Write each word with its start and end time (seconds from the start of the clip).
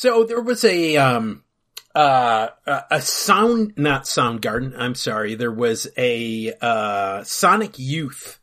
So 0.00 0.24
there 0.24 0.40
was 0.40 0.64
a 0.64 0.96
um 0.96 1.44
uh 1.94 2.48
a 2.90 3.02
sound 3.02 3.74
not 3.76 4.04
Soundgarden, 4.04 4.72
I'm 4.78 4.94
sorry. 4.94 5.34
There 5.34 5.52
was 5.52 5.88
a 5.98 6.54
uh 6.58 7.22
Sonic 7.24 7.78
Youth 7.78 8.40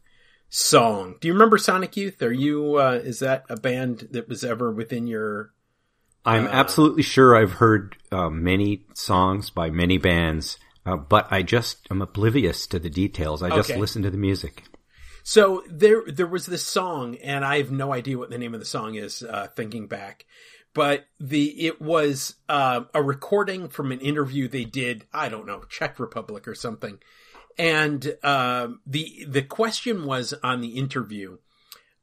song. 0.50 1.16
Do 1.20 1.28
you 1.28 1.34
remember 1.34 1.58
Sonic 1.58 1.98
Youth? 1.98 2.22
Are 2.22 2.32
you 2.32 2.76
uh 2.76 3.02
is 3.04 3.18
that 3.22 3.46
a 3.50 3.60
band 3.60 4.10
that 4.12 4.30
was 4.30 4.44
ever 4.44 4.72
within 4.72 5.08
your 5.08 5.52
I'm 6.24 6.46
Uh, 6.46 6.50
absolutely 6.52 7.02
sure 7.02 7.36
I've 7.36 7.54
heard 7.54 7.98
uh, 8.12 8.30
many 8.30 8.86
songs 8.94 9.50
by 9.50 9.72
many 9.72 9.98
bands, 9.98 10.60
uh, 10.86 10.98
but 10.98 11.26
I 11.32 11.42
just 11.42 11.88
am 11.90 12.04
oblivious 12.04 12.68
to 12.68 12.78
the 12.78 12.92
details. 12.92 13.42
I 13.42 13.50
just 13.50 13.72
Okay. 13.72 13.80
listen 13.80 14.04
to 14.04 14.12
the 14.12 14.18
music. 14.18 14.62
So 15.24 15.64
there, 15.70 16.04
there 16.08 16.28
was 16.28 16.46
this 16.46 16.64
song, 16.64 17.18
and 17.18 17.44
I 17.44 17.58
have 17.58 17.70
no 17.70 17.92
idea 17.92 18.18
what 18.18 18.30
the 18.30 18.38
name 18.38 18.54
of 18.54 18.62
the 18.62 18.66
song 18.66 18.96
is. 18.96 19.24
Uh, 19.24 19.48
thinking 19.56 19.88
back, 19.88 20.26
but 20.78 21.08
the 21.20 21.66
it 21.66 21.82
was 21.82 22.36
uh, 22.48 22.82
a 22.94 23.02
recording 23.02 23.68
from 23.68 23.92
an 23.92 24.00
interview 24.00 24.48
they 24.48 24.64
did. 24.64 25.06
I 25.12 25.28
don't 25.28 25.48
know, 25.48 25.64
Czech 25.68 26.00
Republic 26.00 26.48
or 26.48 26.54
something. 26.54 27.00
And 27.58 28.16
um, 28.24 28.82
the 28.86 29.26
the 29.28 29.42
question 29.42 30.06
was 30.06 30.36
on 30.44 30.62
the 30.62 30.78
interview: 30.78 31.40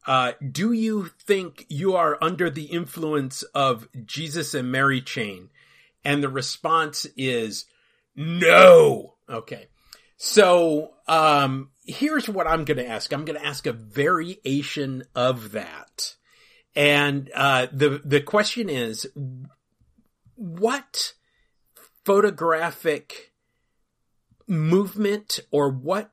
uh, 0.09 0.33
Do 0.51 0.73
you 0.73 1.13
think 1.25 1.67
you 1.69 1.95
are 1.95 2.19
under 2.21 2.51
the 2.51 2.65
influence 2.65 3.45
of 3.55 3.89
Jesus 4.05 4.55
and 4.55 4.73
Mary 4.73 5.01
chain? 5.01 5.51
And 6.05 6.21
the 6.21 6.29
response 6.29 7.07
is 7.17 7.67
no. 8.17 9.15
Okay. 9.31 9.69
So, 10.17 10.95
um, 11.07 11.71
here's 11.85 12.29
what 12.29 12.49
I'm 12.49 12.65
going 12.65 12.79
to 12.79 12.89
ask. 12.89 13.13
I'm 13.13 13.25
going 13.25 13.39
to 13.39 13.47
ask 13.47 13.67
a 13.67 13.73
variation 13.73 15.05
of 15.15 15.53
that. 15.53 16.17
And, 16.77 17.31
uh, 17.35 17.69
the, 17.73 18.01
the 18.05 18.21
question 18.21 18.69
is, 18.69 19.07
what 20.35 21.15
photographic 22.05 23.33
movement 24.47 25.41
or 25.51 25.71
what 25.71 26.11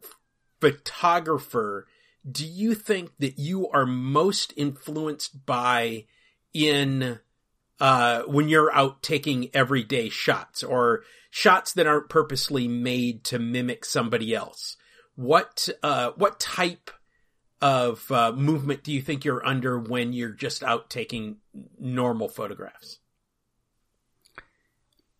photographer 0.59 1.87
do 2.29 2.45
you 2.45 2.75
think 2.75 3.11
that 3.19 3.39
you 3.39 3.67
are 3.69 3.85
most 3.85 4.53
influenced 4.55 5.45
by 5.45 6.05
in 6.53 7.19
uh, 7.79 8.21
when 8.23 8.47
you're 8.47 8.73
out 8.73 9.01
taking 9.01 9.49
everyday 9.55 10.07
shots 10.07 10.63
or 10.63 11.03
shots 11.31 11.73
that 11.73 11.87
aren't 11.87 12.09
purposely 12.09 12.67
made 12.67 13.23
to 13.23 13.39
mimic 13.39 13.83
somebody 13.83 14.35
else. 14.35 14.77
What 15.15 15.67
uh, 15.81 16.11
what 16.15 16.39
type 16.39 16.91
of 17.61 18.11
uh, 18.11 18.31
movement 18.31 18.83
do 18.83 18.91
you 18.91 19.01
think 19.01 19.23
you're 19.23 19.45
under 19.45 19.77
when 19.79 20.13
you're 20.13 20.29
just 20.29 20.63
out 20.63 20.89
taking 20.89 21.37
normal 21.79 22.27
photographs? 22.27 22.99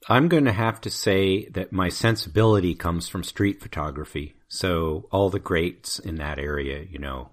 I'm 0.09 0.28
going 0.28 0.45
to 0.45 0.52
have 0.52 0.81
to 0.81 0.89
say 0.89 1.47
that 1.50 1.72
my 1.72 1.89
sensibility 1.89 2.73
comes 2.73 3.08
from 3.08 3.23
street 3.23 3.62
photography. 3.62 4.36
So 4.47 5.08
all 5.12 5.30
the 5.30 5.39
greats 5.39 6.00
in 6.00 6.16
that 6.16 6.39
area, 6.39 6.84
you 6.89 6.97
know, 6.97 7.30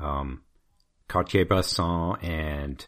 um, 0.00 0.42
Cartier-Bresson 1.08 2.16
and 2.22 2.84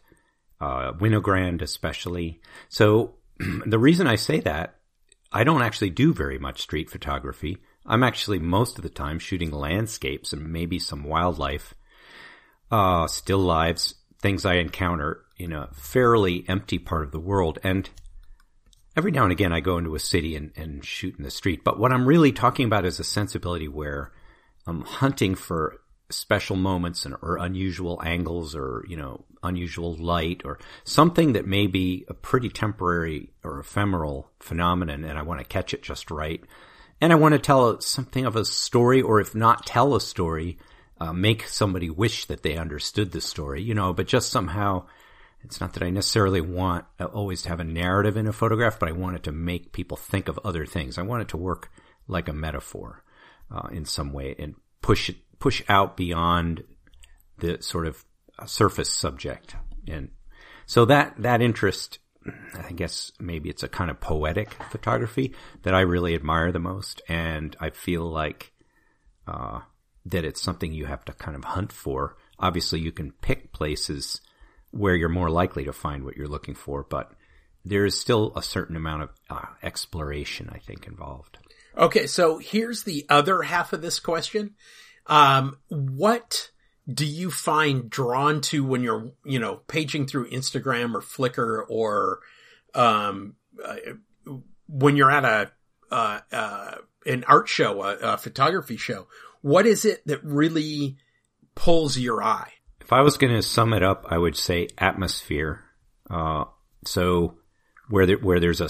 uh, 0.59 0.91
Winogrand 0.93 1.61
especially. 1.61 2.41
So 2.67 3.15
the 3.65 3.79
reason 3.79 4.07
I 4.07 4.15
say 4.15 4.41
that, 4.41 4.75
I 5.31 5.43
don't 5.43 5.61
actually 5.61 5.89
do 5.89 6.13
very 6.13 6.37
much 6.37 6.61
street 6.61 6.89
photography. 6.89 7.57
I'm 7.85 8.03
actually 8.03 8.39
most 8.39 8.77
of 8.77 8.83
the 8.83 8.89
time 8.89 9.19
shooting 9.19 9.51
landscapes 9.51 10.33
and 10.33 10.51
maybe 10.51 10.79
some 10.79 11.03
wildlife, 11.03 11.73
uh, 12.71 13.07
still 13.07 13.39
lives, 13.39 13.95
things 14.21 14.45
I 14.45 14.55
encounter 14.55 15.21
in 15.37 15.53
a 15.53 15.69
fairly 15.73 16.45
empty 16.47 16.79
part 16.79 17.03
of 17.03 17.11
the 17.11 17.19
world. 17.19 17.59
And 17.63 17.89
every 18.97 19.11
now 19.11 19.23
and 19.23 19.31
again 19.31 19.53
I 19.53 19.59
go 19.59 19.77
into 19.77 19.95
a 19.95 19.99
city 19.99 20.35
and, 20.35 20.51
and 20.55 20.83
shoot 20.83 21.17
in 21.17 21.23
the 21.23 21.31
street. 21.31 21.63
But 21.63 21.79
what 21.79 21.91
I'm 21.91 22.07
really 22.07 22.31
talking 22.31 22.65
about 22.65 22.85
is 22.85 22.99
a 22.99 23.03
sensibility 23.03 23.67
where 23.67 24.11
I'm 24.65 24.81
hunting 24.81 25.35
for 25.35 25.77
special 26.09 26.55
moments 26.55 27.05
and, 27.05 27.15
or 27.21 27.37
unusual 27.37 28.01
angles 28.03 28.55
or, 28.55 28.85
you 28.87 28.95
know, 28.95 29.25
unusual 29.43 29.95
light 29.95 30.41
or 30.45 30.59
something 30.83 31.33
that 31.33 31.45
may 31.45 31.67
be 31.67 32.05
a 32.07 32.13
pretty 32.13 32.49
temporary 32.49 33.31
or 33.43 33.59
ephemeral 33.59 34.31
phenomenon 34.39 35.03
and 35.03 35.17
I 35.17 35.23
want 35.23 35.39
to 35.39 35.45
catch 35.45 35.73
it 35.73 35.83
just 35.83 36.09
right. 36.09 36.43
And 37.01 37.11
I 37.11 37.15
want 37.15 37.33
to 37.33 37.39
tell 37.39 37.79
something 37.81 38.25
of 38.25 38.35
a 38.35 38.45
story 38.45 39.01
or 39.01 39.19
if 39.19 39.35
not 39.35 39.65
tell 39.65 39.95
a 39.95 40.01
story, 40.01 40.57
uh, 40.99 41.11
make 41.11 41.47
somebody 41.47 41.89
wish 41.89 42.25
that 42.25 42.41
they 42.41 42.57
understood 42.57 43.11
the 43.11 43.21
story, 43.21 43.61
you 43.61 43.73
know, 43.73 43.93
but 43.93 44.07
just 44.07 44.31
somehow 44.31 44.85
it's 45.43 45.61
not 45.61 45.73
that 45.73 45.83
I 45.83 45.89
necessarily 45.89 46.41
want 46.41 46.85
uh, 46.99 47.05
always 47.05 47.43
to 47.43 47.49
have 47.49 47.59
a 47.59 47.65
narrative 47.65 48.17
in 48.17 48.27
a 48.27 48.33
photograph, 48.33 48.79
but 48.79 48.89
I 48.89 48.93
want 48.93 49.17
it 49.17 49.23
to 49.23 49.31
make 49.31 49.73
people 49.73 49.97
think 49.97 50.27
of 50.27 50.39
other 50.43 50.65
things. 50.65 50.97
I 50.97 51.03
want 51.03 51.21
it 51.21 51.27
to 51.29 51.37
work 51.37 51.69
like 52.07 52.27
a 52.27 52.33
metaphor 52.33 53.03
uh, 53.51 53.67
in 53.71 53.85
some 53.85 54.11
way 54.11 54.35
and 54.39 54.55
push 54.81 55.09
it, 55.09 55.17
push 55.39 55.61
out 55.69 55.97
beyond 55.97 56.63
the 57.39 57.61
sort 57.61 57.85
of 57.85 58.03
surface 58.45 58.91
subject. 58.91 59.55
And 59.87 60.09
so 60.65 60.85
that 60.85 61.13
that 61.19 61.41
interest, 61.41 61.99
I 62.25 62.71
guess 62.71 63.11
maybe 63.19 63.49
it's 63.49 63.63
a 63.63 63.67
kind 63.67 63.91
of 63.91 63.99
poetic 63.99 64.53
photography 64.71 65.33
that 65.63 65.75
I 65.75 65.81
really 65.81 66.15
admire 66.15 66.51
the 66.51 66.59
most, 66.59 67.01
and 67.07 67.55
I 67.59 67.69
feel 67.69 68.03
like 68.03 68.53
uh, 69.27 69.61
that 70.05 70.25
it's 70.25 70.41
something 70.41 70.73
you 70.73 70.85
have 70.85 71.05
to 71.05 71.13
kind 71.13 71.35
of 71.35 71.43
hunt 71.43 71.71
for. 71.71 72.17
Obviously, 72.39 72.79
you 72.79 72.91
can 72.91 73.11
pick 73.11 73.51
places 73.51 74.21
where 74.71 74.95
you're 74.95 75.09
more 75.09 75.29
likely 75.29 75.65
to 75.65 75.73
find 75.73 76.03
what 76.03 76.17
you're 76.17 76.27
looking 76.27 76.55
for, 76.55 76.83
but 76.83 77.11
there 77.63 77.85
is 77.85 77.99
still 77.99 78.33
a 78.35 78.41
certain 78.41 78.75
amount 78.75 79.03
of 79.03 79.09
uh, 79.29 79.45
exploration, 79.63 80.49
I 80.51 80.59
think, 80.59 80.87
involved. 80.87 81.37
Okay, 81.77 82.07
so 82.07 82.37
here's 82.37 82.83
the 82.83 83.05
other 83.09 83.41
half 83.41 83.73
of 83.73 83.81
this 83.81 83.99
question. 83.99 84.55
Um, 85.07 85.57
what 85.67 86.49
do 86.91 87.05
you 87.05 87.31
find 87.31 87.89
drawn 87.89 88.41
to 88.41 88.63
when 88.63 88.83
you're, 88.83 89.11
you 89.23 89.39
know, 89.39 89.61
paging 89.67 90.05
through 90.05 90.29
Instagram 90.29 90.93
or 90.93 91.01
Flickr 91.01 91.63
or, 91.67 92.19
um, 92.73 93.35
uh, 93.63 93.75
when 94.67 94.95
you're 94.95 95.11
at 95.11 95.25
a, 95.25 95.51
uh, 95.91 96.19
uh, 96.31 96.75
an 97.05 97.23
art 97.27 97.47
show, 97.47 97.81
a, 97.83 97.97
a 97.97 98.17
photography 98.17 98.77
show? 98.77 99.07
What 99.41 99.65
is 99.65 99.85
it 99.85 100.05
that 100.07 100.23
really 100.23 100.97
pulls 101.53 101.97
your 101.97 102.23
eye? 102.23 102.51
If 102.81 102.93
I 102.93 103.01
was 103.01 103.17
going 103.17 103.33
to 103.33 103.41
sum 103.41 103.73
it 103.73 103.83
up, 103.83 104.05
I 104.09 104.17
would 104.17 104.35
say 104.35 104.67
atmosphere. 104.77 105.63
Uh, 106.09 106.45
so 106.85 107.37
where 107.89 108.05
there, 108.05 108.17
where 108.17 108.39
there's 108.39 108.61
a, 108.61 108.69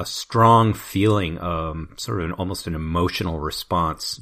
a 0.00 0.06
strong 0.06 0.74
feeling, 0.74 1.40
um, 1.40 1.94
sort 1.96 2.20
of 2.20 2.26
an, 2.26 2.32
almost 2.32 2.66
an 2.66 2.74
emotional 2.74 3.38
response 3.38 4.20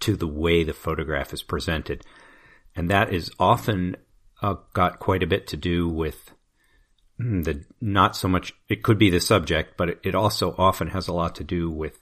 to 0.00 0.16
the 0.16 0.26
way 0.26 0.64
the 0.64 0.72
photograph 0.72 1.32
is 1.32 1.42
presented. 1.42 2.04
And 2.74 2.90
that 2.90 3.12
is 3.12 3.30
often 3.38 3.96
uh, 4.40 4.56
got 4.72 4.98
quite 4.98 5.22
a 5.22 5.26
bit 5.26 5.46
to 5.48 5.56
do 5.56 5.88
with 5.88 6.32
mm, 7.20 7.44
the, 7.44 7.64
not 7.80 8.16
so 8.16 8.28
much, 8.28 8.52
it 8.68 8.82
could 8.82 8.98
be 8.98 9.10
the 9.10 9.20
subject, 9.20 9.76
but 9.76 10.00
it, 10.04 10.14
also 10.14 10.54
often 10.58 10.88
has 10.88 11.08
a 11.08 11.12
lot 11.12 11.34
to 11.36 11.44
do 11.44 11.70
with 11.70 11.98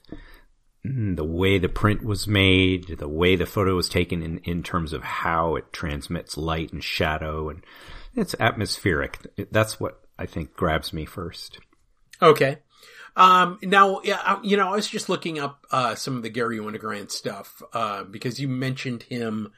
mm, 0.85 1.15
the 1.15 1.25
way 1.25 1.57
the 1.57 1.69
print 1.69 2.03
was 2.03 2.27
made, 2.27 2.97
the 2.99 3.07
way 3.07 3.35
the 3.35 3.45
photo 3.45 3.75
was 3.75 3.89
taken 3.89 4.23
in, 4.23 4.37
in 4.39 4.63
terms 4.63 4.93
of 4.93 5.03
how 5.03 5.55
it 5.55 5.71
transmits 5.73 6.37
light 6.37 6.71
and 6.71 6.83
shadow 6.83 7.49
and 7.49 7.63
it's 8.15 8.35
atmospheric. 8.39 9.19
That's 9.51 9.79
what 9.79 10.01
I 10.17 10.25
think 10.25 10.53
grabs 10.55 10.93
me 10.93 11.05
first. 11.05 11.59
Okay. 12.21 12.59
Um, 13.15 13.59
now, 13.61 14.01
yeah, 14.03 14.39
you 14.41 14.57
know, 14.57 14.69
I 14.69 14.75
was 14.75 14.87
just 14.87 15.09
looking 15.09 15.39
up, 15.39 15.65
uh, 15.71 15.95
some 15.95 16.15
of 16.15 16.23
the 16.23 16.29
Garry 16.29 16.59
Winogrand 16.59 17.11
stuff, 17.11 17.61
uh, 17.73 18.03
because 18.03 18.39
you 18.39 18.47
mentioned 18.47 19.03
him, 19.03 19.51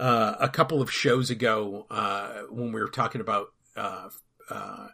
uh, 0.00 0.34
a 0.40 0.48
couple 0.48 0.82
of 0.82 0.90
shows 0.90 1.30
ago, 1.30 1.86
uh, 1.90 2.42
when 2.50 2.72
we 2.72 2.80
were 2.80 2.88
talking 2.88 3.20
about, 3.20 3.48
uh, 3.76 4.08
uh, 4.50 4.88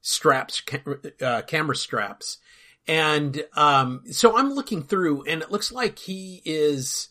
straps, 0.00 0.60
ca- 0.60 0.82
uh, 1.20 1.42
camera 1.42 1.76
straps. 1.76 2.38
And, 2.86 3.44
um, 3.54 4.02
so 4.10 4.36
I'm 4.36 4.52
looking 4.52 4.82
through 4.82 5.24
and 5.24 5.42
it 5.42 5.50
looks 5.50 5.72
like 5.72 5.98
he 5.98 6.42
is, 6.44 7.08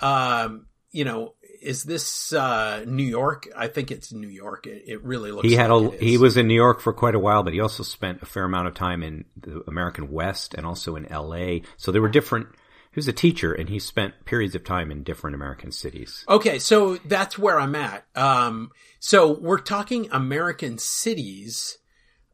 um, 0.00 0.66
you 0.90 1.04
know, 1.04 1.34
is 1.62 1.84
this, 1.84 2.32
uh, 2.32 2.84
New 2.86 3.04
York? 3.04 3.46
I 3.54 3.68
think 3.68 3.90
it's 3.90 4.12
New 4.12 4.28
York. 4.28 4.66
It, 4.66 4.84
it 4.86 5.04
really 5.04 5.30
looks 5.30 5.46
He 5.46 5.54
had 5.54 5.70
like 5.70 5.92
a, 5.92 5.94
it 5.96 6.02
he 6.02 6.16
was 6.16 6.38
in 6.38 6.48
New 6.48 6.54
York 6.54 6.80
for 6.80 6.94
quite 6.94 7.14
a 7.14 7.18
while, 7.18 7.42
but 7.42 7.52
he 7.52 7.60
also 7.60 7.82
spent 7.82 8.22
a 8.22 8.26
fair 8.26 8.44
amount 8.44 8.68
of 8.68 8.74
time 8.74 9.02
in 9.02 9.26
the 9.36 9.62
American 9.68 10.10
West 10.10 10.54
and 10.54 10.64
also 10.64 10.96
in 10.96 11.04
LA. 11.10 11.58
So 11.76 11.92
there 11.92 12.00
were 12.00 12.08
different, 12.08 12.48
was 12.96 13.08
a 13.08 13.12
teacher 13.12 13.52
and 13.52 13.68
he 13.68 13.78
spent 13.78 14.24
periods 14.24 14.54
of 14.54 14.64
time 14.64 14.90
in 14.90 15.02
different 15.02 15.34
American 15.34 15.70
cities. 15.72 16.24
Okay, 16.28 16.58
so 16.58 16.96
that's 17.04 17.38
where 17.38 17.58
I'm 17.60 17.74
at. 17.74 18.04
Um, 18.14 18.70
so 18.98 19.32
we're 19.32 19.60
talking 19.60 20.08
American 20.10 20.78
cities, 20.78 21.78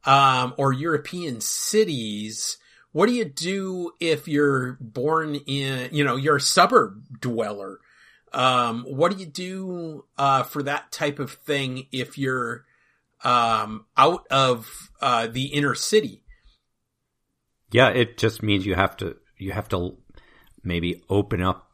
um, 0.04 0.54
or 0.56 0.72
European 0.72 1.40
cities. 1.40 2.58
What 2.92 3.06
do 3.06 3.12
you 3.12 3.24
do 3.26 3.92
if 4.00 4.28
you're 4.28 4.78
born 4.80 5.34
in, 5.34 5.90
you 5.92 6.04
know, 6.04 6.16
you're 6.16 6.36
a 6.36 6.40
suburb 6.40 7.02
dweller? 7.20 7.78
Um, 8.32 8.84
what 8.84 9.12
do 9.12 9.18
you 9.18 9.26
do, 9.26 10.04
uh, 10.16 10.42
for 10.44 10.62
that 10.62 10.90
type 10.92 11.18
of 11.18 11.32
thing 11.32 11.86
if 11.92 12.18
you're, 12.18 12.64
um, 13.24 13.86
out 13.96 14.26
of 14.30 14.90
uh, 15.00 15.26
the 15.26 15.46
inner 15.46 15.74
city. 15.74 16.22
Yeah, 17.72 17.88
it 17.88 18.18
just 18.18 18.42
means 18.42 18.64
you 18.64 18.74
have 18.74 18.96
to 18.98 19.16
you 19.38 19.52
have 19.52 19.68
to 19.70 19.96
maybe 20.66 21.02
open 21.08 21.42
up 21.42 21.70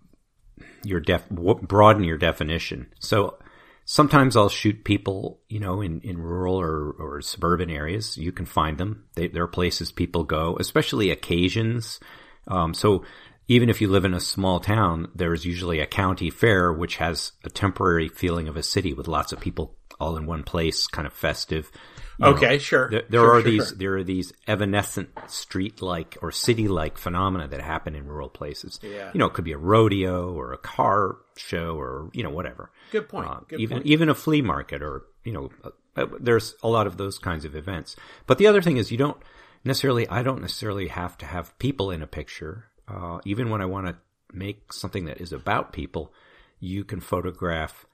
your 0.84 1.00
def 1.00 1.28
broaden 1.30 2.04
your 2.04 2.18
definition. 2.18 2.92
So 2.98 3.38
sometimes 3.84 4.36
I'll 4.36 4.48
shoot 4.48 4.84
people, 4.84 5.40
you 5.48 5.60
know, 5.60 5.80
in, 5.80 6.00
in 6.00 6.18
rural 6.18 6.60
or, 6.60 6.92
or 6.98 7.20
suburban 7.22 7.70
areas. 7.70 8.16
You 8.16 8.32
can 8.32 8.46
find 8.46 8.78
them. 8.78 9.04
They, 9.14 9.28
there 9.28 9.44
are 9.44 9.48
places 9.48 9.92
people 9.92 10.24
go, 10.24 10.56
especially 10.60 11.10
occasions. 11.10 12.00
Um, 12.48 12.74
so 12.74 13.04
even 13.48 13.68
if 13.68 13.80
you 13.80 13.88
live 13.88 14.04
in 14.04 14.14
a 14.14 14.20
small 14.20 14.60
town, 14.60 15.10
there's 15.14 15.44
usually 15.44 15.80
a 15.80 15.86
county 15.86 16.30
fair, 16.30 16.72
which 16.72 16.96
has 16.96 17.32
a 17.44 17.50
temporary 17.50 18.08
feeling 18.08 18.48
of 18.48 18.56
a 18.56 18.62
city 18.62 18.92
with 18.92 19.08
lots 19.08 19.32
of 19.32 19.40
people 19.40 19.76
all 20.00 20.16
in 20.16 20.26
one 20.26 20.42
place, 20.42 20.86
kind 20.86 21.06
of 21.06 21.12
festive. 21.12 21.70
Okay, 22.20 22.52
know, 22.52 22.58
sure. 22.58 22.90
There, 22.90 23.02
there 23.08 23.20
sure, 23.20 23.30
are 23.30 23.42
sure, 23.42 23.50
these 23.50 23.68
sure. 23.68 23.78
there 23.78 23.96
are 23.96 24.04
these 24.04 24.32
evanescent 24.46 25.10
street-like 25.28 26.18
or 26.20 26.30
city-like 26.30 26.98
phenomena 26.98 27.48
that 27.48 27.60
happen 27.60 27.94
in 27.94 28.06
rural 28.06 28.28
places. 28.28 28.78
Yeah. 28.82 29.10
You 29.12 29.18
know, 29.18 29.26
it 29.26 29.32
could 29.32 29.44
be 29.44 29.52
a 29.52 29.58
rodeo 29.58 30.32
or 30.32 30.52
a 30.52 30.58
car 30.58 31.16
show 31.36 31.76
or 31.78 32.10
you 32.12 32.22
know 32.22 32.30
whatever. 32.30 32.70
Good 32.90 33.08
point. 33.08 33.28
Uh, 33.28 33.40
Good 33.48 33.60
even 33.60 33.78
point. 33.78 33.86
even 33.86 34.08
a 34.08 34.14
flea 34.14 34.42
market 34.42 34.82
or 34.82 35.04
you 35.24 35.32
know, 35.32 35.50
uh, 35.96 36.06
there's 36.20 36.54
a 36.62 36.68
lot 36.68 36.86
of 36.86 36.96
those 36.96 37.18
kinds 37.18 37.44
of 37.44 37.54
events. 37.54 37.96
But 38.26 38.38
the 38.38 38.46
other 38.46 38.62
thing 38.62 38.76
is, 38.76 38.90
you 38.90 38.98
don't 38.98 39.20
necessarily. 39.64 40.08
I 40.08 40.22
don't 40.22 40.40
necessarily 40.40 40.88
have 40.88 41.16
to 41.18 41.26
have 41.26 41.58
people 41.58 41.90
in 41.90 42.02
a 42.02 42.06
picture. 42.06 42.66
Uh, 42.88 43.20
even 43.24 43.48
when 43.50 43.60
I 43.60 43.66
want 43.66 43.86
to 43.86 43.96
make 44.32 44.72
something 44.72 45.04
that 45.06 45.20
is 45.20 45.32
about 45.32 45.72
people, 45.72 46.12
you 46.58 46.84
can 46.84 47.00
photograph 47.00 47.86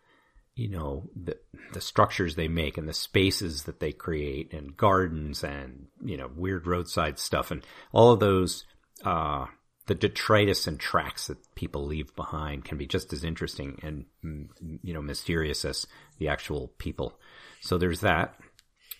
you 0.59 0.69
know 0.69 1.09
the 1.15 1.37
the 1.73 1.81
structures 1.81 2.35
they 2.35 2.49
make 2.49 2.77
and 2.79 2.89
the 2.89 2.95
spaces 2.95 3.65
that 3.65 3.81
they 3.81 3.93
create 3.93 4.53
and 4.53 4.77
gardens 4.77 5.45
and 5.45 5.87
you 6.03 6.17
know 6.17 6.31
weird 6.35 6.67
roadside 6.67 7.19
stuff 7.19 7.51
and 7.51 7.65
all 7.93 8.13
of 8.13 8.21
those 8.21 8.65
uh 9.05 9.47
the 9.89 9.95
detritus 9.95 10.67
and 10.67 10.79
tracks 10.79 11.27
that 11.27 11.39
people 11.55 11.85
leave 11.85 12.15
behind 12.15 12.65
can 12.65 12.79
be 12.79 12.87
just 12.87 13.13
as 13.13 13.25
interesting 13.25 13.81
and 13.83 14.05
you 14.83 14.95
know 14.95 15.03
mysterious 15.03 15.65
as 15.65 15.87
the 16.19 16.29
actual 16.29 16.69
people. 16.79 17.19
So 17.63 17.79
there's 17.79 18.01
that. 18.01 18.35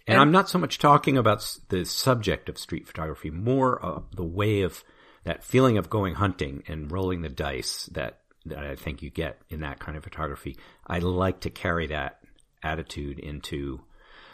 And, 0.07 0.15
and 0.15 0.21
I'm 0.21 0.33
not 0.33 0.49
so 0.49 0.59
much 0.59 0.79
talking 0.79 1.19
about 1.19 1.59
the 1.69 1.85
subject 1.85 2.49
of 2.49 2.59
street 2.59 2.87
photography 2.87 3.31
more 3.31 3.85
uh, 3.85 4.01
the 4.17 4.25
way 4.25 4.63
of 4.63 4.83
that 5.25 5.45
feeling 5.45 5.77
of 5.77 5.91
going 5.91 6.15
hunting 6.15 6.65
and 6.67 6.91
rolling 6.91 7.21
the 7.21 7.29
dice 7.29 7.85
that 7.93 8.21
that 8.51 8.65
I 8.65 8.75
think 8.75 9.03
you 9.03 9.11
get 9.11 9.41
in 9.49 9.61
that 9.61 9.79
kind 9.79 9.97
of 9.97 10.05
photography. 10.05 10.57
I 10.87 10.99
like 10.99 11.41
to 11.41 11.51
carry 11.51 11.87
that 11.89 12.21
attitude 12.63 13.19
into 13.19 13.81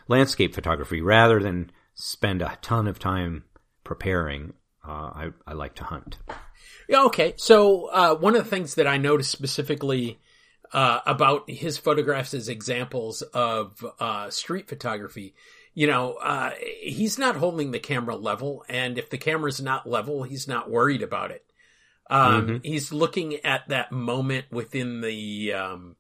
landscape 0.08 0.55
photography 0.55 1.00
rather 1.00 1.40
than 1.40 1.70
spend 1.94 2.43
a 2.43 2.58
ton 2.62 2.87
of 2.87 2.99
time 2.99 3.44
preparing. 3.84 4.55
Uh, 4.87 4.90
I, 4.90 5.31
I 5.46 5.52
like 5.55 5.75
to 5.76 5.84
hunt. 5.84 6.19
Yeah. 6.88 7.05
Okay. 7.05 7.34
So 7.37 7.87
uh, 7.87 8.14
one 8.14 8.37
of 8.37 8.44
the 8.44 8.50
things 8.50 8.75
that 8.75 8.87
I 8.87 8.99
noticed 8.99 9.31
specifically 9.31 10.19
uh, 10.72 11.00
about 11.06 11.49
his 11.49 11.78
photographs 11.78 12.34
as 12.34 12.49
examples 12.49 13.22
of 13.22 13.84
uh, 14.00 14.28
street 14.31 14.69
photography, 14.69 15.34
you 15.72 15.87
know, 15.87 16.14
uh, 16.14 16.50
he's 16.82 17.19
not 17.19 17.37
holding 17.37 17.70
the 17.70 17.81
camera 17.81 18.16
level, 18.16 18.64
and 18.69 18.99
if 18.99 19.11
the 19.11 19.19
camera's 19.19 19.61
not 19.61 19.88
level, 19.88 20.22
he's 20.22 20.46
not 20.46 20.70
worried 20.70 21.02
about 21.02 21.31
it. 21.31 21.44
Um, 22.10 22.46
mm-hmm. 22.46 22.56
he's 22.62 22.92
looking 22.92 23.36
at 23.44 23.68
that 23.68 23.90
moment 23.92 24.46
within 24.50 25.00
the, 25.00 25.52
um, 25.54 25.96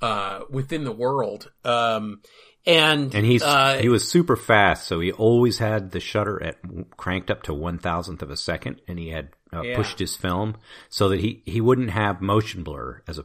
uh, 0.00 0.40
within 0.50 0.84
the 0.84 0.92
world. 0.92 1.50
Um, 1.64 2.22
and, 2.66 3.14
and 3.14 3.26
he's, 3.26 3.42
uh, 3.42 3.78
he 3.80 3.88
was 3.88 4.08
super 4.08 4.36
fast. 4.36 4.86
So 4.86 5.00
he 5.00 5.12
always 5.12 5.58
had 5.58 5.90
the 5.90 6.00
shutter 6.00 6.42
at 6.42 6.56
cranked 6.96 7.30
up 7.30 7.42
to 7.44 7.54
one 7.54 7.78
thousandth 7.78 8.22
of 8.22 8.30
a 8.30 8.36
second 8.36 8.80
and 8.88 8.98
he 8.98 9.08
had 9.10 9.30
uh, 9.52 9.62
Yeah. 9.62 9.76
pushed 9.76 9.98
his 9.98 10.16
film 10.16 10.56
so 10.88 11.08
that 11.10 11.20
he, 11.20 11.42
he 11.46 11.60
wouldn't 11.60 11.90
have 11.90 12.20
motion 12.20 12.62
blur 12.62 13.02
as 13.08 13.18
a, 13.18 13.24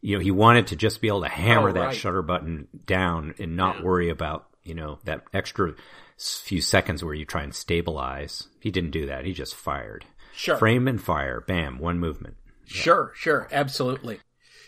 you 0.00 0.16
know, 0.16 0.22
he 0.22 0.30
wanted 0.30 0.66
to 0.68 0.76
just 0.76 1.00
be 1.00 1.08
able 1.08 1.22
to 1.22 1.28
hammer 1.28 1.70
Oh, 1.70 1.72
that 1.72 1.80
right. 1.86 1.96
shutter 1.96 2.22
button 2.22 2.68
down 2.86 3.34
and 3.38 3.56
not 3.56 3.76
Yeah. 3.78 3.82
worry 3.82 4.10
about, 4.10 4.46
you 4.62 4.74
know, 4.74 4.98
that 5.04 5.24
extra 5.32 5.74
few 6.16 6.60
seconds 6.60 7.02
where 7.02 7.14
you 7.14 7.24
try 7.24 7.42
and 7.42 7.54
stabilize. 7.54 8.46
He 8.60 8.70
didn't 8.70 8.92
do 8.92 9.06
that. 9.06 9.24
He 9.24 9.32
just 9.32 9.54
fired. 9.54 10.04
Sure. 10.36 10.56
Frame 10.56 10.88
and 10.88 11.00
fire. 11.00 11.40
Bam. 11.40 11.78
One 11.78 11.98
movement. 11.98 12.36
Sure, 12.66 13.12
sure, 13.14 13.48
absolutely. 13.52 14.20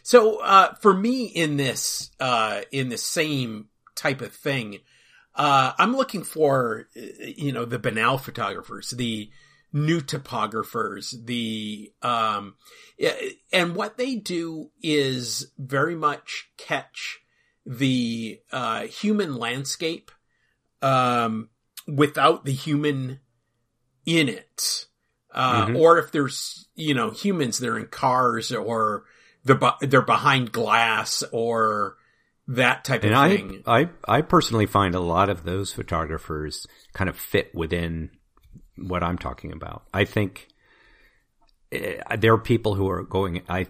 So, 0.02 0.36
uh, 0.40 0.74
for 0.76 0.94
me 0.94 1.24
in 1.24 1.56
this, 1.56 2.10
uh, 2.20 2.60
in 2.70 2.90
the 2.90 2.98
same 2.98 3.68
type 3.94 4.20
of 4.20 4.32
thing, 4.32 4.78
uh, 5.34 5.72
I'm 5.78 5.96
looking 5.96 6.22
for, 6.22 6.88
uh, 6.96 7.00
you 7.36 7.52
know, 7.52 7.64
the 7.64 7.78
banal 7.78 8.18
photographers, 8.18 8.90
the 8.90 9.30
new 9.72 10.00
topographers, 10.00 11.16
the, 11.24 11.92
um, 12.02 12.54
and 13.52 13.74
what 13.74 13.96
they 13.96 14.14
do 14.16 14.70
is 14.82 15.52
very 15.58 15.96
much 15.96 16.50
catch 16.56 17.20
the, 17.64 18.40
uh, 18.52 18.82
human 18.82 19.36
landscape, 19.36 20.10
um, 20.82 21.48
without 21.88 22.44
the 22.44 22.52
human 22.52 23.20
in 24.04 24.28
it. 24.28 24.86
Uh, 25.36 25.66
Mhm. 25.66 25.78
or 25.78 25.98
if 25.98 26.10
there's, 26.12 26.66
you 26.74 26.94
know, 26.94 27.10
humans 27.10 27.58
that 27.58 27.68
are 27.68 27.78
in 27.78 27.86
cars 27.86 28.50
or 28.52 29.04
they're, 29.44 29.54
bu- 29.54 29.86
they're 29.86 30.00
behind 30.02 30.50
glass 30.50 31.22
or 31.30 31.96
that 32.48 32.84
type 32.84 33.04
And 33.04 33.12
of 33.12 33.18
I, 33.18 33.36
thing. 33.36 33.62
I, 33.66 33.88
I 34.08 34.22
personally 34.22 34.64
find 34.66 34.94
a 34.94 35.00
lot 35.00 35.28
of 35.28 35.44
those 35.44 35.72
photographers 35.72 36.66
kind 36.94 37.10
of 37.10 37.18
fit 37.18 37.54
within 37.54 38.10
what 38.76 39.02
I'm 39.02 39.18
talking 39.18 39.52
about. 39.52 39.84
I 39.92 40.04
think 40.06 40.48
eh, 41.72 42.00
there 42.16 42.32
are 42.32 42.38
people 42.38 42.74
who 42.74 42.88
are 42.88 43.02
going, 43.02 43.42
I, 43.48 43.66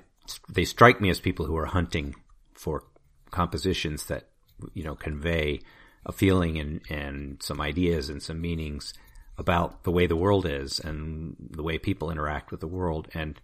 they 0.48 0.64
strike 0.64 1.00
me 1.00 1.10
as 1.10 1.18
people 1.20 1.46
who 1.46 1.56
are 1.56 1.66
hunting 1.66 2.14
for 2.54 2.84
compositions 3.30 4.06
that, 4.06 4.28
you 4.72 4.84
know, 4.84 4.94
convey 4.94 5.60
a 6.04 6.12
feeling 6.12 6.58
and, 6.58 6.80
and 6.88 7.42
some 7.42 7.60
ideas 7.60 8.08
and 8.08 8.22
some 8.22 8.40
meanings 8.40 8.94
about 9.38 9.84
the 9.84 9.90
way 9.90 10.06
the 10.06 10.16
world 10.16 10.46
is 10.46 10.80
and 10.80 11.36
the 11.38 11.62
way 11.62 11.78
people 11.78 12.10
interact 12.10 12.50
with 12.50 12.60
the 12.60 12.66
world. 12.66 13.08
And 13.14 13.40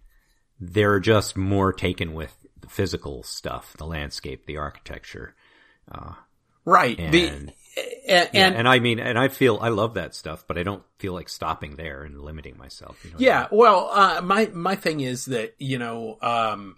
they're 0.59 0.99
just 0.99 1.35
more 1.37 1.73
taken 1.73 2.13
with 2.13 2.35
the 2.59 2.67
physical 2.67 3.23
stuff, 3.23 3.75
the 3.77 3.85
landscape, 3.85 4.45
the 4.45 4.57
architecture. 4.57 5.35
right. 6.65 6.97
And, 6.99 7.13
the, 7.13 7.27
and, 7.27 7.53
yeah, 8.07 8.27
and, 8.33 8.55
and 8.55 8.67
I 8.67 8.79
mean, 8.79 8.99
and 8.99 9.17
I 9.17 9.27
feel, 9.27 9.59
I 9.61 9.69
love 9.69 9.95
that 9.95 10.15
stuff, 10.15 10.45
but 10.47 10.57
I 10.57 10.63
don't 10.63 10.83
feel 10.99 11.13
like 11.13 11.29
stopping 11.29 11.75
there 11.75 12.03
and 12.03 12.21
limiting 12.21 12.57
myself. 12.57 12.99
You 13.03 13.11
know 13.11 13.15
what 13.17 13.21
I 13.21 13.25
Yeah, 13.25 13.39
mean? 13.39 13.59
well, 13.59 13.89
uh, 13.91 14.21
my 14.21 14.45
my 14.53 14.75
thing 14.75 14.99
is 14.99 15.25
that 15.25 15.55
you 15.57 15.77
know, 15.79 16.17
um, 16.21 16.77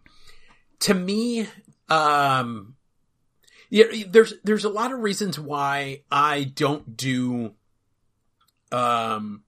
to 0.80 0.94
me, 0.94 1.48
um, 1.90 2.76
yeah, 3.70 3.86
there's 4.08 4.34
there's 4.44 4.64
a 4.66 4.70
lot 4.70 4.92
of 4.94 5.00
reasons 5.00 5.38
why 5.40 6.04
I 6.12 6.44
don't 6.46 6.96
do, 6.96 7.54
um, 8.72 9.44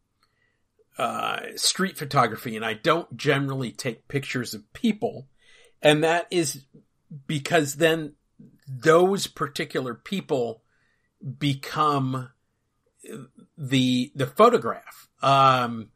uh, 0.98 1.40
street 1.56 1.98
photography, 1.98 2.56
and 2.56 2.66
I 2.66 2.74
don't 2.74 3.16
generally 3.16 3.72
take 3.72 4.08
pictures 4.08 4.54
of 4.54 4.72
people, 4.74 5.28
and 5.82 6.04
that 6.04 6.28
is 6.32 6.66
because 7.26 7.76
then 7.76 8.14
those 8.68 9.28
particular 9.28 9.94
people 9.94 10.64
become 11.40 12.30
the 13.58 14.12
the 14.16 14.28
photograph. 14.28 15.08
Um, 15.22 15.90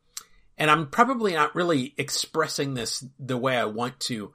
and 0.58 0.70
I'm 0.70 0.88
probably 0.88 1.34
not 1.34 1.56
really 1.56 1.94
expressing 1.98 2.74
this 2.74 3.04
the 3.20 3.38
way 3.38 3.58
I 3.58 3.66
want 3.66 4.00
to. 4.02 4.34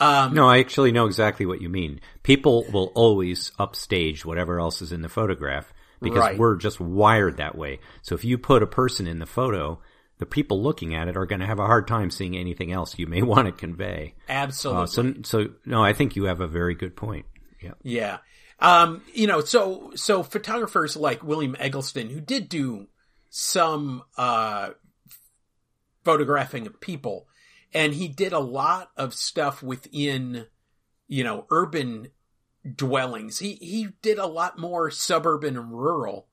Um, 0.00 0.34
No, 0.34 0.48
I 0.48 0.58
actually 0.58 0.92
know 0.92 1.06
exactly 1.06 1.46
what 1.46 1.60
you 1.60 1.68
mean. 1.68 2.00
People 2.22 2.64
will 2.72 2.92
always 2.94 3.52
upstage 3.58 4.24
whatever 4.24 4.60
else 4.60 4.82
is 4.82 4.92
in 4.92 5.02
the 5.02 5.08
photograph 5.08 5.72
because 6.00 6.18
Right. 6.20 6.38
we're 6.38 6.56
just 6.56 6.80
wired 6.80 7.36
that 7.38 7.56
way. 7.56 7.80
So 8.02 8.14
if 8.14 8.24
you 8.24 8.38
put 8.38 8.62
a 8.62 8.66
person 8.66 9.06
in 9.06 9.18
the 9.18 9.26
photo, 9.26 9.80
the 10.18 10.26
people 10.26 10.62
looking 10.62 10.94
at 10.94 11.08
it 11.08 11.16
are 11.16 11.26
going 11.26 11.40
to 11.40 11.46
have 11.46 11.58
a 11.60 11.66
hard 11.66 11.86
time 11.86 12.10
seeing 12.10 12.36
anything 12.36 12.72
else 12.72 12.98
you 12.98 13.06
may 13.06 13.22
want 13.32 13.46
to 13.46 13.52
convey. 13.52 14.14
absolutely. 14.28 14.82
Uh, 14.82 14.86
so, 14.86 15.14
so 15.24 15.46
no, 15.64 15.82
I 15.82 15.92
think 15.92 16.16
you 16.16 16.24
have 16.24 16.40
a 16.40 16.48
very 16.48 16.74
good 16.74 16.96
point. 16.96 17.26
Yeah. 17.62 17.72
Yeah. 17.82 18.18
Um, 18.60 19.02
you 19.14 19.26
know, 19.28 19.40
so, 19.40 19.92
so 19.94 20.22
photographers 20.24 20.96
like 20.96 21.22
William 21.22 21.54
Eggleston, 21.58 22.10
who 22.10 22.20
did 22.20 22.48
do 22.48 22.88
some, 23.30 24.02
uh, 24.16 24.70
photographing 26.04 26.66
of 26.66 26.80
people, 26.80 27.26
and 27.72 27.92
he 27.94 28.08
did 28.08 28.32
a 28.32 28.38
lot 28.38 28.90
of 28.96 29.14
stuff 29.14 29.62
within, 29.62 30.46
you 31.06 31.22
know, 31.22 31.46
urban 31.50 32.08
dwellings. 32.76 33.38
He, 33.38 33.54
he 33.54 33.88
did 34.02 34.18
a 34.18 34.26
lot 34.26 34.58
more 34.58 34.90
suburban 34.90 35.56
and 35.56 35.72
rural. 35.72 36.26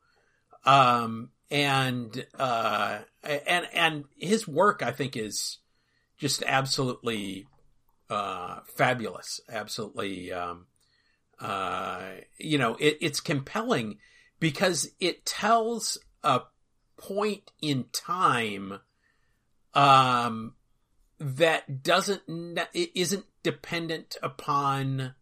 Um, 0.63 1.29
and, 1.51 2.25
uh, 2.37 2.99
and, 3.23 3.67
and 3.73 4.03
his 4.17 4.47
work, 4.47 4.81
I 4.83 4.91
think, 4.91 5.15
is 5.15 5.59
just 6.17 6.43
absolutely, 6.45 7.47
uh, 8.09 8.59
fabulous. 8.75 9.39
Absolutely, 9.49 10.31
um, 10.33 10.65
uh, 11.39 12.01
you 12.37 12.57
know, 12.57 12.75
it, 12.79 12.97
it's 13.01 13.19
compelling 13.19 13.97
because 14.39 14.91
it 14.99 15.25
tells 15.25 15.97
a 16.23 16.41
point 16.97 17.51
in 17.61 17.85
time, 17.91 18.79
um, 19.73 20.53
that 21.19 21.83
doesn't, 21.83 22.21
isn't 22.73 23.25
dependent 23.43 24.17
upon, 24.23 25.13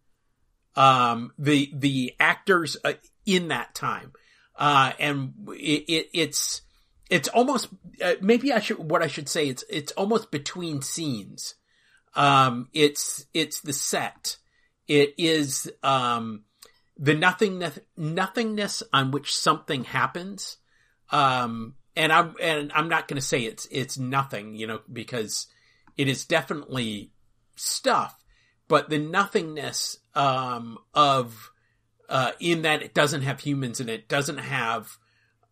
um, 0.75 1.31
the, 1.37 1.71
the 1.73 2.13
actors 2.19 2.77
uh, 2.83 2.93
in 3.25 3.49
that 3.49 3.75
time. 3.75 4.11
Uh, 4.55 4.91
and 4.99 5.33
it, 5.49 5.85
it, 5.87 6.09
it's, 6.13 6.61
it's 7.09 7.27
almost, 7.29 7.69
uh, 8.03 8.13
maybe 8.21 8.53
I 8.53 8.59
should, 8.59 8.77
what 8.77 9.01
I 9.01 9.07
should 9.07 9.29
say, 9.29 9.47
it's, 9.47 9.63
it's 9.69 9.91
almost 9.93 10.31
between 10.31 10.81
scenes. 10.81 11.55
Um, 12.15 12.69
it's, 12.73 13.25
it's 13.33 13.61
the 13.61 13.73
set. 13.73 14.37
It 14.87 15.15
is, 15.17 15.71
um, 15.81 16.43
the 16.97 17.15
nothingness, 17.15 17.79
nothingness 17.97 18.83
on 18.93 19.11
which 19.11 19.35
something 19.35 19.83
happens. 19.83 20.57
Um, 21.09 21.75
and 21.95 22.11
I'm, 22.11 22.35
and 22.41 22.71
I'm 22.73 22.89
not 22.89 23.07
going 23.07 23.19
to 23.19 23.25
say 23.25 23.41
it's, 23.41 23.67
it's 23.71 23.97
nothing, 23.97 24.55
you 24.55 24.67
know, 24.67 24.81
because 24.91 25.47
it 25.97 26.07
is 26.07 26.25
definitely 26.25 27.11
stuff, 27.55 28.22
but 28.73 28.89
the 28.89 28.97
nothingness, 28.97 29.99
um, 30.15 30.79
of, 30.95 31.51
uh, 32.09 32.31
in 32.39 32.63
that 32.63 32.81
it 32.81 32.95
doesn't 32.95 33.21
have 33.21 33.39
humans 33.39 33.79
in 33.79 33.87
it, 33.87 34.09
doesn't 34.09 34.39
have, 34.39 34.97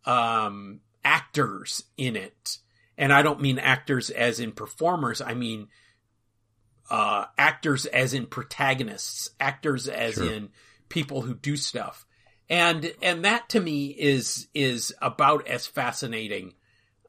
um, 0.04 0.80
actors 1.04 1.84
in 1.96 2.16
it. 2.16 2.58
And 2.98 3.12
I 3.12 3.22
don't 3.22 3.40
mean 3.40 3.60
actors 3.60 4.10
as 4.10 4.40
in 4.40 4.50
performers. 4.50 5.20
I 5.20 5.34
mean, 5.34 5.68
uh, 6.90 7.26
actors 7.38 7.86
as 7.86 8.12
in 8.12 8.26
protagonists, 8.26 9.30
actors 9.38 9.86
as 9.86 10.14
sure. 10.14 10.28
in 10.28 10.48
people 10.88 11.22
who 11.22 11.34
do 11.34 11.56
stuff. 11.56 12.04
And, 12.50 12.92
and 13.02 13.24
that 13.24 13.50
to 13.50 13.60
me 13.60 13.86
is, 13.86 14.48
is 14.52 14.92
about 15.00 15.46
as 15.46 15.64
fascinating, 15.68 16.54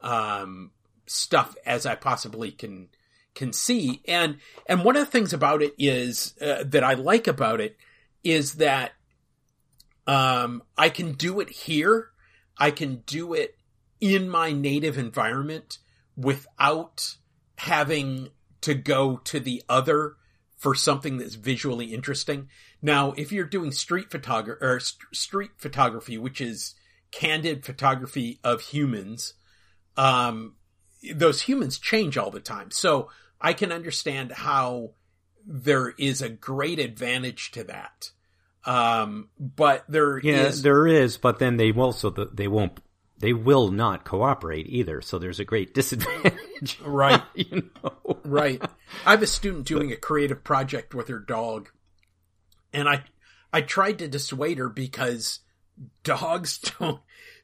um, 0.00 0.70
stuff 1.06 1.56
as 1.66 1.86
I 1.86 1.96
possibly 1.96 2.52
can, 2.52 2.90
can 3.34 3.52
see. 3.52 4.02
And, 4.06 4.38
and 4.66 4.84
one 4.84 4.96
of 4.96 5.04
the 5.04 5.10
things 5.10 5.32
about 5.32 5.62
it 5.62 5.74
is, 5.78 6.34
uh, 6.40 6.64
that 6.66 6.84
I 6.84 6.94
like 6.94 7.26
about 7.26 7.60
it 7.60 7.76
is 8.22 8.54
that, 8.54 8.92
um, 10.06 10.62
I 10.76 10.88
can 10.88 11.12
do 11.12 11.40
it 11.40 11.50
here. 11.50 12.10
I 12.58 12.70
can 12.70 13.02
do 13.06 13.34
it 13.34 13.56
in 14.00 14.28
my 14.28 14.52
native 14.52 14.98
environment 14.98 15.78
without 16.16 17.16
having 17.56 18.28
to 18.60 18.74
go 18.74 19.16
to 19.18 19.40
the 19.40 19.62
other 19.68 20.16
for 20.56 20.74
something 20.74 21.18
that's 21.18 21.34
visually 21.34 21.92
interesting. 21.92 22.48
Now, 22.80 23.12
if 23.16 23.32
you're 23.32 23.44
doing 23.44 23.72
street 23.72 24.10
photography 24.10 24.64
or 24.64 24.80
st- 24.80 25.14
street 25.14 25.50
photography, 25.58 26.16
which 26.16 26.40
is 26.40 26.74
candid 27.10 27.64
photography 27.64 28.40
of 28.42 28.60
humans, 28.60 29.34
um, 29.96 30.56
those 31.14 31.42
humans 31.42 31.78
change 31.78 32.16
all 32.16 32.30
the 32.30 32.40
time. 32.40 32.70
So 32.70 33.10
I 33.44 33.52
can 33.52 33.70
understand 33.72 34.32
how 34.32 34.92
there 35.46 35.90
is 35.98 36.22
a 36.22 36.30
great 36.30 36.78
advantage 36.78 37.50
to 37.52 37.64
that. 37.64 38.10
Um, 38.64 39.28
but 39.38 39.84
there 39.86 40.18
yeah, 40.18 40.46
is... 40.46 40.62
there 40.62 40.86
is, 40.86 41.18
but 41.18 41.38
then 41.38 41.58
they 41.58 41.70
also, 41.70 42.08
they 42.08 42.48
won't 42.48 42.80
they 43.18 43.34
will 43.34 43.70
not 43.70 44.04
cooperate 44.04 44.66
either. 44.68 45.02
So 45.02 45.18
there's 45.18 45.40
a 45.40 45.44
great 45.44 45.74
disadvantage. 45.74 46.80
right. 46.80 47.22
you 47.34 47.70
know? 47.82 48.18
right. 48.24 48.62
I 49.06 49.10
have 49.10 49.22
a 49.22 49.26
student 49.26 49.66
doing 49.66 49.92
a 49.92 49.96
creative 49.96 50.42
project 50.42 50.94
with 50.94 51.08
her 51.08 51.18
dog 51.18 51.68
and 52.72 52.88
I, 52.88 53.04
I 53.52 53.60
tried 53.60 53.98
to 54.00 54.08
dissuade 54.08 54.58
her 54.58 54.68
because 54.68 55.40
dogs 56.02 56.58
don't, 56.58 57.00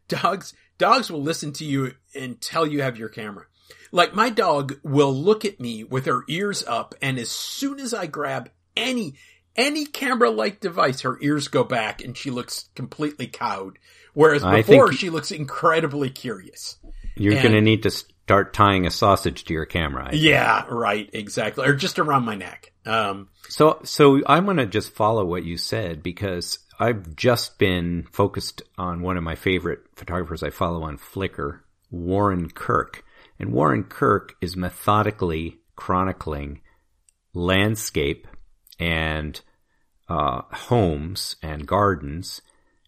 dogs, 0.09 0.54
dogs 0.78 1.11
will 1.11 1.23
listen 1.23 1.52
to 1.52 1.64
you 1.64 1.92
until 2.14 2.66
you 2.66 2.83
have 2.83 2.97
your 2.97 3.11
camera. 3.11 3.45
Like 3.92 4.14
my 4.14 4.30
dog 4.30 4.78
will 4.82 5.12
look 5.12 5.44
at 5.44 5.61
me 5.61 5.85
with 5.85 6.06
her 6.06 6.23
ears 6.28 6.64
up 6.66 6.94
and 7.02 7.18
as 7.18 7.30
soon 7.30 7.80
as 7.80 7.92
I 7.92 8.06
grab 8.06 8.50
any, 8.76 9.14
any 9.56 9.85
camera 9.85 10.30
like 10.30 10.61
device, 10.61 11.00
her 11.02 11.18
ears 11.20 11.49
go 11.49 11.64
back 11.64 12.02
and 12.02 12.16
she 12.16 12.30
looks 12.30 12.68
completely 12.75 13.26
cowed. 13.26 13.78
Whereas 14.14 14.44
before 14.44 14.92
she 14.92 15.11
looks 15.11 15.30
incredibly 15.30 16.11
curious. 16.11 16.76
You're 17.16 17.35
going 17.35 17.52
to 17.52 17.61
need 17.61 17.82
to 17.85 17.90
start 17.90 18.52
tying 18.54 18.87
a 18.87 18.90
sausage 18.90 19.44
to 19.44 19.52
your 19.52 19.66
camera. 19.66 20.11
Yeah, 20.12 20.64
right, 20.68 21.11
exactly. 21.12 21.66
Or 21.66 21.75
just 21.75 21.99
around 21.99 22.25
my 22.25 22.37
neck. 22.37 22.73
Um, 22.87 23.28
so, 23.49 23.80
so 23.82 24.20
I'm 24.26 24.47
to 24.56 24.66
just 24.66 24.92
follow 24.92 25.25
what 25.25 25.44
you 25.44 25.56
said 25.56 26.02
because 26.02 26.61
I've 26.78 27.14
just 27.14 27.59
been 27.59 28.06
focused 28.11 28.62
on 28.78 29.02
one 29.02 29.16
of 29.16 29.23
my 29.23 29.35
favorite 29.35 29.80
photographers 29.97 30.42
I 30.42 30.50
follow 30.50 30.85
on 30.85 30.97
Flickr, 30.97 31.61
Warren 31.90 32.50
Kirk. 32.50 33.04
And 33.40 33.52
Warren 33.52 33.85
Kirk 33.85 34.37
is 34.40 34.54
methodically 34.54 35.59
chronicling 35.75 36.61
landscape 37.32 38.28
and 38.78 39.40
uh, 40.09 40.42
homes 40.52 41.37
and 41.42 41.66
gardens 41.66 42.42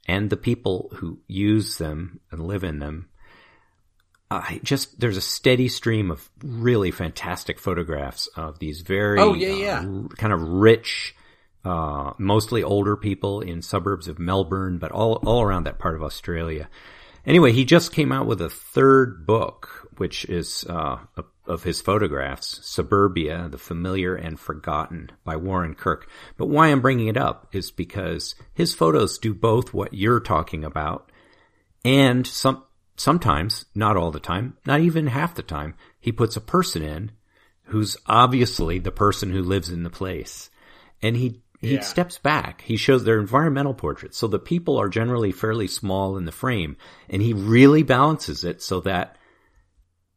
and 0.06 0.28
the 0.28 0.36
people 0.36 0.90
who 0.96 1.20
use 1.26 1.78
them 1.78 2.20
and 2.30 2.46
live 2.46 2.64
in 2.64 2.80
them. 2.80 3.08
I 4.30 4.60
just 4.62 4.98
there's 4.98 5.18
a 5.18 5.22
steady 5.22 5.68
stream 5.68 6.10
of 6.10 6.30
really 6.42 6.90
fantastic 6.90 7.58
photographs 7.58 8.28
of 8.28 8.58
these 8.58 8.80
very 8.80 9.20
oh 9.20 9.34
yeah 9.34 9.54
yeah 9.54 9.80
uh, 9.80 10.08
kind 10.16 10.32
of 10.32 10.40
rich, 10.42 11.14
uh, 11.66 12.12
mostly 12.18 12.62
older 12.62 12.96
people 12.96 13.42
in 13.42 13.60
suburbs 13.60 14.08
of 14.08 14.18
Melbourne, 14.18 14.78
but 14.78 14.90
all 14.90 15.16
all 15.26 15.42
around 15.42 15.64
that 15.64 15.78
part 15.78 15.94
of 15.94 16.02
Australia. 16.02 16.70
Anyway, 17.26 17.52
he 17.52 17.64
just 17.64 17.92
came 17.92 18.10
out 18.10 18.26
with 18.26 18.40
a 18.40 18.50
third 18.50 19.26
book, 19.26 19.81
which 19.96 20.24
is 20.26 20.64
uh, 20.68 20.98
a 21.16 21.24
of 21.46 21.64
his 21.64 21.80
photographs, 21.80 22.60
Suburbia, 22.66 23.48
The 23.50 23.58
Familiar 23.58 24.14
and 24.14 24.38
Forgotten 24.38 25.10
by 25.24 25.36
Warren 25.36 25.74
Kirk. 25.74 26.08
But 26.36 26.46
why 26.46 26.68
I'm 26.68 26.80
bringing 26.80 27.08
it 27.08 27.16
up 27.16 27.48
is 27.52 27.70
because 27.70 28.34
his 28.54 28.74
photos 28.74 29.18
do 29.18 29.34
both 29.34 29.74
what 29.74 29.94
you're 29.94 30.20
talking 30.20 30.64
about 30.64 31.10
and 31.84 32.26
some, 32.26 32.62
sometimes, 32.96 33.64
not 33.74 33.96
all 33.96 34.12
the 34.12 34.20
time, 34.20 34.56
not 34.66 34.80
even 34.80 35.08
half 35.08 35.34
the 35.34 35.42
time, 35.42 35.74
he 35.98 36.12
puts 36.12 36.36
a 36.36 36.40
person 36.40 36.82
in 36.82 37.10
who's 37.66 37.96
obviously 38.06 38.78
the 38.78 38.92
person 38.92 39.32
who 39.32 39.42
lives 39.42 39.70
in 39.70 39.82
the 39.82 39.90
place. 39.90 40.48
And 41.00 41.16
he, 41.16 41.42
he 41.60 41.74
yeah. 41.74 41.80
steps 41.80 42.18
back. 42.18 42.60
He 42.60 42.76
shows 42.76 43.02
their 43.02 43.18
environmental 43.18 43.74
portraits. 43.74 44.16
So 44.16 44.28
the 44.28 44.38
people 44.38 44.78
are 44.78 44.88
generally 44.88 45.32
fairly 45.32 45.66
small 45.66 46.16
in 46.16 46.24
the 46.24 46.32
frame 46.32 46.76
and 47.08 47.20
he 47.20 47.32
really 47.32 47.82
balances 47.82 48.44
it 48.44 48.62
so 48.62 48.80
that 48.80 49.16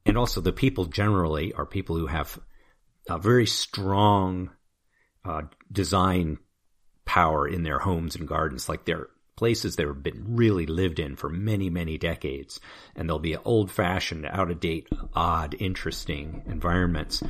and 0.06 0.18
also 0.18 0.42
the 0.42 0.54
people 0.54 0.86
generally 0.86 1.54
are 1.54 1.66
people 1.66 1.98
who 1.98 2.08
have 2.08 2.40
a 3.10 3.18
very 3.18 3.46
strong 3.48 4.52
uh, 5.24 5.44
design 5.72 6.38
power 7.06 7.48
in 7.48 7.64
their 7.64 7.80
homes 7.80 8.16
and 8.16 8.28
gardens. 8.28 8.68
Like 8.70 8.86
they're 8.86 9.10
places 9.36 9.76
that 9.76 9.86
have 9.86 10.02
been 10.02 10.36
really 10.36 10.66
lived 10.66 11.00
in 11.00 11.16
for 11.16 11.30
many, 11.30 11.70
many 11.70 11.98
decades. 11.98 12.60
And 12.96 13.10
they'll 13.10 13.20
be 13.20 13.36
old 13.36 13.72
fashioned, 13.72 14.26
out 14.26 14.50
of 14.50 14.60
date, 14.60 14.88
odd, 15.14 15.56
interesting 15.60 16.44
environments 16.48 17.22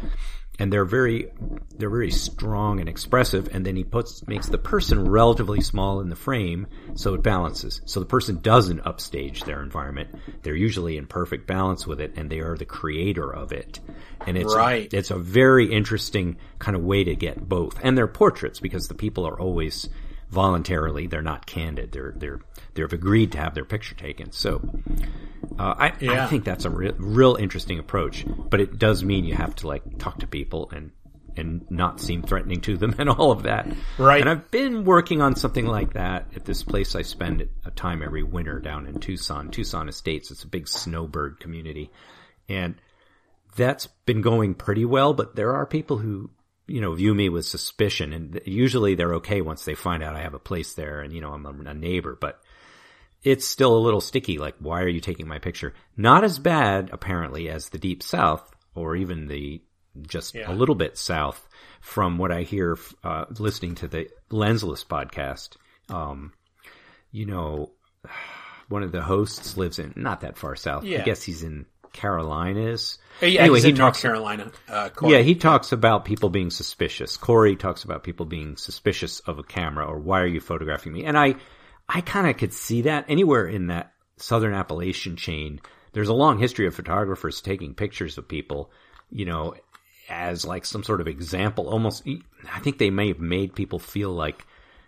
and 0.60 0.72
they're 0.72 0.86
very 0.86 1.32
they're 1.78 1.90
very 1.90 2.12
strong 2.12 2.80
and 2.80 2.88
expressive 2.88 3.50
and 3.52 3.66
then 3.66 3.76
he 3.76 3.84
puts 3.84 4.26
makes 4.28 4.48
the 4.48 4.58
person 4.58 5.08
relatively 5.10 5.62
small 5.62 6.00
in 6.00 6.10
the 6.10 6.16
frame 6.16 6.68
so 6.96 7.14
it 7.14 7.24
balances. 7.24 7.82
So 7.86 8.00
the 8.00 8.06
person 8.06 8.40
doesn't 8.42 8.82
upstage 8.82 9.44
their 9.44 9.62
environment. 9.62 10.10
They're 10.44 10.56
usually 10.56 10.98
in 10.98 11.08
perfect 11.08 11.48
balance 11.48 11.86
with 11.86 12.00
it 12.00 12.14
and 12.16 12.30
they 12.30 12.40
are 12.40 12.58
the 12.58 12.66
creator 12.66 13.34
of 13.34 13.52
it. 13.52 13.80
And 14.26 14.38
it's 14.38 14.56
right. 14.56 14.92
it's 14.94 15.12
a 15.12 15.18
very 15.18 15.72
interesting 15.72 16.38
kind 16.60 16.76
of 16.76 16.84
way 16.84 17.04
to 17.04 17.16
get 17.16 17.48
both. 17.48 17.80
And 17.84 17.98
they're 17.98 18.08
portraits 18.08 18.60
because 18.60 18.88
the 18.88 18.96
people 18.96 19.26
are 19.26 19.40
always 19.40 19.90
voluntarily 20.30 21.08
they're 21.08 21.22
not 21.22 21.46
candid. 21.46 21.92
They're 21.92 22.14
they're 22.16 22.40
they've 22.76 22.94
agreed 22.94 23.32
to 23.32 23.38
have 23.38 23.56
their 23.56 23.66
picture 23.66 23.96
taken 23.96 24.32
so 24.32 24.62
uh, 25.58 25.74
I, 25.78 25.94
yeah. 26.00 26.26
I 26.26 26.28
think 26.28 26.44
that's 26.44 26.66
a 26.66 26.70
real, 26.70 26.94
real 26.98 27.36
interesting 27.36 27.80
approach, 27.80 28.26
but 28.28 28.60
it 28.60 28.78
does 28.78 29.04
mean 29.04 29.26
you 29.26 29.36
have 29.36 29.56
to 29.58 29.68
like 29.68 29.98
talk 29.98 30.20
to 30.20 30.28
people 30.28 30.70
and 30.74 30.92
and 31.38 31.70
not 31.70 32.00
seem 32.00 32.22
threatening 32.22 32.62
to 32.62 32.78
them 32.78 32.96
and 33.00 33.10
all 33.10 33.32
of 33.32 33.44
that. 33.44 33.68
Right. 33.98 34.22
And 34.22 34.30
I've 34.30 34.50
been 34.52 34.86
working 34.86 35.22
on 35.22 35.36
something 35.36 35.66
like 35.66 35.94
that 35.94 36.28
at 36.36 36.46
this 36.46 36.64
place 36.64 36.96
I 36.96 37.02
spend 37.02 37.48
a 37.66 37.72
time 37.72 38.02
every 38.02 38.24
winter 38.24 38.60
down 38.60 38.88
in 38.88 39.00
Tucson, 39.00 39.52
Tucson 39.52 39.90
Estates. 39.90 40.32
It's 40.32 40.44
a 40.44 40.48
big 40.48 40.68
snowbird 40.68 41.40
community. 41.42 41.92
And 42.48 42.76
that's 43.58 43.88
been 44.06 44.22
going 44.22 44.54
pretty 44.56 44.86
well, 44.86 45.14
but 45.14 45.36
there 45.36 45.54
are 45.56 45.66
people 45.66 45.98
who, 45.98 46.30
you 46.68 46.80
know, 46.80 46.94
view 46.94 47.14
me 47.14 47.28
with 47.28 47.46
suspicion 47.46 48.14
and 48.14 48.40
usually 48.46 48.96
they're 48.96 49.16
okay 49.16 49.42
once 49.42 49.66
they 49.66 49.76
find 49.76 50.04
out 50.04 50.16
I 50.16 50.22
have 50.22 50.34
a 50.34 50.40
place 50.40 50.74
there 50.74 51.02
and, 51.02 51.12
you 51.12 51.20
know, 51.20 51.34
I'm 51.34 51.46
a 51.68 51.74
neighbor, 51.74 52.18
but 52.20 52.42
it's 53.26 53.46
still 53.46 53.76
a 53.78 53.80
little 53.80 54.00
sticky. 54.00 54.38
Like, 54.38 54.56
why 54.60 54.82
are 54.82 54.88
you 54.88 55.02
taking 55.02 55.28
my 55.28 55.40
picture? 55.40 55.74
Not 55.98 56.24
as 56.24 56.40
bad, 56.40 56.90
apparently, 56.94 57.50
as 57.50 57.70
the 57.70 57.80
deep 57.80 58.02
south 58.04 58.50
or 58.76 58.96
even 58.96 59.28
the 59.28 59.62
just 60.08 60.36
yeah. 60.36 60.52
a 60.52 60.54
little 60.54 60.76
bit 60.76 60.98
south 60.98 61.48
from 61.82 62.18
what 62.18 62.32
I 62.32 62.44
hear, 62.44 62.78
uh, 63.04 63.26
listening 63.40 63.76
to 63.76 63.88
the 63.88 64.10
Lensless 64.30 64.86
podcast. 64.86 65.58
um, 65.94 66.34
you 67.12 67.26
know, 67.26 67.72
one 68.68 68.84
of 68.84 68.92
the 68.92 69.02
hosts 69.02 69.56
lives 69.58 69.80
in 69.80 69.94
not 69.96 70.22
that 70.22 70.38
far 70.38 70.56
south. 70.56 70.84
Yeah. 70.84 71.02
I 71.02 71.04
guess 71.04 71.24
he's 71.24 71.44
in 71.44 71.66
Carolinas. 71.94 72.98
Uh, 73.24 73.28
yeah, 73.28 73.42
Anyway, 73.42 73.58
he's 73.60 73.64
he 73.64 73.74
talks- 73.74 74.02
Carolina. 74.02 74.52
Uh. 74.68 74.90
Yeah, 75.04 75.20
he 75.20 75.36
talks 75.36 75.72
about 75.72 76.04
people 76.04 76.30
being 76.30 76.50
suspicious. 76.50 77.16
Corey 77.16 77.56
talks 77.56 77.84
about 77.86 78.04
people 78.04 78.26
being 78.26 78.58
suspicious 78.58 79.22
of 79.22 79.40
a 79.40 79.44
camera 79.44 79.86
or 79.86 79.98
why 80.00 80.22
are 80.22 80.28
you 80.28 80.42
photographing 80.42 80.92
me? 80.92 81.06
And 81.06 81.18
I, 81.18 81.36
I 81.88 82.02
kind 82.02 82.28
of 82.28 82.38
could 82.38 82.54
see 82.54 82.84
that 82.84 83.06
anywhere 83.08 83.48
in 83.48 83.68
that 83.68 83.94
Southern 84.18 84.54
Appalachian 84.54 85.16
chain. 85.16 85.60
There's 85.94 86.10
a 86.10 86.14
long 86.14 86.40
history 86.40 86.68
of 86.68 86.76
photographers 86.76 87.42
taking 87.42 87.74
pictures 87.74 88.18
of 88.18 88.28
people, 88.28 88.72
you 89.10 89.26
know, 89.26 89.56
as 90.10 90.46
like 90.46 90.66
some 90.66 90.84
sort 90.84 91.02
of 91.02 91.08
example. 91.08 91.70
Almost, 91.70 92.08
I 92.52 92.60
think 92.60 92.78
they 92.78 92.90
may 92.90 93.10
have 93.10 93.20
made 93.20 93.56
people 93.56 93.80
feel 93.80 94.12
like, 94.12 94.46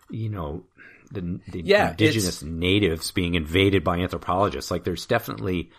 you 0.10 0.30
know, 0.30 0.64
the, 1.12 1.40
the 1.48 1.62
Yeah, 1.62 1.92
indigenous 1.92 2.44
natives 2.44 3.12
being 3.12 3.36
invaded 3.36 3.84
by 3.84 4.00
anthropologists. 4.00 4.72
Like 4.72 4.84
there's 4.84 5.06
definitely 5.06 5.72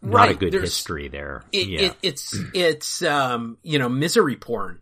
not 0.00 0.30
a 0.30 0.34
good 0.34 0.52
history 0.52 1.08
there. 1.08 1.44
it, 1.52 1.68
yeah. 1.68 1.80
it, 1.80 1.96
it's 2.02 2.36
it's 2.54 3.02
um 3.02 3.58
you 3.62 3.78
know 3.78 3.88
misery 3.88 4.36
porn 4.36 4.80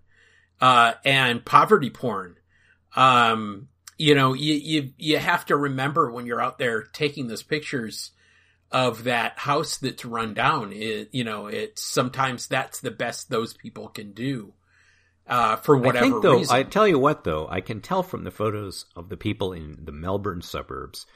uh 0.61 0.95
and 1.05 1.45
poverty 1.45 1.91
porn 1.91 2.37
um 2.97 3.69
you 4.01 4.15
know 4.15 4.33
you 4.33 4.55
you 4.55 4.93
you 4.97 5.19
have 5.19 5.45
to 5.47 5.57
remember 5.57 6.11
when 6.11 6.27
you're 6.27 6.41
out 6.41 6.59
there 6.59 6.83
taking 6.83 7.27
those 7.27 7.43
pictures 7.43 8.13
of 8.73 9.05
that 9.05 9.39
house 9.39 9.77
that's 9.79 10.05
run 10.05 10.33
down 10.33 10.73
it 10.73 11.09
you 11.13 11.25
know 11.25 11.47
it's 11.47 11.83
sometimes 11.83 12.47
that's 12.47 12.81
the 12.81 12.91
best 12.91 13.29
those 13.29 13.53
people 13.53 13.89
can 13.89 14.13
do 14.13 14.53
uh 15.27 15.57
for 15.57 15.77
whatever 15.77 16.07
I 16.07 16.09
think 16.09 16.23
though, 16.23 16.39
reason 16.39 16.57
I 16.57 16.63
tell 16.63 16.89
you 16.89 16.99
what 16.99 17.25
though, 17.25 17.47
I 17.51 17.61
can 17.61 17.81
tell 17.81 18.03
from 18.03 18.25
the 18.25 18.31
photos 18.31 18.87
of 18.97 19.09
the 19.09 19.17
people 19.17 19.53
in 19.53 19.79
the 19.85 19.93
Melbourne 19.93 20.43
suburbs 20.43 21.07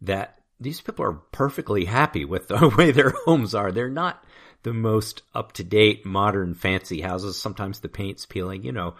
that 0.00 0.40
these 0.60 0.80
people 0.80 1.04
are 1.04 1.14
perfectly 1.14 1.86
happy 1.86 2.24
with 2.24 2.48
the 2.48 2.68
way 2.78 2.90
their 2.90 3.14
homes 3.24 3.54
are. 3.54 3.72
They're 3.72 3.88
not 3.88 4.22
the 4.62 4.74
most 4.74 5.22
up 5.34 5.52
to 5.52 5.64
date, 5.64 6.04
modern, 6.04 6.54
fancy 6.54 7.00
houses. 7.00 7.40
Sometimes 7.40 7.80
the 7.80 7.88
paint's 7.88 8.26
peeling, 8.26 8.62
you 8.62 8.72
know, 8.72 8.94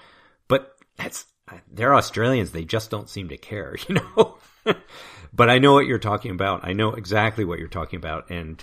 but 0.48 0.74
that's, 0.96 1.26
they're 1.70 1.94
Australians. 1.94 2.50
They 2.50 2.64
just 2.64 2.90
don't 2.90 3.08
seem 3.08 3.28
to 3.28 3.36
care, 3.36 3.76
you 3.88 3.96
know? 3.96 4.38
but 5.32 5.50
I 5.50 5.58
know 5.58 5.74
what 5.74 5.86
you're 5.86 5.98
talking 5.98 6.30
about. 6.30 6.64
I 6.64 6.72
know 6.72 6.92
exactly 6.92 7.44
what 7.44 7.58
you're 7.58 7.68
talking 7.68 7.98
about. 7.98 8.30
And 8.30 8.62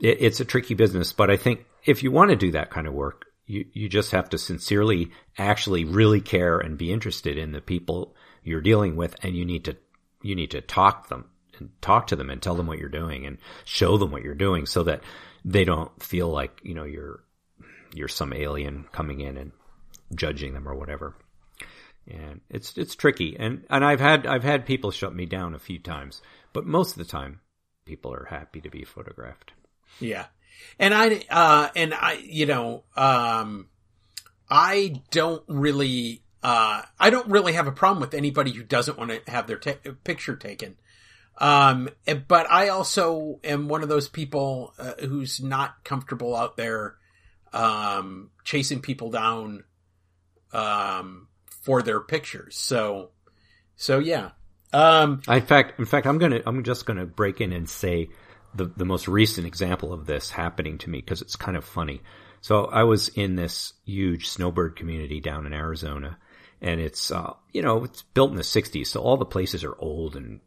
it, 0.00 0.18
it's 0.20 0.40
a 0.40 0.44
tricky 0.44 0.74
business, 0.74 1.12
but 1.12 1.30
I 1.30 1.36
think 1.36 1.64
if 1.84 2.02
you 2.02 2.10
want 2.10 2.30
to 2.30 2.36
do 2.36 2.52
that 2.52 2.70
kind 2.70 2.86
of 2.86 2.94
work, 2.94 3.26
you, 3.46 3.64
you 3.72 3.88
just 3.88 4.10
have 4.12 4.28
to 4.30 4.38
sincerely 4.38 5.10
actually 5.38 5.84
really 5.84 6.20
care 6.20 6.58
and 6.58 6.76
be 6.76 6.92
interested 6.92 7.38
in 7.38 7.52
the 7.52 7.60
people 7.60 8.14
you're 8.42 8.60
dealing 8.60 8.96
with 8.96 9.16
and 9.22 9.34
you 9.34 9.44
need 9.44 9.64
to, 9.64 9.76
you 10.22 10.34
need 10.34 10.50
to 10.50 10.60
talk 10.60 11.08
them 11.08 11.24
and 11.58 11.70
talk 11.80 12.08
to 12.08 12.16
them 12.16 12.30
and 12.30 12.42
tell 12.42 12.54
them 12.54 12.66
what 12.66 12.78
you're 12.78 12.88
doing 12.88 13.26
and 13.26 13.38
show 13.64 13.96
them 13.96 14.10
what 14.10 14.22
you're 14.22 14.34
doing 14.34 14.66
so 14.66 14.82
that 14.82 15.02
they 15.44 15.64
don't 15.64 16.02
feel 16.02 16.28
like, 16.28 16.60
you 16.62 16.74
know, 16.74 16.84
you're, 16.84 17.20
you're 17.94 18.08
some 18.08 18.32
alien 18.32 18.84
coming 18.92 19.20
in 19.20 19.36
and 19.38 19.52
judging 20.14 20.52
them 20.52 20.68
or 20.68 20.74
whatever. 20.74 21.14
And 22.10 22.40
it's, 22.48 22.76
it's 22.76 22.94
tricky. 22.94 23.36
And, 23.38 23.64
and 23.68 23.84
I've 23.84 24.00
had, 24.00 24.26
I've 24.26 24.44
had 24.44 24.66
people 24.66 24.90
shut 24.90 25.14
me 25.14 25.26
down 25.26 25.54
a 25.54 25.58
few 25.58 25.78
times, 25.78 26.22
but 26.52 26.66
most 26.66 26.92
of 26.92 26.98
the 26.98 27.10
time 27.10 27.40
people 27.84 28.12
are 28.14 28.26
happy 28.30 28.60
to 28.60 28.70
be 28.70 28.84
photographed. 28.84 29.52
Yeah. 30.00 30.26
And 30.78 30.94
I, 30.94 31.24
uh, 31.30 31.68
and 31.76 31.94
I, 31.94 32.20
you 32.24 32.46
know, 32.46 32.84
um, 32.96 33.68
I 34.50 35.02
don't 35.10 35.42
really, 35.48 36.22
uh, 36.42 36.82
I 36.98 37.10
don't 37.10 37.28
really 37.28 37.52
have 37.52 37.66
a 37.66 37.72
problem 37.72 38.00
with 38.00 38.14
anybody 38.14 38.52
who 38.52 38.62
doesn't 38.62 38.98
want 38.98 39.10
to 39.10 39.30
have 39.30 39.46
their 39.46 39.58
ta 39.58 39.74
picture 40.04 40.36
taken. 40.36 40.76
Um, 41.38 41.88
but 42.26 42.50
I 42.50 42.68
also 42.68 43.38
am 43.44 43.68
one 43.68 43.82
of 43.82 43.88
those 43.88 44.08
people 44.08 44.74
uh, 44.78 44.94
who's 45.00 45.40
not 45.40 45.84
comfortable 45.84 46.34
out 46.34 46.56
there, 46.56 46.96
um, 47.52 48.30
chasing 48.44 48.80
people 48.80 49.10
down, 49.10 49.64
um, 50.52 51.28
for 51.68 51.82
their 51.82 52.00
pictures. 52.00 52.56
So, 52.56 53.10
so 53.76 53.98
yeah. 53.98 54.30
Um, 54.72 55.20
In 55.28 55.42
fact, 55.42 55.78
in 55.78 55.84
fact, 55.84 56.06
I'm 56.06 56.16
gonna, 56.16 56.40
I'm 56.46 56.64
just 56.64 56.86
gonna 56.86 57.04
break 57.04 57.42
in 57.42 57.52
and 57.52 57.68
say 57.68 58.08
the 58.54 58.64
the 58.64 58.86
most 58.86 59.06
recent 59.06 59.46
example 59.46 59.92
of 59.92 60.06
this 60.06 60.30
happening 60.30 60.78
to 60.78 60.88
me 60.88 60.98
because 60.98 61.20
it's 61.20 61.36
kind 61.36 61.58
of 61.58 61.64
funny. 61.66 62.00
So 62.40 62.64
I 62.64 62.84
was 62.84 63.08
in 63.08 63.36
this 63.36 63.74
huge 63.84 64.30
snowbird 64.30 64.76
community 64.76 65.20
down 65.20 65.44
in 65.44 65.52
Arizona, 65.52 66.16
and 66.62 66.80
it's, 66.80 67.10
uh, 67.10 67.34
you 67.52 67.60
know, 67.60 67.84
it's 67.84 68.00
built 68.14 68.30
in 68.30 68.36
the 68.36 68.42
'60s, 68.42 68.86
so 68.86 69.02
all 69.02 69.18
the 69.18 69.26
places 69.26 69.62
are 69.62 69.76
old 69.78 70.16
and 70.16 70.40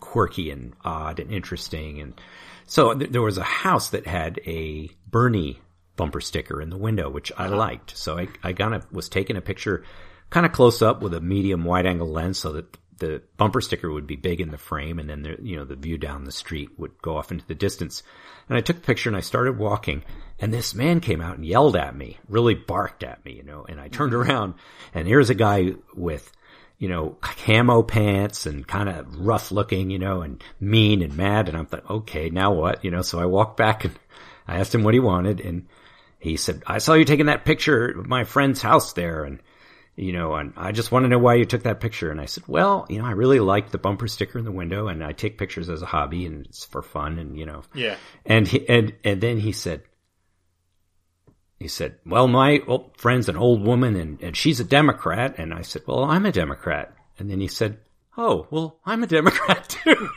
quirky 0.00 0.50
and 0.50 0.74
odd 0.84 1.18
and 1.18 1.32
interesting. 1.32 1.98
And 2.02 2.20
so 2.66 2.92
th- 2.92 3.10
there 3.10 3.22
was 3.22 3.38
a 3.38 3.42
house 3.42 3.88
that 3.90 4.06
had 4.06 4.38
a 4.44 4.90
Bernie 5.10 5.60
bumper 5.96 6.20
sticker 6.20 6.60
in 6.60 6.68
the 6.68 6.76
window, 6.76 7.08
which 7.08 7.32
I 7.38 7.46
liked. 7.46 7.96
So 7.96 8.18
I, 8.18 8.28
I 8.42 8.52
kind 8.52 8.74
of 8.74 8.92
was 8.92 9.08
taking 9.08 9.36
a 9.38 9.40
picture 9.40 9.84
kind 10.32 10.46
of 10.46 10.52
close 10.52 10.80
up 10.80 11.02
with 11.02 11.12
a 11.12 11.20
medium 11.20 11.62
wide 11.62 11.84
angle 11.84 12.08
lens 12.08 12.38
so 12.38 12.52
that 12.52 12.78
the 12.96 13.22
bumper 13.36 13.60
sticker 13.60 13.92
would 13.92 14.06
be 14.06 14.16
big 14.16 14.40
in 14.40 14.50
the 14.50 14.56
frame 14.56 14.98
and 14.98 15.10
then 15.10 15.22
the, 15.22 15.36
you 15.42 15.56
know, 15.56 15.64
the 15.66 15.76
view 15.76 15.98
down 15.98 16.24
the 16.24 16.32
street 16.32 16.70
would 16.78 17.02
go 17.02 17.18
off 17.18 17.30
into 17.30 17.46
the 17.46 17.54
distance. 17.54 18.02
And 18.48 18.56
I 18.56 18.62
took 18.62 18.76
the 18.76 18.82
picture 18.82 19.10
and 19.10 19.16
I 19.16 19.20
started 19.20 19.58
walking 19.58 20.04
and 20.38 20.52
this 20.52 20.74
man 20.74 21.00
came 21.00 21.20
out 21.20 21.36
and 21.36 21.44
yelled 21.44 21.76
at 21.76 21.94
me, 21.94 22.18
really 22.30 22.54
barked 22.54 23.02
at 23.02 23.22
me, 23.26 23.34
you 23.34 23.42
know, 23.42 23.66
and 23.68 23.78
I 23.78 23.88
turned 23.88 24.14
mm-hmm. 24.14 24.30
around 24.30 24.54
and 24.94 25.06
here's 25.06 25.28
a 25.28 25.34
guy 25.34 25.72
with, 25.94 26.32
you 26.78 26.88
know, 26.88 27.18
camo 27.20 27.82
pants 27.82 28.46
and 28.46 28.66
kind 28.66 28.88
of 28.88 29.14
rough 29.18 29.52
looking, 29.52 29.90
you 29.90 29.98
know, 29.98 30.22
and 30.22 30.42
mean 30.58 31.02
and 31.02 31.14
mad. 31.14 31.50
And 31.50 31.58
I'm 31.58 31.68
like, 31.70 31.90
okay, 31.90 32.30
now 32.30 32.54
what? 32.54 32.86
You 32.86 32.90
know, 32.90 33.02
so 33.02 33.20
I 33.20 33.26
walked 33.26 33.58
back 33.58 33.84
and 33.84 33.98
I 34.48 34.60
asked 34.60 34.74
him 34.74 34.82
what 34.82 34.94
he 34.94 35.00
wanted 35.00 35.40
and 35.40 35.66
he 36.18 36.38
said, 36.38 36.62
I 36.66 36.78
saw 36.78 36.94
you 36.94 37.04
taking 37.04 37.26
that 37.26 37.44
picture 37.44 37.98
of 37.98 38.06
my 38.06 38.24
friend's 38.24 38.62
house 38.62 38.94
there. 38.94 39.24
And, 39.24 39.40
you 39.96 40.12
know, 40.12 40.34
and 40.34 40.54
I 40.56 40.72
just 40.72 40.90
want 40.90 41.04
to 41.04 41.08
know 41.08 41.18
why 41.18 41.34
you 41.34 41.44
took 41.44 41.64
that 41.64 41.80
picture. 41.80 42.10
And 42.10 42.20
I 42.20 42.24
said, 42.24 42.44
well, 42.46 42.86
you 42.88 42.98
know, 42.98 43.04
I 43.04 43.12
really 43.12 43.40
like 43.40 43.70
the 43.70 43.78
bumper 43.78 44.08
sticker 44.08 44.38
in 44.38 44.44
the 44.44 44.52
window 44.52 44.88
and 44.88 45.04
I 45.04 45.12
take 45.12 45.38
pictures 45.38 45.68
as 45.68 45.82
a 45.82 45.86
hobby 45.86 46.24
and 46.24 46.46
it's 46.46 46.64
for 46.64 46.82
fun 46.82 47.18
and, 47.18 47.38
you 47.38 47.44
know, 47.44 47.62
yeah. 47.74 47.96
and 48.24 48.48
he, 48.48 48.66
and, 48.68 48.94
and 49.04 49.20
then 49.20 49.38
he 49.38 49.52
said, 49.52 49.82
he 51.58 51.68
said, 51.68 51.98
well, 52.06 52.26
my 52.26 52.60
old 52.66 52.96
friend's 52.96 53.28
an 53.28 53.36
old 53.36 53.62
woman 53.62 53.94
and, 53.94 54.20
and 54.22 54.36
she's 54.36 54.60
a 54.60 54.64
Democrat. 54.64 55.34
And 55.38 55.52
I 55.52 55.62
said, 55.62 55.82
well, 55.86 56.04
I'm 56.04 56.26
a 56.26 56.32
Democrat. 56.32 56.96
And 57.18 57.30
then 57.30 57.40
he 57.40 57.48
said, 57.48 57.78
oh, 58.16 58.46
well, 58.50 58.80
I'm 58.84 59.02
a 59.02 59.06
Democrat 59.06 59.68
too. 59.84 60.08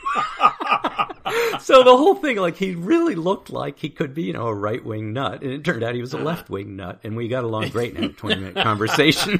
So 1.60 1.82
the 1.82 1.96
whole 1.96 2.14
thing, 2.14 2.36
like 2.36 2.56
he 2.56 2.74
really 2.74 3.14
looked 3.14 3.50
like 3.50 3.78
he 3.78 3.88
could 3.88 4.14
be, 4.14 4.24
you 4.24 4.32
know, 4.32 4.46
a 4.46 4.54
right 4.54 4.84
wing 4.84 5.12
nut. 5.12 5.42
And 5.42 5.52
it 5.52 5.64
turned 5.64 5.82
out 5.82 5.94
he 5.94 6.00
was 6.00 6.12
a 6.12 6.18
left 6.18 6.48
wing 6.50 6.76
nut. 6.76 7.00
And 7.04 7.16
we 7.16 7.28
got 7.28 7.44
along 7.44 7.68
great 7.68 7.96
had 7.96 8.04
a 8.04 8.08
20 8.12 8.36
minute 8.40 8.62
conversation. 8.62 9.32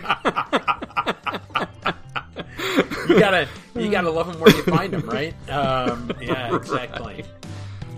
you 3.08 3.18
gotta 3.18 3.48
you 3.74 3.90
gotta 3.90 4.10
love 4.10 4.26
them 4.26 4.40
where 4.40 4.54
you 4.54 4.62
find 4.62 4.92
them, 4.92 5.08
right? 5.08 5.34
Um, 5.50 6.10
yeah, 6.20 6.54
exactly. 6.60 7.24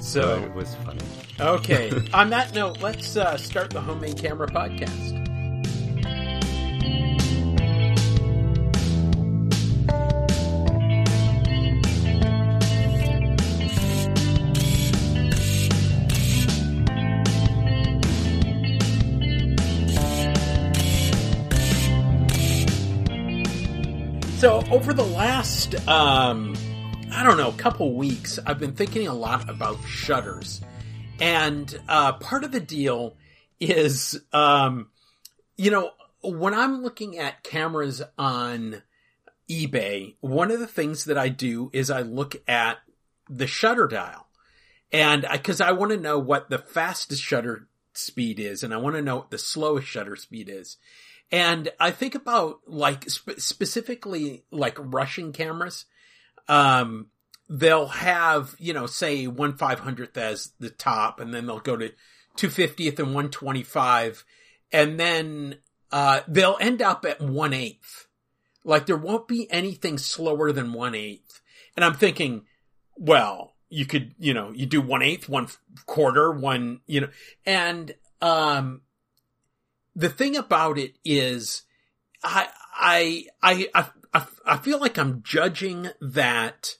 so 0.00 0.20
So 0.20 0.42
it 0.42 0.54
was 0.54 0.74
funny. 0.76 1.00
okay. 1.40 1.90
On 2.12 2.30
that 2.30 2.54
note, 2.54 2.80
let's 2.80 3.16
uh, 3.16 3.36
start 3.36 3.70
the 3.70 3.80
homemade 3.80 4.18
camera 4.18 4.48
podcast. 4.48 5.27
Over 24.70 24.92
the 24.92 25.02
last, 25.02 25.74
um, 25.88 26.54
I 27.10 27.22
don't 27.22 27.38
know, 27.38 27.52
couple 27.52 27.94
weeks, 27.94 28.38
I've 28.46 28.58
been 28.58 28.74
thinking 28.74 29.08
a 29.08 29.14
lot 29.14 29.48
about 29.48 29.82
shutters, 29.86 30.60
and 31.18 31.74
uh, 31.88 32.12
part 32.14 32.44
of 32.44 32.52
the 32.52 32.60
deal 32.60 33.16
is, 33.58 34.20
um, 34.32 34.90
you 35.56 35.70
know, 35.70 35.92
when 36.22 36.52
I'm 36.52 36.82
looking 36.82 37.16
at 37.16 37.42
cameras 37.42 38.02
on 38.18 38.82
eBay, 39.48 40.16
one 40.20 40.50
of 40.50 40.60
the 40.60 40.66
things 40.66 41.06
that 41.06 41.16
I 41.16 41.30
do 41.30 41.70
is 41.72 41.90
I 41.90 42.02
look 42.02 42.36
at 42.46 42.76
the 43.30 43.46
shutter 43.46 43.86
dial, 43.86 44.26
and 44.92 45.26
because 45.32 45.62
I, 45.62 45.72
want 45.72 45.92
to 45.92 45.96
know 45.96 46.18
what 46.18 46.50
the 46.50 46.58
fastest 46.58 47.22
shutter 47.22 47.68
speed 47.94 48.38
is, 48.38 48.62
and 48.62 48.74
I 48.74 48.76
want 48.76 48.96
to 48.96 49.02
know 49.02 49.16
what 49.16 49.30
the 49.30 49.38
slowest 49.38 49.86
shutter 49.88 50.14
speed 50.14 50.50
is. 50.50 50.76
And 51.30 51.68
I 51.78 51.90
think 51.90 52.14
about 52.14 52.60
like 52.66 53.08
sp- 53.10 53.38
specifically 53.38 54.44
like 54.50 54.76
Russian 54.78 55.32
cameras. 55.32 55.84
Um, 56.48 57.08
they'll 57.48 57.88
have, 57.88 58.54
you 58.58 58.72
know, 58.72 58.86
say 58.86 59.26
one 59.26 59.56
five 59.56 59.80
hundredth 59.80 60.16
as 60.16 60.52
the 60.58 60.70
top 60.70 61.20
and 61.20 61.32
then 61.32 61.46
they'll 61.46 61.60
go 61.60 61.76
to 61.76 61.92
250th 62.36 62.98
and 62.98 63.08
125 63.08 64.24
and 64.72 64.98
then, 65.00 65.56
uh, 65.90 66.20
they'll 66.28 66.58
end 66.60 66.82
up 66.82 67.04
at 67.06 67.20
one 67.20 67.54
eighth. 67.54 68.06
Like 68.64 68.86
there 68.86 68.96
won't 68.96 69.28
be 69.28 69.50
anything 69.50 69.98
slower 69.98 70.52
than 70.52 70.72
one 70.72 70.94
eighth. 70.94 71.40
And 71.76 71.84
I'm 71.84 71.94
thinking, 71.94 72.44
well, 72.96 73.54
you 73.70 73.86
could, 73.86 74.14
you 74.18 74.34
know, 74.34 74.50
you 74.52 74.66
do 74.66 74.80
one 74.80 75.02
eighth, 75.02 75.28
one 75.28 75.48
quarter, 75.86 76.32
one, 76.32 76.80
you 76.86 77.02
know, 77.02 77.08
and, 77.46 77.94
um, 78.20 78.82
the 79.98 80.08
thing 80.08 80.36
about 80.36 80.78
it 80.78 80.94
is, 81.04 81.62
I, 82.22 82.46
I, 82.72 83.24
I, 83.42 83.68
I, 84.14 84.26
I 84.46 84.56
feel 84.58 84.78
like 84.80 84.96
I'm 84.96 85.22
judging 85.24 85.88
that, 86.00 86.76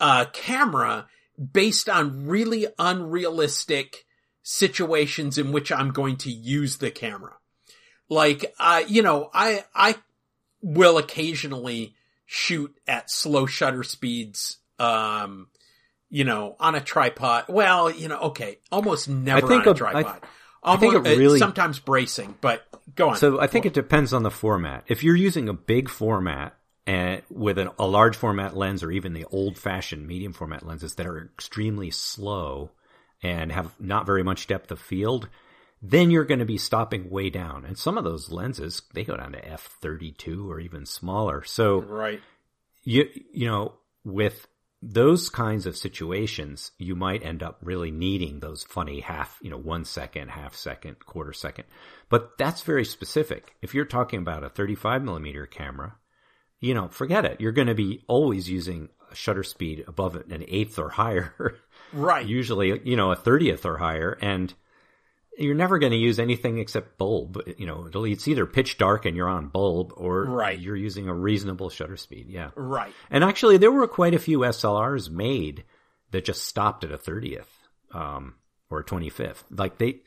uh, 0.00 0.24
camera 0.32 1.06
based 1.52 1.88
on 1.88 2.26
really 2.26 2.66
unrealistic 2.80 4.04
situations 4.42 5.38
in 5.38 5.52
which 5.52 5.70
I'm 5.70 5.92
going 5.92 6.16
to 6.18 6.30
use 6.32 6.78
the 6.78 6.90
camera. 6.90 7.34
Like, 8.08 8.52
uh, 8.58 8.82
you 8.88 9.02
know, 9.02 9.30
I, 9.32 9.64
I 9.72 9.94
will 10.60 10.98
occasionally 10.98 11.94
shoot 12.26 12.76
at 12.88 13.08
slow 13.08 13.46
shutter 13.46 13.84
speeds, 13.84 14.58
um, 14.80 15.46
you 16.10 16.24
know, 16.24 16.56
on 16.58 16.74
a 16.74 16.80
tripod. 16.80 17.44
Well, 17.48 17.88
you 17.88 18.08
know, 18.08 18.18
okay, 18.18 18.58
almost 18.72 19.08
never 19.08 19.52
I 19.52 19.56
on 19.58 19.68
a 19.68 19.70
a- 19.70 19.74
tripod. 19.74 20.06
I- 20.06 20.26
Almost, 20.62 20.80
think 20.80 21.06
it 21.06 21.18
really- 21.18 21.36
uh, 21.36 21.44
sometimes 21.44 21.78
bracing, 21.78 22.36
but 22.40 22.64
go 22.94 23.10
on. 23.10 23.16
So 23.16 23.40
I 23.40 23.46
think 23.46 23.66
it 23.66 23.74
depends 23.74 24.12
on 24.12 24.22
the 24.22 24.30
format. 24.30 24.84
If 24.86 25.02
you're 25.02 25.16
using 25.16 25.48
a 25.48 25.52
big 25.52 25.88
format 25.88 26.56
and 26.86 27.22
with 27.30 27.58
an, 27.58 27.70
a 27.78 27.86
large 27.86 28.16
format 28.16 28.56
lens 28.56 28.82
or 28.82 28.90
even 28.90 29.12
the 29.12 29.24
old 29.26 29.58
fashioned 29.58 30.06
medium 30.06 30.32
format 30.32 30.66
lenses 30.66 30.94
that 30.96 31.06
are 31.06 31.30
extremely 31.34 31.90
slow 31.90 32.70
and 33.22 33.52
have 33.52 33.72
not 33.80 34.06
very 34.06 34.22
much 34.22 34.46
depth 34.46 34.70
of 34.70 34.80
field, 34.80 35.28
then 35.80 36.10
you're 36.10 36.24
going 36.24 36.40
to 36.40 36.44
be 36.44 36.58
stopping 36.58 37.10
way 37.10 37.30
down. 37.30 37.64
And 37.64 37.76
some 37.76 37.98
of 37.98 38.04
those 38.04 38.30
lenses, 38.30 38.82
they 38.94 39.04
go 39.04 39.16
down 39.16 39.32
to 39.32 39.40
f32 39.40 40.48
or 40.48 40.60
even 40.60 40.86
smaller. 40.86 41.42
So 41.44 41.80
right. 41.82 42.20
you 42.84 43.08
you 43.32 43.46
know 43.48 43.74
with 44.04 44.46
those 44.82 45.28
kinds 45.30 45.64
of 45.64 45.76
situations 45.76 46.72
you 46.76 46.96
might 46.96 47.24
end 47.24 47.42
up 47.42 47.58
really 47.62 47.92
needing 47.92 48.40
those 48.40 48.64
funny 48.64 49.00
half 49.00 49.38
you 49.40 49.48
know 49.48 49.56
one 49.56 49.84
second 49.84 50.28
half 50.28 50.54
second 50.56 50.96
quarter 51.06 51.32
second. 51.32 51.64
But 52.08 52.36
that's 52.36 52.62
very 52.62 52.84
specific. 52.84 53.54
If 53.62 53.74
you're 53.74 53.84
talking 53.84 54.18
about 54.18 54.44
a 54.44 54.48
35 54.48 55.02
millimeter 55.02 55.46
camera 55.46 55.96
you 56.62 56.72
know 56.72 56.88
forget 56.88 57.26
it. 57.26 57.40
You're 57.40 57.52
going 57.52 57.68
to 57.68 57.74
be 57.74 58.02
always 58.06 58.48
using 58.48 58.88
a 59.10 59.14
shutter 59.14 59.42
speed 59.42 59.84
above 59.86 60.16
an 60.16 60.44
eighth 60.48 60.78
or 60.78 60.88
higher. 60.88 61.56
Right. 61.94 62.24
usually 62.24 62.80
you 62.88 62.96
know 62.96 63.12
a 63.12 63.16
30th 63.16 63.66
or 63.66 63.76
higher. 63.76 64.16
And 64.22 64.54
you're 65.38 65.54
never 65.54 65.78
going 65.78 65.92
to 65.92 65.98
use 65.98 66.18
anything 66.18 66.58
except 66.58 66.98
bulb 66.98 67.40
you 67.56 67.66
know 67.66 67.86
it'll- 67.86 68.04
it's 68.04 68.28
either 68.28 68.44
pitch 68.46 68.76
dark 68.78 69.06
and 69.06 69.16
you're 69.16 69.28
on 69.28 69.48
bulb 69.48 69.92
or 69.96 70.24
Right. 70.24 70.58
you're 70.58 70.76
using 70.76 71.08
a 71.08 71.14
reasonable 71.14 71.70
shutter 71.70 71.96
speed 71.96 72.26
yeah 72.28 72.50
right. 72.54 72.92
and 73.10 73.24
actually, 73.24 73.56
there 73.56 73.72
were 73.72 73.86
quite 73.88 74.14
a 74.14 74.18
few 74.18 74.40
SLRs 74.40 75.10
made 75.10 75.64
that 76.10 76.24
just 76.26 76.44
stopped 76.44 76.84
at 76.84 76.92
a 76.92 76.98
30th 76.98 77.46
um, 77.92 78.34
or 78.70 78.80
a 78.80 78.84
25th. 78.84 79.44
Like 79.50 79.78
they 79.78 80.00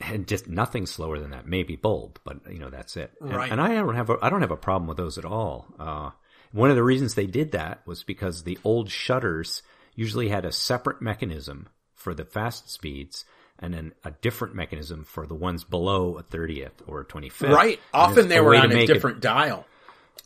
had 0.00 0.26
just 0.28 0.46
nothing 0.48 0.86
slower 0.86 1.18
than 1.18 1.30
that. 1.30 1.46
Maybe 1.46 1.76
bulb, 1.76 2.18
but 2.24 2.38
you 2.50 2.58
know 2.58 2.70
that's 2.70 2.96
it. 2.96 3.12
And, 3.20 3.34
Right. 3.34 3.50
and 3.50 3.60
I 3.60 3.74
don't 3.74 3.94
have 3.94 4.10
a, 4.10 4.16
I 4.22 4.28
don't 4.30 4.42
have 4.42 4.50
a 4.50 4.56
problem 4.56 4.86
with 4.88 4.96
those 4.98 5.16
at 5.18 5.24
all. 5.24 5.66
Uh, 5.78 6.10
one 6.52 6.70
of 6.70 6.76
the 6.76 6.82
reasons 6.82 7.14
they 7.14 7.26
did 7.26 7.52
that 7.52 7.86
was 7.86 8.02
because 8.04 8.42
the 8.44 8.58
old 8.64 8.90
shutters 8.90 9.62
usually 9.94 10.28
had 10.28 10.44
a 10.44 10.52
separate 10.52 11.00
mechanism 11.00 11.68
for 11.94 12.14
the 12.14 12.24
fast 12.24 12.70
speeds. 12.70 13.24
And 13.58 13.72
then 13.72 13.92
a 14.04 14.10
different 14.10 14.54
mechanism 14.54 15.04
for 15.04 15.26
the 15.26 15.34
ones 15.34 15.64
below 15.64 16.18
a 16.18 16.22
30th 16.22 16.72
or 16.86 17.00
a 17.00 17.04
25th. 17.06 17.50
Right. 17.50 17.80
Often 17.94 18.28
they 18.28 18.40
were 18.40 18.54
on 18.54 18.70
a 18.70 18.76
it- 18.80 18.86
different 18.86 19.20
dial. 19.20 19.66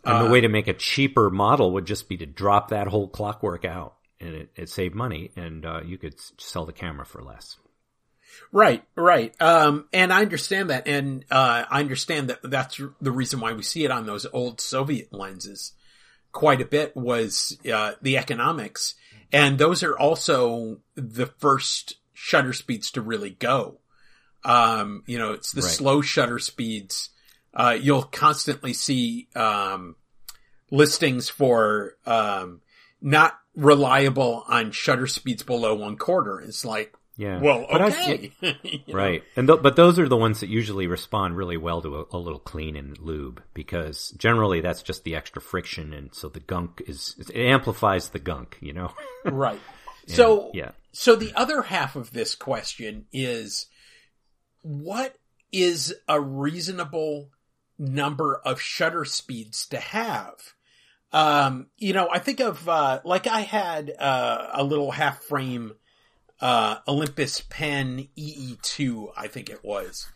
and 0.05 0.15
Uh, 0.17 0.25
the 0.25 0.31
way 0.31 0.41
to 0.41 0.49
make 0.49 0.67
a 0.67 0.73
cheaper 0.75 1.31
model 1.31 1.73
would 1.75 1.85
just 1.87 2.09
be 2.09 2.17
to 2.17 2.27
drop 2.27 2.71
that 2.71 2.89
whole 2.89 3.07
clockwork 3.09 3.65
out, 3.65 3.95
and 4.19 4.35
it, 4.35 4.51
it 4.57 4.69
saved 4.69 4.95
money, 4.95 5.31
and 5.37 5.65
uh, 5.65 5.81
you 5.85 5.97
could 5.99 6.15
sell 6.39 6.65
the 6.67 6.73
camera 6.73 7.07
for 7.07 7.23
less. 7.23 7.57
Right, 8.53 8.83
right. 8.97 9.35
Um, 9.41 9.87
and 9.93 10.13
I 10.13 10.23
understand 10.23 10.71
that, 10.71 10.89
and 10.89 11.25
uh, 11.31 11.65
I 11.71 11.81
understand 11.81 12.31
that 12.31 12.41
that's 12.43 12.81
the 13.01 13.13
reason 13.13 13.39
why 13.41 13.53
we 13.53 13.63
see 13.63 13.85
it 13.85 13.91
on 13.91 14.07
those 14.07 14.27
old 14.33 14.61
Soviet 14.61 15.13
lenses 15.13 15.73
quite 16.33 16.61
a 16.61 16.65
bit 16.65 16.97
was 16.97 17.59
uh, 17.73 17.93
the 18.03 18.17
economics, 18.17 18.95
and 19.33 19.59
those 19.59 19.83
are 19.83 19.97
also 19.99 20.79
the 20.97 21.27
first 21.27 21.97
shutter 22.23 22.53
speeds 22.53 22.91
to 22.93 23.01
really 23.01 23.31
go. 23.31 23.79
Um, 24.45 25.03
you 25.07 25.19
know, 25.19 25.33
it's 25.33 25.53
the 25.53 25.63
Right. 25.63 25.71
slow 25.71 26.03
shutter 26.03 26.39
speeds. 26.39 27.09
Uh, 27.55 27.77
you'll 27.81 28.03
constantly 28.03 28.75
see 28.75 29.29
um, 29.35 29.97
listings 30.71 31.29
for 31.31 31.97
um, 32.07 32.61
not 33.01 33.39
reliable 33.57 34.45
on 34.49 34.71
shutter 34.71 35.07
speeds 35.07 35.43
below 35.43 35.75
one 35.75 35.97
quarter. 35.97 36.41
It's 36.41 36.65
like, 36.65 36.95
Yeah. 37.17 37.41
well, 37.41 37.67
I- 37.71 37.83
okay, 37.89 38.33
know? 38.43 38.95
Right, 38.95 39.23
and 39.37 39.49
th- 39.49 39.63
but 39.63 39.77
those 39.77 39.99
are 39.99 40.09
the 40.09 40.17
ones 40.17 40.41
that 40.41 40.49
usually 40.49 40.87
respond 40.87 41.37
really 41.37 41.57
well 41.57 41.83
to 41.83 41.97
a, 42.01 42.05
a 42.13 42.19
little 42.19 42.39
clean 42.39 42.77
and 42.77 42.99
lube 42.99 43.43
because 43.55 44.11
generally 44.17 44.61
that's 44.61 44.83
just 44.83 45.05
the 45.05 45.17
extra 45.17 45.43
friction, 45.43 45.93
and 45.93 46.15
so 46.15 46.29
the 46.29 46.41
gunk 46.41 46.83
is 46.87 47.17
it 47.19 47.35
amplifies 47.35 48.11
the 48.11 48.19
gunk, 48.21 48.57
you 48.61 48.73
know. 48.73 48.93
right. 49.25 49.61
So, 50.07 50.51
yeah, 50.55 50.71
so 50.93 51.17
the 51.17 51.33
other 51.35 51.63
half 51.63 51.97
of 51.97 52.13
this 52.13 52.35
question 52.35 53.07
is, 53.13 53.67
what 54.63 55.17
is 55.53 55.95
a 56.09 56.21
reasonable 56.21 57.31
number 57.79 58.37
of 58.45 58.61
shutter 58.61 59.05
speeds 59.05 59.67
to 59.69 59.79
have? 59.79 60.55
Um, 61.13 61.67
you 61.77 61.93
know, 61.93 62.09
I 62.11 62.19
think 62.19 62.41
of, 62.41 62.69
uh, 62.69 63.01
like 63.05 63.27
I 63.27 63.41
had, 63.41 63.93
uh, 63.99 64.49
a 64.53 64.63
little 64.63 64.93
half 64.93 65.23
frame, 65.23 65.73
uh, 66.41 66.77
Olympus 66.87 67.43
Pen 67.49 68.09
EE2, 68.17 69.13
I 69.17 69.27
think 69.27 69.51
it 69.51 69.65
was. 69.65 70.07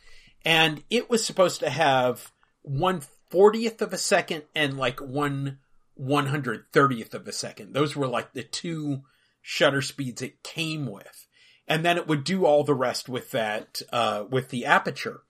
And 0.45 0.85
it 0.91 1.11
was 1.11 1.25
supposed 1.25 1.61
to 1.61 1.71
have 1.71 2.31
one 2.63 3.03
fortieth 3.31 3.83
of 3.83 3.93
a 3.93 3.99
second 3.99 4.45
and 4.55 4.79
like 4.79 5.01
one 5.01 5.59
one 5.95 6.27
hundred 6.27 6.67
thirtieth 6.73 7.15
of 7.15 7.27
a 7.29 7.33
second. 7.33 7.73
Those 7.73 7.97
were 7.97 8.07
like 8.07 8.33
the 8.33 8.43
two 8.43 9.03
shutter 9.47 9.83
speeds 9.83 10.23
it 10.23 10.43
came 10.43 10.87
with. 10.87 11.29
And 11.69 11.85
then 11.85 11.99
it 11.99 12.09
would 12.09 12.25
do 12.25 12.47
all 12.47 12.65
the 12.65 12.75
rest 12.75 13.11
with 13.11 13.31
that, 13.33 13.83
uh, 13.93 14.25
with 14.29 14.49
the 14.49 14.65
aperture. 14.65 15.21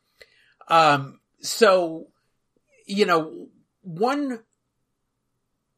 Um, 0.69 1.19
so, 1.41 2.07
you 2.87 3.07
know, 3.07 3.49
one 3.83 4.41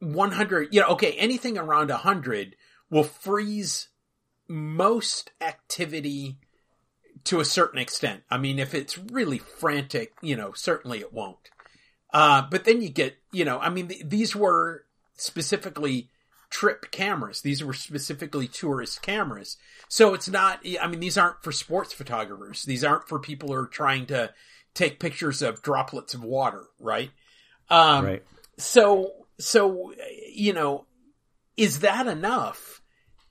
100, 0.00 0.74
you 0.74 0.80
know, 0.80 0.88
okay, 0.88 1.12
anything 1.12 1.56
around 1.56 1.88
100 1.88 2.56
will 2.90 3.04
freeze 3.04 3.88
most 4.46 5.30
activity 5.40 6.36
to 7.24 7.40
a 7.40 7.44
certain 7.44 7.78
extent. 7.78 8.22
I 8.30 8.36
mean, 8.36 8.58
if 8.58 8.74
it's 8.74 8.98
really 8.98 9.38
frantic, 9.38 10.12
you 10.20 10.36
know, 10.36 10.52
certainly 10.52 11.00
it 11.00 11.12
won't. 11.12 11.50
Uh, 12.12 12.42
but 12.50 12.64
then 12.64 12.82
you 12.82 12.90
get, 12.90 13.16
you 13.32 13.46
know, 13.46 13.58
I 13.58 13.70
mean, 13.70 13.88
th- 13.88 14.04
these 14.04 14.36
were 14.36 14.84
specifically 15.14 16.10
trip 16.50 16.90
cameras. 16.90 17.40
These 17.40 17.62
were 17.62 17.72
specifically 17.72 18.48
tourist 18.48 19.02
cameras. 19.02 19.56
So 19.88 20.14
it's 20.14 20.28
not, 20.28 20.60
I 20.80 20.86
mean, 20.86 21.00
these 21.00 21.18
aren't 21.18 21.42
for 21.42 21.52
sports 21.52 21.92
photographers. 21.92 22.64
These 22.64 22.84
aren't 22.84 23.08
for 23.08 23.18
people 23.18 23.48
who 23.48 23.54
are 23.54 23.66
trying 23.66 24.06
to 24.06 24.32
take 24.74 25.00
pictures 25.00 25.42
of 25.42 25.62
droplets 25.62 26.14
of 26.14 26.22
water, 26.22 26.66
right? 26.78 27.10
Um, 27.70 28.04
right. 28.04 28.22
so, 28.58 29.12
so, 29.38 29.92
you 30.32 30.52
know, 30.52 30.86
is 31.56 31.80
that 31.80 32.06
enough 32.06 32.82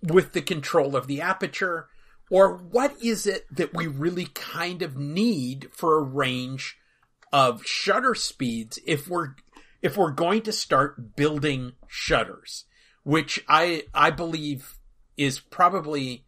with 0.01 0.34
the 0.34 0.41
control 0.41 0.95
of 0.95 1.08
the 1.08 1.21
aperture? 1.21 1.88
Or 2.30 2.58
what 2.58 2.95
is 3.01 3.28
it 3.28 3.45
that 3.56 3.73
we 3.73 3.88
really 3.88 4.25
kind 4.34 4.82
of 4.82 4.97
need 4.97 5.69
for 5.71 5.97
a 5.97 6.04
range 6.04 6.78
of 7.32 7.65
shutter 7.65 8.15
speeds 8.15 8.80
if 8.86 9.08
we're, 9.08 9.36
if 9.82 9.95
we're 9.95 10.12
going 10.12 10.41
to 10.43 10.51
start 10.51 11.15
building 11.15 11.73
shutters, 11.88 12.65
which 13.06 13.46
I, 13.48 13.84
I 13.94 14.10
believe 14.10 14.80
is 15.15 15.39
probably 15.39 16.26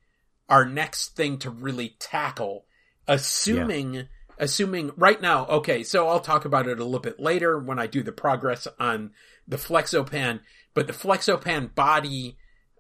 our 0.48 0.64
next 0.64 1.16
thing 1.16 1.40
to 1.40 1.50
really 1.50 1.96
tackle, 2.00 2.68
assuming, 3.08 4.08
assuming 4.38 4.92
right 4.96 5.20
now, 5.20 5.48
okay, 5.48 5.84
so 5.84 6.08
I'll 6.08 6.20
talk 6.20 6.46
about 6.46 6.68
it 6.68 6.80
a 6.80 6.86
little 6.86 7.00
bit 7.00 7.20
later 7.20 7.58
when 7.58 7.80
I 7.80 7.88
do 7.88 8.04
the 8.04 8.12
progress 8.12 8.68
on 8.80 9.10
the 9.48 9.58
Flexopan, 9.58 10.42
but 10.76 10.86
the 10.86 10.94
Flexopan 10.94 11.74
body 11.74 12.38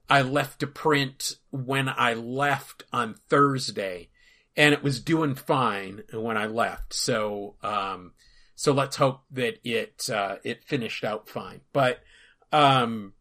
I 0.07 0.21
left 0.21 0.59
to 0.59 0.67
print 0.67 1.33
when 1.49 1.89
I 1.89 2.13
left 2.13 2.83
on 2.93 3.15
Thursday 3.29 4.09
and 4.55 4.73
it 4.75 4.83
was 4.83 5.01
doing 5.01 5.33
fine 5.33 6.03
when 6.13 6.37
I 6.37 6.45
left. 6.45 6.93
So, 6.93 7.55
um, 7.63 8.11
so 8.53 8.73
let's 8.73 8.95
hope 8.95 9.21
that 9.31 9.59
it, 9.67 10.07
uh, 10.07 10.35
it 10.43 10.63
finished 10.63 11.03
out 11.03 11.27
fine. 11.27 11.61
But, 11.73 11.99
um, 12.51 13.13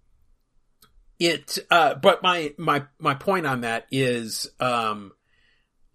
it, 1.18 1.58
uh, 1.70 1.94
but 1.94 2.22
my, 2.22 2.52
my, 2.58 2.84
my 2.98 3.14
point 3.14 3.46
on 3.46 3.62
that 3.62 3.86
is, 3.90 4.50
um, 4.60 5.12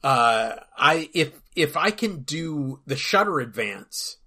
uh, 0.04 0.56
I, 0.78 1.10
if, 1.14 1.40
if 1.56 1.78
I 1.78 1.92
can 1.92 2.24
do 2.24 2.80
the 2.86 2.96
shutter 2.96 3.40
advance 3.40 4.18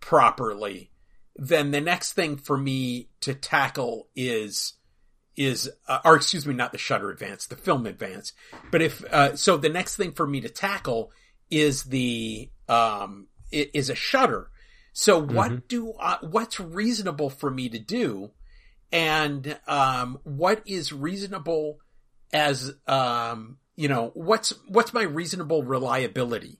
properly, 0.00 0.90
then 1.36 1.70
the 1.70 1.80
next 1.80 2.12
thing 2.12 2.36
for 2.36 2.56
me 2.56 3.08
to 3.20 3.34
tackle 3.34 4.08
is 4.14 4.74
is 5.36 5.70
uh, 5.86 5.98
or 6.04 6.16
excuse 6.16 6.46
me 6.46 6.54
not 6.54 6.72
the 6.72 6.78
shutter 6.78 7.10
advance 7.10 7.46
the 7.46 7.56
film 7.56 7.86
advance 7.86 8.32
but 8.70 8.80
if 8.80 9.04
uh, 9.12 9.36
so 9.36 9.56
the 9.56 9.68
next 9.68 9.96
thing 9.96 10.12
for 10.12 10.26
me 10.26 10.40
to 10.40 10.48
tackle 10.48 11.10
is 11.50 11.84
the 11.84 12.48
um 12.68 13.26
is 13.52 13.90
a 13.90 13.94
shutter 13.94 14.50
so 14.92 15.18
what 15.18 15.50
mm-hmm. 15.50 15.66
do 15.68 15.92
I, 16.00 16.18
what's 16.22 16.58
reasonable 16.58 17.28
for 17.28 17.50
me 17.50 17.68
to 17.68 17.78
do 17.78 18.30
and 18.92 19.58
um 19.66 20.18
what 20.24 20.62
is 20.66 20.92
reasonable 20.92 21.78
as 22.32 22.72
um 22.86 23.58
you 23.76 23.88
know 23.88 24.10
what's 24.14 24.50
what's 24.68 24.92
my 24.92 25.02
reasonable 25.02 25.62
reliability 25.62 26.58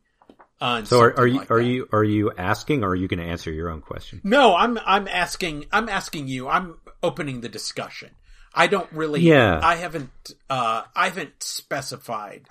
on 0.60 0.86
so 0.86 1.00
are, 1.00 1.18
are 1.18 1.26
you 1.26 1.38
like 1.38 1.50
are 1.50 1.62
that. 1.62 1.68
you 1.68 1.88
are 1.92 2.04
you 2.04 2.32
asking 2.36 2.82
or 2.82 2.90
are 2.90 2.94
you 2.94 3.08
going 3.08 3.20
to 3.20 3.26
answer 3.26 3.50
your 3.50 3.70
own 3.70 3.80
question? 3.80 4.20
No 4.24 4.56
i'm 4.56 4.78
i'm 4.86 5.08
asking 5.08 5.66
i'm 5.72 5.88
asking 5.88 6.28
you. 6.28 6.48
I'm 6.48 6.78
opening 7.02 7.40
the 7.40 7.48
discussion. 7.48 8.10
I 8.54 8.68
don't 8.68 8.90
really 8.92 9.20
yeah. 9.20 9.60
I 9.62 9.76
haven't 9.76 10.32
uh 10.48 10.82
i 10.94 11.06
haven't 11.06 11.42
specified 11.42 12.48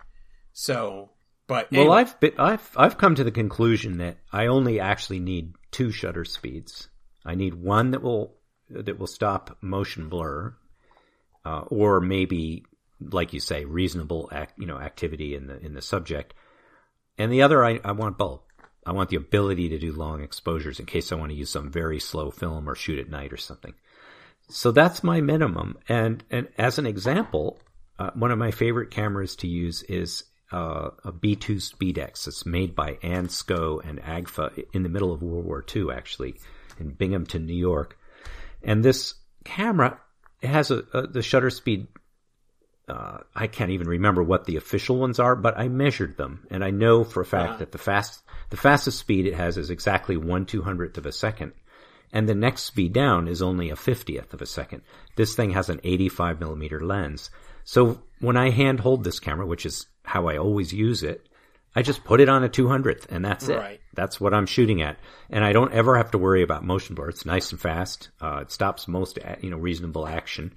so 0.54 1.10
but 1.48 1.68
anyway. 1.72 1.88
well 1.88 1.98
i've 1.98 2.20
been, 2.20 2.34
i've 2.38 2.72
i've 2.78 2.98
come 2.98 3.16
to 3.16 3.24
the 3.24 3.32
conclusion 3.32 3.98
that 3.98 4.18
i 4.32 4.48
only 4.48 4.80
actually 4.80 5.20
need 5.20 5.54
two 5.76 5.92
shutter 5.92 6.24
speeds. 6.24 6.88
I 7.26 7.36
need 7.36 7.54
one 7.54 7.92
that 7.92 8.02
will 8.02 8.38
that 8.69 8.99
will 8.99 9.08
stop 9.08 9.58
motion 9.62 10.10
blur 10.10 10.56
uh, 11.45 11.62
or 11.67 12.01
maybe 12.01 12.65
like 12.99 13.34
you 13.34 13.39
say, 13.39 13.65
reasonable 13.65 14.30
act, 14.32 14.58
you 14.58 14.65
know, 14.65 14.80
activity 14.80 15.36
in 15.36 15.47
the 15.47 15.60
in 15.63 15.73
the 15.73 15.82
subject. 15.82 16.34
And 17.17 17.32
the 17.32 17.43
other, 17.43 17.63
I, 17.63 17.80
I 17.84 17.91
want 17.93 18.17
bulb. 18.17 18.41
I 18.86 18.91
want 18.91 19.10
the 19.10 19.15
ability 19.15 19.69
to 19.69 19.80
do 19.80 19.91
long 19.93 20.21
exposures 20.21 20.80
in 20.80 20.86
case 20.86 21.12
I 21.12 21.15
want 21.15 21.32
to 21.32 21.38
use 21.38 21.49
some 21.49 21.71
very 21.71 21.99
slow 21.99 22.30
film 22.30 22.69
or 22.69 22.75
shoot 22.75 22.99
at 22.99 23.10
night 23.10 23.34
or 23.34 23.38
something. 23.38 23.73
So 24.49 24.71
that's 24.71 25.04
my 25.04 25.21
minimum. 25.21 25.78
And 25.89 26.23
and 26.30 26.47
as 26.58 26.78
an 26.78 26.86
example, 26.86 27.60
uh, 27.97 28.12
one 28.13 28.32
of 28.32 28.38
my 28.38 28.51
favorite 28.51 28.91
cameras 28.91 29.36
to 29.38 29.47
use 29.47 29.84
is 29.84 30.23
uh, 30.51 30.89
a 31.04 31.12
B2 31.12 31.58
Speedex. 31.58 32.28
It's 32.28 32.45
made 32.45 32.75
by 32.75 32.93
Ansco 32.95 33.84
and 33.88 33.99
Agfa 34.01 34.65
in 34.73 34.84
the 34.84 34.89
middle 34.89 35.12
of 35.12 35.23
World 35.23 35.45
War 35.45 35.65
II, 35.75 35.88
actually, 35.91 36.36
in 36.80 36.91
Binghamton, 36.91 37.45
New 37.45 37.56
York. 37.56 37.97
And 38.65 38.84
this 38.84 39.13
camera 39.45 39.99
has 40.43 40.71
a, 40.71 40.84
a 40.93 41.08
the 41.08 41.21
shutter 41.21 41.49
speed 41.49 41.88
uh, 42.88 43.19
I 43.34 43.47
can't 43.47 43.71
even 43.71 43.88
remember 43.88 44.21
what 44.21 44.45
the 44.45 44.58
official 44.58 44.97
ones 44.97 45.19
are, 45.19 45.36
but 45.36 45.58
I 45.58 45.67
measured 45.69 46.17
them, 46.17 46.45
and 46.51 46.63
I 46.63 46.69
know 46.69 47.04
for 47.04 47.21
a 47.21 47.25
fact 47.25 47.49
uh-huh. 47.49 47.58
that 47.58 47.71
the 47.71 47.78
fast, 47.78 48.21
the 48.51 48.58
fastest 48.58 48.99
speed 48.99 49.25
it 49.25 49.34
has 49.34 49.58
is 49.58 49.69
exactly 49.69 50.17
one 50.17 50.45
two 50.45 50.62
hundredth 50.62 50.97
of 50.97 51.06
a 51.06 51.12
second, 51.12 51.54
and 52.13 52.30
the 52.30 52.36
next 52.36 52.63
speed 52.63 52.93
down 52.93 53.28
is 53.28 53.41
only 53.41 53.69
a 53.69 53.75
fiftieth 53.75 54.34
of 54.34 54.41
a 54.41 54.45
second. 54.45 54.84
This 55.15 55.36
thing 55.36 55.51
has 55.51 55.69
an 55.69 55.80
85 55.84 56.39
millimeter 56.39 56.80
lens, 56.80 57.32
so 57.63 58.04
when 58.19 58.38
I 58.38 58.51
hand 58.51 58.82
hold 58.82 59.04
this 59.04 59.19
camera, 59.19 59.47
which 59.47 59.65
is 59.65 59.88
how 60.04 60.28
I 60.28 60.38
always 60.38 60.71
use 60.71 61.01
it, 61.01 61.28
I 61.76 61.82
just 61.82 62.04
put 62.04 62.22
it 62.22 62.30
on 62.30 62.44
a 62.44 62.50
200th, 62.50 63.08
and 63.10 63.26
that's 63.26 63.50
it. 63.50 63.58
Right. 63.58 63.82
That's 63.94 64.20
what 64.20 64.34
I'm 64.34 64.46
shooting 64.46 64.82
at, 64.82 64.98
and 65.30 65.44
I 65.44 65.54
don't 65.54 65.74
ever 65.74 65.98
have 65.98 66.12
to 66.12 66.18
worry 66.18 66.42
about 66.42 66.64
motion 66.64 66.96
blur. 66.96 67.10
It's 67.10 67.26
nice 67.26 67.52
and 67.52 67.60
fast. 67.60 68.10
Uh, 68.22 68.40
it 68.44 68.52
stops 68.52 68.88
most, 68.88 69.20
you 69.42 69.50
know, 69.50 69.58
reasonable 69.58 70.08
action 70.08 70.54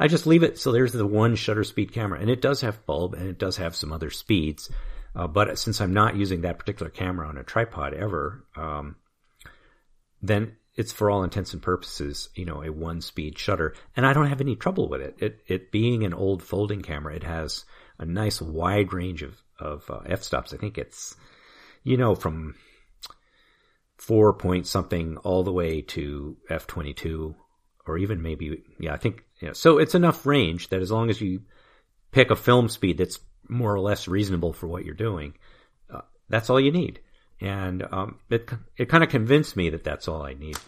I 0.00 0.08
just 0.08 0.26
leave 0.26 0.42
it. 0.42 0.58
So 0.58 0.72
there's 0.72 0.94
the 0.94 1.06
one 1.06 1.36
shutter 1.36 1.62
speed 1.62 1.92
camera 1.92 2.18
and 2.18 2.30
it 2.30 2.40
does 2.40 2.62
have 2.62 2.86
bulb 2.86 3.12
and 3.12 3.28
it 3.28 3.38
does 3.38 3.58
have 3.58 3.76
some 3.76 3.92
other 3.92 4.08
speeds. 4.08 4.70
Uh, 5.14 5.26
but 5.26 5.58
since 5.58 5.80
I'm 5.80 5.92
not 5.92 6.16
using 6.16 6.40
that 6.40 6.58
particular 6.58 6.88
camera 6.88 7.28
on 7.28 7.36
a 7.36 7.44
tripod 7.44 7.92
ever, 7.92 8.42
um, 8.56 8.96
then 10.22 10.56
it's 10.74 10.92
for 10.92 11.10
all 11.10 11.22
intents 11.22 11.52
and 11.52 11.60
purposes, 11.60 12.30
you 12.34 12.46
know, 12.46 12.62
a 12.62 12.72
one 12.72 13.02
speed 13.02 13.38
shutter 13.38 13.74
and 13.94 14.06
I 14.06 14.14
don't 14.14 14.28
have 14.28 14.40
any 14.40 14.56
trouble 14.56 14.88
with 14.88 15.02
it. 15.02 15.16
It, 15.18 15.40
it 15.46 15.70
being 15.70 16.02
an 16.04 16.14
old 16.14 16.42
folding 16.42 16.80
camera, 16.80 17.14
it 17.14 17.24
has 17.24 17.66
a 18.00 18.06
nice 18.06 18.40
wide 18.40 18.92
range 18.92 19.22
of, 19.22 19.40
of 19.58 19.88
uh, 19.90 20.00
f-stops. 20.06 20.52
I 20.52 20.56
think 20.56 20.78
it's, 20.78 21.14
you 21.84 21.96
know, 21.96 22.14
from 22.14 22.54
four 23.98 24.32
point 24.32 24.66
something 24.66 25.18
all 25.18 25.44
the 25.44 25.52
way 25.52 25.82
to 25.82 26.36
f22 26.50 27.34
or 27.86 27.98
even 27.98 28.22
maybe, 28.22 28.62
yeah, 28.78 28.94
I 28.94 28.96
think 28.96 29.24
yeah, 29.40 29.52
so 29.52 29.78
it's 29.78 29.94
enough 29.94 30.26
range 30.26 30.68
that 30.68 30.80
as 30.80 30.90
long 30.90 31.10
as 31.10 31.20
you 31.20 31.42
pick 32.10 32.30
a 32.30 32.36
film 32.36 32.68
speed 32.68 32.98
that's 32.98 33.18
more 33.48 33.74
or 33.74 33.80
less 33.80 34.08
reasonable 34.08 34.52
for 34.52 34.66
what 34.66 34.84
you're 34.84 34.94
doing, 34.94 35.34
uh, 35.92 36.02
that's 36.28 36.50
all 36.50 36.60
you 36.60 36.72
need. 36.72 37.00
And 37.40 37.86
um, 37.90 38.18
it 38.28 38.50
it 38.76 38.88
kind 38.88 39.02
of 39.02 39.10
convinced 39.10 39.56
me 39.56 39.70
that 39.70 39.84
that's 39.84 40.08
all 40.08 40.22
I 40.22 40.34
need. 40.34 40.58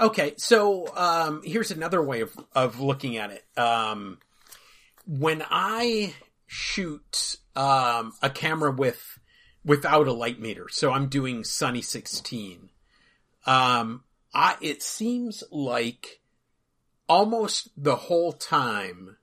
Okay, 0.00 0.34
so 0.36 0.94
um, 0.96 1.42
here's 1.44 1.70
another 1.70 2.02
way 2.02 2.20
of 2.20 2.36
of 2.54 2.80
looking 2.80 3.16
at 3.16 3.30
it. 3.30 3.44
Um, 3.58 4.18
when 5.06 5.44
I 5.48 6.14
shoot 6.48 7.36
um, 7.54 8.14
a 8.20 8.30
camera 8.30 8.72
with 8.72 9.20
without 9.64 10.08
a 10.08 10.12
light 10.12 10.40
meter, 10.40 10.66
so 10.70 10.90
I'm 10.90 11.08
doing 11.08 11.44
Sunny 11.44 11.82
16. 11.82 12.70
Um, 13.46 14.02
I 14.34 14.56
it 14.60 14.82
seems 14.82 15.44
like 15.50 16.20
almost 17.08 17.70
the 17.76 17.96
whole 17.96 18.32
time 18.32 19.16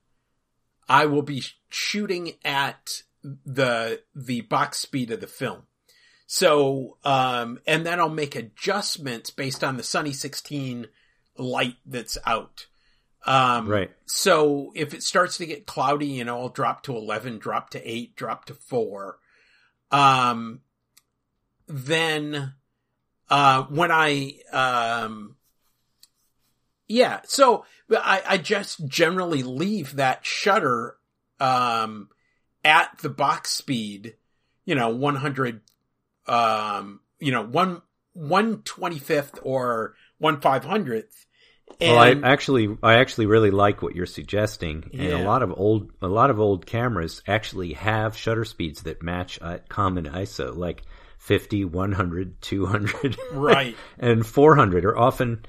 I 0.87 1.05
will 1.05 1.21
be 1.21 1.43
shooting 1.69 2.33
at 2.43 3.01
the 3.23 4.01
the 4.15 4.41
box 4.41 4.79
speed 4.79 5.11
of 5.11 5.21
the 5.21 5.27
film. 5.27 5.63
So 6.27 6.97
um 7.03 7.59
and 7.67 7.85
then 7.85 7.99
I'll 7.99 8.09
make 8.09 8.35
adjustments 8.35 9.29
based 9.29 9.63
on 9.63 9.77
the 9.77 9.83
Sunny 9.83 10.13
16 10.13 10.87
light 11.37 11.75
that's 11.85 12.17
out. 12.25 12.67
Um 13.25 13.67
right. 13.67 13.91
so 14.05 14.71
if 14.75 14.93
it 14.93 15.01
starts 15.01 15.37
to 15.37 15.45
get 15.45 15.65
cloudy, 15.65 16.07
you 16.07 16.23
know, 16.23 16.39
I'll 16.39 16.49
drop 16.49 16.83
to 16.83 16.95
11, 16.95 17.39
drop 17.39 17.71
to 17.71 17.89
8, 17.89 18.15
drop 18.15 18.45
to 18.45 18.53
4. 18.53 19.17
Um 19.91 20.61
then 21.67 22.53
uh 23.29 23.63
when 23.63 23.91
I 23.91 24.39
um 24.51 25.35
yeah, 26.87 27.21
so 27.25 27.65
I, 27.91 28.21
I 28.27 28.37
just 28.37 28.87
generally 28.87 29.43
leave 29.43 29.95
that 29.95 30.25
shutter 30.25 30.97
um, 31.39 32.09
at 32.63 32.97
the 32.99 33.09
box 33.09 33.51
speed, 33.51 34.15
you 34.65 34.75
know, 34.75 34.89
100, 34.89 35.61
um, 36.27 36.99
you 37.19 37.31
know, 37.31 37.43
one, 37.43 37.81
125th 38.17 39.39
or 39.43 39.95
1 40.19 40.41
500th. 40.41 41.24
And, 41.79 41.91
well, 41.91 41.99
I 41.99 42.31
actually, 42.31 42.77
I 42.81 42.95
actually 42.95 43.25
really 43.25 43.51
like 43.51 43.81
what 43.81 43.95
you're 43.95 44.05
suggesting, 44.05 44.89
and 44.93 45.09
yeah. 45.09 45.17
a 45.17 45.23
lot 45.25 45.43
of 45.43 45.53
old, 45.57 45.91
a 46.01 46.07
lot 46.07 46.29
of 46.29 46.39
old 46.39 46.65
cameras 46.65 47.21
actually 47.27 47.73
have 47.73 48.15
shutter 48.15 48.45
speeds 48.45 48.83
that 48.83 49.03
match 49.03 49.41
at 49.41 49.67
common 49.67 50.05
ISO, 50.05 50.55
like 50.55 50.83
50, 51.17 51.65
100, 51.65 52.41
200, 52.41 53.17
right, 53.33 53.75
and 53.99 54.25
400 54.25 54.85
are 54.85 54.97
often 54.97 55.45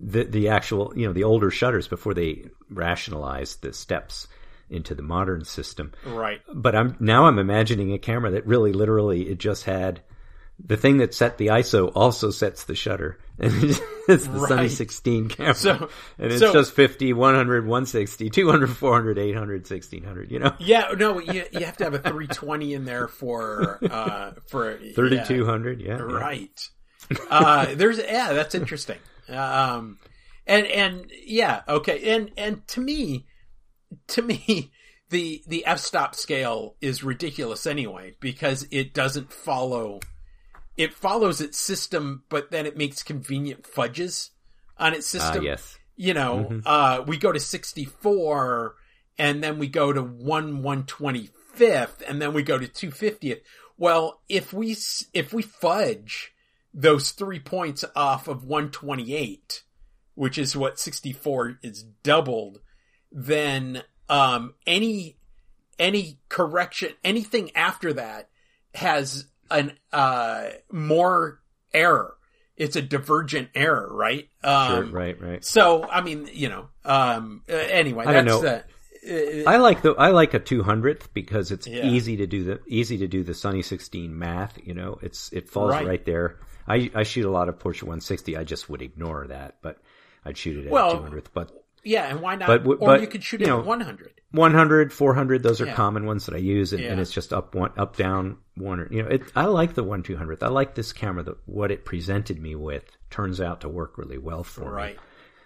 the 0.00 0.24
the 0.24 0.48
actual 0.48 0.92
you 0.96 1.06
know 1.06 1.12
the 1.12 1.24
older 1.24 1.50
shutters 1.50 1.86
before 1.86 2.14
they 2.14 2.46
rationalized 2.70 3.62
the 3.62 3.72
steps 3.72 4.28
into 4.70 4.94
the 4.94 5.02
modern 5.02 5.44
system. 5.44 5.92
Right. 6.06 6.40
But 6.52 6.74
I'm 6.74 6.96
now 7.00 7.26
I'm 7.26 7.38
imagining 7.38 7.92
a 7.92 7.98
camera 7.98 8.30
that 8.32 8.46
really 8.46 8.72
literally 8.72 9.28
it 9.28 9.38
just 9.38 9.64
had 9.64 10.00
the 10.64 10.76
thing 10.76 10.98
that 10.98 11.14
set 11.14 11.38
the 11.38 11.48
ISO 11.48 11.90
also 11.94 12.30
sets 12.30 12.64
the 12.64 12.74
shutter. 12.74 13.18
And 13.40 13.80
it's 14.08 14.26
the 14.26 14.38
right. 14.38 14.48
Sunny 14.48 14.68
16 14.68 15.28
camera. 15.28 15.54
So, 15.54 15.88
and 16.18 16.32
it's 16.32 16.40
so, 16.40 16.52
just 16.52 16.72
50, 16.72 17.12
100, 17.12 17.66
160, 17.66 18.30
200, 18.30 18.66
400, 18.76 19.18
800, 19.18 19.60
1600, 19.60 20.30
you 20.30 20.38
know? 20.40 20.54
Yeah, 20.58 20.92
no, 20.98 21.20
you, 21.20 21.44
you 21.52 21.64
have 21.64 21.76
to 21.78 21.84
have 21.84 21.94
a 21.94 21.98
320 21.98 22.74
in 22.74 22.84
there 22.84 23.08
for, 23.08 23.78
uh, 23.90 24.32
for 24.48 24.78
3200, 24.78 25.80
yeah. 25.80 25.88
yeah. 25.88 25.94
Right. 26.02 26.68
uh, 27.30 27.74
there's, 27.74 27.98
yeah, 27.98 28.32
that's 28.32 28.54
interesting. 28.54 28.98
Um, 29.28 29.98
and 30.46 30.66
and 30.66 31.12
yeah, 31.24 31.62
okay, 31.68 32.14
and 32.14 32.30
and 32.36 32.66
to 32.68 32.80
me, 32.80 33.26
to 34.08 34.22
me, 34.22 34.72
the 35.10 35.42
the 35.46 35.64
f 35.64 35.78
stop 35.78 36.14
scale 36.14 36.76
is 36.80 37.04
ridiculous 37.04 37.66
anyway 37.66 38.16
because 38.20 38.66
it 38.70 38.92
doesn't 38.92 39.32
follow. 39.32 40.00
It 40.80 40.94
follows 40.94 41.40
its 41.40 41.58
system, 41.58 42.24
but 42.28 42.50
then 42.50 42.64
it 42.64 42.76
makes 42.76 43.02
convenient 43.02 43.66
fudges 43.66 44.30
on 44.78 44.94
its 44.94 45.14
ah, 45.14 45.18
system. 45.18 45.40
Uh, 45.40 45.44
yes, 45.44 45.78
you 45.96 46.14
know, 46.14 46.46
mm-hmm. 46.48 46.60
uh, 46.64 47.02
we 47.06 47.18
go 47.18 47.32
to 47.32 47.40
sixty 47.40 47.84
four, 47.84 48.76
and 49.18 49.42
then 49.42 49.58
we 49.58 49.68
go 49.68 49.92
to 49.92 50.02
one 50.02 50.62
one 50.62 50.84
twenty 50.84 51.28
fifth, 51.52 52.02
and 52.06 52.22
then 52.22 52.32
we 52.32 52.42
go 52.42 52.58
to 52.58 52.66
two 52.66 52.90
fiftieth. 52.90 53.40
Well, 53.76 54.20
if 54.28 54.52
we 54.52 54.76
if 55.12 55.34
we 55.34 55.42
fudge 55.42 56.32
those 56.72 57.10
three 57.10 57.40
points 57.40 57.84
off 57.96 58.28
of 58.28 58.44
128, 58.44 59.64
which 60.14 60.38
is 60.38 60.56
what 60.56 60.78
64 60.78 61.58
is 61.62 61.82
doubled, 62.02 62.60
then 63.10 63.82
um, 64.08 64.54
any 64.66 65.16
any 65.78 66.20
correction, 66.28 66.90
anything 67.02 67.50
after 67.56 67.92
that 67.94 68.28
has 68.74 69.26
an 69.50 69.72
uh, 69.92 70.50
more 70.70 71.40
error 71.72 72.16
it's 72.60 72.76
a 72.76 72.82
divergent 72.82 73.48
error, 73.54 73.88
right? 73.90 74.28
Um, 74.44 74.66
sure, 74.66 74.84
right, 74.84 75.18
right. 75.18 75.42
So, 75.42 75.88
I 75.88 76.02
mean, 76.02 76.28
you 76.30 76.50
know, 76.50 76.68
um, 76.84 77.42
uh, 77.48 77.54
anyway, 77.54 78.04
I 78.06 78.12
that's 78.12 78.26
know. 78.26 78.40
the, 78.42 78.64
I 79.48 79.56
like 79.56 79.80
the 79.80 79.92
I 79.92 80.10
like 80.10 80.34
a 80.34 80.40
200th 80.40 81.08
because 81.14 81.52
it's 81.52 81.66
Yeah. 81.66 81.84
easy 81.86 82.18
to 82.18 82.26
do 82.26 82.44
the 82.44 82.60
easy 82.66 82.98
to 82.98 83.08
do 83.08 83.22
the 83.22 83.32
Sunny 83.32 83.62
16 83.62 84.16
math. 84.16 84.58
You 84.62 84.74
know, 84.74 84.98
it's 85.00 85.32
it 85.32 85.48
falls 85.48 85.70
Right. 85.70 85.86
right, 85.86 86.04
there. 86.04 86.36
I 86.68 86.90
I 86.94 87.02
shoot 87.04 87.24
a 87.24 87.30
lot 87.30 87.48
of 87.48 87.58
Portra 87.58 87.84
160. 87.84 88.36
I 88.36 88.44
just 88.44 88.68
would 88.68 88.82
ignore 88.82 89.26
that, 89.28 89.56
but 89.62 89.78
I'd 90.26 90.36
shoot 90.36 90.58
it 90.58 90.66
at 90.66 90.72
Well, 90.72 90.90
200th. 90.90 91.28
But 91.32 91.59
yeah, 91.84 92.04
and 92.06 92.20
why 92.20 92.36
not? 92.36 92.46
But 92.46 92.66
or 92.80 92.98
you 92.98 93.06
could 93.06 93.22
shoot 93.24 93.40
you 93.40 93.46
it 93.46 93.48
know, 93.48 93.60
at 93.60 93.66
100. 93.66 94.20
100, 94.32 94.92
400, 94.92 95.42
those 95.42 95.60
are 95.60 95.66
Yeah. 95.66 95.74
common 95.74 96.06
ones 96.06 96.26
that 96.26 96.34
I 96.34 96.38
use, 96.38 96.72
and, 96.72 96.84
and 96.84 97.00
it's 97.00 97.10
just 97.12 97.32
up 97.32 97.54
one, 97.54 97.72
up 97.76 97.96
down 97.96 98.38
one. 98.56 98.80
Or, 98.80 98.88
you 98.92 99.02
know, 99.02 99.08
it, 99.08 99.22
I 99.34 99.46
like 99.46 99.74
the 99.74 99.82
one 99.82 100.02
200th. 100.02 100.42
I 100.42 100.48
like 100.48 100.74
this 100.74 100.92
camera. 100.92 101.22
That 101.24 101.36
what 101.46 101.70
it 101.70 101.84
presented 101.84 102.40
me 102.40 102.54
with 102.54 102.84
turns 103.10 103.40
out 103.40 103.62
to 103.62 103.68
work 103.68 103.98
really 103.98 104.18
well 104.18 104.44
for 104.44 104.66
me. 104.66 104.70
Right. 104.70 104.98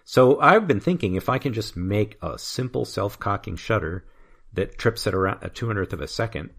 So 0.05 0.39
I've 0.39 0.67
been 0.69 0.81
thinking 0.81 1.15
if 1.15 1.29
I 1.31 1.39
can 1.39 1.55
just 1.55 1.77
make 1.77 2.19
a 2.23 2.39
simple 2.39 2.85
self-cocking 2.85 3.57
shutter 3.57 4.05
that 4.53 4.77
trips 4.77 5.07
at 5.07 5.15
around 5.15 5.39
a 5.43 5.49
200th 5.49 5.95
of 5.95 6.01
a 6.03 6.09
second, 6.09 6.51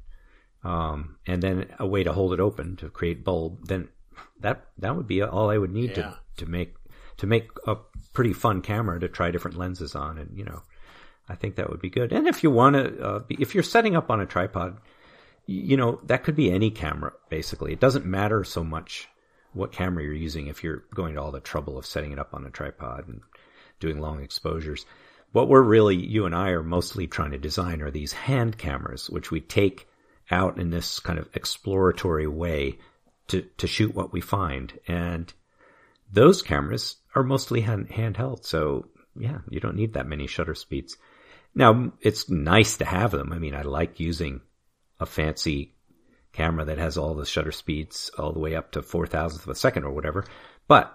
um, 0.63 1.17
and 1.27 1.43
then 1.43 1.67
a 1.77 1.85
way 1.85 2.03
to 2.03 2.11
hold 2.11 2.33
it 2.33 2.39
open 2.39 2.75
to 2.77 2.89
create 2.89 3.23
bulb, 3.23 3.67
then 3.67 3.89
that 4.39 4.65
that 4.79 4.95
would 4.95 5.07
be 5.07 5.21
all 5.21 5.49
I 5.51 5.57
would 5.57 5.71
need 5.71 5.91
Yeah. 5.91 5.95
to 5.95 6.19
to 6.37 6.45
make 6.47 6.73
to 7.17 7.27
make 7.27 7.49
a 7.67 7.77
pretty 8.13 8.33
fun 8.33 8.61
camera 8.61 8.99
to 8.99 9.07
try 9.07 9.31
different 9.31 9.57
lenses 9.57 9.95
on, 9.95 10.17
and 10.17 10.37
you 10.37 10.43
know, 10.43 10.61
I 11.27 11.35
think 11.35 11.55
that 11.55 11.69
would 11.69 11.81
be 11.81 11.89
good. 11.89 12.11
And 12.11 12.27
if 12.27 12.43
you 12.43 12.51
want 12.51 12.75
to, 12.75 13.01
uh, 13.01 13.23
if 13.29 13.53
you're 13.53 13.63
setting 13.63 13.95
up 13.95 14.09
on 14.11 14.21
a 14.21 14.25
tripod, 14.25 14.77
you 15.45 15.77
know, 15.77 15.99
that 16.05 16.23
could 16.23 16.35
be 16.35 16.51
any 16.51 16.71
camera. 16.71 17.13
Basically, 17.29 17.73
it 17.73 17.79
doesn't 17.79 18.05
matter 18.05 18.43
so 18.43 18.63
much 18.63 19.07
what 19.53 19.71
camera 19.71 20.03
you're 20.03 20.13
using 20.13 20.47
if 20.47 20.63
you're 20.63 20.83
going 20.93 21.15
to 21.15 21.21
all 21.21 21.31
the 21.31 21.39
trouble 21.39 21.77
of 21.77 21.85
setting 21.85 22.11
it 22.11 22.19
up 22.19 22.33
on 22.33 22.45
a 22.45 22.49
tripod 22.49 23.07
and 23.07 23.21
doing 23.79 23.99
long 23.99 24.21
exposures. 24.21 24.85
What 25.31 25.47
we're 25.47 25.61
really, 25.61 25.95
you 25.95 26.25
and 26.25 26.35
I 26.35 26.49
are 26.49 26.63
mostly 26.63 27.07
trying 27.07 27.31
to 27.31 27.37
design 27.37 27.81
are 27.81 27.91
these 27.91 28.13
hand 28.13 28.57
cameras, 28.57 29.09
which 29.09 29.31
we 29.31 29.41
take 29.41 29.87
out 30.31 30.57
in 30.57 30.69
this 30.69 30.99
kind 30.99 31.19
of 31.19 31.29
exploratory 31.33 32.27
way 32.27 32.79
to, 33.27 33.41
to 33.57 33.67
shoot 33.67 33.93
what 33.93 34.13
we 34.13 34.21
find. 34.21 34.77
And 34.87 35.31
those 36.11 36.41
cameras 36.41 36.97
are 37.15 37.23
mostly 37.23 37.61
hand, 37.61 37.89
handheld. 37.89 38.45
So 38.45 38.87
yeah, 39.17 39.39
you 39.49 39.59
don't 39.59 39.77
need 39.77 39.93
that 39.93 40.07
many 40.07 40.27
shutter 40.27 40.55
speeds. 40.55 40.97
Now 41.53 41.93
it's 42.01 42.29
nice 42.29 42.77
to 42.77 42.85
have 42.85 43.11
them. 43.11 43.31
I 43.31 43.39
mean, 43.39 43.55
I 43.55 43.61
like 43.61 43.99
using 43.99 44.41
a 44.99 45.05
fancy 45.05 45.73
camera 46.33 46.65
that 46.65 46.77
has 46.77 46.97
all 46.97 47.15
the 47.15 47.25
shutter 47.25 47.53
speeds 47.53 48.11
all 48.17 48.33
the 48.33 48.39
way 48.39 48.55
up 48.55 48.71
to 48.73 48.81
four 48.81 49.07
thousandths 49.07 49.45
of 49.45 49.51
a 49.51 49.55
second 49.55 49.85
or 49.85 49.91
whatever. 49.91 50.25
But 50.67 50.93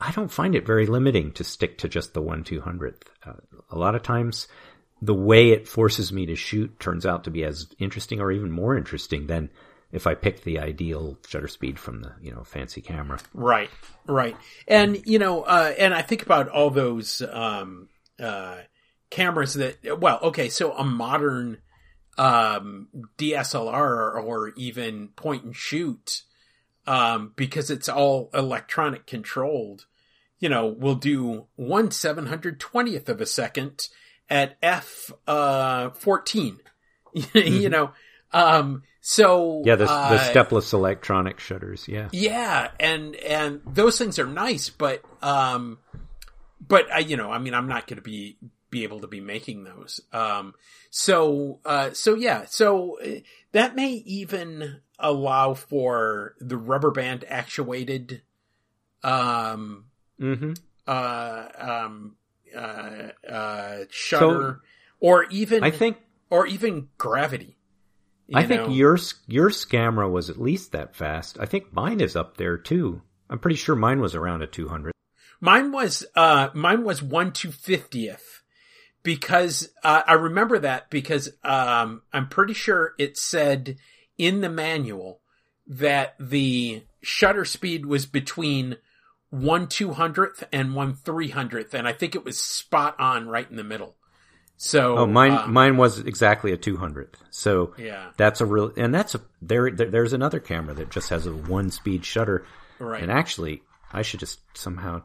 I 0.00 0.12
don't 0.12 0.30
find 0.30 0.54
it 0.54 0.66
very 0.66 0.86
limiting 0.86 1.32
to 1.32 1.44
stick 1.44 1.78
to 1.78 1.88
just 1.88 2.12
the 2.12 2.20
one 2.20 2.44
two 2.44 2.60
hundredth. 2.60 3.08
Uh, 3.24 3.32
a 3.70 3.78
lot 3.78 3.94
of 3.94 4.02
times, 4.02 4.48
the 5.00 5.14
way 5.14 5.50
it 5.50 5.68
forces 5.68 6.12
me 6.12 6.26
to 6.26 6.36
shoot 6.36 6.78
turns 6.78 7.06
out 7.06 7.24
to 7.24 7.30
be 7.30 7.44
as 7.44 7.68
interesting 7.78 8.20
or 8.20 8.30
even 8.30 8.50
more 8.50 8.76
interesting 8.76 9.26
than 9.26 9.50
if 9.94 10.08
I 10.08 10.14
picked 10.14 10.42
the 10.42 10.58
ideal 10.58 11.16
shutter 11.26 11.46
speed 11.46 11.78
from 11.78 12.02
the 12.02 12.12
you 12.20 12.32
know 12.32 12.42
fancy 12.42 12.82
camera. 12.82 13.20
Right, 13.32 13.70
right, 14.06 14.36
and 14.66 15.00
you 15.06 15.20
know, 15.20 15.42
uh, 15.42 15.72
and 15.78 15.94
I 15.94 16.02
think 16.02 16.22
about 16.22 16.48
all 16.48 16.70
those 16.70 17.22
um, 17.30 17.88
uh, 18.18 18.58
cameras 19.08 19.54
that. 19.54 20.00
Well, 20.00 20.18
okay, 20.24 20.48
so 20.48 20.72
a 20.72 20.84
modern 20.84 21.58
um, 22.18 22.88
DSLR 23.16 24.22
or, 24.22 24.52
even 24.56 25.08
point 25.08 25.44
and 25.44 25.56
shoot, 25.56 26.22
um, 26.86 27.32
because 27.36 27.70
it's 27.70 27.88
all 27.88 28.30
electronic 28.34 29.06
controlled. 29.06 29.86
You 30.40 30.48
know, 30.48 30.66
will 30.66 30.96
do 30.96 31.46
one 31.54 31.92
seven 31.92 32.26
hundred 32.26 32.58
twentieth 32.58 33.08
of 33.08 33.20
a 33.20 33.26
second 33.26 33.88
at 34.28 34.58
f 34.60 35.12
uh, 35.28 35.90
fourteen. 35.90 36.58
you 37.32 37.68
know, 37.68 37.92
um, 38.32 38.82
so 39.06 39.60
Yeah, 39.66 39.76
the, 39.76 39.84
the 39.84 39.90
uh, 39.90 40.18
stepless 40.18 40.72
electronic 40.72 41.38
shutters. 41.38 41.86
Yeah. 41.86 42.08
yeah, 42.10 42.70
and 42.80 43.14
and 43.16 43.60
those 43.66 43.98
things 43.98 44.18
are 44.18 44.26
nice, 44.26 44.70
but 44.70 45.02
um, 45.20 45.76
but 46.66 46.90
I, 46.90 47.00
you 47.00 47.18
know, 47.18 47.30
I 47.30 47.38
mean, 47.38 47.52
I'm 47.52 47.68
not 47.68 47.86
going 47.86 47.98
to 47.98 48.02
be 48.02 48.38
be 48.70 48.82
able 48.82 49.00
to 49.00 49.06
be 49.06 49.20
making 49.20 49.64
those. 49.64 50.00
Um, 50.10 50.54
so 50.88 51.60
uh, 51.66 51.90
so 51.92 52.14
yeah, 52.14 52.46
so 52.46 52.98
uh, 52.98 53.20
that 53.52 53.76
may 53.76 53.90
even 53.90 54.80
allow 54.98 55.52
for 55.52 56.34
the 56.40 56.56
rubber 56.56 56.90
band 56.90 57.26
actuated, 57.28 58.22
um, 59.02 59.84
Mm-hmm. 60.18 60.52
uh, 60.86 61.46
um, 61.58 62.16
uh, 62.56 63.08
uh, 63.30 63.78
shutter, 63.90 64.62
or 64.98 65.24
even 65.24 65.62
I 65.62 65.72
think 65.72 65.98
or 66.30 66.46
even 66.46 66.88
gravity. 66.96 67.58
I 68.32 68.42
you 68.42 68.48
think 68.48 68.62
know? 68.62 68.68
your 68.70 68.98
your 69.26 69.50
camera 69.50 70.08
was 70.08 70.30
at 70.30 70.40
least 70.40 70.72
that 70.72 70.94
fast. 70.94 71.38
I 71.38 71.46
think 71.46 71.72
mine 71.72 72.00
is 72.00 72.16
up 72.16 72.36
there 72.36 72.56
too. 72.56 73.02
I'm 73.28 73.38
pretty 73.38 73.56
sure 73.56 73.74
mine 73.74 74.00
was 74.00 74.14
around 74.14 74.42
a 74.42 74.46
200. 74.46 74.92
Mine 75.40 75.72
was 75.72 76.06
uh 76.14 76.48
mine 76.54 76.84
was 76.84 77.02
one 77.02 77.32
two 77.32 77.52
fiftieth 77.52 78.42
because 79.02 79.68
uh, 79.82 80.02
I 80.06 80.14
remember 80.14 80.58
that 80.60 80.88
because 80.90 81.30
um 81.42 82.02
I'm 82.12 82.28
pretty 82.28 82.54
sure 82.54 82.94
it 82.98 83.18
said 83.18 83.76
in 84.16 84.40
the 84.40 84.48
manual 84.48 85.20
that 85.66 86.14
the 86.18 86.84
shutter 87.02 87.44
speed 87.44 87.86
was 87.86 88.06
between 88.06 88.76
one 89.30 89.66
two 89.66 89.92
hundredth 89.92 90.44
and 90.52 90.74
one 90.74 90.94
three 90.94 91.30
hundredth, 91.30 91.74
and 91.74 91.88
I 91.88 91.92
think 91.92 92.14
it 92.14 92.24
was 92.24 92.38
spot 92.38 92.98
on 92.98 93.28
right 93.28 93.50
in 93.50 93.56
the 93.56 93.64
middle. 93.64 93.96
So 94.56 94.98
Oh, 94.98 95.06
mine 95.06 95.32
um, 95.32 95.52
mine 95.52 95.76
was 95.76 95.98
exactly 95.98 96.52
a 96.52 96.56
200th. 96.56 97.14
So 97.30 97.74
yeah 97.78 98.10
that's 98.16 98.40
a 98.40 98.46
real 98.46 98.72
and 98.76 98.94
that's 98.94 99.14
a 99.14 99.20
there, 99.42 99.70
there 99.70 99.90
there's 99.90 100.12
another 100.12 100.40
camera 100.40 100.74
that 100.74 100.90
just 100.90 101.10
has 101.10 101.26
a 101.26 101.32
one 101.32 101.70
speed 101.70 102.04
shutter 102.04 102.46
right 102.78 103.02
and 103.02 103.10
actually 103.10 103.62
I 103.92 104.02
should 104.02 104.20
just 104.20 104.40
somehow 104.54 105.02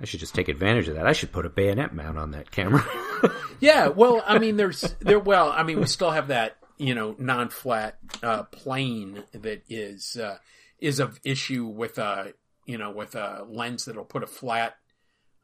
I 0.00 0.06
should 0.06 0.20
just 0.20 0.34
take 0.34 0.48
advantage 0.48 0.88
of 0.88 0.94
that. 0.94 1.06
I 1.06 1.12
should 1.12 1.30
put 1.30 1.44
a 1.44 1.50
bayonet 1.50 1.94
mount 1.94 2.16
on 2.18 2.30
that 2.30 2.50
camera. 2.50 2.84
Yeah, 3.60 3.88
well, 3.88 4.24
I 4.26 4.38
mean, 4.38 4.56
there's 4.56 4.80
there. 5.00 5.18
Well, 5.18 5.52
I 5.54 5.62
mean, 5.64 5.78
we 5.78 5.84
still 5.86 6.10
have 6.10 6.28
that 6.28 6.56
you 6.78 6.94
know 6.94 7.14
non-flat 7.18 7.98
uh, 8.22 8.44
plane 8.44 9.22
that 9.32 9.62
is 9.68 10.16
uh, 10.16 10.38
is 10.78 10.98
of 10.98 11.20
issue 11.24 11.66
with 11.66 11.98
a 11.98 12.32
you 12.64 12.78
know 12.78 12.90
with 12.90 13.14
a 13.14 13.44
lens 13.46 13.84
that'll 13.84 14.06
put 14.06 14.22
a 14.22 14.26
flat 14.26 14.76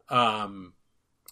um 0.08 0.72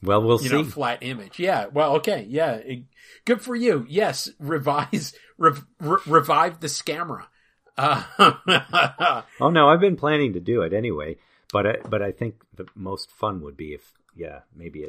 well, 0.04 0.22
we'll 0.22 0.40
you 0.42 0.48
see. 0.48 0.54
know 0.54 0.64
flat 0.64 0.98
image. 1.02 1.38
Yeah, 1.38 1.66
well, 1.72 1.96
okay, 1.96 2.24
yeah, 2.28 2.54
it- 2.56 2.84
good 3.24 3.40
for 3.42 3.54
you. 3.56 3.84
Yes, 3.88 4.30
revise 4.38 5.14
rev, 5.38 5.64
re- 5.80 5.98
revive 6.06 6.60
the 6.60 6.68
scamera. 6.68 7.26
Uh, 7.76 9.22
Oh 9.40 9.50
no, 9.50 9.68
I've 9.68 9.80
been 9.80 9.96
planning 9.96 10.34
to 10.34 10.40
do 10.40 10.62
it 10.62 10.72
anyway, 10.72 11.16
but 11.52 11.66
I, 11.66 11.76
but 11.88 12.02
I 12.02 12.12
think 12.12 12.36
the 12.54 12.66
most 12.76 13.10
fun 13.10 13.40
would 13.42 13.56
be 13.56 13.74
if 13.74 13.92
yeah, 14.14 14.40
maybe 14.54 14.84
a, 14.84 14.88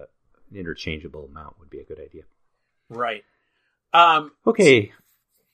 a, 0.00 0.04
an 0.50 0.56
interchangeable 0.56 1.28
mount 1.30 1.58
would 1.60 1.68
be 1.68 1.78
a 1.80 1.84
good 1.84 2.00
idea. 2.00 2.22
right. 2.88 3.22
Um. 3.92 4.32
Okay, 4.46 4.92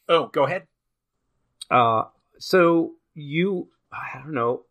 Oh, 0.09 0.27
go 0.29 0.45
ahead. 0.47 0.69
uh, 1.71 2.05
so 2.39 2.93
you 3.15 3.69
I 3.93 4.19
don't 4.23 4.33
know, 4.35 4.63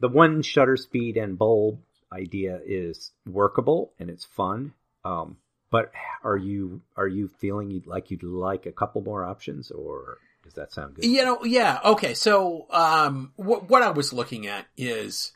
the 0.00 0.08
one 0.08 0.40
shutter 0.40 0.76
speed 0.78 1.18
and 1.18 1.36
bulb 1.36 1.80
idea 2.16 2.60
is 2.64 3.12
workable 3.26 3.92
and 3.98 4.10
it's 4.10 4.24
fun. 4.24 4.72
Um, 5.04 5.36
but 5.70 5.92
are 6.24 6.36
you 6.36 6.80
are 6.96 7.08
you 7.08 7.28
feeling 7.28 7.70
you'd 7.70 7.86
like 7.86 8.10
you'd 8.10 8.22
like 8.22 8.66
a 8.66 8.72
couple 8.72 9.02
more 9.02 9.24
options, 9.24 9.70
or 9.70 10.18
does 10.44 10.54
that 10.54 10.72
sound 10.72 10.94
good? 10.94 11.04
You 11.04 11.24
know, 11.24 11.44
yeah, 11.44 11.80
okay. 11.84 12.14
So, 12.14 12.66
um, 12.70 13.32
what 13.36 13.68
what 13.68 13.82
I 13.82 13.90
was 13.90 14.12
looking 14.12 14.46
at 14.46 14.66
is, 14.76 15.32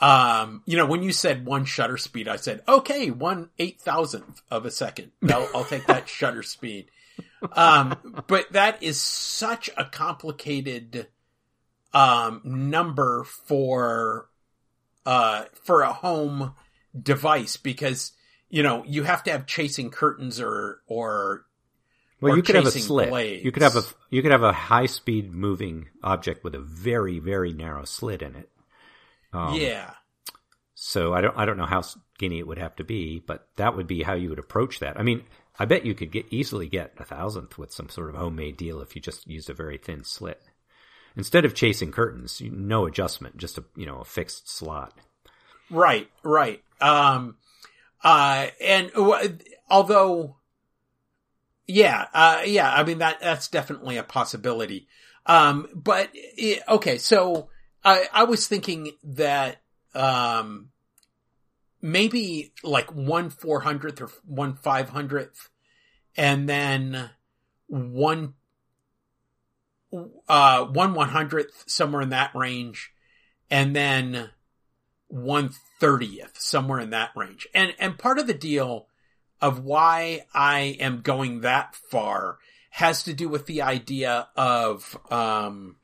um, 0.00 0.62
you 0.64 0.76
know, 0.76 0.86
when 0.86 1.02
you 1.02 1.12
said 1.12 1.44
one 1.44 1.66
shutter 1.66 1.98
speed, 1.98 2.26
I 2.26 2.36
said, 2.36 2.62
okay, 2.66 3.10
one 3.10 3.50
eight 3.58 3.80
thousandth 3.80 4.42
of 4.50 4.64
a 4.64 4.70
second. 4.70 5.12
I'll, 5.30 5.48
I'll 5.54 5.64
take 5.64 5.86
that 5.86 6.08
shutter 6.18 6.42
speed. 6.42 6.90
Um, 7.52 8.24
but 8.26 8.52
that 8.52 8.82
is 8.82 9.00
such 9.00 9.68
a 9.76 9.84
complicated, 9.84 11.08
um, 11.92 12.40
number 12.44 13.24
for, 13.24 14.29
uh, 15.06 15.44
for 15.64 15.82
a 15.82 15.92
home 15.92 16.54
device 17.00 17.56
because, 17.56 18.12
you 18.48 18.62
know, 18.62 18.84
you 18.86 19.02
have 19.04 19.22
to 19.24 19.32
have 19.32 19.46
chasing 19.46 19.90
curtains 19.90 20.40
or, 20.40 20.80
or 20.86 21.44
Well, 22.20 22.32
or 22.32 22.36
you 22.36 22.42
could 22.42 22.56
have 22.56 22.66
a 22.66 22.70
slit. 22.70 23.08
blades. 23.10 23.44
You 23.44 23.52
could 23.52 23.62
have 23.62 23.76
a 23.76 23.82
you 24.10 24.22
could 24.22 24.32
have 24.32 24.42
a 24.42 24.52
high 24.52 24.86
speed 24.86 25.32
moving 25.32 25.88
object 26.02 26.44
with 26.44 26.54
a 26.54 26.60
very 26.60 27.18
very 27.18 27.52
narrow 27.52 27.84
slit 27.84 28.22
in 28.22 28.34
it. 28.36 28.50
Um, 29.32 29.54
yeah. 29.54 29.92
So 30.74 31.14
I 31.14 31.20
don't 31.20 31.36
I 31.36 31.44
don't 31.44 31.58
know 31.58 31.66
how 31.66 31.82
skinny 31.82 32.38
it 32.38 32.46
would 32.46 32.58
have 32.58 32.76
to 32.76 32.84
be, 32.84 33.22
but 33.24 33.46
that 33.56 33.76
would 33.76 33.86
be 33.86 34.02
how 34.02 34.14
you 34.14 34.30
would 34.30 34.38
approach 34.38 34.80
that. 34.80 34.98
I 34.98 35.02
mean, 35.02 35.22
I 35.58 35.66
bet 35.66 35.84
you 35.86 35.94
could 35.94 36.10
get 36.10 36.26
easily 36.30 36.68
get 36.68 36.94
a 36.98 37.04
thousandth 37.04 37.58
with 37.58 37.72
some 37.72 37.88
sort 37.90 38.08
of 38.08 38.16
homemade 38.16 38.56
deal 38.56 38.80
if 38.80 38.96
you 38.96 39.02
just 39.02 39.26
used 39.28 39.50
a 39.50 39.54
very 39.54 39.78
thin 39.78 40.04
slit. 40.04 40.40
Instead 41.16 41.44
of 41.44 41.54
chasing 41.54 41.92
curtains, 41.92 42.40
no 42.40 42.86
adjustment, 42.86 43.36
just 43.36 43.58
a 43.58 43.64
you 43.76 43.86
know 43.86 43.98
a 43.98 44.04
fixed 44.04 44.48
slot. 44.48 44.94
Right, 45.70 46.08
right. 46.22 46.62
Um, 46.80 47.36
uh, 48.02 48.48
and 48.60 48.90
uh, 48.96 49.28
although, 49.68 50.36
yeah, 51.66 52.06
uh, 52.12 52.42
yeah, 52.44 52.72
I 52.72 52.84
mean 52.84 52.98
that 52.98 53.20
that's 53.20 53.48
definitely 53.48 53.96
a 53.96 54.02
possibility. 54.02 54.88
Um, 55.26 55.68
but 55.74 56.10
it, 56.12 56.62
okay, 56.68 56.98
so 56.98 57.48
I 57.84 58.06
I 58.12 58.24
was 58.24 58.46
thinking 58.46 58.92
that 59.04 59.60
um 59.94 60.70
maybe 61.82 62.52
like 62.62 62.92
one 62.94 63.30
four 63.30 63.60
hundredth 63.60 64.00
or 64.00 64.10
one 64.24 64.54
five 64.54 64.90
hundredth, 64.90 65.50
and 66.16 66.48
then 66.48 67.10
one 67.66 68.34
uh 70.28 70.64
one 70.64 70.94
one 70.94 71.08
hundredth 71.08 71.64
somewhere 71.66 72.02
in 72.02 72.10
that 72.10 72.34
range, 72.34 72.92
and 73.50 73.74
then 73.74 74.30
one 75.08 75.50
thirtieth 75.80 76.38
somewhere 76.38 76.80
in 76.80 76.90
that 76.90 77.10
range. 77.16 77.48
And 77.54 77.74
and 77.78 77.98
part 77.98 78.18
of 78.18 78.26
the 78.26 78.34
deal 78.34 78.86
of 79.40 79.64
why 79.64 80.26
I 80.34 80.76
am 80.80 81.00
going 81.00 81.40
that 81.40 81.74
far 81.90 82.38
has 82.70 83.02
to 83.04 83.12
do 83.12 83.28
with 83.28 83.46
the 83.46 83.62
idea 83.62 84.28
of 84.36 84.98
um 85.10 85.76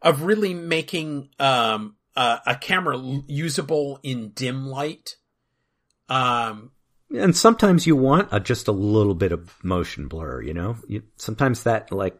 of 0.00 0.22
really 0.22 0.54
making 0.54 1.30
um 1.38 1.96
uh, 2.16 2.38
a 2.46 2.56
camera 2.56 2.98
usable 3.28 4.00
in 4.02 4.30
dim 4.30 4.66
light. 4.66 5.16
Um, 6.08 6.72
and 7.14 7.36
sometimes 7.36 7.86
you 7.86 7.94
want 7.94 8.28
a, 8.32 8.40
just 8.40 8.66
a 8.66 8.72
little 8.72 9.14
bit 9.14 9.30
of 9.30 9.54
motion 9.62 10.08
blur, 10.08 10.42
you 10.42 10.52
know? 10.52 10.76
You, 10.88 11.04
sometimes 11.16 11.62
that 11.62 11.92
like 11.92 12.18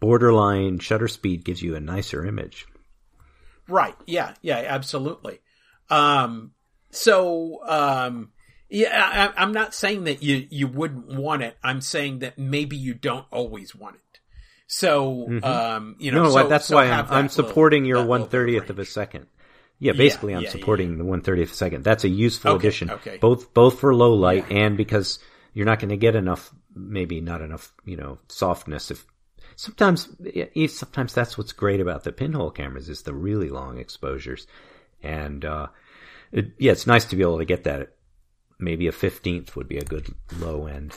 borderline 0.00 0.78
shutter 0.78 1.08
speed 1.08 1.44
gives 1.44 1.62
you 1.62 1.76
a 1.76 1.80
nicer 1.80 2.24
image. 2.24 2.66
Right. 3.68 3.96
Yeah. 4.06 4.34
Yeah, 4.42 4.64
absolutely. 4.66 5.40
Um, 5.90 6.52
so, 6.90 7.60
um, 7.66 8.30
yeah, 8.68 9.32
I, 9.36 9.42
I'm 9.42 9.52
not 9.52 9.74
saying 9.74 10.04
that 10.04 10.22
you, 10.22 10.46
you 10.50 10.66
wouldn't 10.66 11.08
want 11.08 11.42
it. 11.42 11.56
I'm 11.62 11.80
saying 11.80 12.20
that 12.20 12.38
maybe 12.38 12.76
you 12.76 12.94
don't 12.94 13.26
always 13.30 13.74
want 13.74 13.96
it. 13.96 14.20
So, 14.70 15.26
mm-hmm. 15.28 15.44
um, 15.44 15.96
you 15.98 16.12
know, 16.12 16.24
no, 16.24 16.30
so, 16.30 16.46
that's 16.46 16.66
so 16.66 16.76
why 16.76 16.90
I'm, 16.90 17.06
I'm 17.08 17.28
supporting 17.30 17.84
little, 17.84 18.00
your 18.00 18.06
one 18.06 18.28
thirtieth 18.28 18.68
of 18.68 18.78
a 18.78 18.84
second. 18.84 19.26
Yeah, 19.78 19.92
basically, 19.92 20.32
yeah, 20.32 20.38
I'm 20.38 20.44
yeah, 20.44 20.50
supporting 20.50 20.90
yeah. 20.90 20.98
the 20.98 21.04
one 21.04 21.22
thirtieth 21.22 21.54
second. 21.54 21.84
That's 21.84 22.04
a 22.04 22.08
useful 22.08 22.50
Okay, 22.52 22.66
addition, 22.66 22.90
okay. 22.90 23.16
both 23.16 23.54
both 23.54 23.80
for 23.80 23.94
low 23.94 24.12
light 24.12 24.52
and 24.52 24.76
because 24.76 25.20
you're 25.54 25.64
not 25.64 25.78
going 25.78 25.88
to 25.88 25.96
get 25.96 26.16
enough, 26.16 26.52
maybe 26.74 27.22
not 27.22 27.40
enough, 27.40 27.72
you 27.86 27.96
know, 27.96 28.18
softness. 28.28 28.90
If 28.90 29.06
sometimes, 29.58 30.08
sometimes 30.68 31.12
that's 31.12 31.36
what's 31.36 31.52
great 31.52 31.80
about 31.80 32.04
the 32.04 32.12
pinhole 32.12 32.50
cameras 32.50 32.88
is 32.88 33.02
the 33.02 33.12
really 33.12 33.48
long 33.48 33.78
exposures, 33.78 34.46
and 35.02 35.44
uh, 35.44 35.66
it, 36.30 36.52
yeah, 36.58 36.72
it's 36.72 36.86
nice 36.86 37.04
to 37.06 37.16
be 37.16 37.22
able 37.22 37.38
to 37.38 37.44
get 37.44 37.64
that. 37.64 37.94
Maybe 38.60 38.86
a 38.86 38.92
fifteenth 38.92 39.54
would 39.56 39.68
be 39.68 39.78
a 39.78 39.84
good 39.84 40.14
low 40.38 40.66
end. 40.66 40.96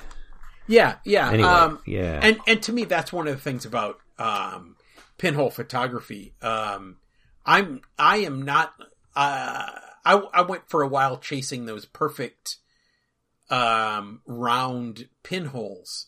Yeah, 0.68 0.96
yeah. 1.04 1.30
Anyway, 1.30 1.50
um, 1.50 1.80
yeah. 1.86 2.20
And 2.22 2.40
and 2.48 2.62
to 2.64 2.74
me, 2.74 2.86
that's 2.86 3.12
one 3.12 3.28
of 3.28 3.36
the 3.36 3.42
things 3.42 3.66
about 3.66 4.00
um, 4.18 4.78
pinhole 5.18 5.50
photography. 5.50 6.34
Um, 6.42 6.98
I'm 7.46 7.82
I 7.98 8.18
am 8.18 8.44
not. 8.44 8.74
Uh, 9.16 9.70
I 10.06 10.14
I 10.34 10.42
went 10.42 10.70
for 10.70 10.82
a 10.82 10.88
while 10.88 11.18
chasing 11.18 11.66
those 11.66 11.86
perfect 11.86 12.58
um, 13.50 14.22
round 14.26 15.08
pinholes, 15.24 16.08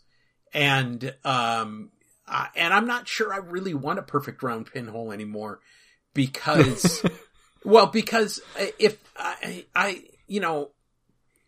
and 0.53 1.15
um, 1.23 1.91
I, 2.27 2.49
and 2.55 2.73
I'm 2.73 2.87
not 2.87 3.07
sure 3.07 3.33
I 3.33 3.37
really 3.37 3.73
want 3.73 3.99
a 3.99 4.03
perfect 4.03 4.43
round 4.43 4.67
pinhole 4.67 5.11
anymore 5.11 5.59
because, 6.13 7.05
well, 7.65 7.87
because 7.87 8.41
if 8.79 8.97
I, 9.17 9.65
I 9.75 10.03
you 10.27 10.39
know 10.39 10.71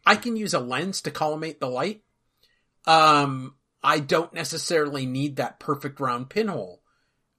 I 0.06 0.16
can 0.16 0.36
use 0.36 0.54
a 0.54 0.60
lens 0.60 1.02
to 1.02 1.12
collimate 1.12 1.60
the 1.60 1.70
light 1.70 2.02
um, 2.88 3.56
I 3.84 4.00
don't 4.00 4.34
necessarily 4.34 5.06
need 5.06 5.38
that 5.38 5.60
perfect 5.60 6.00
round 6.00 6.30
pinhole. 6.30 6.82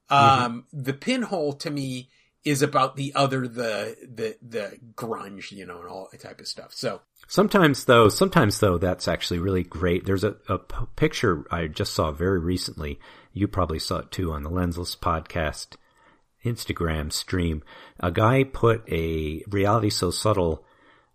Um, 0.09 0.65
mm-hmm. 0.73 0.81
the 0.83 0.93
pinhole 0.93 1.53
to 1.53 1.69
me 1.69 2.09
is 2.47 2.61
about 2.61 2.95
the 2.95 3.13
other, 3.15 3.47
the, 3.47 3.95
the, 4.01 4.37
the 4.41 4.77
grunge, 4.95 5.51
you 5.51 5.65
know, 5.65 5.79
and 5.79 5.89
all 5.89 6.07
that 6.11 6.21
type 6.21 6.39
of 6.39 6.47
stuff. 6.47 6.73
So 6.73 7.01
sometimes 7.27 7.85
though, 7.85 8.09
sometimes 8.09 8.59
though, 8.59 8.77
that's 8.77 9.07
actually 9.07 9.39
really 9.39 9.63
great. 9.63 10.05
There's 10.05 10.23
a, 10.23 10.35
a 10.47 10.59
p- 10.59 10.85
picture 10.95 11.45
I 11.51 11.67
just 11.67 11.93
saw 11.93 12.11
very 12.11 12.39
recently. 12.39 12.99
You 13.33 13.47
probably 13.47 13.79
saw 13.79 13.99
it 13.99 14.11
too 14.11 14.31
on 14.31 14.43
the 14.43 14.49
Lensless 14.49 14.97
podcast 14.97 15.75
Instagram 16.43 17.11
stream. 17.11 17.63
A 17.99 18.11
guy 18.11 18.43
put 18.43 18.87
a 18.91 19.43
reality 19.47 19.89
so 19.89 20.11
subtle 20.11 20.65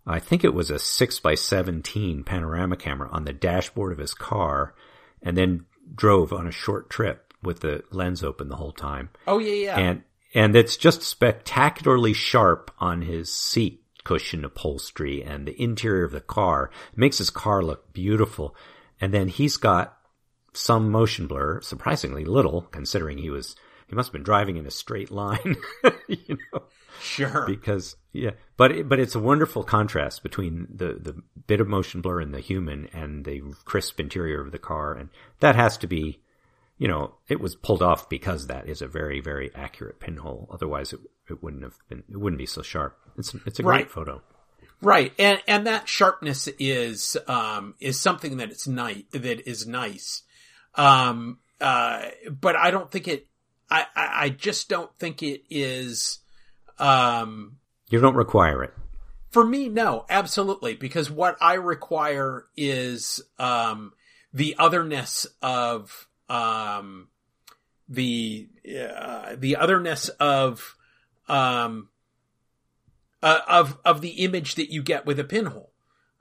I 0.05 0.19
think 0.19 0.43
it 0.43 0.53
was 0.53 0.69
a 0.69 0.79
6 0.79 1.19
by 1.19 1.35
17 1.35 2.23
panorama 2.23 2.75
camera 2.75 3.09
on 3.11 3.25
the 3.25 3.33
dashboard 3.33 3.93
of 3.93 3.97
his 3.97 4.13
car 4.13 4.73
and 5.21 5.37
then 5.37 5.65
drove 5.95 6.33
on 6.33 6.47
a 6.47 6.51
short 6.51 6.89
trip 6.89 7.33
with 7.41 7.61
the 7.61 7.83
lens 7.91 8.23
open 8.23 8.49
the 8.49 8.55
whole 8.55 8.71
time. 8.71 9.09
Oh 9.27 9.39
yeah, 9.39 9.53
yeah. 9.53 9.79
And 9.79 10.03
and 10.33 10.55
it's 10.55 10.77
just 10.77 11.01
spectacularly 11.03 12.13
sharp 12.13 12.71
on 12.79 13.03
his 13.03 13.33
seat 13.33 13.83
cushion 14.03 14.43
upholstery 14.43 15.23
and 15.23 15.47
the 15.47 15.61
interior 15.61 16.03
of 16.03 16.11
the 16.11 16.21
car. 16.21 16.69
It 16.91 16.97
makes 16.97 17.17
his 17.17 17.29
car 17.29 17.61
look 17.61 17.93
beautiful. 17.93 18.55
And 18.99 19.13
then 19.13 19.27
he's 19.27 19.57
got 19.57 19.97
some 20.53 20.91
motion 20.91 21.27
blur, 21.27 21.61
surprisingly 21.61 22.25
little 22.25 22.61
considering 22.61 23.17
he 23.17 23.29
was 23.29 23.55
he 23.87 23.95
must 23.95 24.07
have 24.07 24.13
been 24.13 24.23
driving 24.23 24.57
in 24.57 24.65
a 24.65 24.71
straight 24.71 25.11
line, 25.11 25.55
you 26.07 26.37
know. 26.53 26.63
Sure. 27.01 27.45
Because 27.45 27.95
yeah, 28.11 28.31
but 28.55 28.71
it, 28.71 28.89
but 28.89 28.99
it's 28.99 29.15
a 29.15 29.19
wonderful 29.19 29.63
contrast 29.63 30.23
between 30.23 30.67
the 30.73 30.93
the 30.93 31.21
bit 31.47 31.59
of 31.59 31.67
motion 31.67 32.01
blur 32.01 32.21
in 32.21 32.31
the 32.31 32.39
human 32.39 32.87
and 32.93 33.25
the 33.25 33.41
crisp 33.65 33.99
interior 33.99 34.41
of 34.41 34.51
the 34.51 34.59
car, 34.59 34.93
and 34.93 35.09
that 35.39 35.55
has 35.55 35.77
to 35.79 35.87
be, 35.87 36.21
you 36.83 36.89
know, 36.89 37.15
it 37.29 37.39
was 37.39 37.55
pulled 37.55 37.81
off 37.81 38.09
because 38.09 38.47
that 38.47 38.67
is 38.67 38.81
a 38.81 38.87
very 38.87 39.21
very 39.21 39.49
accurate 39.55 40.01
pinhole. 40.01 40.49
Otherwise, 40.51 40.91
it 40.91 40.99
it 41.29 41.41
wouldn't 41.41 41.63
have 41.63 41.77
been 41.87 42.03
it 42.11 42.17
wouldn't 42.17 42.37
be 42.37 42.45
so 42.45 42.61
sharp. 42.61 42.97
It's 43.17 43.33
it's 43.45 43.59
a 43.59 43.63
great 43.63 43.77
Right. 43.83 43.89
photo. 43.89 44.21
Right, 44.81 45.13
and 45.17 45.41
and 45.47 45.65
that 45.65 45.87
sharpness 45.87 46.49
is 46.59 47.15
um 47.25 47.75
is 47.79 47.97
something 47.97 48.35
that 48.37 48.51
it's 48.51 48.67
nice 48.67 49.03
that 49.11 49.49
is 49.49 49.65
nice, 49.65 50.23
um 50.75 51.39
uh 51.61 52.07
but 52.29 52.57
I 52.57 52.69
don't 52.69 52.91
think 52.91 53.07
it 53.07 53.27
I 53.71 53.85
I, 53.95 54.09
I 54.25 54.29
just 54.29 54.67
don't 54.67 54.93
think 54.99 55.23
it 55.23 55.43
is 55.49 56.19
um 56.79 57.59
You 57.91 58.01
don't 58.01 58.15
require 58.15 58.61
it. 58.61 58.73
for 59.31 59.45
me 59.45 59.69
no 59.69 60.05
absolutely 60.09 60.75
because 60.75 61.09
what 61.09 61.37
I 61.39 61.53
require 61.53 62.45
is 62.57 63.21
um 63.39 63.93
the 64.33 64.55
otherness 64.59 65.27
of 65.41 66.07
um 66.33 67.07
the 67.87 68.49
uh, 68.67 69.35
the 69.37 69.55
otherness 69.57 70.09
of 70.09 70.75
um 71.27 71.89
uh, 73.21 73.39
of 73.47 73.77
of 73.85 74.01
the 74.01 74.23
image 74.23 74.55
that 74.55 74.71
you 74.71 74.81
get 74.81 75.05
with 75.05 75.19
a 75.19 75.23
pinhole. 75.23 75.71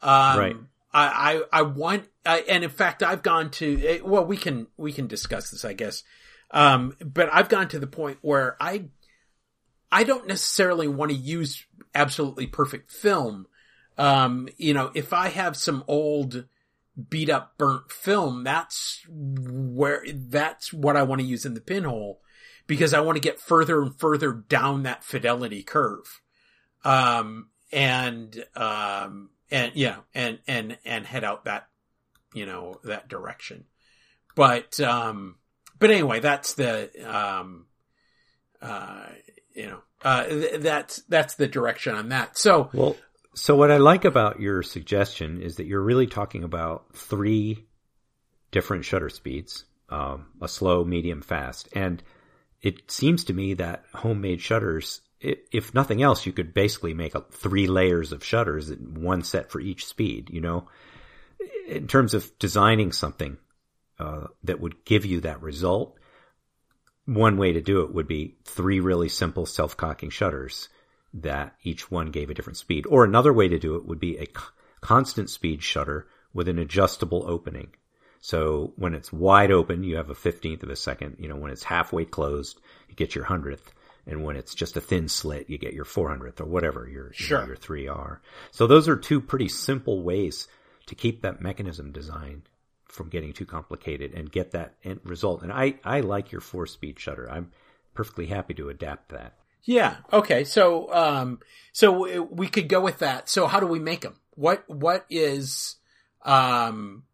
Um, 0.03 0.39
Right. 0.39 0.57
I, 0.95 1.43
I 1.53 1.61
I 1.61 1.63
want, 1.63 2.09
I, 2.27 2.41
and 2.41 2.63
in 2.65 2.71
fact, 2.71 3.03
I've 3.03 3.23
gone 3.23 3.51
to. 3.53 3.87
eh, 3.87 4.01
Well, 4.05 4.25
we 4.27 4.37
can 4.37 4.67
we 4.77 4.93
can 4.93 5.07
discuss 5.07 5.51
this, 5.51 5.65
I 5.65 5.73
guess. 5.73 6.03
Um, 6.51 6.97
but 7.05 7.31
I've 7.33 7.49
gone 7.49 7.69
to 7.69 7.79
the 7.79 7.87
point 7.87 8.19
where 8.21 8.57
I 8.61 8.85
I 9.91 10.05
don't 10.05 10.27
necessarily 10.27 10.89
want 10.89 11.11
to 11.11 11.17
use 11.17 11.65
absolutely 11.95 12.47
perfect 12.47 12.93
film. 12.93 13.47
Um, 13.99 14.49
you 14.57 14.75
know, 14.75 14.91
if 14.95 15.13
I 15.13 15.29
have 15.29 15.57
some 15.57 15.83
old 15.89 16.47
beat 17.09 17.31
up 17.31 17.57
burnt 17.57 17.91
film, 17.91 18.45
that's 18.45 19.05
where 19.09 20.05
that's 20.11 20.73
what 20.73 20.97
I 20.97 21.03
want 21.03 21.21
to 21.21 21.27
use 21.27 21.47
in 21.47 21.55
the 21.55 21.61
pinhole 21.61 22.21
because 22.67 22.95
I 22.95 23.01
want 23.01 23.17
to 23.17 23.21
get 23.21 23.41
further 23.41 23.83
and 23.83 23.99
further 23.99 24.33
down 24.33 24.83
that 24.83 25.05
fidelity 25.05 25.63
curve. 25.63 26.21
Um, 26.85 27.49
and, 27.73 28.45
um, 28.55 29.31
and 29.51 29.73
yeah, 29.75 29.97
and, 30.15 30.39
and, 30.47 30.79
and 30.85 31.07
head 31.07 31.25
out 31.25 31.45
that, 31.45 31.69
you 32.35 32.47
know, 32.47 32.81
that 32.85 33.09
direction. 33.09 33.65
But, 34.35 34.81
um, 34.81 35.37
but 35.79 35.91
anyway, 35.91 36.21
that's 36.21 36.55
the, 36.55 36.91
um, 37.07 37.67
uh, 38.61 39.07
you 39.55 39.67
know, 39.67 39.83
uh, 40.05 40.25
th- 40.25 40.61
that's, 40.61 41.03
that's 41.09 41.35
the 41.35 41.49
direction 41.49 41.95
on 41.95 42.11
that. 42.11 42.39
So, 42.39 42.71
Well, 42.73 42.97
so 43.35 43.57
what 43.57 43.71
I 43.71 43.79
like 43.79 44.05
about 44.05 44.41
your 44.41 44.63
suggestion 44.63 45.41
is 45.41 45.57
that 45.57 45.67
you're 45.67 45.83
really 45.83 46.07
talking 46.07 46.45
about 46.45 46.95
three 46.95 47.65
different 48.51 48.85
shutter 48.85 49.09
speeds, 49.09 49.65
um, 49.89 50.27
a 50.41 50.49
slow, 50.49 50.85
medium, 50.85 51.23
fast. 51.23 51.69
And 51.73 52.03
it 52.61 52.91
seems 52.91 53.25
to 53.25 53.33
me 53.33 53.55
that 53.55 53.85
homemade 53.95 54.41
shutters, 54.41 55.01
if 55.21 55.75
nothing 55.75 56.03
else, 56.03 56.27
you 56.27 56.33
could 56.33 56.53
basically 56.53 56.95
make 56.95 57.15
three 57.33 57.67
layers 57.67 58.13
of 58.13 58.25
shutters, 58.25 58.71
one 58.71 59.23
set 59.23 59.51
for 59.51 59.61
each 59.61 59.87
speed, 59.87 60.31
you 60.31 60.41
know? 60.41 60.69
In 61.67 61.87
terms 61.87 62.15
of 62.15 62.39
designing 62.39 62.93
something, 62.93 63.39
uh, 63.99 64.27
that 64.45 64.61
would 64.61 64.85
give 64.85 65.05
you 65.05 65.21
that 65.21 65.43
result, 65.43 65.97
one 67.05 67.37
way 67.37 67.53
to 67.53 67.61
do 67.61 67.83
it 67.83 67.95
would 67.95 68.07
be 68.07 68.37
three 68.45 68.81
really 68.81 69.09
simple 69.09 69.47
self-cocking 69.47 70.11
shutters 70.11 70.69
that 71.15 71.55
each 71.63 71.91
one 71.91 72.11
gave 72.11 72.31
a 72.31 72.35
different 72.35 72.57
speed. 72.57 72.87
Or 72.87 73.05
another 73.05 73.33
way 73.33 73.49
to 73.49 73.59
do 73.59 73.77
it 73.77 73.87
would 73.87 74.01
be 74.01 74.19
a 74.19 74.29
constant 74.81 75.31
speed 75.31 75.63
shutter 75.63 76.07
with 76.33 76.49
an 76.49 76.59
adjustable 76.59 77.25
opening. 77.27 77.73
So 78.21 78.73
when 78.77 78.95
it's 78.95 79.13
wide 79.13 79.51
open, 79.51 79.83
you 79.83 79.97
have 79.97 80.11
a 80.11 80.15
15th 80.15 80.63
of 80.63 80.71
a 80.71 80.77
second. 80.77 81.17
You 81.19 81.29
know, 81.29 81.37
when 81.37 81.51
it's 81.51 81.65
halfway 81.65 82.05
closed, 82.05 82.61
you 82.89 82.95
get 82.95 83.15
your 83.15 83.25
hundredth. 83.25 83.73
And 84.07 84.25
when 84.25 84.37
it's 84.37 84.55
just 84.55 84.77
a 84.77 84.81
thin 84.81 85.09
slit, 85.09 85.51
you 85.51 85.59
get 85.59 85.75
your 85.75 85.85
400th 85.85 86.41
or 86.41 86.47
whatever 86.47 86.89
your, 86.89 87.13
sure. 87.13 87.39
you 87.39 87.43
know, 87.43 87.47
your 87.49 87.57
three 87.57 87.89
are. 87.89 88.21
So 88.51 88.67
those 88.67 88.89
are 88.89 88.97
two 88.97 89.21
pretty 89.21 89.49
simple 89.49 90.03
ways 90.03 90.49
to 90.87 90.95
keep 90.95 91.23
that 91.23 91.41
mechanism 91.41 91.93
design 91.93 92.43
from 92.87 93.09
getting 93.09 93.33
too 93.33 93.47
complicated 93.47 94.13
and 94.13 94.31
get 94.31 94.53
that 94.53 94.75
end 94.85 95.01
result. 95.05 95.43
And 95.43 95.53
I, 95.53 95.75
I 95.85 96.01
like 96.01 96.33
your 96.33 96.41
four 96.41 96.67
speed 96.67 96.99
shutter. 96.99 97.31
I'm 97.31 97.51
perfectly 97.95 98.27
happy 98.27 98.55
to 98.55 98.69
adapt 98.69 99.11
that. 99.11 99.35
Yeah. 99.65 99.97
Okay. 100.13 100.45
So, 100.45 100.93
um, 100.93 101.39
so 101.73 102.25
we 102.25 102.49
could 102.49 102.69
go 102.69 102.81
with 102.81 102.99
that. 102.99 103.29
So 103.29 103.47
how 103.47 103.61
do 103.61 103.67
we 103.67 103.79
make 103.79 104.01
them? 104.01 104.17
What, 104.35 104.69
what 104.69 105.07
is, 105.09 105.77
um, 106.23 107.05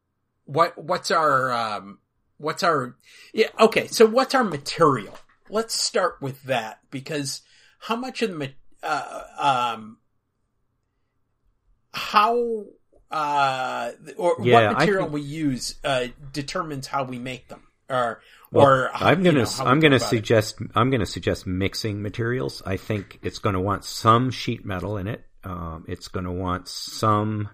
what, 0.45 0.77
what's 0.83 1.11
our, 1.11 1.53
um, 1.53 1.99
what's 2.39 2.63
our, 2.63 2.97
yeah. 3.33 3.49
Okay. 3.61 3.87
So 3.89 4.07
what's 4.07 4.35
our 4.35 4.45
material? 4.45 5.19
Let's 5.51 5.79
start 5.79 6.21
with 6.21 6.43
that 6.45 6.81
because 6.91 7.43
how 7.81 7.97
much 7.97 8.23
of 8.23 8.31
the, 8.31 8.53
uh, 8.83 9.23
um, 9.39 9.99
how, 11.93 12.65
uh, 13.11 13.91
or 14.17 14.37
yeah, 14.43 14.69
what 14.71 14.79
material 14.79 15.05
think... 15.05 15.15
we 15.15 15.21
use, 15.23 15.75
uh, 15.85 16.09
determines 16.33 16.87
how 16.87 17.05
we 17.05 17.19
make 17.19 17.49
them 17.49 17.63
or, 17.91 18.21
well, 18.51 18.67
or 18.67 18.91
I'm 18.95 19.23
gonna 19.23 19.45
know, 19.45 19.51
I'm 19.61 19.81
gonna 19.81 20.01
suggest 20.01 20.61
it. 20.61 20.71
I'm 20.75 20.91
gonna 20.91 21.07
suggest 21.07 21.47
mixing 21.47 22.03
materials. 22.03 22.63
I 22.65 22.77
think 22.77 23.19
it's 23.23 23.39
going 23.39 23.55
to 23.55 23.61
want 23.61 23.85
some 23.85 24.31
sheet 24.31 24.65
metal 24.65 24.97
in 24.97 25.07
it. 25.07 25.25
Um, 25.45 25.85
it's 25.89 26.09
going 26.09 26.25
to 26.25 26.33
want 26.33 26.69
some. 26.69 27.49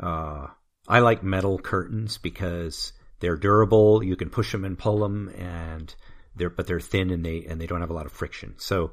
Uh, 0.00 0.48
I 0.88 1.00
like 1.00 1.22
metal 1.22 1.58
curtains 1.58 2.18
because 2.18 2.92
they're 3.20 3.36
durable. 3.36 4.02
You 4.02 4.16
can 4.16 4.30
push 4.30 4.52
them 4.52 4.64
and 4.64 4.78
pull 4.78 4.98
them, 5.00 5.28
and 5.36 5.94
they're 6.34 6.50
but 6.50 6.66
they're 6.66 6.80
thin 6.80 7.10
and 7.10 7.24
they 7.24 7.44
and 7.48 7.60
they 7.60 7.66
don't 7.66 7.80
have 7.80 7.90
a 7.90 7.94
lot 7.94 8.06
of 8.06 8.12
friction. 8.12 8.54
So 8.58 8.92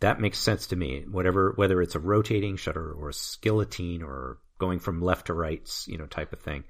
that 0.00 0.20
makes 0.20 0.38
sense 0.38 0.68
to 0.68 0.76
me. 0.76 1.04
Whatever 1.10 1.52
whether 1.56 1.80
it's 1.80 1.94
a 1.94 2.00
rotating 2.00 2.56
shutter 2.56 2.92
or 2.92 3.10
a 3.10 3.14
guillotine 3.40 4.02
or 4.02 4.38
going 4.58 4.78
from 4.78 5.00
left 5.00 5.26
to 5.26 5.34
right, 5.34 5.68
you 5.86 5.98
know, 5.98 6.06
type 6.06 6.32
of 6.32 6.40
thing. 6.40 6.64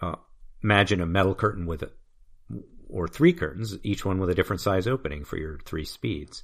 Uh, 0.00 0.16
imagine 0.62 1.00
a 1.00 1.06
metal 1.06 1.34
curtain 1.34 1.66
with 1.66 1.82
a 1.82 1.90
or 2.88 3.08
three 3.08 3.32
curtains, 3.32 3.78
each 3.82 4.04
one 4.04 4.18
with 4.18 4.30
a 4.30 4.34
different 4.34 4.60
size 4.60 4.86
opening 4.86 5.24
for 5.24 5.36
your 5.36 5.58
three 5.64 5.84
speeds. 5.84 6.42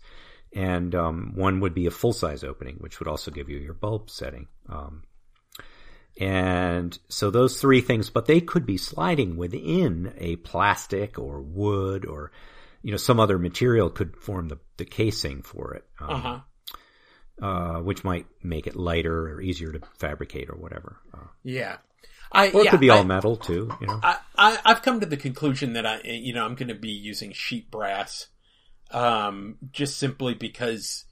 And 0.54 0.94
um, 0.94 1.32
one 1.34 1.60
would 1.60 1.74
be 1.74 1.86
a 1.86 1.90
full 1.90 2.12
size 2.12 2.44
opening, 2.44 2.76
which 2.76 2.98
would 2.98 3.08
also 3.08 3.30
give 3.30 3.48
you 3.48 3.58
your 3.58 3.74
bulb 3.74 4.10
setting. 4.10 4.48
Um, 4.68 5.02
and 6.20 6.98
so 7.08 7.30
those 7.30 7.60
three 7.60 7.80
things, 7.80 8.10
but 8.10 8.26
they 8.26 8.40
could 8.40 8.66
be 8.66 8.76
sliding 8.76 9.36
within 9.36 10.12
a 10.18 10.36
plastic 10.36 11.18
or 11.18 11.40
wood 11.40 12.04
or, 12.04 12.32
you 12.82 12.90
know, 12.90 12.98
some 12.98 13.18
other 13.18 13.38
material 13.38 13.88
could 13.88 14.16
form 14.16 14.48
the, 14.48 14.58
the 14.76 14.84
casing 14.84 15.42
for 15.42 15.74
it. 15.74 15.84
Um, 16.00 16.10
uh-huh. 16.10 16.40
Uh, 17.40 17.80
which 17.80 18.04
might 18.04 18.26
make 18.42 18.66
it 18.66 18.76
lighter 18.76 19.32
or 19.32 19.40
easier 19.40 19.72
to 19.72 19.80
fabricate 19.98 20.50
or 20.50 20.56
whatever. 20.56 20.98
Uh, 21.14 21.26
yeah. 21.42 21.78
I, 22.32 22.50
or 22.50 22.60
it 22.60 22.64
yeah, 22.64 22.70
could 22.70 22.80
be 22.80 22.90
all 22.90 23.00
I, 23.00 23.04
metal 23.04 23.36
too. 23.36 23.70
You 23.80 23.86
know, 23.86 24.00
I, 24.02 24.16
I 24.36 24.58
have 24.64 24.82
come 24.82 25.00
to 25.00 25.06
the 25.06 25.16
conclusion 25.16 25.74
that 25.74 25.86
I 25.86 26.00
you 26.02 26.32
know 26.32 26.44
I'm 26.44 26.54
going 26.54 26.68
to 26.68 26.74
be 26.74 26.90
using 26.90 27.32
sheet 27.32 27.70
brass, 27.70 28.28
um, 28.90 29.56
just 29.72 29.98
simply 29.98 30.34
because 30.34 31.04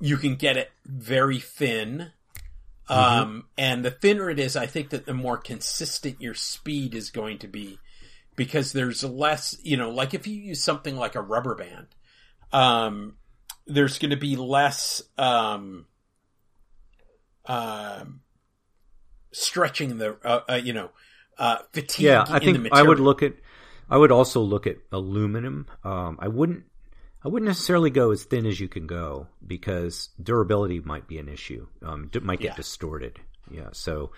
you 0.00 0.16
can 0.16 0.36
get 0.36 0.56
it 0.56 0.70
very 0.84 1.40
thin. 1.40 2.12
Um, 2.90 2.98
mm-hmm. 2.98 3.38
and 3.58 3.84
the 3.84 3.90
thinner 3.90 4.30
it 4.30 4.38
is, 4.38 4.56
I 4.56 4.64
think 4.64 4.90
that 4.90 5.04
the 5.04 5.12
more 5.12 5.36
consistent 5.36 6.22
your 6.22 6.32
speed 6.32 6.94
is 6.94 7.10
going 7.10 7.38
to 7.40 7.48
be 7.48 7.78
because 8.34 8.72
there's 8.72 9.04
less, 9.04 9.58
you 9.62 9.76
know, 9.76 9.90
like 9.90 10.14
if 10.14 10.26
you 10.26 10.34
use 10.34 10.62
something 10.62 10.96
like 10.96 11.16
a 11.16 11.20
rubber 11.20 11.54
band, 11.56 11.88
um, 12.52 13.16
there's 13.66 13.98
going 13.98 14.12
to 14.12 14.16
be 14.16 14.36
less, 14.36 15.02
um, 15.18 15.86
um, 17.44 18.20
stretching 19.32 19.98
the 19.98 20.16
uh, 20.24 20.40
uh, 20.48 20.54
you 20.54 20.72
know 20.72 20.90
uh, 21.38 21.58
fatigue. 21.72 22.06
Yeah, 22.06 22.24
I 22.28 22.38
think 22.38 22.68
I 22.72 22.82
would 22.82 23.00
look 23.00 23.22
at. 23.22 23.34
I 23.90 23.96
would 23.96 24.12
also 24.12 24.40
look 24.40 24.66
at 24.66 24.76
aluminum. 24.92 25.66
Um, 25.84 26.18
I 26.20 26.28
wouldn't. 26.28 26.64
I 27.24 27.28
wouldn't 27.28 27.48
necessarily 27.48 27.90
go 27.90 28.12
as 28.12 28.24
thin 28.24 28.46
as 28.46 28.60
you 28.60 28.68
can 28.68 28.86
go 28.86 29.26
because 29.44 30.10
durability 30.22 30.80
might 30.80 31.08
be 31.08 31.18
an 31.18 31.28
issue. 31.28 31.66
Um, 31.82 32.10
it 32.14 32.22
might 32.22 32.38
get 32.38 32.52
yeah. 32.52 32.56
distorted. 32.56 33.18
Yeah, 33.50 33.68
so 33.72 34.12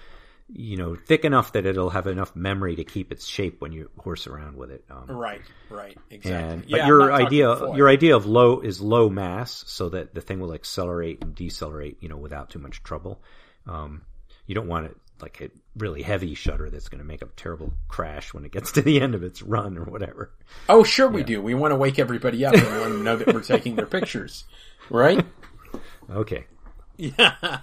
you 0.53 0.77
know, 0.77 0.95
thick 0.95 1.25
enough 1.25 1.53
that 1.53 1.67
it'll 1.67 1.91
have 1.91 2.07
enough 2.07 2.35
memory 2.35 2.77
to 2.77 2.85
keep 2.85 3.13
its 3.13 3.27
shape 3.27 3.61
when 3.61 3.73
you 3.73 3.91
horse 3.99 4.27
around 4.27 4.57
with 4.57 4.71
it. 4.71 4.85
Um, 4.91 5.07
right, 5.09 5.43
right, 5.69 5.97
exactly. 6.11 6.55
And, 6.55 6.65
yeah, 6.67 6.79
but 6.79 6.87
your 6.87 7.13
idea, 7.13 7.75
your 7.75 7.89
idea 7.89 8.17
of 8.17 8.27
low 8.27 8.61
is 8.61 8.81
low 8.81 9.09
mass, 9.09 9.65
so 9.67 9.89
that 9.91 10.15
the 10.15 10.21
thing 10.21 10.41
will 10.41 10.53
accelerate 10.53 11.23
and 11.23 11.35
decelerate, 11.35 11.99
you 12.01 12.09
know, 12.09 12.17
without 12.17 12.51
too 12.51 12.59
much 12.59 12.83
trouble. 12.83 13.23
Um, 13.67 14.03
you 14.51 14.55
don't 14.57 14.67
want 14.67 14.87
it 14.87 14.97
like 15.23 15.41
a 15.41 15.49
really 15.77 16.03
heavy 16.03 16.35
shutter 16.35 16.69
that's 16.71 16.89
going 16.89 16.99
to 16.99 17.05
make 17.05 17.23
a 17.23 17.27
terrible 17.37 17.73
crash 17.87 18.35
when 18.35 18.45
it 18.45 18.51
gets 18.51 18.73
to 18.73 18.83
the 18.83 19.01
end 19.01 19.15
of 19.15 19.23
its 19.23 19.43
run 19.43 19.79
or 19.79 19.85
whatever. 19.85 20.33
Oh, 20.69 20.83
sure 20.83 21.07
we 21.07 21.23
do. 21.23 21.41
We 21.41 21.55
want 21.55 21.71
to 21.71 21.77
wake 21.77 22.01
everybody 22.01 22.45
up 22.45 22.55
and 22.55 22.65
we 22.65 22.81
want 22.81 22.93
to 22.95 23.03
know 23.05 23.17
that 23.17 23.33
we're 23.33 23.43
taking 23.43 23.77
their 23.77 23.87
pictures, 23.87 24.43
right? 24.91 25.25
Okay. 26.11 26.47
Yeah. 26.97 27.37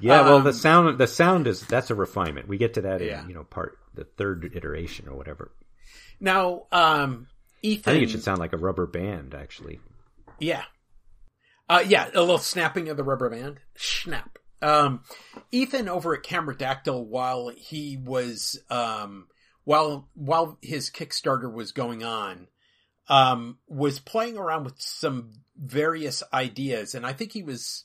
yeah. 0.00 0.22
Well, 0.22 0.40
the 0.40 0.48
um, 0.48 0.56
sound, 0.56 0.98
the 0.98 1.06
sound 1.06 1.46
is 1.46 1.60
that's 1.60 1.90
a 1.90 1.94
refinement. 1.94 2.48
We 2.48 2.58
get 2.58 2.74
to 2.74 2.80
that 2.80 3.00
yeah. 3.00 3.22
in 3.22 3.28
you 3.28 3.34
know 3.36 3.44
part 3.44 3.78
the 3.94 4.02
third 4.02 4.50
iteration 4.56 5.08
or 5.08 5.16
whatever. 5.16 5.52
Now, 6.18 6.64
um, 6.72 7.28
Ethan, 7.62 7.92
I 7.92 7.94
think 7.94 8.08
it 8.08 8.10
should 8.10 8.24
sound 8.24 8.40
like 8.40 8.54
a 8.54 8.58
rubber 8.58 8.88
band, 8.88 9.36
actually. 9.36 9.78
Yeah. 10.40 10.64
Uh, 11.68 11.84
yeah, 11.86 12.08
a 12.12 12.18
little 12.18 12.38
snapping 12.38 12.88
of 12.88 12.96
the 12.96 13.04
rubber 13.04 13.30
band. 13.30 13.60
Snap. 13.76 14.40
Um, 14.64 15.02
Ethan 15.52 15.88
over 15.90 16.14
at 16.14 16.22
Cameradactyl, 16.22 17.04
while 17.04 17.48
he 17.48 17.98
was, 17.98 18.58
um, 18.70 19.28
while, 19.64 20.08
while 20.14 20.58
his 20.62 20.90
Kickstarter 20.90 21.52
was 21.52 21.72
going 21.72 22.02
on, 22.02 22.48
um, 23.08 23.58
was 23.68 23.98
playing 23.98 24.38
around 24.38 24.64
with 24.64 24.80
some 24.80 25.32
various 25.54 26.22
ideas. 26.32 26.94
And 26.94 27.04
I 27.04 27.12
think 27.12 27.32
he 27.32 27.42
was, 27.42 27.84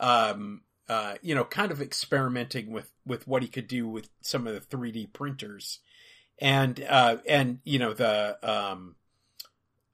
um, 0.00 0.62
uh, 0.88 1.14
you 1.22 1.36
know, 1.36 1.44
kind 1.44 1.70
of 1.70 1.80
experimenting 1.80 2.72
with, 2.72 2.90
with 3.06 3.28
what 3.28 3.42
he 3.42 3.48
could 3.48 3.68
do 3.68 3.86
with 3.88 4.08
some 4.20 4.48
of 4.48 4.54
the 4.54 4.76
3D 4.76 5.12
printers. 5.12 5.78
And, 6.40 6.84
uh, 6.88 7.18
and, 7.28 7.60
you 7.62 7.78
know, 7.78 7.94
the, 7.94 8.36
um, 8.42 8.96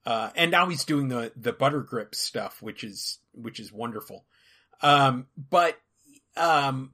uh, 0.03 0.31
and 0.35 0.49
now 0.49 0.65
he's 0.67 0.83
doing 0.83 1.09
the, 1.09 1.31
the 1.35 1.53
butter 1.53 1.81
grip 1.81 2.15
stuff, 2.15 2.59
which 2.59 2.83
is, 2.83 3.19
which 3.33 3.59
is 3.59 3.71
wonderful. 3.71 4.25
Um, 4.81 5.27
but 5.37 5.79
um, 6.35 6.91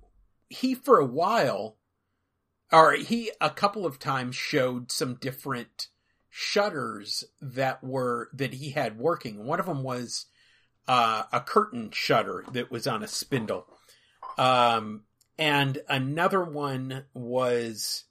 he 0.49 0.75
for 0.75 0.99
a 0.99 1.05
while, 1.05 1.77
or 2.71 2.93
he 2.93 3.31
a 3.39 3.49
couple 3.49 3.85
of 3.85 3.99
times 3.99 4.35
showed 4.35 4.91
some 4.91 5.15
different 5.15 5.87
shutters 6.29 7.23
that 7.41 7.83
were 7.83 8.29
that 8.33 8.55
he 8.55 8.71
had 8.71 8.97
working. 8.97 9.45
One 9.45 9.59
of 9.59 9.65
them 9.65 9.83
was 9.83 10.25
uh, 10.87 11.23
a 11.31 11.41
curtain 11.41 11.91
shutter 11.91 12.45
that 12.51 12.71
was 12.71 12.87
on 12.87 13.03
a 13.03 13.07
spindle, 13.07 13.65
um, 14.37 15.03
and 15.37 15.79
another 15.87 16.43
one 16.43 17.05
was 17.13 18.05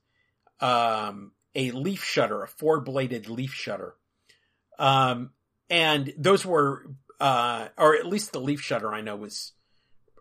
um, 0.61 1.33
a 1.55 1.71
leaf 1.73 2.05
shutter, 2.05 2.43
a 2.43 2.49
four 2.49 2.81
bladed 2.81 3.29
leaf 3.29 3.53
shutter. 3.53 3.95
Um, 4.79 5.31
and 5.69 6.13
those 6.17 6.47
were, 6.47 6.87
uh, 7.21 7.69
or 7.77 7.97
at 7.97 8.07
least 8.07 8.33
the 8.33 8.41
leaf 8.41 8.61
shutter 8.61 8.93
I 8.95 9.01
know 9.01 9.17
was 9.17 9.53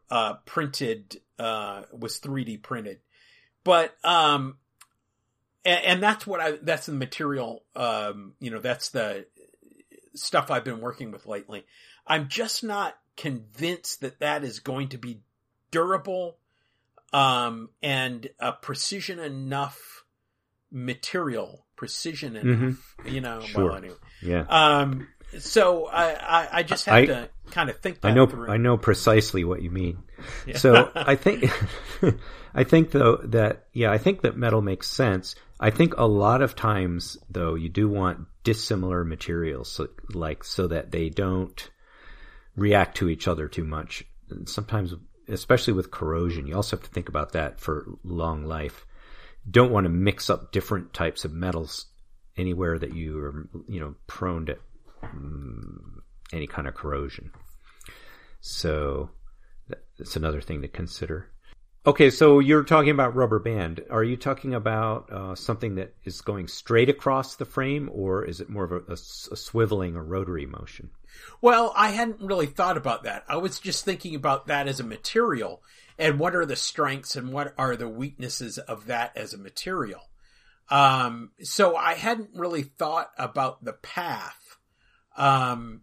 uh, 0.10 0.36
printed 0.46 1.22
uh, 1.40 1.84
was 1.92 2.20
3D 2.20 2.62
printed, 2.62 3.00
but 3.64 3.96
um, 4.04 4.58
and, 5.66 5.86
and, 5.86 6.04
that's 6.04 6.26
what 6.26 6.40
I 6.40 6.52
that's 6.62 6.86
the 6.86 6.94
material. 6.94 7.64
Um, 7.76 8.34
you 8.40 8.52
know, 8.52 8.60
that's 8.60 8.90
the 8.90 9.26
stuff 10.16 10.50
I've 10.50 10.64
been 10.64 10.82
working 10.82 11.12
with 11.12 11.26
lately. 11.26 11.66
I'm 12.06 12.30
just 12.30 12.64
not 12.64 12.98
convinced 13.16 14.02
that 14.02 14.20
that 14.20 14.44
is 14.44 14.60
going 14.60 14.90
to 14.90 14.98
be 14.98 15.22
durable 15.72 16.38
um, 17.14 17.70
and 17.82 18.30
a 18.40 18.54
precision 18.54 19.20
enough 19.20 20.06
material, 20.72 21.66
precision 21.76 22.36
enough. 22.36 22.60
Mm-hmm. 22.60 23.08
You 23.08 23.22
know, 23.22 23.42
sure. 23.42 23.66
well, 23.66 23.76
anyway. 23.76 23.96
Yeah. 24.22 24.46
Um, 24.50 25.08
so 25.40 25.88
I, 25.88 26.14
I, 26.14 26.48
I 26.60 26.64
just 26.64 26.86
have 26.86 26.96
I- 26.96 27.06
to 27.06 27.30
kind 27.52 27.70
of 27.70 27.80
think. 27.80 28.00
I 28.04 28.12
know 28.12 28.26
through. 28.26 28.50
I 28.50 28.58
know 28.58 28.78
precisely 28.78 29.44
what 29.44 29.62
you 29.62 29.72
mean. 29.72 30.04
So 30.56 30.92
I 30.96 31.16
think 31.16 31.52
I 32.54 32.64
think 32.64 32.92
though 32.92 33.18
that 33.26 33.68
yeah, 33.74 33.92
I 33.92 33.98
think 33.98 34.22
that 34.22 34.38
metal 34.38 34.62
makes 34.62 34.88
sense. 34.90 35.36
I 35.60 35.70
think 35.70 35.96
a 35.98 36.06
lot 36.06 36.42
of 36.42 36.56
times 36.56 37.18
though 37.30 37.56
you 37.56 37.70
do 37.70 37.90
want 37.90 38.28
dissimilar 38.44 39.04
materials 39.04 39.72
so, 39.72 39.88
like 40.14 40.44
so 40.44 40.68
that 40.68 40.92
they 40.92 41.10
don't 41.10 41.70
react 42.56 42.98
to 42.98 43.10
each 43.10 43.28
other 43.28 43.48
too 43.48 43.64
much. 43.64 44.04
Sometimes 44.46 44.94
especially 45.28 45.74
with 45.74 45.92
corrosion, 45.92 46.48
you 46.48 46.56
also 46.56 46.78
have 46.78 46.86
to 46.86 46.92
think 46.92 47.10
about 47.10 47.34
that 47.34 47.60
for 47.60 47.86
long 48.04 48.46
life. 48.46 48.86
Don't 49.50 49.72
want 49.72 49.86
to 49.86 49.90
mix 49.90 50.30
up 50.30 50.52
different 50.52 50.94
types 50.94 51.26
of 51.26 51.34
metals 51.34 51.88
anywhere 52.38 52.78
that 52.78 52.94
you 52.94 53.20
are 53.20 53.50
you 53.68 53.80
know 53.80 53.96
prone 54.06 54.46
to 54.46 54.58
mm, 55.04 56.00
any 56.34 56.48
kind 56.48 56.68
of 56.68 56.76
corrosion. 56.76 57.32
So 58.42 59.10
that's 59.98 60.16
another 60.16 60.42
thing 60.42 60.62
to 60.62 60.68
consider. 60.68 61.30
Okay, 61.86 62.10
so 62.10 62.40
you're 62.40 62.64
talking 62.64 62.90
about 62.90 63.16
rubber 63.16 63.40
band. 63.40 63.82
Are 63.90 64.04
you 64.04 64.18
talking 64.18 64.54
about 64.54 65.10
uh, 65.10 65.36
something 65.36 65.76
that 65.76 65.96
is 66.04 66.20
going 66.20 66.50
straight 66.50 66.90
across 66.90 67.38
the 67.38 67.46
frame, 67.46 67.90
or 67.94 68.26
is 68.26 68.42
it 68.42 68.50
more 68.50 68.66
of 68.66 68.72
a 68.74 68.96
swiveling 68.96 69.96
or 69.96 70.04
rotary 70.04 70.46
motion? 70.46 70.90
Well, 71.42 71.72
I 71.76 71.92
hadn't 71.92 72.22
really 72.22 72.46
thought 72.46 72.76
about 72.76 73.04
that. 73.04 73.24
I 73.30 73.38
was 73.38 73.60
just 73.60 73.86
thinking 73.86 74.16
about 74.16 74.48
that 74.48 74.68
as 74.68 74.82
a 74.82 74.84
material 74.84 75.64
and 75.98 76.20
what 76.20 76.36
are 76.36 76.46
the 76.46 76.56
strengths 76.56 77.16
and 77.16 77.32
what 77.32 77.54
are 77.58 77.76
the 77.76 77.88
weaknesses 77.90 78.58
of 78.58 78.88
that 78.88 79.16
as 79.16 79.34
a 79.34 79.38
material. 79.38 80.02
Um, 80.70 81.32
so 81.42 81.76
I 81.76 81.94
hadn't 81.94 82.32
really 82.36 82.64
thought 82.64 83.12
about 83.18 83.64
the 83.64 83.74
path. 83.74 84.47
Um, 85.18 85.82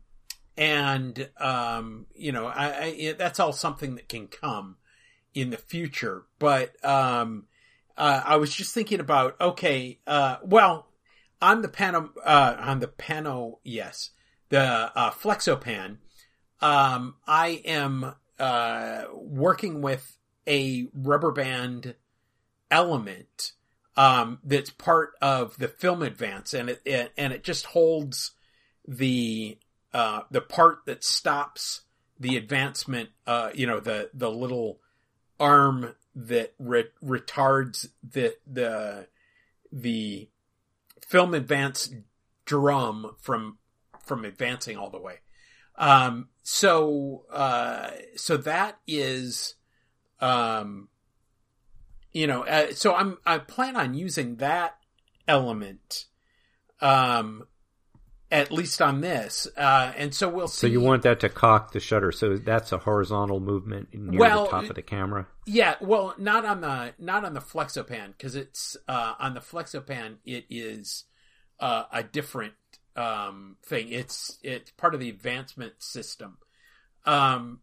and, 0.57 1.29
um, 1.39 2.07
you 2.15 2.33
know, 2.33 2.47
I, 2.47 2.69
I, 2.69 2.85
it- 2.97 3.19
that's 3.19 3.41
all 3.41 3.53
something 3.53 3.97
that 3.97 4.09
can 4.09 4.29
come 4.29 4.77
in 5.35 5.51
the 5.51 5.57
future. 5.57 6.23
But, 6.39 6.83
um, 6.85 7.47
uh, 7.97 8.23
I 8.25 8.37
was 8.37 8.55
just 8.55 8.73
thinking 8.73 9.01
about, 9.01 9.41
okay, 9.41 9.99
uh, 10.07 10.37
well, 10.43 10.87
on 11.43 11.63
the 11.63 11.69
pano, 11.69 12.11
uh, 12.25 12.57
on 12.59 12.81
the 12.81 12.87
pano, 12.89 13.59
yes, 13.65 14.11
the, 14.49 14.61
uh, 14.61 15.11
Flexopan, 15.11 15.99
um, 16.61 17.17
I 17.27 17.63
am, 17.65 18.15
uh, 18.39 19.05
working 19.13 19.81
with 19.83 20.17
a 20.47 20.87
rubber 20.95 21.33
band 21.33 21.95
element, 22.71 23.53
um, 23.97 24.39
that's 24.45 24.71
part 24.71 25.13
of 25.21 25.57
the 25.59 25.69
film 25.69 26.03
advance 26.03 26.53
and 26.53 26.69
it, 26.71 26.83
it 26.85 27.13
and 27.17 27.33
it 27.33 27.45
just 27.45 27.67
holds 27.67 28.33
the, 28.87 29.59
uh, 29.93 30.23
the 30.31 30.41
part 30.41 30.81
that 30.87 31.05
stops 31.05 31.83
the 32.19 32.37
advancement, 32.37 33.11
uh, 33.27 33.51
you 33.55 33.67
know, 33.67 33.81
the, 33.81 34.11
the 34.15 34.31
little 34.31 34.81
arm 35.41 35.95
that 36.15 36.55
re- 36.59 36.91
retards 37.03 37.89
the, 38.09 38.35
the, 38.47 39.09
the 39.73 40.29
film 41.07 41.35
advance 41.35 41.93
drum 42.45 43.17
from, 43.19 43.59
from 44.05 44.25
advancing 44.25 44.77
all 44.77 44.91
the 44.91 45.01
way. 45.01 45.19
Um, 45.77 46.29
so, 46.43 47.25
uh, 47.33 47.91
so 48.17 48.37
that 48.37 48.79
is, 48.87 49.55
um, 50.21 50.89
you 52.13 52.27
know, 52.27 52.45
uh, 52.45 52.73
so 52.73 52.95
I'm, 52.95 53.19
I 53.27 53.39
plan 53.39 53.77
on 53.77 53.95
using 53.95 54.37
that 54.37 54.77
element, 55.27 56.05
um, 56.81 57.47
at 58.35 58.51
least 58.51 58.83
on 58.83 59.01
this. 59.01 59.47
Uh, 59.57 59.93
and 59.97 60.13
so 60.13 60.29
we'll 60.29 60.49
see. 60.49 60.63
So 60.63 60.67
you 60.67 60.81
want 60.81 61.03
that 61.05 61.21
to 61.21 61.29
cock 61.29 61.73
the 61.73 61.79
shutter. 61.79 62.11
So 62.11 62.37
that's 62.37 62.73
a 62.73 62.79
horizontal 62.79 63.39
movement 63.39 63.95
near 63.95 64.19
Well, 64.19 64.45
the 64.45 64.51
top 64.51 64.65
of 64.69 64.75
the 64.75 64.83
camera. 64.83 65.29
Yeah, 65.47 65.77
well, 65.81 66.15
not 66.19 66.45
on 66.45 66.61
the 66.61 66.95
not 66.99 67.25
on 67.25 67.35
the 67.35 67.41
Flexopan 67.41 68.09
because 68.09 68.35
it's 68.35 68.77
uh, 68.89 69.15
on 69.21 69.35
the 69.35 69.41
Flexopan. 69.41 70.17
It 70.25 70.47
is 70.51 71.05
uh, 71.61 71.85
a 71.93 72.03
different 72.03 72.55
um, 72.97 73.57
thing. 73.65 73.91
It's 73.93 74.39
it's 74.43 74.71
part 74.73 74.95
of 74.95 75.01
the 75.01 75.11
advancement 75.11 75.75
system. 75.79 76.39
Um, 77.07 77.61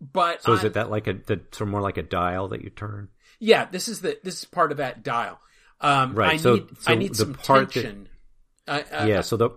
but 0.00 0.42
So 0.42 0.54
is 0.54 0.60
on- 0.60 0.66
it 0.66 0.72
that 0.74 0.90
like 0.90 1.06
a 1.06 1.12
the, 1.12 1.40
sort 1.52 1.62
of 1.62 1.68
more 1.68 1.82
like 1.82 1.98
a 1.98 2.02
dial 2.02 2.48
that 2.48 2.62
you 2.62 2.70
turn? 2.70 3.08
Yeah, 3.40 3.66
this 3.70 3.88
is 3.88 4.00
the 4.00 4.18
this 4.24 4.38
is 4.38 4.44
part 4.46 4.72
of 4.72 4.78
that 4.78 5.02
dial. 5.02 5.38
Um, 5.82 6.14
Right, 6.14 6.34
I 6.34 6.36
so- 6.38 6.54
need 6.54 6.68
so 6.80 6.92
I 6.92 6.94
need 6.94 7.10
the 7.10 7.14
some 7.16 7.34
part 7.34 7.72
tension. 7.72 8.08
Uh, 8.66 8.82
uh, 8.92 9.04
yeah. 9.08 9.20
So 9.22 9.36
the 9.36 9.50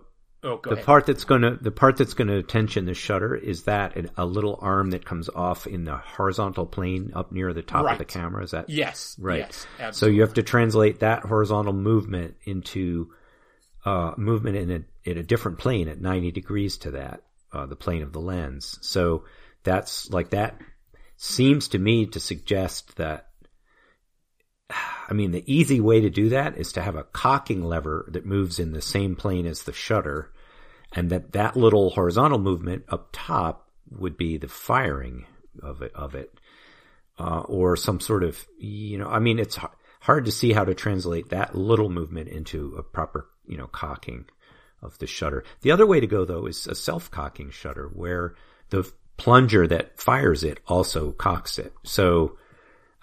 Oh, 0.46 0.60
the 0.64 0.74
ahead. 0.74 0.86
part 0.86 1.06
that's 1.08 1.24
gonna 1.24 1.58
the 1.60 1.72
part 1.72 1.98
that's 1.98 2.14
gonna 2.14 2.44
tension 2.44 2.86
the 2.86 2.94
shutter 2.94 3.36
is 3.36 3.64
that 3.64 3.98
a 4.16 4.26
little 4.26 4.60
arm 4.62 4.92
that 4.92 5.04
comes 5.04 5.28
off 5.28 5.66
in 5.66 5.86
the 5.86 5.98
horizontal 5.98 6.68
plane 6.68 7.12
up 7.16 7.32
near 7.32 7.52
the 7.52 7.64
top 7.64 7.92
of 7.92 7.98
the 7.98 8.06
camera. 8.06 8.44
Is 8.44 8.52
that 8.52 8.70
yes. 8.70 9.16
Right. 9.20 9.68
Yes. 9.80 9.98
So 9.98 10.06
you 10.06 10.22
have 10.22 10.36
to 10.36 10.44
translate 10.44 11.00
that 11.00 11.24
horizontal 11.24 11.74
movement 11.74 12.36
into 12.44 13.12
uh, 13.86 14.14
movement 14.18 14.58
in 14.58 14.72
a 14.72 15.10
in 15.10 15.18
a 15.18 15.24
different 15.24 15.58
plane 15.58 15.88
at 15.88 16.00
90 16.00 16.32
degrees 16.32 16.78
to 16.80 16.92
that, 16.92 17.22
uh, 17.52 17.66
the 17.66 17.76
plane 17.76 18.02
of 18.02 18.14
the 18.14 18.22
lens. 18.22 18.78
So 18.82 19.24
that's 19.64 20.10
like 20.12 20.32
that 20.32 20.60
seems 21.18 21.70
to 21.70 21.80
me 21.80 22.06
to 22.08 22.20
suggest 22.20 22.98
that. 22.98 23.30
I 25.08 25.14
mean, 25.14 25.32
the 25.32 25.44
easy 25.46 25.80
way 25.80 26.02
to 26.02 26.10
do 26.10 26.30
that 26.30 26.58
is 26.58 26.74
to 26.74 26.82
have 26.82 26.96
a 26.96 27.04
cocking 27.04 27.64
lever 27.64 28.10
that 28.12 28.26
moves 28.26 28.58
in 28.60 28.72
the 28.74 28.82
same 28.82 29.16
plane 29.16 29.46
as 29.46 29.62
the 29.62 29.74
shutter, 29.74 30.32
and 30.96 31.10
that 31.10 31.34
that 31.34 31.58
little 31.58 31.92
horizontal 31.92 32.40
movement 32.40 32.86
up 32.90 33.10
top 33.12 33.70
would 33.92 34.18
be 34.18 34.38
the 34.38 34.48
firing 34.48 35.26
of 35.62 35.82
it 35.82 35.94
of 35.94 36.16
it 36.16 36.40
uh, 37.20 37.42
or 37.42 37.76
some 37.76 38.00
sort 38.00 38.24
of, 38.24 38.46
you 38.58 38.98
know, 38.98 39.08
I 39.08 39.20
mean, 39.20 39.40
it's 39.40 39.60
hard 40.00 40.26
to 40.26 40.32
see 40.32 40.54
how 40.54 40.66
to 40.66 40.74
translate 40.74 41.30
that 41.30 41.56
little 41.56 41.90
movement 41.90 42.30
into 42.30 42.76
a 42.78 42.84
proper, 42.84 43.30
you 43.48 43.58
know, 43.58 43.68
cocking 43.68 44.26
of 44.82 44.98
the 45.00 45.08
shutter. 45.08 45.44
The 45.62 45.72
other 45.72 45.86
way 45.86 46.00
to 46.00 46.08
go 46.08 46.26
though 46.26 46.46
is 46.46 46.68
a 46.68 46.76
self-cocking 46.76 47.52
shutter 47.52 47.90
where 47.94 48.36
the 48.70 48.90
plunger 49.18 49.68
that 49.68 50.00
fires 50.00 50.44
it 50.44 50.60
also 50.68 51.12
cocks 51.12 51.58
it. 51.58 51.74
So, 51.84 52.38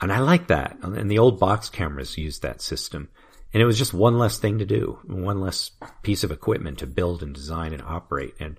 and 0.01 0.13
I 0.13 0.19
like 0.19 0.49
that. 0.49 0.77
And 0.83 1.11
the 1.11 1.19
old 1.19 1.39
box 1.39 1.71
cameras 1.71 2.19
used 2.19 2.43
that 2.43 2.61
system. 2.61 3.09
And 3.53 3.63
it 3.63 3.67
was 3.67 3.79
just 3.79 3.93
one 3.93 4.19
less 4.19 4.39
thing 4.39 4.59
to 4.59 4.65
do, 4.65 4.99
one 5.05 5.41
less 5.41 5.71
piece 6.03 6.25
of 6.25 6.31
equipment 6.31 6.79
to 6.79 6.87
build 6.87 7.23
and 7.23 7.35
design 7.35 7.73
and 7.73 7.83
operate. 7.83 8.35
And 8.41 8.59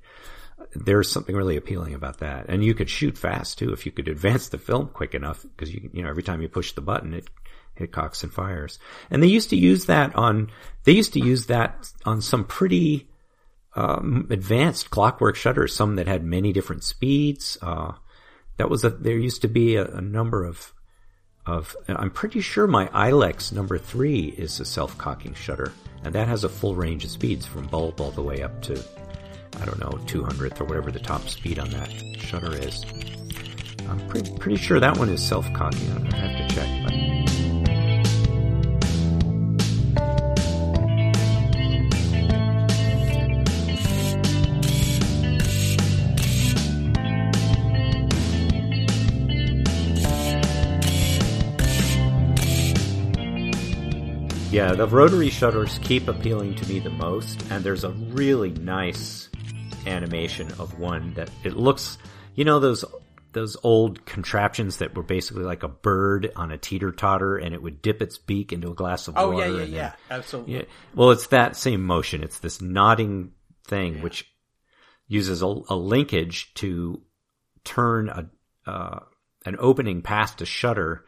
there's 0.75 1.11
something 1.11 1.35
really 1.35 1.57
appealing 1.57 1.93
about 1.93 2.19
that. 2.19 2.45
And 2.47 2.63
you 2.63 2.73
could 2.73 2.89
shoot 2.89 3.17
fast 3.17 3.57
too 3.57 3.73
if 3.73 3.85
you 3.85 3.91
could 3.91 4.07
advance 4.09 4.49
the 4.49 4.57
film 4.57 4.87
quick 4.87 5.15
enough 5.15 5.43
because 5.43 5.73
you, 5.73 5.89
you 5.93 6.03
know, 6.03 6.09
every 6.09 6.23
time 6.23 6.41
you 6.41 6.49
push 6.49 6.73
the 6.73 6.81
button, 6.81 7.13
it, 7.13 7.27
it 7.75 7.91
cocks 7.91 8.23
and 8.23 8.31
fires. 8.31 8.79
And 9.09 9.21
they 9.21 9.27
used 9.27 9.49
to 9.49 9.55
use 9.55 9.85
that 9.85 10.15
on, 10.15 10.51
they 10.83 10.91
used 10.91 11.13
to 11.13 11.19
use 11.19 11.47
that 11.47 11.91
on 12.05 12.21
some 12.21 12.45
pretty, 12.45 13.09
um, 13.75 14.27
advanced 14.29 14.91
clockwork 14.91 15.35
shutters, 15.35 15.75
some 15.75 15.95
that 15.95 16.07
had 16.07 16.23
many 16.23 16.53
different 16.53 16.83
speeds. 16.83 17.57
Uh, 17.61 17.93
that 18.57 18.69
was 18.69 18.83
a, 18.83 18.91
there 18.91 19.17
used 19.17 19.41
to 19.41 19.47
be 19.47 19.75
a, 19.75 19.85
a 19.85 20.01
number 20.01 20.45
of, 20.45 20.72
of, 21.45 21.75
I'm 21.87 22.09
pretty 22.09 22.41
sure 22.41 22.67
my 22.67 22.87
Ilex 22.87 23.51
number 23.51 23.77
three 23.77 24.33
is 24.37 24.59
a 24.59 24.65
self-cocking 24.65 25.33
shutter 25.33 25.73
and 26.03 26.13
that 26.15 26.27
has 26.27 26.43
a 26.43 26.49
full 26.49 26.75
range 26.75 27.03
of 27.03 27.11
speeds 27.11 27.45
from 27.45 27.67
bulb 27.67 27.99
all 28.01 28.11
the 28.11 28.21
way 28.21 28.41
up 28.41 28.61
to, 28.63 28.83
I 29.61 29.65
don't 29.65 29.79
know, 29.79 29.91
200th 30.05 30.61
or 30.61 30.65
whatever 30.65 30.91
the 30.91 30.99
top 30.99 31.27
speed 31.29 31.59
on 31.59 31.69
that 31.71 31.89
shutter 32.17 32.55
is. 32.55 32.83
I'm 33.89 34.07
pretty, 34.07 34.31
pretty 34.37 34.57
sure 34.57 34.79
that 34.79 34.97
one 34.97 35.09
is 35.09 35.21
self-cocking. 35.21 36.13
I 36.13 36.15
have 36.15 36.49
to 36.49 36.55
check. 36.55 36.72
Yeah, 54.53 54.73
the 54.75 54.87
rotary 54.87 55.31
shutters 55.31 55.79
keep 55.79 56.07
appealing 56.07 56.53
to 56.55 56.69
me 56.69 56.77
the 56.77 56.91
most, 56.91 57.41
and 57.49 57.63
there's 57.63 57.83
a 57.83 57.89
really 57.89 58.51
nice 58.51 59.27
animation 59.87 60.51
of 60.59 60.77
one 60.77 61.15
that 61.15 61.31
it 61.43 61.53
looks, 61.57 61.97
you 62.35 62.45
know, 62.45 62.59
those 62.59 62.85
those 63.31 63.57
old 63.63 64.05
contraptions 64.05 64.77
that 64.77 64.95
were 64.95 65.01
basically 65.01 65.41
like 65.41 65.63
a 65.63 65.67
bird 65.67 66.31
on 66.35 66.51
a 66.51 66.57
teeter 66.59 66.91
totter, 66.91 67.37
and 67.37 67.55
it 67.55 67.63
would 67.63 67.81
dip 67.81 67.99
its 67.99 68.19
beak 68.19 68.53
into 68.53 68.69
a 68.69 68.75
glass 68.75 69.07
of 69.07 69.15
oh 69.17 69.31
water. 69.31 69.39
yeah, 69.39 69.45
yeah, 69.45 69.49
and 69.49 69.59
then- 69.59 69.73
yeah. 69.73 69.93
Absolutely. 70.11 70.53
yeah. 70.53 70.61
Well, 70.93 71.09
it's 71.09 71.27
that 71.27 71.55
same 71.55 71.83
motion. 71.83 72.21
It's 72.23 72.37
this 72.37 72.61
nodding 72.61 73.31
thing 73.65 74.03
which 74.03 74.31
uses 75.07 75.41
a, 75.41 75.47
a 75.47 75.75
linkage 75.75 76.53
to 76.55 77.01
turn 77.63 78.07
a 78.09 78.69
uh, 78.69 78.99
an 79.47 79.55
opening 79.57 80.03
past 80.03 80.41
a 80.43 80.45
shutter. 80.45 81.05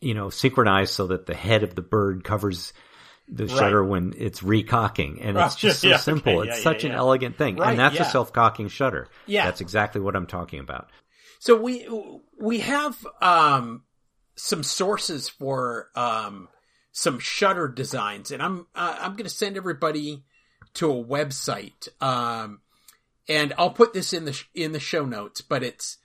You 0.00 0.14
know, 0.14 0.30
synchronized 0.30 0.92
so 0.94 1.08
that 1.08 1.26
the 1.26 1.34
head 1.34 1.62
of 1.62 1.74
the 1.74 1.82
bird 1.82 2.24
covers 2.24 2.72
the 3.28 3.46
shutter 3.46 3.84
when 3.84 4.12
it's 4.16 4.40
recocking, 4.40 5.18
and 5.24 5.36
it's 5.38 5.54
just 5.54 5.80
so 5.80 5.88
Yeah, 5.90 5.96
simple. 5.98 6.40
okay, 6.40 6.48
it's 6.48 6.58
yeah, 6.58 6.64
such 6.64 6.84
yeah, 6.84 6.90
an 6.90 6.96
elegant 6.96 7.36
thing, 7.38 7.56
Right, 7.56 7.70
and 7.70 7.78
that's 7.78 7.94
yeah. 7.94 8.02
a 8.02 8.10
self-cocking 8.10 8.68
shutter. 8.68 9.08
Yeah. 9.26 9.44
that's 9.44 9.60
exactly 9.60 10.00
what 10.00 10.16
I'm 10.16 10.26
talking 10.26 10.58
about. 10.60 10.88
So 11.38 11.54
we 11.60 11.86
we 12.38 12.60
have 12.60 12.96
um 13.22 13.84
some 14.36 14.62
sources 14.62 15.28
for 15.28 15.88
um 15.94 16.48
some 16.92 17.18
shutter 17.20 17.68
designs, 17.68 18.30
and 18.32 18.42
I'm 18.42 18.66
uh, 18.74 18.96
I'm 19.00 19.12
going 19.12 19.24
to 19.24 19.28
send 19.30 19.56
everybody 19.56 20.24
to 20.74 20.90
a 20.90 21.04
website, 21.04 21.88
um, 22.02 22.60
and 23.28 23.52
I'll 23.58 23.70
put 23.70 23.92
this 23.92 24.12
in 24.12 24.24
the 24.24 24.32
sh- 24.32 24.48
in 24.54 24.72
the 24.72 24.80
show 24.80 25.04
notes, 25.04 25.40
but 25.40 25.62
it's 25.62 25.98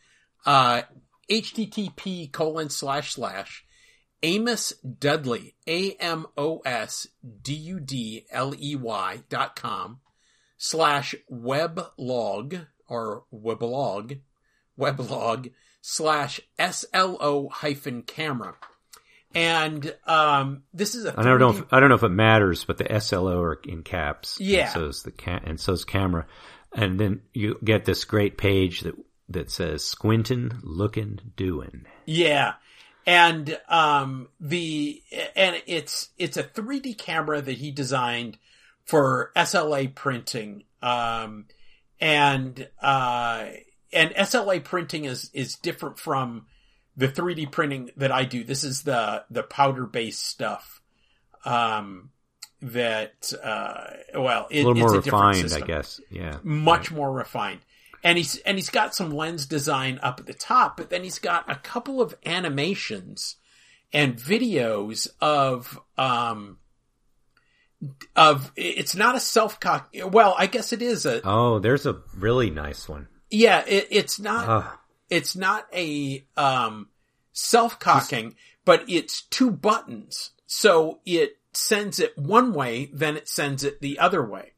uh 0.46 0.84
http 1.30 2.32
colon 2.32 2.70
slash 2.70 3.14
slash 3.14 3.65
Amos 4.26 4.74
Dudley 4.82 5.54
A 5.68 5.92
M 5.92 6.26
O 6.36 6.58
S 6.66 7.08
D 7.44 7.54
U 7.54 7.80
D 7.80 8.26
L 8.32 8.56
E 8.60 8.76
Y 8.76 9.20
dot 9.30 9.56
com 9.56 10.00
slash 10.58 11.14
weblog 11.32 12.66
or 12.88 13.24
weblog 13.32 14.20
weblog 14.80 15.52
slash 15.80 16.42
SLO 16.60 17.50
hyphen 17.50 18.02
camera. 18.02 18.56
And 19.36 19.96
um, 20.08 20.64
this 20.74 20.96
is 20.96 21.06
a 21.06 21.14
I 21.20 21.22
don't 21.22 21.40
know. 21.40 21.52
If, 21.52 21.66
I 21.72 21.80
don't 21.80 21.90
know 21.90 21.96
if 21.96 22.04
it 22.04 22.10
matters, 22.10 22.66
but 22.66 22.80
the 22.80 23.00
SLO 23.00 23.40
are 23.42 23.60
in 23.64 23.84
caps. 23.84 24.40
Yeah. 24.40 24.62
and 24.62 24.72
so's 24.72 25.04
the 25.04 25.12
ca- 25.12 25.42
and 25.44 25.60
so's 25.60 25.86
camera, 25.86 26.26
and 26.74 27.00
then 27.00 27.22
you 27.32 27.60
get 27.64 27.86
this 27.86 28.06
great 28.06 28.40
page 28.40 28.82
that 28.82 28.96
that 29.30 29.52
says 29.52 29.84
squinting, 29.84 30.52
looking, 30.64 31.20
doing." 31.36 31.86
Yeah. 32.08 32.54
And 33.06 33.60
um 33.70 34.30
the 34.40 35.02
and 35.36 35.62
it's 35.68 36.10
it's 36.18 36.38
a 36.38 36.44
3D 36.44 36.98
camera 36.98 37.42
that 37.42 37.58
he 37.58 37.72
designed 37.72 38.38
for 38.84 39.32
SLA 39.36 39.94
printing. 39.94 40.64
Um 40.82 41.46
and 42.00 42.68
uh 42.82 43.46
and 43.94 44.12
SLA 44.12 44.64
printing 44.64 45.06
is 45.06 45.30
is 45.34 45.56
different 45.56 46.00
from 46.00 46.48
the 46.98 47.08
3D 47.08 47.52
printing 47.52 47.92
that 47.98 48.12
I 48.12 48.26
do. 48.26 48.44
This 48.44 48.64
is 48.64 48.84
the 48.84 49.24
the 49.30 49.44
powder 49.44 49.86
based 49.86 50.26
stuff. 50.26 50.82
Um 51.44 52.10
that 52.62 53.32
uh 53.44 53.88
well 54.16 54.48
it, 54.50 54.64
A 54.64 54.68
little 54.68 54.72
it's 54.72 54.92
more 54.92 55.00
a 55.00 55.04
different 55.04 55.26
refined, 55.36 55.64
I 55.64 55.66
guess. 55.66 56.02
Yeah, 56.10 56.38
much 56.44 56.92
more 56.92 57.12
refined. 57.12 57.60
And 58.06 58.18
he's 58.18 58.38
and 58.38 58.58
he's 58.58 58.70
got 58.70 58.94
some 58.96 59.10
lens 59.12 59.46
design 59.48 60.00
up 60.04 60.20
at 60.20 60.28
the 60.28 60.34
top, 60.34 60.78
but 60.78 60.90
then 60.90 61.04
he's 61.04 61.20
got 61.20 61.50
a 61.52 61.56
couple 61.56 62.02
of 62.02 62.16
animations 62.26 63.36
and 63.92 64.16
videos 64.16 65.08
of 65.20 65.80
um 65.98 66.58
of 68.16 68.52
it's 68.56 68.96
not 68.96 69.16
a 69.16 69.20
self 69.20 69.60
cock 69.60 69.94
well 70.12 70.34
i 70.40 70.48
guess 70.48 70.74
it 70.74 70.82
is 70.82 71.06
a 71.06 71.22
Oh, 71.24 71.60
there's 71.60 71.86
a 71.86 72.02
really 72.16 72.50
nice 72.50 72.90
one. 72.90 73.08
yeah 73.30 73.64
it, 73.68 73.88
it's 73.92 74.20
not 74.20 74.80
it's 75.10 75.36
not 75.36 75.68
a 75.74 76.26
um 76.36 76.88
self 77.34 77.80
cocking 77.80 78.36
but 78.66 78.84
it's 78.90 79.22
two 79.22 79.52
buttons. 79.52 80.32
So 80.48 81.00
it 81.06 81.38
sends 81.54 82.00
it 82.00 82.18
one 82.18 82.54
way 82.54 82.90
then 82.92 83.16
it 83.18 83.28
sends 83.30 83.64
it 83.64 83.82
the 83.82 84.00
other 84.00 84.26
way 84.26 84.54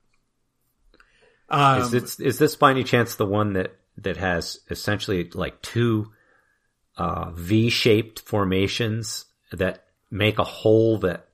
um, 1.49 1.81
is 1.81 1.91
this 1.91 2.19
is 2.19 2.37
this 2.39 2.55
by 2.55 2.71
any 2.71 2.83
chance 2.83 3.15
the 3.15 3.25
one 3.25 3.53
that 3.53 3.75
that 3.97 4.17
has 4.17 4.59
essentially 4.69 5.29
like 5.33 5.61
two 5.61 6.11
uh, 6.97 7.31
V-shaped 7.31 8.19
formations 8.19 9.25
that 9.51 9.85
make 10.11 10.39
a 10.39 10.43
hole 10.43 10.97
that 10.99 11.27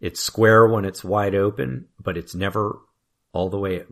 it's 0.00 0.20
square 0.20 0.66
when 0.66 0.84
it's 0.84 1.04
wide 1.04 1.34
open, 1.34 1.86
but 2.02 2.16
it's 2.16 2.34
never 2.34 2.78
all 3.32 3.48
the 3.50 3.58
way 3.58 3.84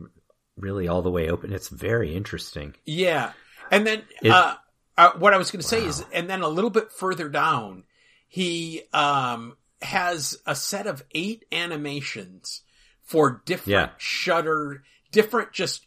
really 0.57 0.87
all 0.87 1.01
the 1.01 1.09
way 1.11 1.29
open. 1.29 1.53
It's 1.53 1.69
very 1.69 2.15
interesting. 2.15 2.75
Yeah. 2.85 3.31
And 3.71 3.87
then, 3.87 4.03
It- 4.21 4.31
uh, 4.31 4.55
uh, 4.97 5.11
what 5.17 5.33
I 5.33 5.37
was 5.37 5.49
going 5.51 5.61
to 5.61 5.67
say 5.67 5.83
is, 5.85 6.03
and 6.11 6.29
then 6.29 6.41
a 6.41 6.47
little 6.49 6.69
bit 6.69 6.91
further 6.91 7.29
down, 7.29 7.85
he, 8.27 8.83
um, 8.93 9.55
has 9.81 10.37
a 10.45 10.53
set 10.55 10.85
of 10.85 11.03
eight 11.15 11.45
animations 11.51 12.61
for 13.01 13.41
different 13.45 13.69
Yeah. 13.71 13.89
shutter, 13.97 14.83
different 15.11 15.51
just, 15.51 15.85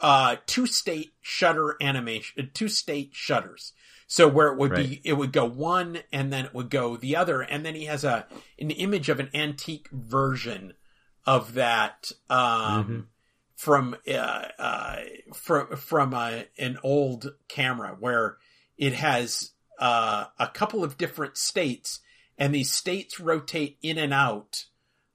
uh, 0.00 0.36
two 0.46 0.66
state 0.66 1.12
shutter 1.22 1.76
animation, 1.80 2.50
two 2.54 2.68
state 2.68 3.10
shutters. 3.12 3.72
So 4.06 4.28
where 4.28 4.48
it 4.48 4.58
would 4.58 4.72
be, 4.74 5.00
it 5.04 5.14
would 5.14 5.32
go 5.32 5.44
one 5.46 5.98
and 6.12 6.32
then 6.32 6.44
it 6.44 6.54
would 6.54 6.70
go 6.70 6.96
the 6.96 7.16
other. 7.16 7.40
And 7.40 7.66
then 7.66 7.74
he 7.74 7.86
has 7.86 8.04
a, 8.04 8.26
an 8.58 8.70
image 8.70 9.08
of 9.08 9.18
an 9.18 9.30
antique 9.34 9.88
version 9.90 10.74
of 11.24 11.54
that, 11.54 12.12
um, 12.30 13.08
from 13.56 13.96
uh, 14.06 14.44
uh, 14.58 14.96
from 15.34 15.76
from 15.76 16.14
a, 16.14 16.44
an 16.58 16.78
old 16.84 17.34
camera 17.48 17.96
where 17.98 18.36
it 18.76 18.92
has 18.92 19.52
uh, 19.80 20.26
a 20.38 20.46
couple 20.48 20.84
of 20.84 20.98
different 20.98 21.36
states, 21.36 22.00
and 22.38 22.54
these 22.54 22.70
states 22.70 23.18
rotate 23.18 23.78
in 23.82 23.98
and 23.98 24.12
out 24.12 24.66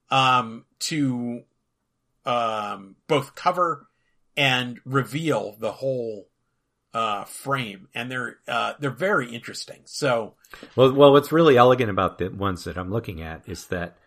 um, 0.09 0.66
to 0.80 1.43
um, 2.26 2.95
both 3.07 3.36
cover 3.36 3.88
and 4.38 4.80
reveal 4.86 5.55
the 5.59 5.72
whole 5.72 6.28
uh, 6.93 7.24
frame, 7.26 7.88
and 7.93 8.11
they're 8.11 8.38
uh, 8.47 8.74
they're 8.80 8.89
very 8.91 9.34
interesting. 9.34 9.82
So 9.86 10.36
Well, 10.76 10.93
well, 10.93 11.11
what's 11.11 11.32
really 11.32 11.57
elegant 11.57 11.89
about 11.89 12.17
the 12.17 12.30
ones 12.30 12.63
that 12.65 12.78
I'm 12.78 12.91
looking 12.91 13.22
at 13.22 13.47
is 13.47 13.67
that 13.67 13.97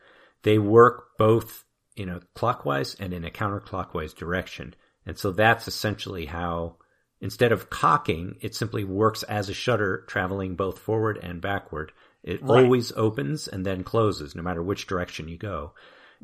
they 0.43 0.59
work 0.59 1.17
both 1.19 1.65
in 1.97 2.09
a 2.09 2.21
clockwise 2.35 2.95
and 2.97 3.13
in 3.13 3.25
a 3.25 3.31
counterclockwise 3.31 4.15
direction. 4.15 4.75
And 5.07 5.19
so 5.19 5.31
that's 5.33 5.69
essentially 5.69 6.27
how, 6.27 6.77
instead 7.21 7.53
of 7.53 7.71
cocking, 7.71 8.37
it 8.41 8.55
simply 8.55 8.85
works 8.85 9.23
as 9.25 9.49
a 9.49 9.55
shutter 9.55 10.05
traveling 10.09 10.57
both 10.57 10.79
forward 10.79 11.19
and 11.23 11.41
backward. 11.41 11.93
It 12.23 12.43
Right. 12.43 12.65
always 12.65 12.93
opens 12.93 13.49
and 13.49 13.65
then 13.65 13.85
closes 13.85 14.35
no 14.35 14.43
matter 14.43 14.63
which 14.63 14.87
direction 14.87 15.29
you 15.29 15.37
go. 15.39 15.75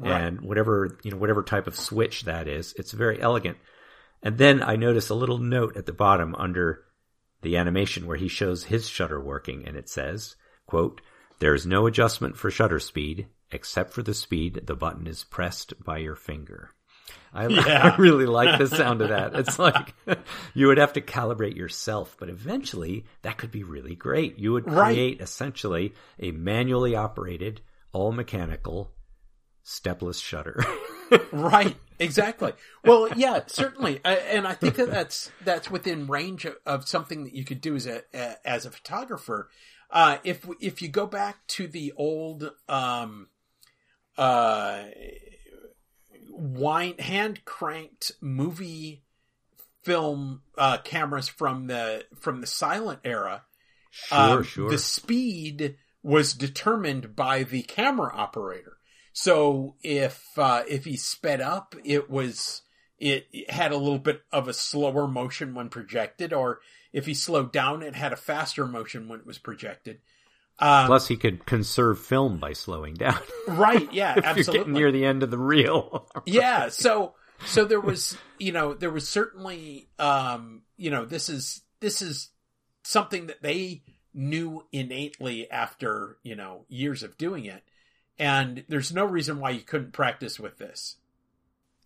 Right. 0.01 0.21
And 0.23 0.41
whatever, 0.41 0.97
you 1.03 1.11
know, 1.11 1.17
whatever 1.19 1.43
type 1.43 1.67
of 1.67 1.77
switch 1.77 2.23
that 2.25 2.49
is, 2.49 2.73
it's 2.79 2.93
very 2.93 3.21
elegant. 3.21 3.59
And 4.23 4.39
then 4.39 4.63
I 4.63 4.77
notice 4.77 5.11
a 5.11 5.15
little 5.15 5.39
note 5.39 5.77
at 5.77 5.87
the 5.87 5.93
bottom 5.93 6.35
under 6.35 6.85
the 7.43 7.57
animation 7.57 8.07
where 8.07 8.17
he 8.17 8.29
shows 8.29 8.65
his 8.65 8.89
shutter 8.89 9.21
working 9.21 9.67
and 9.67 9.77
it 9.77 9.89
says, 9.89 10.37
quote, 10.67 11.01
there 11.39 11.55
is 11.55 11.67
no 11.67 11.87
adjustment 11.87 12.37
for 12.37 12.51
shutter 12.51 12.81
speed 12.81 13.27
except 13.51 13.93
for 13.93 14.03
the 14.03 14.15
speed 14.15 14.61
the 14.67 14.75
button 14.77 15.07
is 15.07 15.25
pressed 15.25 15.73
by 15.83 15.99
your 15.99 16.17
finger. 16.17 16.71
I, 17.33 17.47
Yeah. 17.49 17.93
I 17.93 17.97
really 17.97 18.27
like 18.27 18.59
the 18.59 18.67
sound 18.69 19.01
of 19.03 19.09
that. 19.09 19.35
It's 19.35 19.59
like 19.59 19.95
you 20.55 20.67
would 20.69 20.79
have 20.79 20.93
to 20.95 21.01
calibrate 21.01 21.57
yourself, 21.57 22.17
but 22.19 22.29
eventually 22.29 23.07
that 23.23 23.39
could 23.39 23.51
be 23.51 23.65
really 23.65 23.95
great. 23.97 24.39
You 24.39 24.53
would 24.53 24.71
Right. 24.71 24.95
create 24.95 25.21
essentially 25.21 25.95
a 26.19 26.31
manually 26.33 26.95
operated, 26.95 27.61
all 27.93 28.13
mechanical, 28.13 28.93
stepless 29.71 30.19
shutter. 30.19 30.65
right 31.33 31.77
exactly 31.99 32.53
well 32.85 33.09
yeah 33.17 33.41
certainly 33.47 34.01
I, 34.05 34.15
and 34.15 34.47
i 34.47 34.55
think 34.55 34.77
that 34.77 34.91
that's 34.91 35.31
that's 35.45 35.69
within 35.69 36.07
range 36.07 36.45
of, 36.45 36.57
of 36.65 36.89
something 36.89 37.25
that 37.25 37.35
you 37.35 37.45
could 37.45 37.61
do 37.61 37.75
as 37.75 37.87
a, 37.87 38.03
a 38.15 38.47
as 38.47 38.65
a 38.65 38.71
photographer 38.71 39.49
uh 39.91 40.19
if 40.23 40.47
if 40.61 40.81
you 40.81 40.89
go 40.89 41.07
back 41.07 41.45
to 41.49 41.67
the 41.67 41.93
old 41.97 42.53
um 42.69 43.27
uh 44.17 44.85
wine 46.31 46.99
hand 46.99 47.45
cranked 47.45 48.13
movie 48.21 49.03
film 49.83 50.43
uh 50.57 50.79
cameras 50.79 51.29
from 51.29 51.67
the 51.67 52.05
from 52.21 52.41
the 52.41 52.47
silent 52.47 53.01
era 53.05 53.43
sure, 53.91 54.19
um, 54.19 54.43
sure. 54.45 54.71
The 54.71 54.79
speed 54.79 55.77
was 56.03 56.35
determined 56.35 57.15
by 57.15 57.43
the 57.43 57.63
camera 57.63 58.11
operator. 58.15 58.77
So 59.21 59.75
if 59.83 60.39
uh, 60.39 60.63
if 60.67 60.87
he 60.87 60.97
sped 60.97 61.43
up, 61.43 61.75
it 61.85 62.09
was 62.09 62.63
it, 62.99 63.27
it 63.35 63.51
had 63.51 63.71
a 63.71 63.77
little 63.77 63.99
bit 63.99 64.23
of 64.33 64.49
a 64.49 64.55
slower 64.55 65.07
motion 65.07 65.53
when 65.53 65.69
projected, 65.69 66.33
or 66.33 66.61
if 66.91 67.05
he 67.05 67.13
slowed 67.13 67.53
down, 67.53 67.83
it 67.83 67.95
had 67.95 68.15
a 68.15 68.17
faster 68.17 68.67
motion 68.67 69.09
when 69.09 69.21
it 69.21 69.27
was 69.27 69.37
projected. 69.37 69.99
Um, 70.59 70.87
Plus, 70.87 71.07
he 71.07 71.19
could 71.19 71.45
conserve 71.45 71.99
film 71.99 72.39
by 72.39 72.55
slowing 72.55 72.95
down. 72.95 73.21
right? 73.47 73.93
Yeah, 73.93 74.15
if 74.25 74.37
you're 74.39 74.55
getting 74.55 74.73
near 74.73 74.91
the 74.91 75.05
end 75.05 75.23
of 75.23 75.31
the 75.31 75.37
reel. 75.37 76.09
yeah 76.25 76.71
so 76.71 77.15
so 77.45 77.67
there 77.67 77.79
was 77.79 78.17
you 78.39 78.53
know 78.53 78.73
there 78.73 78.91
was 78.91 79.07
certainly 79.07 79.91
um 79.99 80.63
you 80.79 80.91
know 80.91 81.05
this 81.05 81.29
is 81.29 81.61
this 81.81 82.01
is 82.01 82.31
something 82.85 83.27
that 83.27 83.43
they 83.43 83.83
knew 84.15 84.65
innately 84.73 85.51
after 85.51 86.17
you 86.23 86.37
know 86.37 86.65
years 86.71 87.03
of 87.03 87.19
doing 87.19 87.45
it 87.45 87.63
and 88.21 88.63
there's 88.69 88.93
no 88.93 89.05
reason 89.05 89.41
why 89.41 89.51
you 89.51 89.63
couldn't 89.63 89.93
practice 89.93 90.39
with 90.39 90.59
this 90.59 90.97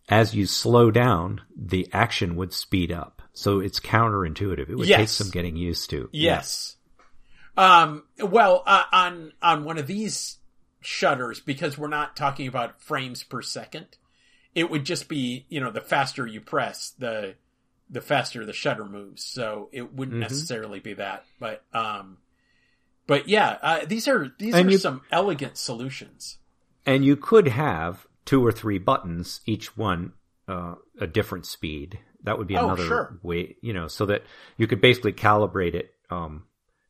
As 0.07 0.35
you 0.35 0.45
slow 0.45 0.91
down, 0.91 1.41
the 1.57 1.87
action 1.91 2.35
would 2.35 2.53
speed 2.53 2.91
up. 2.91 3.23
So 3.33 3.59
it's 3.59 3.79
counterintuitive. 3.79 4.69
It 4.69 4.75
would 4.77 4.87
take 4.87 5.09
some 5.09 5.31
getting 5.31 5.55
used 5.55 5.89
to. 5.89 6.09
yes 6.11 6.75
um 7.57 8.03
well 8.19 8.61
uh, 8.67 8.83
on 8.91 9.31
on 9.41 9.63
one 9.63 9.77
of 9.77 9.87
these 9.87 10.37
shutters 10.81 11.39
because 11.39 11.77
we're 11.77 11.87
not 11.87 12.15
talking 12.15 12.47
about 12.47 12.81
frames 12.81 13.23
per 13.23 13.41
second. 13.41 13.87
It 14.53 14.69
would 14.69 14.85
just 14.85 15.07
be, 15.09 15.45
you 15.49 15.59
know, 15.59 15.71
the 15.71 15.81
faster 15.81 16.27
you 16.27 16.41
press, 16.41 16.91
the 16.99 17.35
the 17.89 18.01
faster 18.01 18.45
the 18.45 18.53
shutter 18.53 18.85
moves. 18.85 19.23
So 19.23 19.69
it 19.71 19.93
wouldn't 19.93 20.17
Mhm. 20.17 20.21
necessarily 20.21 20.79
be 20.79 20.93
that, 20.95 21.25
but 21.39 21.63
um, 21.73 22.17
but 23.07 23.27
yeah, 23.29 23.57
uh, 23.61 23.85
these 23.85 24.07
are 24.07 24.31
these 24.39 24.53
And 24.55 24.67
are 24.67 24.71
you- 24.71 24.77
some 24.77 25.01
elegant 25.11 25.57
solutions. 25.57 26.37
And 26.85 27.03
you 27.03 27.15
could 27.15 27.47
have 27.47 28.05
two 28.25 28.45
or 28.45 28.51
three 28.51 28.77
buttons, 28.77 29.41
each 29.45 29.75
one 29.77 30.13
uh, 30.47 30.75
a 30.99 31.07
different 31.07 31.45
speed. 31.47 31.99
That 32.23 32.37
would 32.37 32.47
be 32.47 32.55
Oh, 32.57 32.65
another 32.65 32.85
sure. 32.85 33.19
way, 33.23 33.55
you 33.61 33.73
know, 33.73 33.87
so 33.87 34.05
that 34.07 34.23
you 34.57 34.67
could 34.67 34.81
basically 34.81 35.13
calibrate 35.13 35.73
it 35.75 35.91
um, 36.11 36.43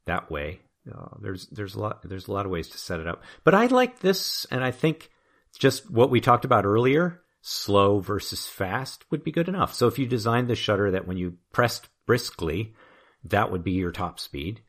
that 0.06 0.30
way. 0.30 0.60
Uh, 0.94 1.16
there's 1.22 1.48
there's 1.48 1.76
a 1.76 1.80
lot 1.80 2.02
there's 2.08 2.28
a 2.28 2.32
lot 2.32 2.46
of 2.46 2.52
ways 2.52 2.70
to 2.70 2.78
set 2.78 3.00
it 3.00 3.08
up, 3.08 3.24
but 3.44 3.56
I 3.56 3.66
like 3.68 4.00
this, 4.00 4.46
and 4.52 4.64
I 4.64 4.72
think 4.72 5.10
just 5.58 5.90
what 5.90 6.10
we 6.12 6.20
talked 6.22 6.46
about 6.46 6.66
earlier, 6.66 7.22
slow 7.42 8.00
versus 8.00 8.46
fast, 8.46 9.04
would 9.10 9.24
be 9.24 9.32
good 9.32 9.48
enough. 9.50 9.74
So 9.74 9.88
if 9.88 9.98
you 9.98 10.06
designed 10.06 10.48
the 10.50 10.56
shutter 10.56 10.92
that 10.92 11.08
when 11.08 11.18
you 11.18 11.38
pressed 11.54 11.88
briskly, 12.06 12.76
that 13.24 13.52
would 13.52 13.64
be 13.64 13.72
your 13.72 13.92
top 13.92 14.20
speed, 14.20 14.62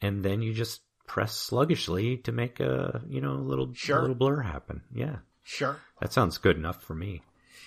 and 0.00 0.24
then 0.24 0.42
you 0.42 0.52
just 0.54 0.80
press 1.10 1.34
sluggishly 1.34 2.16
to 2.18 2.30
make 2.30 2.60
a 2.60 3.02
you 3.08 3.20
know 3.20 3.32
a 3.32 3.42
little 3.50 3.68
Sure. 3.74 3.98
a 3.98 4.00
little 4.02 4.14
blur 4.14 4.42
happen. 4.42 4.82
Yeah, 4.94 5.16
Sure. 5.42 5.80
that 6.00 6.12
sounds 6.12 6.38
good 6.38 6.56
enough 6.56 6.80
for 6.84 6.94
me. 6.94 7.22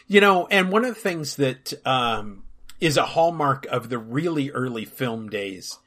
You 0.07 0.21
know, 0.21 0.47
and 0.47 0.71
one 0.71 0.85
of 0.85 0.95
the 0.95 1.01
things 1.01 1.35
that 1.35 1.73
um, 1.85 2.43
is 2.79 2.95
a 2.95 3.03
hallmark 3.05 3.65
of 3.65 3.89
the 3.89 3.97
really 3.97 4.49
early 4.51 4.85
film 4.85 5.27
days 5.29 5.77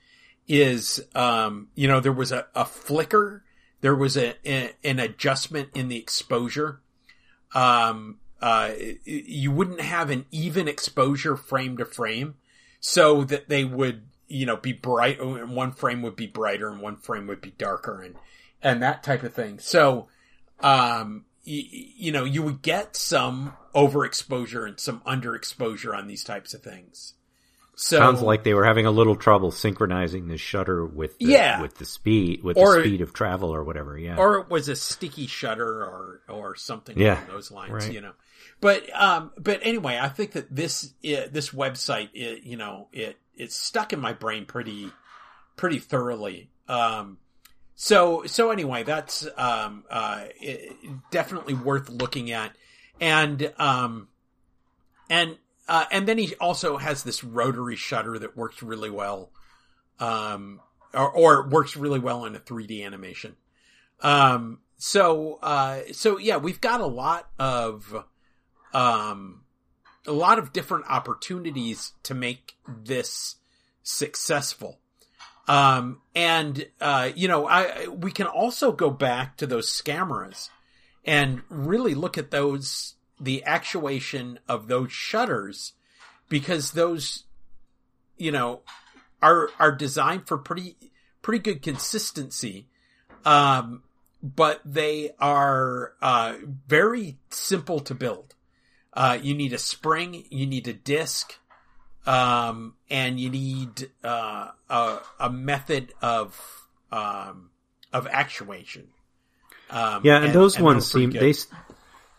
is, 0.47 1.03
um, 1.15 1.69
you 1.75 1.89
know, 1.89 1.99
there 2.01 2.13
was 2.13 2.31
a, 2.31 2.47
a 2.55 2.65
flicker, 2.67 3.43
there 3.81 3.97
was 3.97 4.17
a, 4.19 4.35
a 4.45 4.73
an 4.85 4.99
adjustment 4.99 5.71
in 5.75 5.89
the 5.89 5.97
exposure. 5.97 6.81
Um, 7.55 8.19
uh, 8.43 8.73
you 9.05 9.51
wouldn't 9.51 9.81
have 9.81 10.11
an 10.11 10.27
even 10.31 10.69
exposure 10.69 11.37
frame 11.37 11.79
to 11.79 11.87
frame, 11.87 12.35
so 12.81 13.25
that 13.25 13.49
they 13.49 13.65
would, 13.65 14.03
you 14.29 14.47
know, 14.47 14.57
be 14.57 14.73
bright. 14.73 15.21
And 15.21 15.55
one 15.55 15.73
frame 15.73 16.03
would 16.03 16.17
be 16.17 16.27
brighter, 16.27 16.69
and 16.69 16.81
one 16.81 16.97
frame 16.97 17.27
would 17.27 17.41
be 17.41 17.53
darker, 17.53 18.03
and 18.03 18.15
and 18.63 18.83
that 18.83 19.03
type 19.03 19.23
of 19.23 19.35
thing. 19.35 19.59
So, 19.59 20.09
um, 20.61 21.25
you, 21.45 21.63
you 21.97 22.13
know, 22.13 22.25
you 22.25 22.43
would 22.43 22.63
get 22.63 22.97
some 22.97 23.53
overexposure 23.75 24.67
and 24.67 24.81
some 24.81 25.01
underexposure 25.07 25.97
on 25.97 26.07
these 26.07 26.25
types 26.25 26.55
of 26.55 26.63
things. 26.63 27.15
So 27.79 27.99
Sounds 27.99 28.23
like 28.23 28.43
they 28.43 28.55
were 28.55 28.65
having 28.65 28.87
a 28.87 28.91
little 28.91 29.17
trouble 29.17 29.51
synchronizing 29.51 30.29
the 30.29 30.39
shutter 30.39 30.83
with 30.87 31.19
the, 31.19 31.27
Yeah. 31.27 31.61
with 31.61 31.75
the 31.75 31.85
speed 31.85 32.43
with 32.43 32.57
Or- 32.57 32.77
the 32.77 32.85
speed 32.85 33.03
of 33.03 33.13
travel 33.13 33.55
or 33.55 33.63
whatever. 33.65 33.99
Yeah, 33.99 34.17
or 34.17 34.39
it 34.39 34.49
was 34.49 34.71
a 34.71 34.77
sticky 34.77 35.27
shutter 35.27 35.85
or 35.85 36.23
or 36.27 36.57
something 36.57 36.99
Yeah, 36.99 37.19
along 37.19 37.27
those 37.29 37.51
lines, 37.51 37.73
right. 37.73 37.93
you 37.93 38.01
know. 38.01 38.13
But 38.63 38.89
um, 38.99 39.31
but 39.37 39.61
anyway, 39.63 39.99
I 40.01 40.09
think 40.09 40.33
that 40.33 40.47
this 40.55 40.95
uh, 41.05 41.29
this 41.31 41.51
website, 41.51 42.09
it, 42.15 42.45
you 42.45 42.57
know, 42.57 42.89
it 42.95 43.19
it's 43.37 43.57
stuck 43.57 43.93
in 43.93 44.01
my 44.01 44.13
brain 44.13 44.47
pretty 44.47 44.91
pretty 45.57 45.79
thoroughly. 45.79 46.51
Um, 46.69 47.19
so 47.75 48.25
so 48.27 48.51
anyway, 48.51 48.83
that's 48.83 49.27
um 49.37 49.85
uh 49.91 50.25
it, 50.41 50.77
definitely 51.11 51.55
worth 51.55 51.89
looking 51.89 52.31
at, 52.31 52.57
and 53.01 53.53
um, 53.59 54.09
and 55.09 55.37
uh, 55.69 55.85
and 55.91 56.07
then 56.07 56.19
he 56.19 56.35
also 56.37 56.77
has 56.77 57.03
this 57.03 57.25
rotary 57.25 57.77
shutter 57.77 58.19
that 58.19 58.37
works 58.37 58.63
really 58.63 58.91
well, 58.91 59.31
um, 59.99 60.61
or, 60.95 61.11
or 61.11 61.49
works 61.49 61.77
really 61.77 61.99
well 61.99 62.25
in 62.25 62.37
a 62.37 62.39
3D 62.39 62.85
animation. 62.85 63.37
Um, 64.01 64.61
so, 64.77 65.39
uh, 65.43 65.81
so 65.93 66.19
yeah, 66.19 66.37
we've 66.37 66.61
got 66.61 66.81
a 66.81 66.87
lot 66.87 67.29
of, 67.39 68.05
um, 68.73 69.43
a 70.07 70.13
lot 70.13 70.39
of 70.39 70.53
different 70.53 70.85
opportunities 70.89 71.93
to 72.03 72.15
make 72.15 72.57
this 72.67 73.37
successful. 73.83 74.79
Um, 75.49 76.01
and, 76.15 76.67
uh, 76.81 77.11
you 77.15 77.29
know, 77.29 77.47
I, 77.47 77.87
we 77.87 78.11
can 78.11 78.27
also 78.27 78.73
go 78.73 78.91
back 78.91 79.37
to 79.37 79.47
those 79.47 79.71
scameras 79.71 80.51
and 81.05 81.43
really 81.49 81.95
look 81.95 82.19
at 82.19 82.31
those, 82.31 82.95
the 83.21 83.45
actuation 83.45 84.41
of 84.49 84.67
those 84.67 84.91
shutters 84.91 85.75
because 86.29 86.73
those, 86.73 87.25
you 88.17 88.33
know, 88.33 88.63
are, 89.23 89.51
are 89.61 89.73
designed 89.73 90.27
for 90.27 90.37
pretty, 90.37 90.77
pretty 91.23 91.39
good 91.39 91.63
consistency. 91.63 92.67
Um, 93.25 93.83
but 94.23 94.61
they 94.65 95.11
are, 95.21 95.93
uh, 96.03 96.35
very 96.67 97.19
simple 97.31 97.81
to 97.81 97.95
build. 97.95 98.36
Uh, 98.97 99.19
you 99.21 99.35
need 99.35 99.53
a 99.53 99.59
spring, 99.59 100.25
you 100.31 100.47
need 100.47 100.67
a 100.67 100.73
disc, 100.73 101.35
um, 102.07 102.75
and 102.89 103.21
you 103.21 103.31
need, 103.31 103.91
uh, 104.03 104.49
a, 104.71 104.99
a 105.21 105.31
method 105.31 105.93
of, 106.01 106.67
um, 106.91 107.51
of 107.93 108.07
actuation. 108.11 108.89
Um, 109.71 110.03
yeah, 110.05 110.23
and, 110.23 110.33
those 110.33 110.55
they're 110.55 110.65
ones 110.65 110.91
seem 110.91 111.11
good. 111.11 111.21
they 111.21 111.35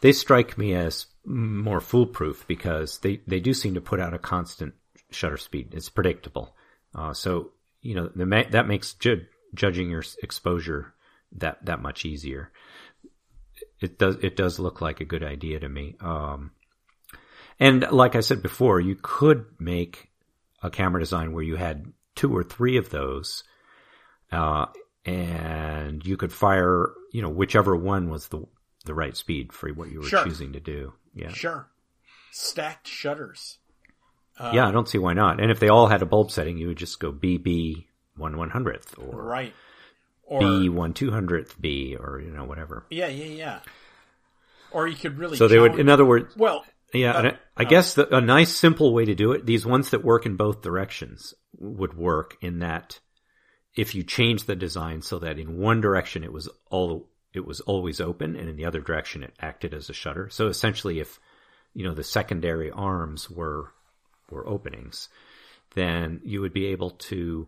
they 0.01 0.11
strike 0.11 0.57
me 0.57 0.73
as 0.73 1.05
more 1.25 1.81
foolproof 1.81 2.45
because 2.47 2.99
they 2.99 3.21
they 3.27 3.39
do 3.39 3.53
seem 3.53 3.75
to 3.75 3.81
put 3.81 3.99
out 3.99 4.13
a 4.13 4.19
constant 4.19 4.73
shutter 5.11 5.37
speed. 5.37 5.73
It's 5.73 5.89
predictable, 5.89 6.55
uh, 6.93 7.13
so 7.13 7.51
you 7.81 7.95
know 7.95 8.09
the, 8.13 8.47
that 8.51 8.67
makes 8.67 8.93
ju- 8.95 9.25
judging 9.53 9.89
your 9.89 10.03
exposure 10.21 10.93
that 11.33 11.65
that 11.65 11.81
much 11.81 12.05
easier. 12.05 12.51
It 13.79 13.97
does 13.97 14.17
it 14.21 14.35
does 14.35 14.59
look 14.59 14.81
like 14.81 14.99
a 14.99 15.05
good 15.05 15.23
idea 15.23 15.59
to 15.59 15.69
me. 15.69 15.95
Um, 16.01 16.51
and 17.59 17.85
like 17.91 18.15
I 18.15 18.19
said 18.21 18.41
before, 18.41 18.79
you 18.79 18.95
could 19.01 19.45
make 19.59 20.09
a 20.61 20.69
camera 20.69 20.99
design 21.01 21.33
where 21.33 21.43
you 21.43 21.55
had 21.55 21.85
two 22.15 22.35
or 22.35 22.43
three 22.43 22.77
of 22.77 22.89
those, 22.89 23.43
uh, 24.31 24.65
and 25.05 26.05
you 26.05 26.17
could 26.17 26.33
fire, 26.33 26.91
you 27.11 27.21
know, 27.21 27.29
whichever 27.29 27.75
one 27.75 28.09
was 28.09 28.27
the 28.27 28.45
the 28.85 28.93
right 28.93 29.15
speed 29.17 29.51
for 29.51 29.69
what 29.69 29.89
you 29.91 29.99
were 29.99 30.05
Sure. 30.07 30.23
choosing 30.23 30.53
to 30.53 30.59
do. 30.59 30.93
Yeah, 31.13 31.29
Sure. 31.33 31.67
Stacked 32.31 32.87
shutters. 32.87 33.57
Uh, 34.39 34.51
yeah, 34.53 34.67
I 34.67 34.71
don't 34.71 34.87
see 34.87 34.97
why 34.99 35.13
not. 35.13 35.41
And 35.41 35.49
if 35.51 35.59
they 35.59 35.67
all 35.69 35.87
had 35.87 36.01
a 36.01 36.05
bulb 36.05 36.31
setting, 36.31 36.57
you 36.57 36.67
would 36.67 36.77
just 36.77 36.99
go 36.99 37.11
BB 37.11 37.85
one 38.15 38.37
one 38.37 38.49
hundredth 38.49 38.95
or 38.97 39.21
Right. 39.23 39.53
Or, 40.23 40.39
B 40.41 40.69
one 40.69 40.93
two 40.93 41.11
hundredth 41.11 41.59
B 41.59 41.95
or 41.99 42.19
you 42.21 42.31
know 42.31 42.43
whatever. 42.43 42.85
yeah, 42.89 43.07
yeah, 43.07 43.25
yeah. 43.25 43.59
Or 44.71 44.87
you 44.87 44.95
could 44.95 45.17
really. 45.17 45.37
So 45.37 45.47
they 45.47 45.57
would, 45.59 45.79
in 45.79 45.87
other 45.89 46.05
words, 46.05 46.35
well, 46.35 46.65
Yeah, 46.93 47.11
Uh, 47.11 47.19
and 47.19 47.27
I, 47.27 47.37
I 47.57 47.63
uh, 47.63 47.69
guess 47.69 47.93
the, 47.93 48.15
a 48.15 48.21
nice 48.21 48.53
simple 48.53 48.93
way 48.93 49.05
to 49.05 49.15
do 49.15 49.31
it, 49.33 49.45
these 49.45 49.65
ones 49.65 49.89
that 49.89 50.03
work 50.03 50.25
in 50.25 50.35
both 50.35 50.61
directions 50.61 51.33
would 51.57 51.95
work 51.95 52.37
in 52.41 52.59
that 52.59 52.99
if 53.75 53.93
you 53.93 54.03
change 54.03 54.45
the 54.45 54.55
design 54.55 55.01
so 55.01 55.19
that 55.19 55.37
in 55.37 55.57
one 55.57 55.81
direction 55.81 56.23
it 56.23 56.33
was 56.33 56.49
all 56.69 57.09
it 57.33 57.45
was 57.45 57.59
always 57.61 58.01
open 58.01 58.35
and 58.35 58.49
in 58.49 58.55
the 58.55 58.65
other 58.65 58.81
direction 58.81 59.23
it 59.23 59.33
acted 59.39 59.73
as 59.73 59.89
a 59.89 59.93
shutter. 59.93 60.29
So 60.29 60.47
essentially 60.47 60.99
if 60.99 61.19
you 61.73 61.83
know 61.83 61.93
the 61.93 62.03
secondary 62.03 62.71
arms 62.71 63.29
were 63.29 63.71
were 64.31 64.47
openings, 64.47 65.09
then 65.75 66.21
you 66.23 66.41
would 66.41 66.53
be 66.53 66.67
able 66.67 66.91
to 66.91 67.47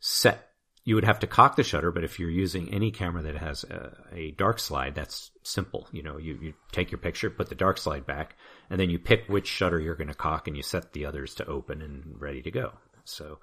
set 0.00 0.51
you 0.84 0.96
would 0.96 1.04
have 1.04 1.20
to 1.20 1.26
cock 1.26 1.54
the 1.56 1.62
shutter, 1.62 1.92
but 1.92 2.02
if 2.02 2.18
you're 2.18 2.30
using 2.30 2.72
any 2.74 2.90
camera 2.90 3.22
that 3.22 3.36
has 3.36 3.64
a, 3.64 3.96
a 4.12 4.30
dark 4.32 4.58
slide, 4.58 4.94
that's 4.94 5.30
simple. 5.44 5.86
You 5.92 6.02
know, 6.02 6.18
you, 6.18 6.38
you 6.42 6.54
take 6.72 6.90
your 6.90 6.98
picture, 6.98 7.30
put 7.30 7.48
the 7.48 7.54
dark 7.54 7.78
slide 7.78 8.04
back, 8.04 8.36
and 8.68 8.80
then 8.80 8.90
you 8.90 8.98
pick 8.98 9.28
which 9.28 9.46
shutter 9.46 9.78
you're 9.78 9.94
going 9.94 10.08
to 10.08 10.14
cock 10.14 10.48
and 10.48 10.56
you 10.56 10.62
set 10.62 10.92
the 10.92 11.06
others 11.06 11.36
to 11.36 11.46
open 11.46 11.82
and 11.82 12.20
ready 12.20 12.42
to 12.42 12.50
go. 12.50 12.72
So 13.04 13.38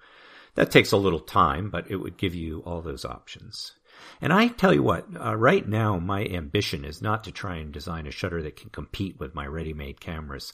that 0.56 0.72
takes 0.72 0.92
a 0.92 0.98
little 0.98 1.20
time, 1.20 1.70
but 1.70 1.90
it 1.90 1.96
would 1.96 2.18
give 2.18 2.36
you 2.36 2.62
all 2.66 2.82
those 2.82 3.06
options. 3.06 3.74
And 4.22 4.34
I 4.34 4.48
tell 4.50 4.74
you 4.74 4.84
what, 4.84 5.08
uh, 5.20 5.36
right 5.36 5.68
now 5.68 5.98
my 5.98 6.26
ambition 6.26 6.84
is 6.84 7.02
not 7.02 7.24
to 7.24 7.32
try 7.32 7.56
and 7.58 7.72
design 7.72 8.06
a 8.08 8.12
shutter 8.12 8.42
that 8.44 8.58
can 8.58 8.70
compete 8.70 9.20
with 9.20 9.36
my 9.36 9.46
ready-made 9.46 10.02
cameras. 10.02 10.54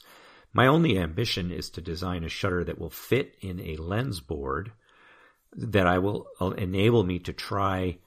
My 0.52 0.68
only 0.68 0.98
ambition 0.98 1.50
is 1.50 1.70
to 1.70 1.80
design 1.80 2.24
a 2.24 2.28
shutter 2.28 2.64
that 2.64 2.78
will 2.78 2.90
fit 2.90 3.34
in 3.40 3.60
a 3.60 3.76
lens 3.76 4.20
board 4.20 4.72
that 5.56 5.86
I 5.86 5.98
will 5.98 6.26
uh, 6.40 6.50
enable 6.50 7.02
me 7.02 7.18
to 7.20 7.32
try 7.32 7.98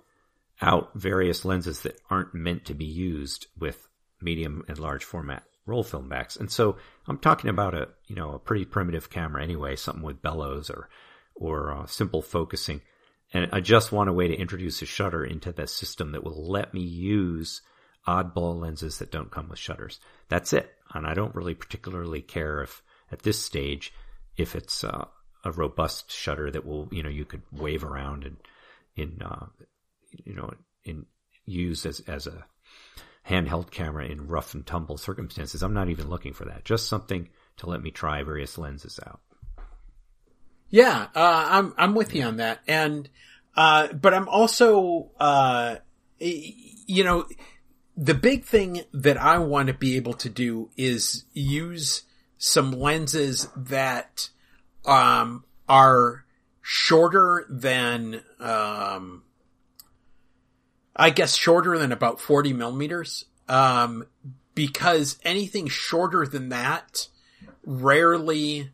out 0.61 0.91
various 0.93 1.45
lenses 1.45 1.81
that 1.81 1.99
aren't 2.09 2.33
meant 2.33 2.65
to 2.65 2.73
be 2.73 2.85
used 2.85 3.47
with 3.57 3.87
medium 4.21 4.63
and 4.67 4.77
large 4.77 5.03
format 5.03 5.43
roll 5.65 5.83
film 5.83 6.09
backs. 6.09 6.35
And 6.35 6.51
so 6.51 6.77
I'm 7.07 7.19
talking 7.19 7.49
about 7.49 7.75
a, 7.75 7.89
you 8.07 8.15
know, 8.15 8.33
a 8.33 8.39
pretty 8.39 8.65
primitive 8.65 9.09
camera 9.09 9.43
anyway, 9.43 9.75
something 9.75 10.03
with 10.03 10.21
bellows 10.21 10.69
or, 10.69 10.89
or 11.35 11.71
uh, 11.71 11.85
simple 11.85 12.21
focusing. 12.21 12.81
And 13.33 13.49
I 13.53 13.59
just 13.59 13.91
want 13.91 14.09
a 14.09 14.13
way 14.13 14.27
to 14.27 14.35
introduce 14.35 14.81
a 14.81 14.87
shutter 14.87 15.23
into 15.23 15.51
the 15.51 15.67
system 15.67 16.11
that 16.11 16.23
will 16.23 16.49
let 16.49 16.73
me 16.73 16.81
use 16.81 17.61
oddball 18.07 18.59
lenses 18.59 18.97
that 18.97 19.11
don't 19.11 19.31
come 19.31 19.49
with 19.49 19.59
shutters. 19.59 19.99
That's 20.29 20.53
it. 20.53 20.73
And 20.93 21.05
I 21.05 21.13
don't 21.13 21.35
really 21.35 21.53
particularly 21.53 22.21
care 22.21 22.63
if 22.63 22.81
at 23.11 23.21
this 23.21 23.39
stage, 23.39 23.93
if 24.37 24.55
it's, 24.55 24.83
uh, 24.83 25.05
a 25.43 25.51
robust 25.51 26.11
shutter 26.11 26.51
that 26.51 26.65
will, 26.65 26.87
you 26.91 27.03
know, 27.03 27.09
you 27.09 27.25
could 27.25 27.41
wave 27.51 27.83
around 27.83 28.25
and 28.25 28.37
in, 28.95 29.21
uh, 29.23 29.45
you 30.25 30.33
know, 30.35 30.51
in 30.83 31.05
use 31.45 31.85
as, 31.85 32.01
as 32.01 32.27
a, 32.27 32.45
handheld 33.29 33.69
camera 33.69 34.05
in 34.05 34.27
rough 34.27 34.53
and 34.53 34.65
tumble 34.65 34.97
circumstances. 34.97 35.61
I'm 35.61 35.73
not 35.73 35.89
even 35.89 36.09
looking 36.09 36.33
for 36.33 36.45
that. 36.45 36.65
Just 36.65 36.87
something 36.87 37.29
to 37.57 37.67
let 37.69 37.81
me 37.81 37.91
try 37.91 38.23
various 38.23 38.57
lenses 38.57 38.99
out. 39.05 39.21
Yeah, 40.69 41.07
uh, 41.15 41.45
I'm 41.49 41.73
I'm 41.77 41.95
with 41.95 42.13
you 42.13 42.23
on 42.23 42.37
that, 42.37 42.59
and 42.67 43.09
uh, 43.55 43.91
but 43.93 44.13
I'm 44.13 44.29
also 44.29 45.09
uh, 45.19 45.77
you 46.19 47.03
know 47.03 47.25
the 47.97 48.13
big 48.13 48.45
thing 48.45 48.83
that 48.93 49.17
I 49.17 49.39
want 49.39 49.67
to 49.67 49.73
be 49.73 49.95
able 49.95 50.13
to 50.13 50.29
do 50.29 50.69
is 50.77 51.25
use 51.33 52.03
some 52.37 52.71
lenses 52.71 53.47
that 53.55 54.29
um, 54.85 55.43
are 55.67 56.25
shorter 56.61 57.45
than 57.49 58.21
um, 58.39 59.23
I 60.95 61.09
guess 61.09 61.35
shorter 61.35 61.77
than 61.77 61.91
about 61.91 62.19
40 62.19 62.53
millimeters. 62.53 63.25
Um, 63.47 64.05
because 64.53 65.17
anything 65.23 65.67
shorter 65.67 66.27
than 66.27 66.49
that 66.49 67.07
rarely 67.63 68.71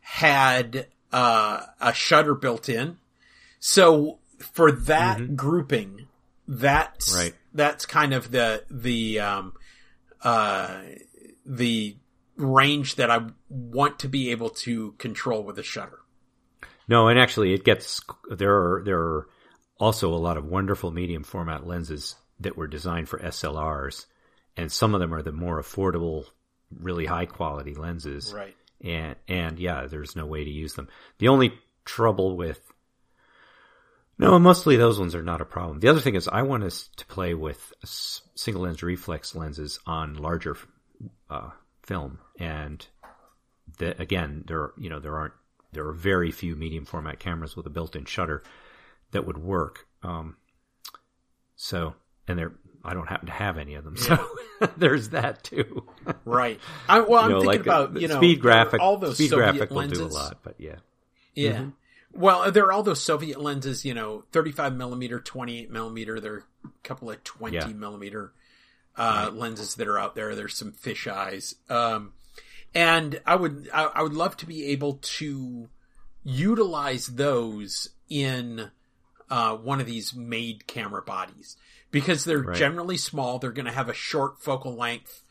had 0.00 0.86
uh, 1.10 1.62
a 1.80 1.94
shutter 1.94 2.34
built 2.34 2.68
in. 2.68 2.98
So 3.58 4.18
for 4.38 4.70
that 4.72 5.18
mm-hmm. 5.18 5.34
grouping, 5.34 6.08
that's 6.46 7.16
right. 7.16 7.34
that's 7.54 7.86
kind 7.86 8.12
of 8.12 8.30
the 8.30 8.64
the 8.70 9.20
um, 9.20 9.54
uh, 10.22 10.82
the 11.46 11.96
range 12.42 12.96
that 12.96 13.10
I 13.10 13.26
want 13.48 14.00
to 14.00 14.08
be 14.08 14.30
able 14.30 14.50
to 14.50 14.92
control 14.92 15.42
with 15.42 15.58
a 15.58 15.62
shutter. 15.62 16.00
No, 16.88 17.08
and 17.08 17.18
actually, 17.18 17.54
it 17.54 17.64
gets 17.64 18.00
there 18.30 18.54
are 18.54 18.82
there 18.84 18.98
are 18.98 19.28
also 19.78 20.12
a 20.12 20.16
lot 20.16 20.36
of 20.36 20.44
wonderful 20.44 20.90
medium 20.90 21.22
format 21.22 21.66
lenses 21.66 22.16
that 22.40 22.56
were 22.56 22.66
designed 22.66 23.08
for 23.08 23.18
SLRs, 23.18 24.06
and 24.56 24.70
some 24.70 24.94
of 24.94 25.00
them 25.00 25.14
are 25.14 25.22
the 25.22 25.32
more 25.32 25.60
affordable, 25.60 26.24
really 26.70 27.06
high 27.06 27.26
quality 27.26 27.74
lenses. 27.74 28.32
Right. 28.34 28.56
And 28.82 29.16
and 29.28 29.58
yeah, 29.58 29.86
there's 29.86 30.16
no 30.16 30.26
way 30.26 30.44
to 30.44 30.50
use 30.50 30.74
them. 30.74 30.88
The 31.18 31.28
only 31.28 31.54
trouble 31.84 32.36
with 32.36 32.60
no, 34.18 34.38
mostly 34.38 34.76
those 34.76 35.00
ones 35.00 35.14
are 35.14 35.22
not 35.22 35.40
a 35.40 35.44
problem. 35.44 35.80
The 35.80 35.88
other 35.88 36.00
thing 36.00 36.14
is 36.14 36.28
I 36.28 36.42
want 36.42 36.64
us 36.64 36.88
to 36.96 37.06
play 37.06 37.34
with 37.34 37.72
single 37.84 38.62
lens 38.62 38.82
reflex 38.82 39.34
lenses 39.34 39.80
on 39.86 40.14
larger 40.14 40.56
uh, 41.30 41.50
film, 41.92 42.18
and 42.38 42.86
the, 43.78 44.00
again, 44.00 44.44
there 44.46 44.72
you 44.78 44.88
know 44.88 44.98
there 44.98 45.16
aren't 45.16 45.34
there 45.72 45.86
are 45.86 45.92
very 45.92 46.30
few 46.30 46.56
medium 46.56 46.84
format 46.84 47.18
cameras 47.18 47.56
with 47.56 47.66
a 47.66 47.70
built-in 47.70 48.04
shutter 48.04 48.42
that 49.10 49.26
would 49.26 49.38
work. 49.38 49.86
Um, 50.02 50.36
so, 51.54 51.94
and 52.26 52.38
there, 52.38 52.52
I 52.84 52.94
don't 52.94 53.08
happen 53.08 53.26
to 53.26 53.32
have 53.32 53.58
any 53.58 53.74
of 53.74 53.84
them, 53.84 53.96
so 53.96 54.26
there's 54.76 55.10
that 55.10 55.44
too. 55.44 55.86
right. 56.24 56.58
I, 56.88 57.00
well, 57.00 57.24
I'm 57.24 57.30
you 57.30 57.36
know, 57.36 57.40
thinking 57.42 57.58
like 57.58 57.60
about 57.60 58.00
you 58.00 58.08
know 58.08 58.16
speed 58.16 58.40
graphic. 58.40 58.80
All 58.80 58.96
those 58.96 59.16
speed 59.16 59.30
Soviet 59.30 59.52
graphic 59.52 59.70
lenses. 59.70 59.98
will 59.98 60.08
do 60.08 60.14
a 60.14 60.16
lot, 60.16 60.38
but 60.42 60.54
yeah. 60.58 60.76
Yeah. 61.34 61.52
Mm-hmm. 61.52 61.68
Well, 62.14 62.52
there 62.52 62.64
are 62.66 62.72
all 62.72 62.82
those 62.82 63.02
Soviet 63.02 63.40
lenses, 63.40 63.86
you 63.86 63.94
know, 63.94 64.24
35 64.32 64.76
millimeter, 64.76 65.18
28 65.18 65.70
millimeter. 65.70 66.20
There 66.20 66.34
are 66.34 66.44
a 66.64 66.68
couple 66.82 67.10
of 67.10 67.24
20 67.24 67.56
yeah. 67.56 67.66
millimeter 67.68 68.34
uh, 68.96 69.30
lenses 69.32 69.74
that 69.76 69.88
are 69.88 69.98
out 69.98 70.14
there. 70.14 70.34
There's 70.34 70.56
some 70.56 70.72
fish 70.72 71.06
eyes. 71.06 71.54
Um, 71.68 72.12
and 72.74 73.20
I 73.26 73.36
would, 73.36 73.68
I, 73.72 73.84
I, 73.84 74.02
would 74.02 74.14
love 74.14 74.36
to 74.38 74.46
be 74.46 74.66
able 74.66 74.94
to 75.02 75.68
utilize 76.24 77.06
those 77.06 77.90
in, 78.08 78.70
uh, 79.30 79.56
one 79.56 79.80
of 79.80 79.86
these 79.86 80.14
made 80.14 80.66
camera 80.66 81.02
bodies 81.02 81.56
because 81.90 82.24
they're 82.24 82.42
right. 82.42 82.56
generally 82.56 82.96
small. 82.96 83.38
They're 83.38 83.52
going 83.52 83.66
to 83.66 83.72
have 83.72 83.88
a 83.88 83.94
short 83.94 84.40
focal 84.40 84.74
length, 84.74 85.22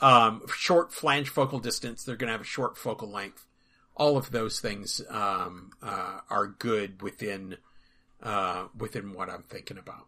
um, 0.00 0.42
short 0.54 0.92
flange 0.92 1.28
focal 1.28 1.58
distance. 1.58 2.04
They're 2.04 2.16
going 2.16 2.28
to 2.28 2.32
have 2.32 2.40
a 2.40 2.44
short 2.44 2.76
focal 2.76 3.10
length 3.10 3.46
all 4.00 4.16
of 4.16 4.30
those 4.30 4.60
things 4.60 5.02
um, 5.10 5.72
uh, 5.82 6.20
are 6.30 6.46
good 6.46 7.02
within 7.02 7.58
uh, 8.22 8.64
within 8.76 9.12
what 9.12 9.28
I'm 9.28 9.42
thinking 9.42 9.76
about. 9.76 10.06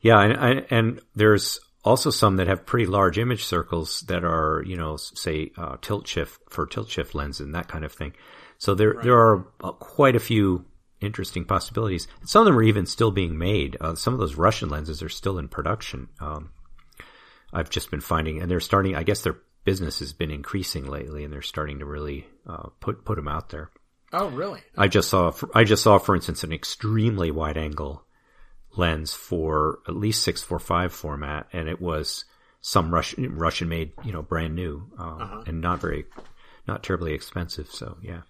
Yeah, 0.00 0.20
and, 0.20 0.66
and 0.70 1.00
there's 1.14 1.58
also 1.84 2.10
some 2.10 2.36
that 2.36 2.46
have 2.46 2.66
pretty 2.66 2.86
large 2.86 3.18
image 3.18 3.44
circles 3.44 4.00
that 4.02 4.24
are, 4.24 4.62
you 4.66 4.76
know, 4.76 4.96
say 4.96 5.50
uh, 5.56 5.76
tilt 5.80 6.06
shift 6.06 6.40
for 6.50 6.66
tilt 6.66 6.88
shift 6.88 7.14
lens 7.14 7.40
and 7.40 7.54
that 7.54 7.68
kind 7.68 7.84
of 7.84 7.92
thing. 7.92 8.14
So 8.58 8.74
there 8.74 8.92
right. 8.92 9.04
there 9.04 9.18
are 9.18 9.46
uh, 9.62 9.72
quite 9.72 10.16
a 10.16 10.20
few 10.20 10.64
interesting 11.00 11.44
possibilities. 11.44 12.06
Some 12.24 12.42
of 12.42 12.46
them 12.46 12.58
are 12.58 12.62
even 12.62 12.86
still 12.86 13.10
being 13.10 13.36
made. 13.36 13.76
Uh, 13.80 13.94
some 13.94 14.14
of 14.14 14.20
those 14.20 14.36
Russian 14.36 14.68
lenses 14.68 15.02
are 15.02 15.08
still 15.08 15.38
in 15.38 15.48
production. 15.48 16.08
Um, 16.20 16.52
I've 17.52 17.70
just 17.70 17.90
been 17.90 18.00
finding, 18.00 18.40
and 18.40 18.50
they're 18.50 18.60
starting. 18.60 18.94
I 18.94 19.02
guess 19.02 19.22
they're 19.22 19.40
business 19.64 20.00
has 20.00 20.12
been 20.12 20.30
increasing 20.30 20.86
lately, 20.86 21.24
and 21.24 21.32
they're 21.32 21.42
starting 21.42 21.78
to 21.80 21.86
really 21.86 22.26
uh, 22.46 22.68
put 22.80 23.04
put 23.04 23.16
them 23.16 23.28
out 23.28 23.50
there. 23.50 23.70
Oh, 24.12 24.28
really? 24.28 24.60
I 24.76 24.88
just 24.88 25.08
saw 25.08 25.32
I 25.54 25.64
just 25.64 25.82
saw, 25.82 25.98
for 25.98 26.14
instance, 26.14 26.44
an 26.44 26.52
extremely 26.52 27.30
wide 27.30 27.56
angle 27.56 28.04
lens 28.76 29.12
for 29.14 29.80
at 29.86 29.96
least 29.96 30.22
six 30.22 30.42
four 30.42 30.58
five 30.58 30.92
format, 30.92 31.46
and 31.52 31.68
it 31.68 31.80
was 31.80 32.24
some 32.60 32.92
Russian 32.92 33.36
Russian 33.36 33.68
made, 33.68 33.92
you 34.04 34.12
know, 34.12 34.22
brand 34.22 34.54
new, 34.54 34.90
um, 34.98 35.22
uh-huh. 35.22 35.42
and 35.46 35.60
not 35.60 35.80
very, 35.80 36.06
not 36.66 36.82
terribly 36.82 37.12
expensive. 37.12 37.68
So 37.68 37.98
yeah. 38.02 38.22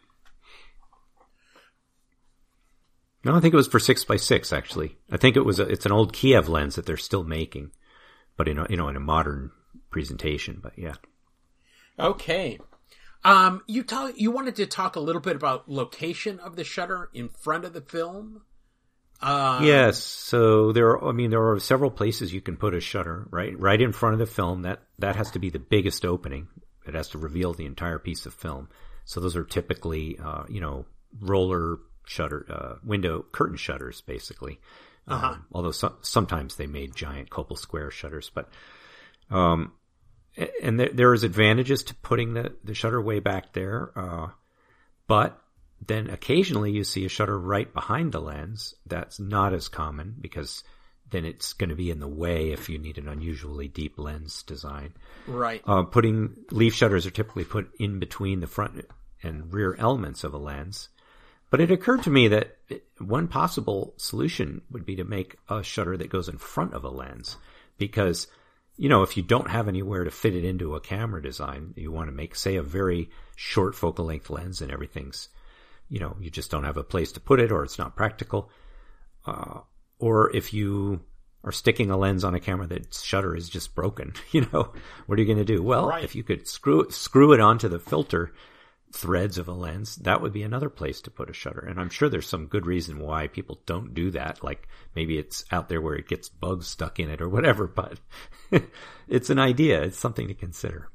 No, 3.24 3.34
I 3.34 3.40
think 3.40 3.54
it 3.54 3.56
was 3.56 3.68
for 3.68 3.78
six 3.78 4.04
by 4.04 4.16
six. 4.16 4.52
Actually, 4.52 4.96
I 5.10 5.16
think 5.16 5.36
it 5.36 5.44
was. 5.44 5.60
A, 5.60 5.68
it's 5.68 5.86
an 5.86 5.92
old 5.92 6.12
Kiev 6.12 6.48
lens 6.48 6.74
that 6.74 6.86
they're 6.86 6.96
still 6.96 7.24
making, 7.24 7.70
but 8.36 8.48
in 8.48 8.58
a, 8.58 8.66
you 8.68 8.76
know 8.76 8.88
in 8.88 8.96
a 8.96 9.00
modern 9.00 9.52
presentation. 9.90 10.58
But 10.60 10.72
yeah. 10.76 10.94
Okay. 11.98 12.58
Um, 13.24 13.62
you 13.68 13.84
talk, 13.84 14.14
you 14.16 14.32
wanted 14.32 14.56
to 14.56 14.66
talk 14.66 14.96
a 14.96 15.00
little 15.00 15.20
bit 15.20 15.36
about 15.36 15.68
location 15.68 16.40
of 16.40 16.56
the 16.56 16.64
shutter 16.64 17.08
in 17.14 17.28
front 17.28 17.64
of 17.64 17.72
the 17.72 17.80
film. 17.80 18.42
Um, 19.22 19.64
yes. 19.64 20.02
So 20.02 20.72
there 20.72 20.88
are, 20.88 21.08
I 21.08 21.12
mean, 21.12 21.30
there 21.30 21.50
are 21.50 21.60
several 21.60 21.90
places 21.90 22.34
you 22.34 22.40
can 22.40 22.56
put 22.56 22.74
a 22.74 22.80
shutter, 22.80 23.28
right? 23.30 23.58
Right 23.58 23.80
in 23.80 23.92
front 23.92 24.14
of 24.14 24.18
the 24.18 24.26
film. 24.26 24.62
That, 24.62 24.80
that 24.98 25.16
has 25.16 25.30
to 25.32 25.38
be 25.38 25.50
the 25.50 25.60
biggest 25.60 26.04
opening. 26.04 26.48
It 26.86 26.94
has 26.94 27.08
to 27.10 27.18
reveal 27.18 27.52
the 27.52 27.66
entire 27.66 27.98
piece 27.98 28.26
of 28.26 28.34
film. 28.34 28.68
So 29.04 29.20
those 29.20 29.36
are 29.36 29.44
typically, 29.44 30.18
uh, 30.18 30.44
you 30.48 30.60
know, 30.60 30.86
roller 31.20 31.78
shutter, 32.04 32.46
uh, 32.50 32.74
window 32.84 33.24
curtain 33.30 33.56
shutters, 33.56 34.00
basically. 34.00 34.60
Uh-huh. 35.06 35.26
Um, 35.26 35.46
although 35.52 35.72
so, 35.72 35.94
sometimes 36.02 36.56
they 36.56 36.66
made 36.66 36.94
giant 36.94 37.30
copal 37.30 37.56
square 37.56 37.90
shutters, 37.90 38.30
but, 38.32 38.48
um, 39.30 39.72
and 40.62 40.78
there, 40.78 40.90
there 40.92 41.14
is 41.14 41.24
advantages 41.24 41.82
to 41.84 41.94
putting 41.96 42.34
the, 42.34 42.54
the 42.64 42.74
shutter 42.74 43.00
way 43.00 43.18
back 43.18 43.52
there. 43.52 43.90
Uh, 43.96 44.28
but 45.06 45.41
then 45.86 46.10
occasionally 46.10 46.72
you 46.72 46.84
see 46.84 47.04
a 47.04 47.08
shutter 47.08 47.38
right 47.38 47.72
behind 47.72 48.12
the 48.12 48.20
lens. 48.20 48.74
That's 48.86 49.18
not 49.18 49.52
as 49.52 49.68
common 49.68 50.16
because 50.20 50.62
then 51.10 51.24
it's 51.24 51.52
going 51.52 51.70
to 51.70 51.76
be 51.76 51.90
in 51.90 52.00
the 52.00 52.08
way 52.08 52.52
if 52.52 52.68
you 52.68 52.78
need 52.78 52.98
an 52.98 53.08
unusually 53.08 53.68
deep 53.68 53.98
lens 53.98 54.42
design. 54.42 54.94
Right. 55.26 55.62
Uh, 55.66 55.82
putting 55.82 56.36
leaf 56.50 56.74
shutters 56.74 57.06
are 57.06 57.10
typically 57.10 57.44
put 57.44 57.70
in 57.78 57.98
between 57.98 58.40
the 58.40 58.46
front 58.46 58.86
and 59.22 59.52
rear 59.52 59.76
elements 59.78 60.24
of 60.24 60.34
a 60.34 60.38
lens. 60.38 60.88
But 61.50 61.60
it 61.60 61.70
occurred 61.70 62.02
to 62.04 62.10
me 62.10 62.28
that 62.28 62.56
one 62.98 63.28
possible 63.28 63.92
solution 63.98 64.62
would 64.70 64.86
be 64.86 64.96
to 64.96 65.04
make 65.04 65.36
a 65.50 65.62
shutter 65.62 65.96
that 65.98 66.08
goes 66.08 66.28
in 66.28 66.38
front 66.38 66.72
of 66.72 66.84
a 66.84 66.88
lens 66.88 67.36
because 67.76 68.26
you 68.76 68.88
know, 68.88 69.02
if 69.02 69.16
you 69.16 69.22
don't 69.22 69.50
have 69.50 69.68
anywhere 69.68 70.04
to 70.04 70.10
fit 70.10 70.34
it 70.34 70.44
into 70.44 70.74
a 70.74 70.80
camera 70.80 71.22
design, 71.22 71.74
you 71.76 71.92
want 71.92 72.08
to 72.08 72.12
make, 72.12 72.34
say, 72.34 72.56
a 72.56 72.62
very 72.62 73.10
short 73.36 73.74
focal 73.74 74.06
length 74.06 74.30
lens 74.30 74.62
and 74.62 74.72
everything's, 74.72 75.28
you 75.92 76.00
know, 76.00 76.16
you 76.18 76.30
just 76.30 76.50
don't 76.50 76.64
have 76.64 76.78
a 76.78 76.82
place 76.82 77.12
to 77.12 77.20
put 77.20 77.38
it 77.38 77.52
or 77.52 77.62
it's 77.62 77.78
not 77.78 77.94
practical. 77.94 78.48
Uh, 79.26 79.60
or 79.98 80.34
if 80.34 80.54
you 80.54 81.02
are 81.44 81.52
sticking 81.52 81.90
a 81.90 81.98
lens 81.98 82.24
on 82.24 82.34
a 82.34 82.40
camera 82.40 82.66
that 82.66 82.94
shutter 82.94 83.36
is 83.36 83.50
just 83.50 83.74
broken, 83.74 84.14
you 84.32 84.48
know, 84.50 84.72
what 85.04 85.18
are 85.18 85.22
you 85.22 85.26
going 85.26 85.44
to 85.44 85.44
do? 85.44 85.62
Well, 85.62 85.88
right. 85.88 86.02
if 86.02 86.14
you 86.14 86.22
could 86.22 86.48
screw, 86.48 86.90
screw 86.90 87.34
it 87.34 87.40
onto 87.40 87.68
the 87.68 87.78
filter, 87.78 88.32
threads 88.90 89.36
of 89.36 89.48
a 89.48 89.52
lens, 89.52 89.96
that 89.96 90.22
would 90.22 90.32
be 90.32 90.42
another 90.42 90.70
place 90.70 91.02
to 91.02 91.10
put 91.10 91.28
a 91.28 91.34
shutter. 91.34 91.60
And 91.60 91.78
I'm 91.78 91.90
sure 91.90 92.08
there's 92.08 92.26
some 92.26 92.46
good 92.46 92.64
reason 92.64 92.98
why 92.98 93.26
people 93.26 93.60
don't 93.66 93.92
do 93.92 94.12
that. 94.12 94.42
Like 94.42 94.68
maybe 94.96 95.18
it's 95.18 95.44
out 95.52 95.68
there 95.68 95.82
where 95.82 95.96
it 95.96 96.08
gets 96.08 96.30
bugs 96.30 96.68
stuck 96.68 97.00
in 97.00 97.10
it 97.10 97.20
or 97.20 97.28
whatever, 97.28 97.66
but 97.66 98.00
it's 99.08 99.28
an 99.28 99.38
idea. 99.38 99.82
It's 99.82 99.98
something 99.98 100.28
to 100.28 100.34
consider. 100.34 100.88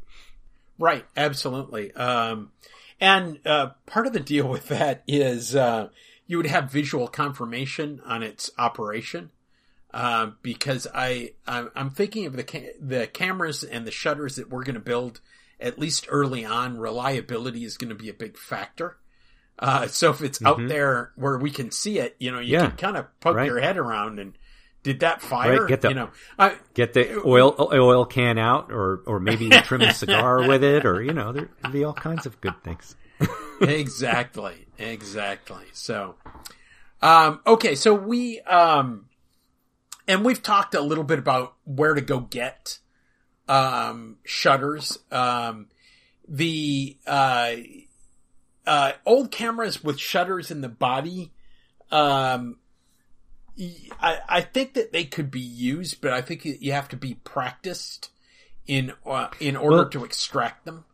Right. 0.79 1.05
Absolutely. 1.15 1.93
Um, 1.93 2.51
and, 2.99 3.39
uh, 3.45 3.71
part 3.85 4.07
of 4.07 4.13
the 4.13 4.19
deal 4.19 4.47
with 4.47 4.67
that 4.67 5.03
is, 5.07 5.55
uh, 5.55 5.89
you 6.25 6.37
would 6.37 6.47
have 6.47 6.71
visual 6.71 7.07
confirmation 7.07 8.01
on 8.05 8.23
its 8.23 8.51
operation. 8.57 9.31
Uh, 9.93 10.31
because 10.43 10.85
I, 10.93 11.31
I'm 11.47 11.89
thinking 11.89 12.25
of 12.25 12.35
the, 12.35 12.43
ca- 12.43 12.73
the 12.79 13.07
cameras 13.07 13.63
and 13.63 13.87
the 13.87 13.91
shutters 13.91 14.35
that 14.35 14.49
we're 14.49 14.63
going 14.63 14.75
to 14.75 14.81
build 14.81 15.21
at 15.59 15.79
least 15.79 16.07
early 16.09 16.45
on, 16.45 16.77
reliability 16.77 17.63
is 17.63 17.77
going 17.77 17.89
to 17.89 17.95
be 17.95 18.09
a 18.09 18.13
big 18.13 18.37
factor. 18.37 18.97
Uh, 19.57 19.87
so 19.87 20.11
if 20.11 20.21
it's 20.21 20.39
mm-hmm. 20.39 20.47
out 20.63 20.67
there 20.67 21.13
where 21.15 21.37
we 21.37 21.49
can 21.49 21.71
see 21.71 21.99
it, 21.99 22.15
you 22.19 22.31
know, 22.31 22.39
you 22.39 22.53
yeah. 22.53 22.67
can 22.67 22.77
kind 22.77 22.97
of 22.97 23.19
poke 23.21 23.37
right. 23.37 23.47
your 23.47 23.59
head 23.59 23.77
around 23.77 24.19
and 24.19 24.37
did 24.87 25.01
that 25.01 25.21
fire? 25.21 25.63
Right, 25.63 25.67
get 25.67 25.81
the- 25.81 25.89
you 25.89 25.95
know, 25.95 26.09
I, 26.39 26.55
Get 26.73 26.93
the 26.93 27.21
oil 27.25 27.53
oil 27.59 28.05
can 28.05 28.37
out, 28.37 28.71
or 28.71 29.01
or 29.05 29.19
maybe 29.19 29.49
trim 29.49 29.81
a 29.81 29.93
cigar 29.93 30.47
with 30.47 30.63
it, 30.63 30.85
or 30.85 31.03
you 31.03 31.11
know, 31.11 31.33
there 31.33 31.49
could 31.61 31.73
be 31.73 31.83
all 31.83 31.91
kinds 31.93 32.25
of 32.25 32.39
good 32.39 32.55
things. 32.63 32.95
exactly, 33.61 34.65
exactly. 34.77 35.65
So, 35.73 36.15
um, 37.01 37.41
okay, 37.45 37.75
so 37.75 37.93
we, 37.93 38.39
um, 38.41 39.07
and 40.07 40.23
we've 40.23 40.41
talked 40.41 40.73
a 40.73 40.79
little 40.81 41.03
bit 41.03 41.19
about 41.19 41.55
where 41.65 41.93
to 41.93 42.01
go 42.01 42.21
get, 42.21 42.79
um, 43.49 44.17
shutters. 44.23 44.99
Um, 45.11 45.67
the, 46.29 46.97
uh, 47.05 47.55
uh, 48.65 48.91
old 49.05 49.31
cameras 49.31 49.83
with 49.83 49.99
shutters 49.99 50.51
in 50.51 50.61
the 50.61 50.69
body, 50.69 51.33
um, 51.91 52.57
I, 53.99 54.19
I 54.29 54.41
think 54.41 54.73
that 54.75 54.91
they 54.91 55.03
could 55.05 55.31
be 55.31 55.39
used, 55.39 56.01
but 56.01 56.13
I 56.13 56.21
think 56.21 56.45
you 56.45 56.71
have 56.73 56.89
to 56.89 56.97
be 56.97 57.15
practiced 57.15 58.09
in, 58.67 58.93
uh, 59.05 59.29
in 59.39 59.55
order 59.55 59.77
Well- 59.77 59.89
to 59.89 60.05
extract 60.05 60.65
them. 60.65 60.85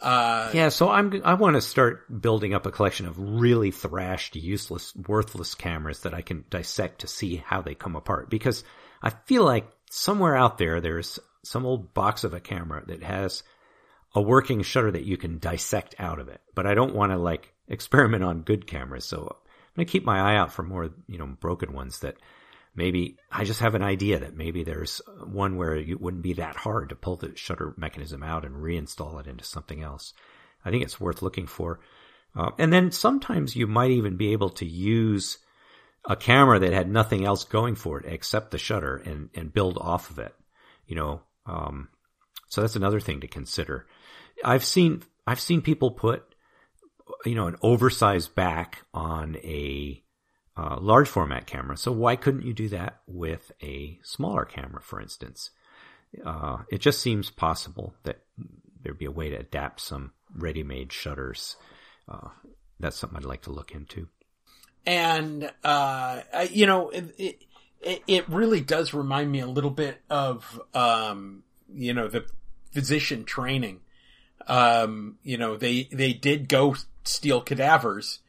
Uh, 0.00 0.50
Yeah, 0.52 0.68
so 0.68 0.90
I'm 0.90 1.22
I 1.24 1.34
want 1.34 1.54
to 1.54 1.60
start 1.60 2.20
building 2.20 2.54
up 2.54 2.66
a 2.66 2.72
collection 2.72 3.06
of 3.06 3.14
really 3.18 3.70
thrashed, 3.70 4.34
useless, 4.34 4.92
worthless 4.96 5.54
cameras 5.54 6.00
that 6.00 6.12
I 6.12 6.22
can 6.22 6.44
dissect 6.50 7.02
to 7.02 7.06
see 7.06 7.36
how 7.36 7.62
they 7.62 7.76
come 7.76 7.94
apart 7.94 8.28
because 8.28 8.64
I 9.00 9.10
feel 9.10 9.44
like 9.44 9.70
somewhere 9.90 10.36
out 10.36 10.58
there 10.58 10.80
there's 10.80 11.20
some 11.44 11.64
old 11.64 11.94
box 11.94 12.24
of 12.24 12.34
a 12.34 12.40
camera 12.40 12.82
that 12.86 13.04
has 13.04 13.44
a 14.12 14.20
working 14.20 14.62
shutter 14.62 14.90
that 14.90 15.04
you 15.04 15.16
can 15.16 15.38
dissect 15.38 15.94
out 16.00 16.18
of 16.18 16.28
it. 16.28 16.40
But 16.54 16.66
I 16.66 16.74
don't 16.74 16.96
want 16.96 17.12
to 17.12 17.16
like 17.18 17.52
experiment 17.68 18.24
on 18.24 18.42
good 18.42 18.66
cameras, 18.66 19.04
so 19.04 19.36
going 19.74 19.86
to 19.86 19.90
keep 19.90 20.04
my 20.04 20.20
eye 20.20 20.36
out 20.36 20.52
for 20.52 20.62
more, 20.62 20.90
you 21.06 21.18
know, 21.18 21.26
broken 21.26 21.72
ones 21.72 22.00
that 22.00 22.16
maybe 22.74 23.16
I 23.30 23.44
just 23.44 23.60
have 23.60 23.74
an 23.74 23.82
idea 23.82 24.20
that 24.20 24.36
maybe 24.36 24.64
there's 24.64 25.00
one 25.24 25.56
where 25.56 25.74
it 25.74 26.00
wouldn't 26.00 26.22
be 26.22 26.34
that 26.34 26.56
hard 26.56 26.88
to 26.88 26.96
pull 26.96 27.16
the 27.16 27.36
shutter 27.36 27.74
mechanism 27.76 28.22
out 28.22 28.44
and 28.44 28.56
reinstall 28.56 29.20
it 29.20 29.26
into 29.26 29.44
something 29.44 29.82
else. 29.82 30.12
I 30.64 30.70
think 30.70 30.82
it's 30.82 31.00
worth 31.00 31.22
looking 31.22 31.46
for. 31.46 31.80
Uh, 32.34 32.50
and 32.58 32.72
then 32.72 32.90
sometimes 32.90 33.56
you 33.56 33.66
might 33.66 33.90
even 33.90 34.16
be 34.16 34.32
able 34.32 34.50
to 34.50 34.66
use 34.66 35.38
a 36.08 36.16
camera 36.16 36.58
that 36.58 36.72
had 36.72 36.90
nothing 36.90 37.24
else 37.24 37.44
going 37.44 37.74
for 37.74 38.00
it 38.00 38.06
except 38.06 38.50
the 38.50 38.58
shutter 38.58 38.96
and, 38.96 39.28
and 39.34 39.52
build 39.52 39.78
off 39.78 40.10
of 40.10 40.18
it. 40.18 40.34
You 40.86 40.96
know, 40.96 41.20
um, 41.46 41.88
so 42.48 42.60
that's 42.60 42.76
another 42.76 43.00
thing 43.00 43.20
to 43.20 43.28
consider. 43.28 43.86
I've 44.44 44.64
seen, 44.64 45.02
I've 45.26 45.40
seen 45.40 45.62
people 45.62 45.92
put, 45.92 46.31
you 47.24 47.34
know, 47.34 47.46
an 47.46 47.56
oversized 47.62 48.34
back 48.34 48.82
on 48.92 49.36
a, 49.36 50.02
uh, 50.56 50.76
large 50.80 51.08
format 51.08 51.46
camera. 51.46 51.76
So 51.76 51.92
why 51.92 52.16
couldn't 52.16 52.44
you 52.44 52.52
do 52.52 52.68
that 52.70 53.00
with 53.06 53.52
a 53.62 53.98
smaller 54.02 54.44
camera, 54.44 54.82
for 54.82 55.00
instance? 55.00 55.50
Uh, 56.24 56.58
it 56.70 56.80
just 56.82 57.00
seems 57.00 57.30
possible 57.30 57.94
that 58.02 58.18
there'd 58.82 58.98
be 58.98 59.06
a 59.06 59.10
way 59.10 59.30
to 59.30 59.36
adapt 59.36 59.80
some 59.80 60.12
ready-made 60.36 60.92
shutters. 60.92 61.56
Uh, 62.06 62.28
that's 62.78 62.96
something 62.96 63.16
I'd 63.16 63.24
like 63.24 63.42
to 63.42 63.52
look 63.52 63.72
into. 63.72 64.08
and 64.86 65.50
uh, 65.64 66.20
you 66.50 66.66
know, 66.66 66.90
it, 66.90 67.14
it 67.80 68.02
it 68.06 68.28
really 68.28 68.60
does 68.60 68.94
remind 68.94 69.30
me 69.30 69.40
a 69.40 69.46
little 69.46 69.70
bit 69.70 70.00
of 70.10 70.60
um, 70.74 71.44
you 71.72 71.94
know 71.94 72.08
the 72.08 72.26
physician 72.72 73.24
training. 73.24 73.80
Um, 74.46 75.18
you 75.22 75.38
know, 75.38 75.56
they 75.56 75.88
they 75.92 76.12
did 76.12 76.48
go 76.48 76.74
steal 77.04 77.40
cadavers 77.40 78.20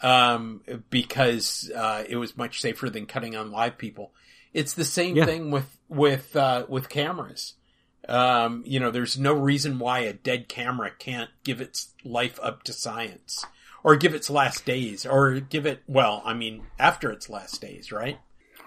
um, 0.00 0.62
because 0.90 1.70
uh, 1.74 2.04
it 2.08 2.16
was 2.16 2.36
much 2.36 2.60
safer 2.60 2.90
than 2.90 3.06
cutting 3.06 3.36
on 3.36 3.50
live 3.50 3.78
people. 3.78 4.12
It's 4.52 4.74
the 4.74 4.84
same 4.84 5.16
Yeah. 5.16 5.24
thing 5.26 5.50
with 5.50 5.78
with 5.88 6.34
uh, 6.36 6.66
with 6.68 6.88
cameras. 6.88 7.54
Um, 8.08 8.64
you 8.66 8.80
know, 8.80 8.90
there's 8.90 9.16
no 9.18 9.32
reason 9.32 9.78
why 9.78 10.00
a 10.00 10.12
dead 10.12 10.48
camera 10.48 10.90
can't 10.98 11.30
give 11.44 11.60
its 11.60 11.94
life 12.04 12.40
up 12.42 12.64
to 12.64 12.72
science 12.72 13.46
or 13.84 13.94
give 13.96 14.12
its 14.14 14.28
last 14.28 14.64
days 14.64 15.06
or 15.06 15.38
give 15.38 15.66
it, 15.66 15.82
well, 15.86 16.20
I 16.24 16.34
mean, 16.34 16.64
after 16.80 17.12
its 17.12 17.30
last 17.30 17.60
days, 17.60 17.92
right? 17.92 18.18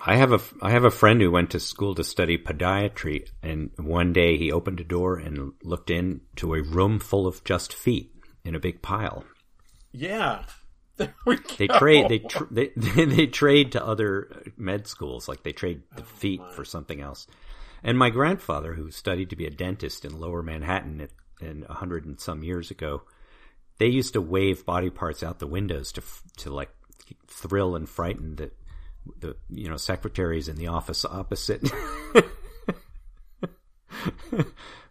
I 0.05 0.15
have 0.15 0.31
a 0.31 0.39
I 0.61 0.71
have 0.71 0.83
a 0.85 0.91
friend 0.91 1.19
who 1.21 1.31
went 1.31 1.49
to 1.51 1.59
school 1.59 1.95
to 1.95 2.03
study 2.03 2.37
podiatry, 2.37 3.27
and 3.41 3.71
one 3.77 4.13
day 4.13 4.37
he 4.37 4.51
opened 4.51 4.79
a 4.79 4.83
door 4.83 5.17
and 5.17 5.53
looked 5.63 5.89
into 5.89 6.53
a 6.53 6.61
room 6.61 6.99
full 6.99 7.27
of 7.27 7.43
just 7.43 7.73
feet 7.73 8.11
in 8.43 8.55
a 8.55 8.59
big 8.59 8.81
pile. 8.81 9.25
Yeah. 9.95 10.43
They 11.57 11.67
trade 11.67 12.07
they, 12.07 12.19
tr- 12.19 12.45
they 12.51 12.69
they 12.75 13.27
trade 13.27 13.73
to 13.73 13.85
other 13.85 14.29
uh, 14.33 14.49
med 14.55 14.87
schools, 14.87 15.27
like 15.27 15.43
they 15.43 15.51
trade 15.51 15.81
the 15.95 16.03
feet 16.03 16.41
for 16.53 16.63
something 16.63 17.01
else. 17.01 17.27
And 17.83 17.99
my 17.99 18.09
grandfather, 18.09 18.73
who 18.75 18.91
studied 18.91 19.29
to 19.31 19.35
be 19.35 19.45
a 19.45 19.51
dentist 19.51 20.05
in 20.05 20.19
Lower 20.19 20.41
Manhattan 20.41 21.01
at, 21.01 21.09
in 21.41 21.65
a 21.67 21.73
hundred 21.73 22.05
and 22.05 22.17
some 22.17 22.43
years 22.43 22.71
ago, 22.71 23.03
they 23.77 23.87
used 23.87 24.13
to 24.13 24.21
wave 24.21 24.65
body 24.65 24.89
parts 24.89 25.21
out 25.21 25.39
the 25.39 25.47
windows 25.47 25.91
to 25.93 26.01
to 26.37 26.49
like 26.49 26.69
thrill 27.27 27.75
and 27.75 27.89
frighten 27.89 28.37
the 28.37 28.51
the 29.19 29.35
you 29.49 29.69
know 29.69 29.77
secretaries 29.77 30.47
in 30.47 30.55
the 30.55 30.67
office 30.67 31.03
opposite. 31.03 31.69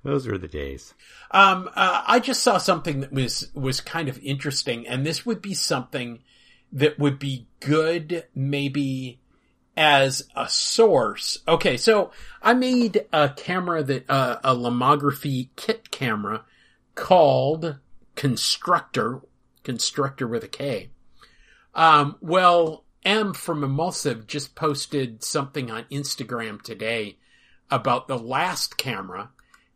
Those 0.04 0.26
were 0.26 0.38
the 0.38 0.48
days. 0.48 0.94
Um, 1.30 1.68
uh, 1.74 2.04
I 2.06 2.20
just 2.20 2.42
saw 2.42 2.58
something 2.58 3.00
that 3.00 3.12
was 3.12 3.50
was 3.54 3.80
kind 3.80 4.08
of 4.08 4.18
interesting, 4.18 4.86
and 4.86 5.04
this 5.04 5.24
would 5.24 5.40
be 5.40 5.54
something 5.54 6.20
that 6.72 6.98
would 6.98 7.18
be 7.18 7.46
good, 7.60 8.24
maybe 8.34 9.18
as 9.76 10.28
a 10.36 10.48
source. 10.48 11.38
Okay, 11.48 11.78
so 11.78 12.10
I 12.42 12.52
made 12.52 13.06
a 13.12 13.30
camera 13.30 13.82
that 13.82 14.08
uh, 14.10 14.40
a 14.44 14.54
lomography 14.54 15.48
kit 15.56 15.90
camera 15.90 16.44
called 16.94 17.78
Konstruktor, 18.14 19.22
Konstruktor 19.64 20.28
with 20.28 20.44
a 20.44 20.48
K. 20.48 20.90
Um, 21.74 22.16
well, 22.20 22.84
EM 23.04 23.32
from 23.32 23.64
Emulsive 23.64 24.26
just 24.26 24.54
posted 24.54 25.24
something 25.24 25.70
on 25.70 25.84
Instagram 25.90 26.60
today 26.60 27.16
about 27.70 28.06
the 28.06 28.18
last 28.18 28.76
camera 28.76 29.30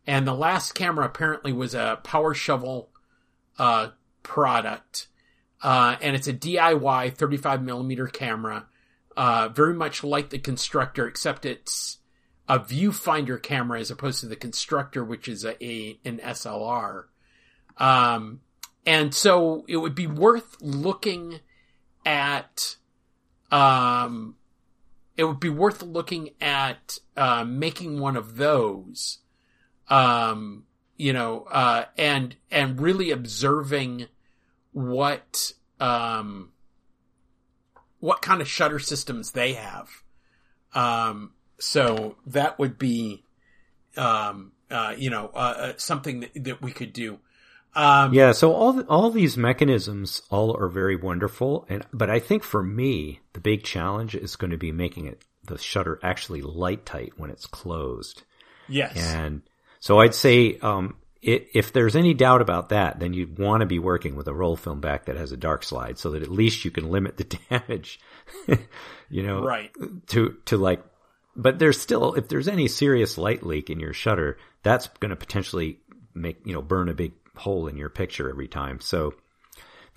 and 0.07 0.27
the 0.27 0.33
last 0.33 0.73
camera 0.73 1.05
apparently 1.05 1.53
was 1.53 1.73
a 1.73 1.99
Powershovel 2.03 2.87
uh, 3.57 3.89
product, 4.23 5.07
uh, 5.61 5.97
and 6.01 6.15
it's 6.15 6.27
a 6.27 6.33
DIY 6.33 7.15
35 7.15 7.61
millimeter 7.61 8.07
camera, 8.07 8.67
uh, 9.17 9.49
very 9.49 9.73
much 9.73 10.03
like 10.03 10.29
the 10.29 10.39
Konstruktor, 10.39 11.07
except 11.07 11.45
it's 11.45 11.97
a 12.47 12.59
viewfinder 12.59 13.41
camera 13.41 13.79
as 13.79 13.91
opposed 13.91 14.21
to 14.21 14.25
the 14.25 14.35
Konstruktor, 14.35 15.05
which 15.05 15.27
is 15.27 15.45
a, 15.45 15.63
a 15.63 15.99
an 16.03 16.19
SLR. 16.19 17.05
Um, 17.77 18.41
and 18.85 19.13
so 19.13 19.65
it 19.67 19.77
would 19.77 19.95
be 19.95 20.07
worth 20.07 20.57
looking 20.61 21.39
at. 22.05 22.77
Um, 23.51 24.35
it 25.15 25.25
would 25.25 25.39
be 25.39 25.49
worth 25.49 25.83
looking 25.83 26.29
at 26.39 26.99
uh, 27.17 27.43
making 27.43 27.99
one 27.99 28.15
of 28.15 28.37
those 28.37 29.19
um, 29.89 30.65
you 30.97 31.13
know, 31.13 31.47
uh, 31.51 31.85
and, 31.97 32.35
and 32.51 32.79
really 32.79 33.11
observing 33.11 34.07
what, 34.71 35.53
um, 35.79 36.51
what 37.99 38.21
kind 38.21 38.41
of 38.41 38.47
shutter 38.47 38.79
systems 38.79 39.31
they 39.31 39.53
have. 39.53 39.89
Um, 40.73 41.33
so 41.59 42.15
that 42.27 42.59
would 42.59 42.77
be, 42.77 43.23
um, 43.97 44.51
uh, 44.69 44.93
you 44.97 45.09
know, 45.09 45.31
uh, 45.33 45.37
uh, 45.57 45.73
something 45.77 46.21
that, 46.21 46.43
that 46.43 46.61
we 46.61 46.71
could 46.71 46.93
do. 46.93 47.19
Um, 47.75 48.13
Yeah, 48.13 48.31
so 48.31 48.51
all 48.53 48.73
th 48.73 48.85
all 48.87 49.11
these 49.11 49.37
mechanisms 49.37 50.21
all 50.29 50.55
are 50.57 50.67
very 50.67 50.95
wonderful, 50.95 51.65
and 51.69 51.85
but 51.93 52.09
I 52.09 52.19
think 52.19 52.43
for 52.43 52.63
me 52.63 53.19
the 53.33 53.39
big 53.39 53.63
challenge 53.63 54.15
is 54.15 54.35
going 54.35 54.51
to 54.51 54.57
be 54.57 54.71
making 54.71 55.05
it 55.05 55.23
the 55.43 55.57
shutter 55.57 55.99
actually 56.01 56.41
light 56.41 56.85
tight 56.85 57.13
when 57.17 57.29
it's 57.29 57.45
closed. 57.45 58.23
yes. 58.67 58.95
And 58.95 59.43
so 59.79 59.99
I'd 59.99 60.15
say 60.15 60.57
um, 60.59 60.95
i 61.25 61.45
if 61.53 61.73
there's 61.73 61.95
any 61.95 62.13
doubt 62.13 62.41
about 62.41 62.69
that, 62.69 62.99
then 62.99 63.13
you'd 63.13 63.37
want 63.39 63.61
to 63.61 63.65
be 63.65 63.79
working 63.79 64.15
with 64.15 64.27
a 64.27 64.33
roll 64.33 64.55
film 64.55 64.79
back 64.81 65.05
that 65.05 65.17
has 65.17 65.31
a 65.31 65.37
dark 65.37 65.63
slide, 65.63 65.97
so 65.97 66.11
that 66.11 66.23
at 66.23 66.31
least 66.31 66.63
you 66.65 66.71
can 66.71 66.89
limit 66.89 67.17
the 67.17 67.23
damage. 67.49 67.99
you 69.09 69.23
know, 69.23 69.43
Right. 69.43 69.71
to 70.07 70.37
to 70.45 70.57
like 70.57 70.83
but 71.35 71.59
there's 71.59 71.79
still 71.79 72.13
if 72.15 72.27
there's 72.27 72.47
any 72.47 72.67
serious 72.67 73.17
light 73.17 73.45
leak 73.45 73.69
in 73.69 73.79
your 73.79 73.93
shutter 73.93 74.37
that's 74.63 74.87
going 74.99 75.09
to 75.09 75.15
potentially 75.15 75.79
make 76.13 76.39
you 76.45 76.53
know 76.53 76.61
burn 76.61 76.89
a 76.89 76.93
big 76.93 77.13
hole 77.35 77.67
in 77.67 77.77
your 77.77 77.89
picture 77.89 78.29
every 78.29 78.47
time 78.47 78.79
so 78.81 79.13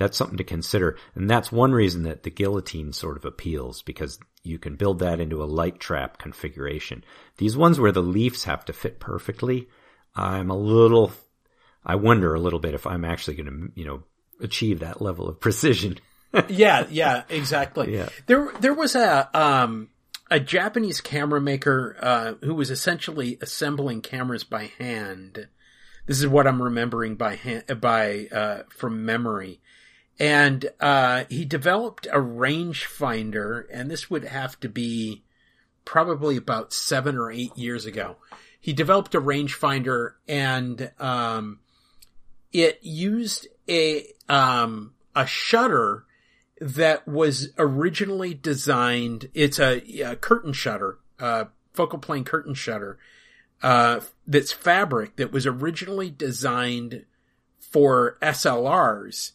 that's 0.02 0.16
something 0.16 0.38
to 0.38 0.44
consider 0.44 0.96
and 1.14 1.30
that's 1.30 1.52
one 1.52 1.72
reason 1.72 2.02
that 2.02 2.22
the 2.22 2.30
guillotine 2.30 2.92
sort 2.92 3.16
of 3.16 3.24
appeals 3.24 3.82
because 3.82 4.18
you 4.42 4.58
can 4.58 4.76
build 4.76 4.98
that 4.98 5.20
into 5.20 5.42
a 5.42 5.46
light 5.46 5.78
trap 5.78 6.18
configuration 6.18 7.04
these 7.38 7.56
ones 7.56 7.78
where 7.78 7.92
the 7.92 8.02
leaves 8.02 8.44
have 8.44 8.64
to 8.64 8.72
fit 8.72 9.00
perfectly 9.00 9.68
i'm 10.16 10.50
a 10.50 10.56
little 10.56 11.12
i 11.86 11.94
wonder 11.94 12.34
a 12.34 12.40
little 12.40 12.60
bit 12.60 12.74
if 12.74 12.86
i'm 12.86 13.04
actually 13.04 13.34
going 13.34 13.46
to 13.46 13.80
you 13.80 13.86
know 13.86 14.02
achieve 14.40 14.80
that 14.80 15.00
level 15.00 15.28
of 15.28 15.40
precision 15.40 15.98
yeah, 16.48 16.86
yeah, 16.90 17.24
exactly. 17.28 17.94
Yeah. 17.94 18.08
There, 18.26 18.52
there 18.60 18.74
was 18.74 18.94
a, 18.94 19.28
um, 19.38 19.90
a 20.30 20.40
Japanese 20.40 21.00
camera 21.00 21.40
maker 21.40 21.96
uh, 22.00 22.34
who 22.42 22.54
was 22.54 22.70
essentially 22.70 23.38
assembling 23.40 24.00
cameras 24.00 24.44
by 24.44 24.70
hand. 24.78 25.48
This 26.06 26.18
is 26.18 26.26
what 26.26 26.46
I'm 26.46 26.62
remembering 26.62 27.16
by 27.16 27.36
hand, 27.36 27.80
by 27.80 28.28
uh, 28.32 28.62
from 28.70 29.04
memory. 29.04 29.60
And 30.18 30.70
uh, 30.78 31.24
he 31.28 31.44
developed 31.44 32.06
a 32.06 32.18
rangefinder, 32.18 33.64
and 33.72 33.90
this 33.90 34.10
would 34.10 34.24
have 34.24 34.60
to 34.60 34.68
be 34.68 35.24
probably 35.84 36.36
about 36.36 36.72
seven 36.72 37.16
or 37.16 37.30
eight 37.30 37.56
years 37.56 37.86
ago. 37.86 38.16
He 38.60 38.72
developed 38.72 39.14
a 39.14 39.20
rangefinder, 39.20 40.12
and 40.28 40.93
um, 41.01 41.59
it 42.52 42.78
used 42.82 43.48
a 43.68 44.06
um, 44.28 44.94
a 45.16 45.26
shutter 45.26 46.05
that 46.60 47.09
was 47.09 47.51
originally 47.59 48.34
designed. 48.34 49.28
It's 49.34 49.59
a, 49.59 49.78
a 50.02 50.16
curtain 50.16 50.52
shutter, 50.52 50.98
uh, 51.18 51.47
focal 51.72 51.98
plane 51.98 52.24
curtain 52.24 52.55
shutter, 52.55 52.98
uh, 53.62 54.01
that's 54.26 54.52
fabric 54.52 55.16
that 55.16 55.32
was 55.32 55.47
originally 55.47 56.10
designed 56.10 57.05
for 57.59 58.18
SLRs. 58.22 59.32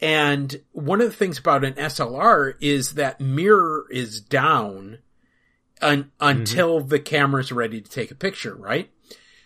And 0.00 0.60
one 0.72 1.00
of 1.00 1.08
the 1.08 1.16
things 1.16 1.38
about 1.38 1.64
an 1.64 1.74
SLR 1.74 2.54
is 2.60 2.94
that 2.94 3.20
mirror 3.20 3.86
is 3.90 4.20
down 4.20 4.98
un- 5.80 6.12
until 6.20 6.78
mm-hmm. 6.78 6.88
the 6.88 7.00
camera's 7.00 7.50
ready 7.50 7.80
to 7.80 7.90
take 7.90 8.10
a 8.10 8.14
picture, 8.14 8.54
right? 8.54 8.90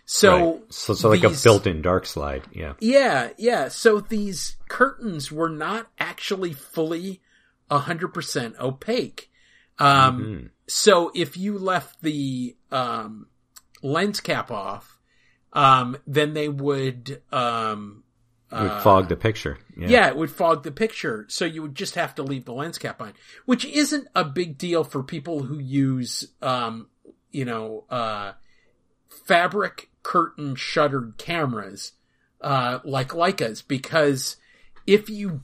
So, 0.05 0.53
right. 0.55 0.73
so, 0.73 0.95
so 0.95 1.09
like 1.09 1.23
a 1.24 1.31
built-in 1.31 1.81
dark 1.81 2.07
slide, 2.07 2.43
yeah. 2.53 2.74
Yeah, 2.81 3.31
yeah. 3.39 3.69
So 3.69 4.01
these 4.01 4.57
curtains 4.69 5.33
were 5.33 5.49
not 5.49 5.89
actually 5.99 6.53
fully 6.53 7.23
100% 7.70 8.59
opaque. 8.59 9.31
Um, 9.79 10.20
mm-hmm. 10.20 10.47
so 10.69 11.11
if 11.15 11.37
you 11.39 11.57
left 11.57 12.03
the, 12.03 12.57
um, 12.70 13.27
lens 13.83 14.20
cap 14.20 14.51
off, 14.51 14.99
um, 15.55 15.97
then 16.07 16.35
they 16.35 16.49
would, 16.49 17.23
um, 17.33 18.02
it 18.53 18.62
would 18.62 18.70
uh, 18.70 18.81
fog 18.81 19.09
the 19.09 19.16
picture. 19.16 19.59
Yeah. 19.77 19.89
yeah. 19.89 20.09
it 20.09 20.16
would 20.16 20.31
fog 20.31 20.62
the 20.62 20.70
picture. 20.70 21.27
So 21.29 21.45
you 21.45 21.62
would 21.62 21.74
just 21.74 21.95
have 21.95 22.15
to 22.16 22.23
leave 22.23 22.45
the 22.45 22.53
lens 22.53 22.79
cap 22.79 23.01
on, 23.01 23.15
which 23.47 23.65
isn't 23.65 24.09
a 24.15 24.24
big 24.24 24.59
deal 24.59 24.85
for 24.85 25.03
people 25.03 25.43
who 25.45 25.59
use, 25.59 26.29
um, 26.43 26.89
you 27.31 27.45
know, 27.45 27.85
uh, 27.89 28.33
fabric 29.27 29.91
curtain 30.03 30.55
shuttered 30.55 31.15
cameras, 31.19 31.93
uh, 32.41 32.81
like 32.85 33.09
Leicas, 33.09 33.66
because 33.66 34.37
if 34.87 35.09
you 35.09 35.43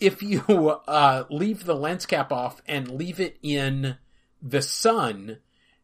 if 0.00 0.22
you 0.22 0.40
uh, 0.88 1.24
leave 1.30 1.64
the 1.64 1.74
lens 1.74 2.06
cap 2.06 2.32
off 2.32 2.62
and 2.66 2.90
leave 2.90 3.20
it 3.20 3.38
in 3.42 3.96
the 4.40 4.62
sun, 4.62 5.38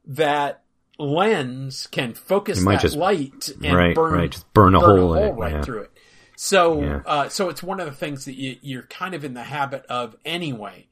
that 0.06 0.62
lens 0.98 1.86
can 1.86 2.14
focus 2.14 2.62
that 2.64 2.80
just, 2.80 2.96
light 2.96 3.50
and 3.62 3.74
right, 3.74 3.94
burn, 3.94 4.12
right, 4.12 4.30
just 4.30 4.52
burn 4.52 4.74
a 4.74 4.80
burn 4.80 4.98
hole, 4.98 5.14
a 5.14 5.18
hole 5.18 5.32
it, 5.32 5.36
right 5.36 5.52
yeah. 5.52 5.62
through 5.62 5.82
it. 5.82 5.90
So, 6.42 6.80
Yeah. 6.80 7.02
uh, 7.04 7.28
so 7.28 7.50
it's 7.50 7.62
one 7.62 7.80
of 7.80 7.86
the 7.86 7.92
things 7.92 8.24
that 8.24 8.34
you, 8.34 8.56
you're 8.62 8.84
kind 8.84 9.14
of 9.14 9.24
in 9.24 9.34
the 9.34 9.42
habit 9.42 9.84
of 9.90 10.16
anyway. 10.24 10.86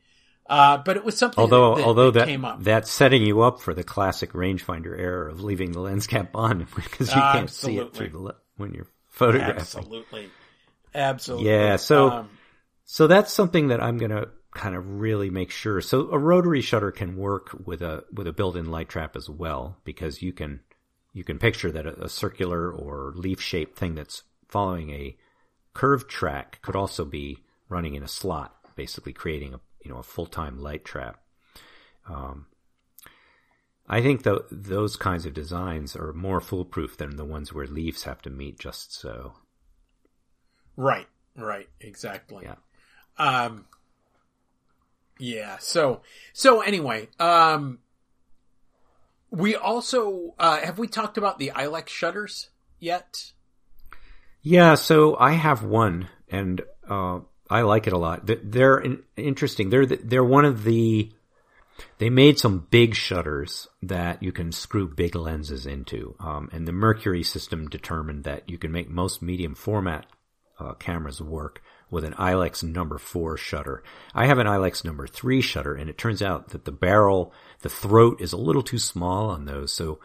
Uh, 0.47 0.77
but 0.77 0.99
it 0.99 1.05
was 1.05 1.17
something 1.17 1.41
Although, 1.41 1.77
that, 1.77 1.81
that, 1.81 1.87
although 1.87 2.11
that 2.11 2.19
that 2.21 2.29
came 2.29 2.45
up. 2.45 2.63
that's 2.63 2.91
setting 2.91 3.23
you 3.23 3.41
up 3.41 3.63
for 3.63 3.73
the 3.73 3.83
classic 3.83 4.33
rangefinder 4.35 4.99
error 4.99 5.27
of 5.27 5.43
leaving 5.43 5.73
the 5.73 5.81
lens 5.81 6.07
cap 6.07 6.37
on 6.37 6.67
because 6.77 7.09
you 7.09 7.21
can't 7.21 7.49
see 7.49 7.79
it 7.79 7.95
through 7.95 8.11
the 8.11 8.35
when 8.59 8.75
you're 8.75 8.89
photographing. 9.09 9.57
Absolutely. 9.57 10.29
Absolutely. 10.95 11.49
Yeah, 11.51 11.77
so- 11.77 12.11
Um, 12.11 12.29
So 12.85 13.07
that's 13.07 13.33
something 13.33 13.69
that 13.69 13.83
I'm 13.83 13.97
going 13.97 14.11
to 14.11 14.29
kind 14.53 14.77
of 14.77 15.01
really 15.01 15.31
make 15.31 15.51
sure. 15.51 15.81
So 15.81 16.11
a 16.11 16.19
rotary 16.19 16.61
shutter 16.61 16.91
can 16.91 17.17
work 17.17 17.57
with 17.65 17.81
a 17.81 18.05
with 18.13 18.27
a 18.27 18.33
built-in 18.35 18.71
light 18.71 18.91
trap 18.91 19.17
as 19.17 19.31
well 19.31 19.79
because 19.85 20.21
you 20.21 20.35
can 20.35 20.61
you 21.15 21.25
can 21.25 21.39
picture 21.39 21.71
that 21.73 21.87
a, 21.87 22.05
a 22.05 22.09
circular 22.11 22.71
or 22.71 23.13
leaf-shaped 23.17 23.79
thing 23.79 23.95
that's 23.95 24.25
following 24.49 24.91
a 24.91 25.17
curved 25.79 26.11
track 26.11 26.61
could 26.61 26.75
also 26.75 27.05
be 27.05 27.39
running 27.69 27.95
in 27.95 28.03
a 28.03 28.09
slot, 28.09 28.53
basically 28.75 29.13
creating 29.13 29.55
a 29.55 29.61
you 29.85 29.93
know 29.93 29.99
a 29.99 30.03
full-time 30.03 30.59
light 30.59 30.85
trap. 30.85 31.21
Um, 32.09 32.47
I 33.89 34.03
think 34.03 34.25
tho- 34.25 34.45
those 34.51 34.97
kinds 34.97 35.25
of 35.25 35.35
designs 35.35 35.95
are 35.95 36.13
more 36.13 36.41
foolproof 36.41 36.97
than 36.97 37.15
the 37.15 37.25
ones 37.25 37.53
where 37.53 37.69
leaves 37.69 38.03
have 38.03 38.21
to 38.23 38.31
meet 38.31 38.59
just 38.59 38.93
so. 38.93 39.35
right. 40.75 41.07
Right. 41.37 41.69
Exactly. 41.81 42.45
Yeah. 42.45 42.57
Um, 43.17 43.67
yeah. 45.21 45.59
So, 45.59 46.03
so 46.33 46.61
anyway, 46.61 47.07
um, 47.21 47.79
we 49.31 49.55
also, 49.55 50.35
uh, 50.41 50.59
have 50.59 50.81
we 50.81 50.89
talked 50.89 51.19
about 51.19 51.39
the 51.39 51.53
Ilex 51.55 51.87
shutters 51.89 52.51
yet? 52.81 53.33
Yeah, 54.43 54.75
so 54.75 55.17
I 55.19 55.33
have 55.33 55.63
one, 55.63 56.09
and 56.31 56.61
uh, 56.89 57.21
I 57.51 57.63
like 57.63 57.87
it 57.87 57.93
a 57.93 57.99
lot. 57.99 58.23
They're 58.25 58.85
interesting. 59.17 59.71
They're 59.71 59.87
they're 59.87 60.25
one 60.25 60.45
of 60.45 60.65
the. 60.65 61.13
They 61.99 62.11
made 62.11 62.41
some 62.41 62.67
big 62.71 62.97
shutters 62.97 63.69
that 63.83 64.21
you 64.21 64.33
can 64.33 64.51
screw 64.51 64.89
big 64.89 65.15
lenses 65.15 65.65
into, 65.65 66.17
um, 66.19 66.49
and 66.53 66.67
the 66.67 66.73
Mercury 66.73 67.23
system 67.23 67.69
determined 67.69 68.25
that 68.25 68.49
you 68.49 68.59
can 68.59 68.73
make 68.73 68.91
most 68.91 69.23
medium 69.23 69.55
format 69.55 70.07
uh, 70.59 70.75
cameras 70.75 71.21
work 71.21 71.63
with 71.91 72.05
an 72.05 72.15
Ilex 72.15 72.63
number 72.63 72.99
four 72.99 73.37
shutter. 73.37 73.83
I 74.15 74.27
have 74.27 74.39
an 74.39 74.47
Ilex 74.47 74.85
number 74.85 75.07
three 75.07 75.41
shutter, 75.41 75.75
and 75.75 75.89
it 75.89 75.99
turns 75.99 76.21
out 76.21 76.49
that 76.49 76.65
the 76.65 76.73
barrel, 76.73 77.33
the 77.61 77.69
throat, 77.69 78.21
is 78.21 78.33
a 78.33 78.37
little 78.37 78.63
too 78.63 78.79
small 78.79 79.31
on 79.31 79.45
those. 79.45 79.73
So, 79.73 80.01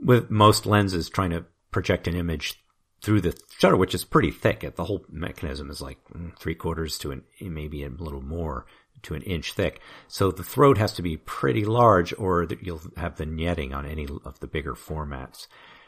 with 0.00 0.30
most 0.30 0.64
lenses 0.64 1.10
trying 1.10 1.30
to 1.30 1.44
project 1.70 2.08
an 2.08 2.16
image 2.16 2.62
through 3.02 3.20
the 3.22 3.38
shutter, 3.58 3.76
which 3.76 3.94
is 3.94 4.04
pretty 4.04 4.30
thick. 4.30 4.70
The 4.74 4.84
whole 4.84 5.04
mechanism 5.10 5.70
is 5.70 5.80
like 5.80 5.98
mm, 6.14 6.36
three 6.38 6.54
quarters 6.54 6.98
to 6.98 7.12
an, 7.12 7.24
maybe 7.40 7.84
a 7.84 7.88
little 7.88 8.22
more 8.22 8.66
to 9.02 9.14
an 9.14 9.22
inch 9.22 9.54
thick. 9.54 9.80
So 10.08 10.30
the 10.30 10.42
throat 10.42 10.78
has 10.78 10.92
to 10.94 11.02
be 11.02 11.16
pretty 11.16 11.64
large 11.64 12.12
or 12.18 12.46
you'll 12.60 12.82
have 12.96 13.16
vignetting 13.16 13.74
on 13.74 13.86
any 13.86 14.06
of 14.24 14.38
the 14.40 14.46
bigger 14.46 14.74
formats. 14.74 15.46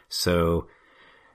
So 0.08 0.68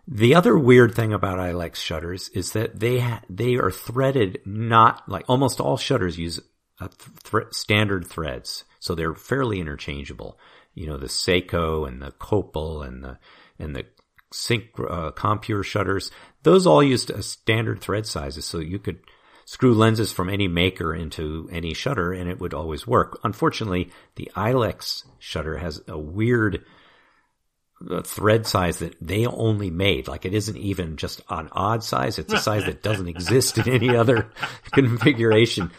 the 0.07 0.35
other 0.35 0.57
weird 0.57 0.95
thing 0.95 1.13
about 1.13 1.37
Ilex 1.37 1.75
shutters 1.75 2.29
is 2.29 2.53
that 2.53 2.79
they, 2.79 2.99
ha- 2.99 3.21
they 3.29 3.55
are 3.55 3.71
threaded 3.71 4.39
not 4.45 5.07
like 5.07 5.25
almost 5.27 5.59
all 5.59 5.77
shutters 5.77 6.17
use 6.17 6.39
th- 6.79 6.91
thre- 7.21 7.51
standard 7.51 8.07
threads. 8.07 8.63
So 8.79 8.95
they're 8.95 9.15
fairly 9.15 9.59
interchangeable. 9.59 10.39
You 10.73 10.87
know, 10.87 10.97
the 10.97 11.07
Seiko 11.07 11.87
and 11.87 12.01
the 12.01 12.11
Copal 12.11 12.83
and 12.83 13.03
the, 13.03 13.19
and 13.59 13.75
the 13.75 13.85
sync 14.31 14.65
uh, 14.79 15.11
Compur 15.11 15.63
shutters. 15.63 16.11
Those 16.43 16.67
all 16.67 16.83
used 16.83 17.09
a 17.09 17.21
standard 17.23 17.81
thread 17.81 18.05
sizes 18.05 18.45
so 18.45 18.59
you 18.59 18.79
could 18.79 18.99
screw 19.45 19.73
lenses 19.73 20.11
from 20.11 20.29
any 20.29 20.47
maker 20.47 20.93
into 20.93 21.47
any 21.51 21.73
shutter 21.73 22.11
and 22.11 22.29
it 22.29 22.39
would 22.39 22.53
always 22.53 22.85
work. 22.85 23.19
Unfortunately 23.23 23.89
the 24.15 24.29
ilex 24.35 25.05
shutter 25.19 25.57
has 25.57 25.81
a 25.87 25.97
weird 25.97 26.65
uh, 27.89 28.01
thread 28.01 28.45
size 28.45 28.79
that 28.79 28.95
they 28.99 29.25
only 29.25 29.69
made. 29.69 30.07
Like 30.07 30.25
it 30.25 30.33
isn't 30.33 30.57
even 30.57 30.97
just 30.97 31.21
an 31.29 31.47
odd 31.53 31.83
size. 31.83 32.19
It's 32.19 32.33
a 32.33 32.39
size 32.39 32.65
that 32.65 32.83
doesn't 32.83 33.07
exist 33.07 33.57
in 33.57 33.69
any 33.69 33.95
other 33.95 34.31
configuration. 34.73 35.71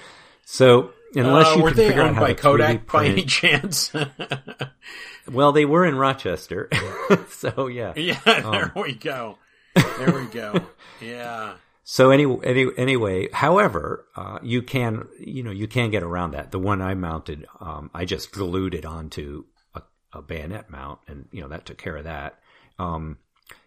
So 0.47 0.93
unless 1.15 1.49
Uh, 1.49 1.57
you 1.57 1.63
were 1.63 1.69
can 1.71 1.77
they 1.77 1.89
figure 1.89 2.03
out 2.03 2.09
owned 2.09 2.17
how 2.17 2.23
by 2.23 2.33
to 2.33 2.35
3D 2.35 2.43
Kodak 2.43 2.87
by 2.93 3.07
any 3.07 3.25
chance? 3.25 3.93
well 5.31 5.53
they 5.53 5.65
were 5.65 5.85
in 5.85 5.95
rochester 5.97 6.69
so 7.29 7.67
yeah 7.67 7.93
yeah, 7.97 8.21
Um, 8.27 8.53
there 8.53 8.73
we 8.77 8.95
go. 8.95 9.39
There 9.75 10.13
we 10.13 10.27
go. 10.27 10.61
Yeah. 11.01 11.55
So 11.85 12.11
any, 12.11 12.25
any, 12.43 12.67
anyway, 12.77 13.29
however, 13.33 14.05
uh, 14.17 14.41
you 14.43 14.63
can, 14.63 15.07
you 15.21 15.45
know, 15.45 15.53
you 15.53 15.69
can 15.69 15.91
get 15.91 16.03
around 16.03 16.33
that. 16.33 16.51
The 16.51 16.59
one 16.59 16.83
I 16.83 16.95
mounted, 16.95 17.47
um, 17.61 17.91
I 17.95 18.05
just 18.05 18.33
glued 18.33 18.75
it 18.75 18.85
onto 18.85 19.45
a, 19.75 19.83
a 20.13 20.21
bayonet 20.21 20.69
mount 20.71 20.99
and, 21.07 21.29
you 21.31 21.41
know, 21.41 21.49
that 21.49 21.67
took 21.67 21.79
care 21.79 21.97
of 21.97 22.05
that. 22.05 22.41
Um, 22.81 23.19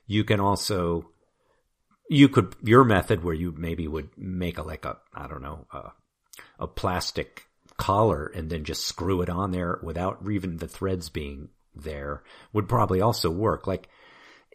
you 0.07 0.25
can 0.25 0.41
also, 0.41 1.09
you 2.09 2.27
could, 2.27 2.53
your 2.61 2.83
method 2.83 3.23
where 3.23 3.33
you 3.33 3.55
maybe 3.57 3.87
would 3.87 4.09
make 4.17 4.57
a, 4.57 4.63
like 4.63 4.83
a, 4.83 4.97
I 5.15 5.27
don't 5.27 5.41
know, 5.41 5.65
uh, 5.71 5.89
a 6.59 6.67
plastic 6.67 7.45
collar 7.81 8.27
and 8.27 8.51
then 8.51 8.63
just 8.63 8.85
screw 8.85 9.23
it 9.23 9.29
on 9.29 9.49
there 9.49 9.79
without 9.81 10.19
even 10.31 10.57
the 10.57 10.67
threads 10.67 11.09
being 11.09 11.49
there 11.73 12.21
would 12.53 12.69
probably 12.69 13.01
also 13.01 13.31
work. 13.31 13.65
Like, 13.65 13.89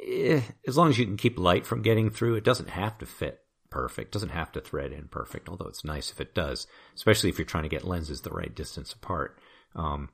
eh, 0.00 0.42
as 0.68 0.76
long 0.76 0.90
as 0.90 0.98
you 0.98 1.04
can 1.04 1.16
keep 1.16 1.36
light 1.36 1.66
from 1.66 1.82
getting 1.82 2.08
through, 2.08 2.36
it 2.36 2.44
doesn't 2.44 2.70
have 2.70 2.96
to 2.98 3.06
fit 3.06 3.40
perfect. 3.68 4.12
Doesn't 4.12 4.28
have 4.28 4.52
to 4.52 4.60
thread 4.60 4.92
in 4.92 5.08
perfect, 5.08 5.48
although 5.48 5.66
it's 5.66 5.84
nice 5.84 6.12
if 6.12 6.20
it 6.20 6.36
does, 6.36 6.68
especially 6.94 7.28
if 7.28 7.36
you're 7.36 7.46
trying 7.46 7.64
to 7.64 7.68
get 7.68 7.84
lenses 7.84 8.20
the 8.20 8.30
right 8.30 8.54
distance 8.54 8.92
apart. 8.92 9.40
Um, 9.74 10.10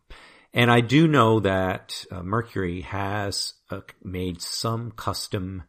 and 0.54 0.70
I 0.70 0.80
do 0.80 1.06
know 1.06 1.40
that 1.40 2.06
uh, 2.10 2.22
Mercury 2.22 2.80
has 2.80 3.52
uh, 3.68 3.80
made 4.02 4.40
some 4.40 4.90
custom 4.90 5.64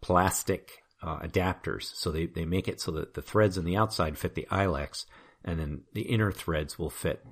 plastic 0.00 0.70
uh, 1.02 1.18
adapters. 1.18 1.90
So 1.96 2.12
they, 2.12 2.26
they 2.26 2.44
make 2.44 2.68
it 2.68 2.80
so 2.80 2.92
that 2.92 3.14
the 3.14 3.22
threads 3.22 3.58
on 3.58 3.64
the 3.64 3.76
outside 3.76 4.16
fit 4.16 4.36
the 4.36 4.46
Ilex 4.52 5.04
and 5.46 5.60
then 5.60 5.82
the 5.94 6.02
inner 6.02 6.32
threads 6.32 6.78
will 6.78 6.90
fit 6.90 7.24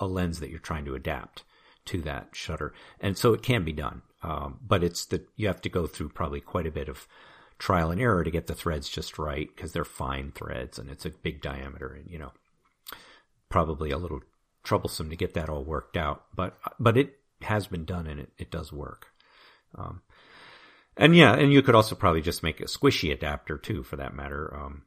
a 0.00 0.06
lens 0.06 0.40
that 0.40 0.50
you're 0.50 0.58
trying 0.58 0.84
to 0.84 0.96
adapt 0.96 1.44
to 1.86 2.00
that 2.02 2.28
shutter. 2.32 2.74
And 3.00 3.16
so 3.16 3.32
it 3.32 3.42
can 3.42 3.64
be 3.64 3.72
done. 3.72 4.02
Um, 4.22 4.58
but 4.66 4.84
it's 4.84 5.06
the, 5.06 5.24
you 5.36 5.46
have 5.46 5.60
to 5.62 5.68
go 5.68 5.86
through 5.86 6.10
probably 6.10 6.40
quite 6.40 6.66
a 6.66 6.72
bit 6.72 6.88
of 6.88 7.06
trial 7.58 7.90
and 7.90 8.00
error 8.00 8.24
to 8.24 8.30
get 8.30 8.48
the 8.48 8.54
threads 8.54 8.88
just 8.88 9.18
right 9.18 9.48
because 9.54 9.72
they're 9.72 9.84
fine 9.84 10.32
threads 10.32 10.78
and 10.78 10.90
it's 10.90 11.06
a 11.06 11.10
big 11.10 11.40
diameter 11.40 11.92
and, 11.92 12.10
you 12.10 12.18
know, 12.18 12.32
probably 13.48 13.90
a 13.90 13.98
little 13.98 14.20
troublesome 14.64 15.10
to 15.10 15.16
get 15.16 15.34
that 15.34 15.48
all 15.48 15.64
worked 15.64 15.96
out. 15.96 16.24
But, 16.34 16.56
but 16.78 16.96
it 16.96 17.18
has 17.42 17.66
been 17.66 17.84
done 17.84 18.06
and 18.06 18.20
it, 18.20 18.32
it 18.38 18.50
does 18.50 18.72
work. 18.72 19.08
Um, 19.76 20.02
and 20.96 21.16
yeah, 21.16 21.34
and 21.34 21.52
you 21.52 21.62
could 21.62 21.74
also 21.74 21.94
probably 21.94 22.20
just 22.20 22.42
make 22.42 22.60
a 22.60 22.64
squishy 22.64 23.12
adapter 23.12 23.56
too, 23.56 23.82
for 23.82 23.96
that 23.96 24.14
matter. 24.14 24.54
Um, 24.54 24.82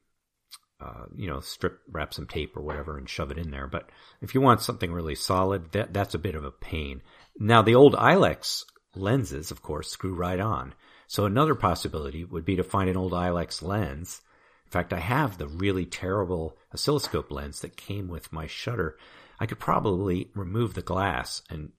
uh, 0.81 1.05
you 1.15 1.27
know, 1.27 1.39
strip, 1.39 1.79
wrap 1.89 2.13
some 2.13 2.27
tape 2.27 2.57
or 2.57 2.61
whatever 2.61 2.97
and 2.97 3.09
shove 3.09 3.31
it 3.31 3.37
in 3.37 3.51
there. 3.51 3.67
But 3.67 3.89
if 4.21 4.35
you 4.35 4.41
want 4.41 4.61
something 4.61 4.91
really 4.91 5.15
solid, 5.15 5.71
that, 5.71 5.93
that's 5.93 6.13
a 6.13 6.19
bit 6.19 6.35
of 6.35 6.43
a 6.43 6.51
pain. 6.51 7.01
Now, 7.39 7.61
the 7.61 7.75
old 7.75 7.95
Ilex 7.95 8.63
lenses, 8.95 9.51
of 9.51 9.61
course, 9.61 9.89
screw 9.89 10.13
right 10.13 10.39
on. 10.39 10.73
So 11.07 11.25
another 11.25 11.55
possibility 11.55 12.25
would 12.25 12.45
be 12.45 12.57
to 12.57 12.63
find 12.63 12.89
an 12.89 12.97
old 12.97 13.13
Ilex 13.13 13.61
lens. 13.61 14.21
In 14.65 14.71
fact, 14.71 14.91
I 14.91 14.99
have 14.99 15.37
the 15.37 15.47
really 15.47 15.85
terrible 15.85 16.57
oscilloscope 16.73 17.31
lens 17.31 17.61
that 17.61 17.77
came 17.77 18.07
with 18.07 18.33
my 18.33 18.47
shutter. 18.47 18.97
I 19.39 19.45
could 19.45 19.59
probably 19.59 20.31
remove 20.33 20.73
the 20.73 20.81
glass 20.81 21.41
and, 21.49 21.71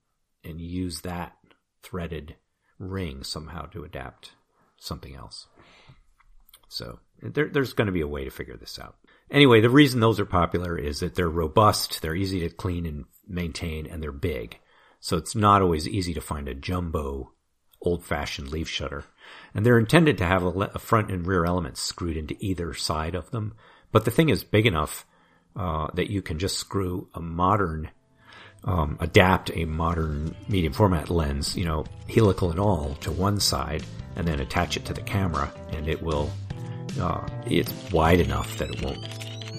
and 0.43 0.61
use 0.61 1.01
that 1.01 1.33
threaded 1.83 2.35
ring 2.79 3.23
somehow 3.23 3.65
to 3.67 3.83
adapt 3.83 4.31
something 4.77 5.15
else. 5.15 5.47
So 6.69 6.99
there, 7.21 7.49
there's 7.49 7.73
going 7.73 7.87
to 7.87 7.91
be 7.91 8.01
a 8.01 8.07
way 8.07 8.23
to 8.25 8.31
figure 8.31 8.57
this 8.57 8.79
out. 8.79 8.95
Anyway, 9.29 9.61
the 9.61 9.69
reason 9.69 9.99
those 9.99 10.19
are 10.19 10.25
popular 10.25 10.77
is 10.77 10.99
that 10.99 11.15
they're 11.15 11.29
robust, 11.29 12.01
they're 12.01 12.15
easy 12.15 12.39
to 12.41 12.49
clean 12.49 12.85
and 12.85 13.05
maintain, 13.27 13.85
and 13.85 14.01
they're 14.01 14.11
big. 14.11 14.57
So 14.99 15.17
it's 15.17 15.35
not 15.35 15.61
always 15.61 15.87
easy 15.87 16.13
to 16.13 16.21
find 16.21 16.47
a 16.47 16.53
jumbo, 16.53 17.33
old-fashioned 17.81 18.49
leaf 18.49 18.69
shutter. 18.69 19.03
And 19.53 19.65
they're 19.65 19.79
intended 19.79 20.17
to 20.19 20.25
have 20.25 20.43
a, 20.43 20.49
le- 20.49 20.71
a 20.73 20.79
front 20.79 21.11
and 21.11 21.27
rear 21.27 21.45
elements 21.45 21.81
screwed 21.81 22.17
into 22.17 22.37
either 22.39 22.73
side 22.73 23.15
of 23.15 23.31
them. 23.31 23.53
But 23.91 24.05
the 24.05 24.11
thing 24.11 24.29
is 24.29 24.43
big 24.43 24.65
enough 24.65 25.05
uh, 25.55 25.87
that 25.95 26.09
you 26.09 26.21
can 26.21 26.39
just 26.39 26.57
screw 26.57 27.09
a 27.13 27.19
modern 27.19 27.89
um, 28.63 28.97
adapt 28.99 29.51
a 29.55 29.65
modern 29.65 30.35
medium 30.47 30.73
format 30.73 31.09
lens, 31.09 31.55
you 31.55 31.65
know, 31.65 31.85
helical 32.09 32.51
and 32.51 32.59
all, 32.59 32.95
to 33.01 33.11
one 33.11 33.39
side, 33.39 33.83
and 34.15 34.27
then 34.27 34.39
attach 34.39 34.77
it 34.77 34.85
to 34.85 34.93
the 34.93 35.01
camera, 35.01 35.51
and 35.71 35.87
it 35.87 36.01
will. 36.01 36.31
Uh, 36.99 37.25
it's 37.45 37.71
wide 37.91 38.19
enough 38.19 38.57
that 38.57 38.69
it 38.69 38.81
won't 38.81 39.05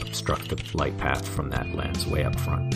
obstruct 0.00 0.48
the 0.48 0.76
light 0.76 0.96
path 0.98 1.26
from 1.28 1.50
that 1.50 1.72
lens 1.74 2.06
way 2.06 2.24
up 2.24 2.38
front. 2.40 2.74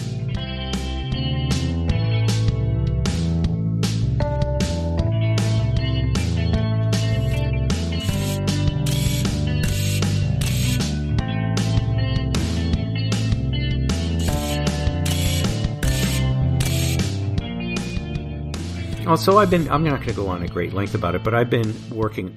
So 19.17 19.39
I've 19.39 19.51
been, 19.51 19.69
I'm 19.71 19.85
not 19.85 19.97
going 19.97 20.09
to 20.09 20.15
go 20.15 20.27
on 20.27 20.43
a 20.43 20.49
great 20.49 20.73
length 20.73 20.95
about 20.95 21.15
it, 21.15 21.23
but 21.23 21.35
I've 21.35 21.51
been 21.51 21.75
working 21.91 22.35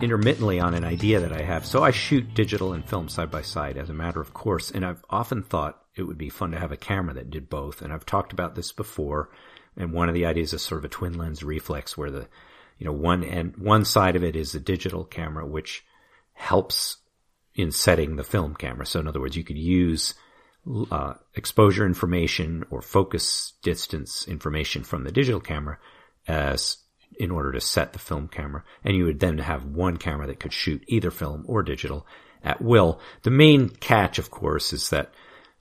intermittently 0.00 0.60
on 0.60 0.74
an 0.74 0.84
idea 0.84 1.20
that 1.20 1.32
I 1.32 1.42
have. 1.42 1.66
So 1.66 1.82
I 1.82 1.90
shoot 1.90 2.34
digital 2.34 2.72
and 2.72 2.88
film 2.88 3.08
side 3.08 3.30
by 3.30 3.42
side 3.42 3.76
as 3.76 3.90
a 3.90 3.94
matter 3.94 4.20
of 4.20 4.34
course, 4.34 4.70
and 4.70 4.84
I've 4.84 5.04
often 5.10 5.42
thought 5.42 5.82
it 5.96 6.02
would 6.02 6.18
be 6.18 6.28
fun 6.28 6.52
to 6.52 6.58
have 6.58 6.72
a 6.72 6.76
camera 6.76 7.14
that 7.14 7.30
did 7.30 7.48
both. 7.48 7.82
And 7.82 7.92
I've 7.92 8.06
talked 8.06 8.32
about 8.32 8.54
this 8.54 8.72
before. 8.72 9.30
And 9.76 9.92
one 9.92 10.08
of 10.08 10.14
the 10.14 10.26
ideas 10.26 10.52
is 10.52 10.62
sort 10.62 10.78
of 10.78 10.84
a 10.84 10.88
twin 10.88 11.18
lens 11.18 11.42
reflex 11.42 11.96
where 11.96 12.10
the, 12.10 12.28
you 12.78 12.86
know, 12.86 12.92
one 12.92 13.24
and 13.24 13.56
one 13.56 13.84
side 13.84 14.16
of 14.16 14.24
it 14.24 14.36
is 14.36 14.52
the 14.52 14.60
digital 14.60 15.04
camera, 15.04 15.46
which 15.46 15.84
helps 16.32 16.98
in 17.54 17.70
setting 17.70 18.16
the 18.16 18.24
film 18.24 18.54
camera. 18.54 18.86
So 18.86 19.00
in 19.00 19.08
other 19.08 19.20
words, 19.20 19.36
you 19.36 19.44
could 19.44 19.58
use 19.58 20.14
uh, 20.90 21.14
exposure 21.34 21.86
information 21.86 22.64
or 22.70 22.82
focus 22.82 23.54
distance 23.62 24.26
information 24.28 24.84
from 24.84 25.04
the 25.04 25.12
digital 25.12 25.40
camera 25.40 25.78
as 26.26 26.78
in 27.18 27.30
order 27.30 27.52
to 27.52 27.60
set 27.60 27.92
the 27.92 27.98
film 27.98 28.28
camera. 28.28 28.62
And 28.84 28.96
you 28.96 29.04
would 29.04 29.20
then 29.20 29.38
have 29.38 29.64
one 29.64 29.96
camera 29.96 30.26
that 30.26 30.40
could 30.40 30.52
shoot 30.52 30.84
either 30.86 31.10
film 31.10 31.44
or 31.46 31.62
digital 31.62 32.06
at 32.42 32.62
will. 32.62 33.00
The 33.22 33.30
main 33.30 33.68
catch, 33.68 34.18
of 34.18 34.30
course, 34.30 34.72
is 34.72 34.90
that 34.90 35.12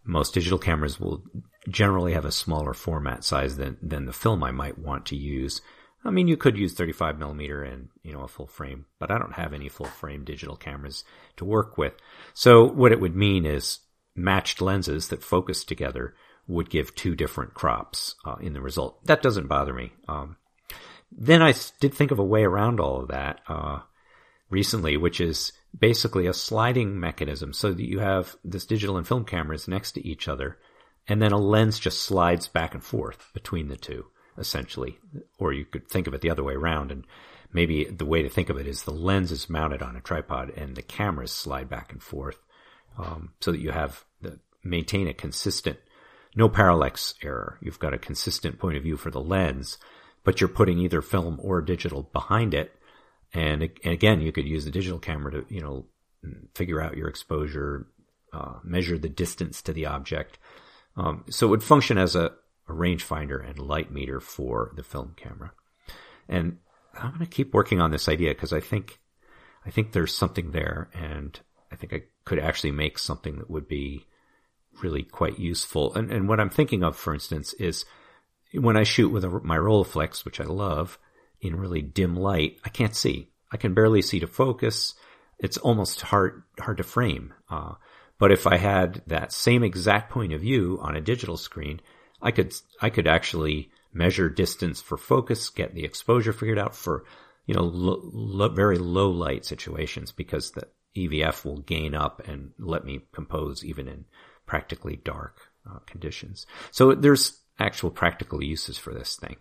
most 0.04 0.34
digital 0.34 0.60
cameras 0.60 1.00
will 1.00 1.24
generally 1.68 2.14
have 2.14 2.26
a 2.26 2.32
smaller 2.32 2.74
format 2.74 3.24
size 3.24 3.58
than, 3.58 3.78
than 3.82 4.06
the 4.06 4.14
film 4.14 4.44
I 4.44 4.52
might 4.52 4.78
want 4.78 5.08
to 5.08 5.16
use. 5.16 5.62
I 6.04 6.12
mean, 6.12 6.28
you 6.28 6.38
could 6.38 6.58
use 6.58 6.74
35 6.74 7.18
millimeter 7.18 7.64
and, 7.64 7.90
you 8.04 8.14
know, 8.14 8.22
a 8.22 8.28
full 8.28 8.46
frame, 8.46 8.86
but 9.00 9.10
I 9.10 9.18
don't 9.18 9.34
have 9.34 9.54
any 9.54 9.70
full 9.70 9.88
frame 9.88 10.24
digital 10.24 10.56
cameras 10.56 11.04
to 11.38 11.46
work 11.46 11.78
with. 11.78 11.94
So 12.36 12.64
what 12.64 12.92
it 12.92 13.00
would 13.00 13.16
mean 13.16 13.46
is 13.46 13.80
matched 14.16 14.62
lenses 14.62 15.08
that 15.08 15.24
focus 15.24 15.64
together 15.64 16.14
would 16.48 16.70
give 16.70 16.94
two 16.94 17.16
different 17.16 17.56
crops 17.56 18.14
uh, 18.24 18.36
in 18.40 18.54
the 18.54 18.62
result. 18.62 19.04
That 19.06 19.24
doesn't 19.24 19.48
bother 19.48 19.74
me. 19.74 19.94
Um, 20.08 20.38
then 21.18 21.42
I 21.42 21.54
did 21.80 21.94
think 21.94 22.12
of 22.12 22.20
a 22.20 22.24
way 22.24 22.44
around 22.44 22.80
all 22.80 23.02
of 23.02 23.08
that 23.08 23.40
uh, 23.48 23.80
recently, 24.50 24.98
which 24.98 25.22
is 25.22 25.54
basically 25.78 26.28
a 26.28 26.34
sliding 26.34 27.00
mechanism 27.00 27.54
so 27.54 27.72
that 27.72 27.88
you 27.88 28.00
have 28.00 28.36
this 28.44 28.66
digital 28.66 28.98
and 28.98 29.08
film 29.08 29.26
cameras 29.26 29.68
next 29.68 29.94
to 29.94 30.06
each 30.06 30.28
other, 30.28 30.58
and 31.08 31.22
then 31.22 31.32
a 31.32 31.38
lens 31.38 31.80
just 31.80 32.02
slides 32.02 32.48
back 32.48 32.74
and 32.74 32.84
forth 32.84 33.30
between 33.34 33.70
the 33.70 33.78
two, 33.78 34.06
essentially. 34.38 35.00
Or 35.40 35.54
you 35.54 35.66
could 35.66 35.88
think 35.88 36.08
of 36.08 36.14
it 36.14 36.22
the 36.22 36.30
other 36.30 36.44
way 36.44 36.54
around, 36.54 36.92
and 36.92 37.06
maybe 37.54 37.86
the 37.86 38.06
way 38.06 38.22
to 38.22 38.30
think 38.30 38.50
of 38.50 38.58
it 38.58 38.68
is 38.68 38.84
the 38.84 38.92
lens 38.92 39.32
is 39.32 39.50
mounted 39.50 39.82
on 39.82 39.96
a 39.96 40.02
tripod 40.02 40.50
and 40.50 40.76
the 40.76 40.82
cameras 40.82 41.32
slide 41.32 41.70
back 41.70 41.94
and 41.94 42.04
forth, 42.04 42.40
um, 42.98 43.34
so 43.40 43.52
that 43.52 43.62
you 43.62 43.72
have 43.72 44.04
the 44.22 44.40
maintain 44.64 45.08
a 45.08 45.14
consistent, 45.14 45.78
no 46.36 46.50
parallax 46.50 47.14
error. 47.24 47.58
You've 47.62 47.80
got 47.80 47.94
a 47.94 48.00
consistent 48.00 48.60
point 48.60 48.76
of 48.76 48.84
view 48.84 48.98
for 48.98 49.12
the 49.12 49.22
lens 49.22 49.78
but 50.26 50.42
you're 50.42 50.50
putting 50.50 50.80
either 50.80 51.02
film 51.02 51.40
or 51.42 51.62
digital 51.62 52.04
behind 52.12 52.54
it. 52.54 52.76
And, 53.34 53.62
and 53.84 53.94
again, 53.94 54.20
you 54.20 54.34
could 54.34 54.48
use 54.48 54.66
the 54.66 54.72
digital 54.72 55.00
camera 55.00 55.32
to, 55.32 55.46
you 55.48 55.62
know, 55.62 55.86
figure 56.54 56.82
out 56.82 56.98
your 56.98 57.08
exposure, 57.08 57.88
uh, 58.34 58.56
measure 58.64 58.98
the 58.98 59.08
distance 59.08 59.62
to 59.62 59.72
the 59.74 59.86
object. 59.86 60.40
Um, 60.98 61.24
so 61.30 61.48
it 61.48 61.50
would 61.52 61.64
function 61.64 61.98
as 61.98 62.16
a, 62.16 62.32
a 62.68 62.74
rangefinder 62.74 63.48
and 63.48 63.60
light 63.60 63.92
meter 63.92 64.20
for 64.20 64.72
the 64.76 64.84
film 64.84 65.14
camera. 65.16 65.54
And 66.28 66.58
I'm 66.96 67.10
going 67.10 67.20
to 67.20 67.28
keep 67.28 67.54
working 67.54 67.80
on 67.80 67.92
this 67.92 68.10
idea 68.10 68.34
because 68.34 68.52
I 68.52 68.62
think, 68.62 69.00
I 69.66 69.70
think 69.70 69.92
there's 69.92 70.14
something 70.14 70.52
there 70.52 70.90
and 70.94 71.40
I 71.72 71.76
think 71.76 71.94
I 71.94 72.04
could 72.24 72.40
actually 72.40 72.72
make 72.72 72.98
something 72.98 73.38
that 73.38 73.50
would 73.50 73.68
be 73.68 74.06
really 74.82 75.04
quite 75.04 75.38
useful. 75.38 75.94
And, 75.94 76.12
and 76.12 76.28
what 76.28 76.40
I'm 76.40 76.50
thinking 76.50 76.84
of, 76.84 76.98
for 76.98 77.14
instance, 77.14 77.54
is 77.54 77.86
when 78.54 78.78
I 78.78 78.84
shoot 78.84 79.10
with 79.10 79.24
a, 79.24 79.30
my 79.30 79.58
Rolleiflex, 79.58 80.26
which 80.26 80.40
I 80.40 80.46
love, 80.46 80.98
in 81.42 81.56
really 81.56 81.82
dim 81.82 82.16
light, 82.16 82.58
I 82.64 82.70
can't 82.70 82.96
see. 82.96 83.30
I 83.52 83.58
can 83.58 83.74
barely 83.74 84.02
see 84.02 84.20
to 84.20 84.28
focus. 84.28 84.96
It's 85.40 85.58
almost 85.58 86.02
hard 86.02 86.44
hard 86.60 86.78
to 86.78 86.84
frame. 86.84 87.34
Uh, 87.50 87.74
but 88.18 88.32
if 88.32 88.48
I 88.48 88.58
had 88.58 89.02
that 89.08 89.32
same 89.32 89.64
exact 89.64 90.12
point 90.12 90.34
of 90.34 90.42
view 90.42 90.80
on 90.82 90.96
a 90.96 91.02
digital 91.02 91.38
screen, 91.38 91.82
I 92.22 92.32
could 92.32 92.54
I 92.82 92.90
could 92.90 93.08
actually 93.08 93.72
measure 93.94 94.30
distance 94.30 94.82
for 94.82 94.98
focus, 94.98 95.50
get 95.50 95.74
the 95.74 95.86
exposure 95.86 96.34
figured 96.34 96.60
out 96.60 96.76
for 96.76 97.06
you 97.46 97.54
know 97.54 97.64
lo, 97.64 98.00
lo, 98.04 98.50
very 98.50 98.78
low 98.78 99.10
light 99.10 99.46
situations 99.46 100.12
because 100.12 100.52
the 100.52 100.68
EVF 100.96 101.44
will 101.44 101.60
gain 101.60 101.94
up 101.94 102.22
and 102.28 102.52
let 102.58 102.86
me 102.86 103.02
compose 103.14 103.64
even 103.64 103.88
in 103.88 104.06
practically 104.46 104.96
dark 104.96 105.40
uh, 105.70 105.80
conditions. 105.86 106.46
So 106.72 106.94
there's 106.94 107.42
actual 107.60 107.92
practical 107.92 108.44
uses 108.44 108.78
for 108.78 108.94
this 108.94 109.16
thing. 109.16 109.38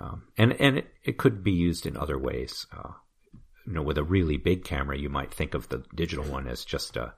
Um, 0.00 0.24
and 0.38 0.52
and 0.60 0.78
it, 0.78 0.94
it, 1.04 1.18
could 1.18 1.44
be 1.44 1.52
used 1.52 1.86
in 1.86 1.96
other 1.96 2.18
ways. 2.18 2.66
Uh, 2.72 2.92
you 3.66 3.74
know, 3.74 3.82
with 3.82 3.98
a 3.98 4.02
really 4.02 4.38
big 4.38 4.64
camera, 4.64 4.98
you 4.98 5.08
might 5.08 5.32
think 5.32 5.54
of 5.54 5.68
the 5.68 5.84
digital 5.94 6.24
one 6.24 6.48
as 6.48 6.64
just 6.64 6.96
a 6.96 7.12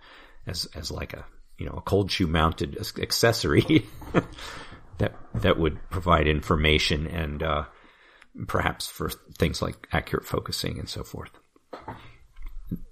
as 0.46 0.66
as 0.74 0.90
like 0.90 1.12
a 1.12 1.24
you 1.56 1.66
know 1.66 1.74
a 1.76 1.82
cold 1.82 2.10
shoe 2.10 2.26
mounted 2.26 2.76
accessory 3.00 3.86
that 4.98 5.14
that 5.34 5.58
would 5.58 5.78
provide 5.90 6.26
information 6.26 7.06
and 7.06 7.42
uh, 7.42 7.64
perhaps 8.46 8.88
for 8.88 9.10
things 9.38 9.62
like 9.62 9.88
accurate 9.92 10.26
focusing 10.26 10.78
and 10.78 10.88
so 10.88 11.04
forth. 11.04 11.30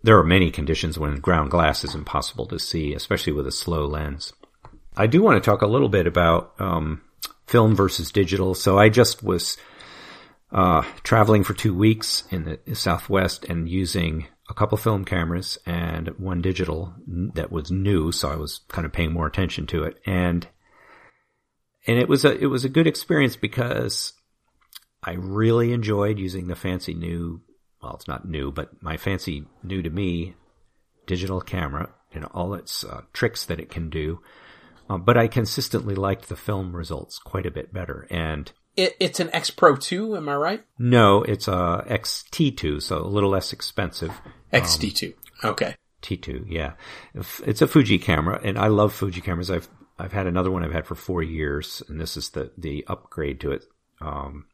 There 0.03 0.19
are 0.19 0.25
many 0.25 0.51
conditions 0.51 0.99
when 0.99 1.17
ground 1.17 1.51
glass 1.51 1.83
is 1.83 1.95
impossible 1.95 2.47
to 2.47 2.59
see, 2.59 2.95
especially 2.95 3.33
with 3.33 3.47
a 3.47 3.53
slow 3.53 3.87
lens. 3.87 4.33
I 4.97 5.07
do 5.07 5.23
want 5.23 5.43
to 5.43 5.51
talk 5.51 5.63
a 5.63 5.67
little 5.67 5.89
bit 5.89 6.07
about 6.07 6.55
um, 6.59 7.01
film 7.47 7.75
versus 7.75 8.13
digital. 8.13 8.55
So 8.55 8.79
I 8.79 8.89
just 8.89 9.23
was 9.23 9.57
uh, 10.51 10.83
traveling 11.03 11.45
for 11.45 11.55
two 11.55 11.75
weeks 11.75 12.25
in 12.31 12.59
the 12.67 12.75
Southwest 12.75 13.45
and 13.47 13.69
using 13.69 14.27
a 14.51 14.55
couple 14.55 14.77
film 14.77 15.05
cameras 15.05 15.59
and 15.65 16.09
one 16.19 16.43
digital 16.43 16.95
that 17.35 17.51
was 17.51 17.71
new. 17.71 18.13
So 18.13 18.31
I 18.31 18.37
was 18.37 18.61
kind 18.69 18.85
of 18.85 18.93
paying 18.93 19.13
more 19.13 19.27
attention 19.27 19.67
to 19.69 19.85
it. 19.85 19.99
And 20.05 20.47
and 21.87 21.99
it 21.99 22.09
was 22.09 22.25
a 22.25 22.39
it 22.39 22.47
was 22.47 22.65
a 22.65 22.69
good 22.69 22.87
experience 22.87 23.35
because 23.35 24.13
I 25.03 25.13
really 25.13 25.73
enjoyed 25.73 26.19
using 26.19 26.47
the 26.47 26.55
fancy 26.55 26.95
new 26.95 27.41
well 27.83 27.95
it's 27.95 28.07
not 28.07 28.29
new 28.29 28.53
but 28.53 28.81
my 28.81 28.97
fancy 28.97 29.47
new 29.65 29.83
to 29.83 29.91
me 29.91 30.37
digital 31.07 31.41
camera 31.41 31.91
and 32.13 32.25
all 32.27 32.55
its 32.55 32.85
uh, 32.85 33.01
tricks 33.13 33.47
that 33.47 33.59
it 33.59 33.71
can 33.71 33.91
do. 33.91 34.21
Uh, 34.93 34.99
but 34.99 35.17
I 35.17 35.27
consistently 35.29 35.95
liked 35.95 36.29
the 36.29 36.37
film 36.37 36.77
results 36.77 37.19
quite 37.19 37.47
a 37.47 37.51
bit 37.51 37.73
better 37.73 38.07
and 38.11 38.53
it, 38.77 38.97
it's 39.01 39.21
an 39.21 39.31
X 39.33 39.51
Pro 39.51 39.77
2, 39.77 40.17
am 40.17 40.29
I 40.29 40.35
right? 40.35 40.65
No, 40.79 41.23
it's 41.23 41.47
a 41.47 41.85
XT2, 41.89 42.83
so 42.83 42.99
a 42.99 43.07
little 43.07 43.31
less 43.31 43.53
expensive. 43.53 44.13
XT2. 44.53 45.15
Um, 45.43 45.51
okay. 45.51 45.77
T2, 46.03 46.47
yeah. 46.49 46.73
It's 47.15 47.63
a 47.63 47.67
Fuji 47.67 47.99
camera, 47.99 48.41
and 48.43 48.59
I 48.59 48.69
love 48.69 48.93
Fuji 48.95 49.21
cameras. 49.21 49.51
I've 49.51 49.69
I've 49.99 50.13
had 50.13 50.27
another 50.27 50.51
one 50.51 50.65
I've 50.65 50.73
had 50.73 50.87
for 50.87 50.95
four 50.95 51.23
years, 51.23 51.83
and 51.89 52.01
this 52.01 52.17
is 52.17 52.31
the 52.31 52.51
the 52.59 52.85
upgrade 52.89 53.41
to 53.41 53.53
it. 53.53 53.65
Um, 54.01 54.47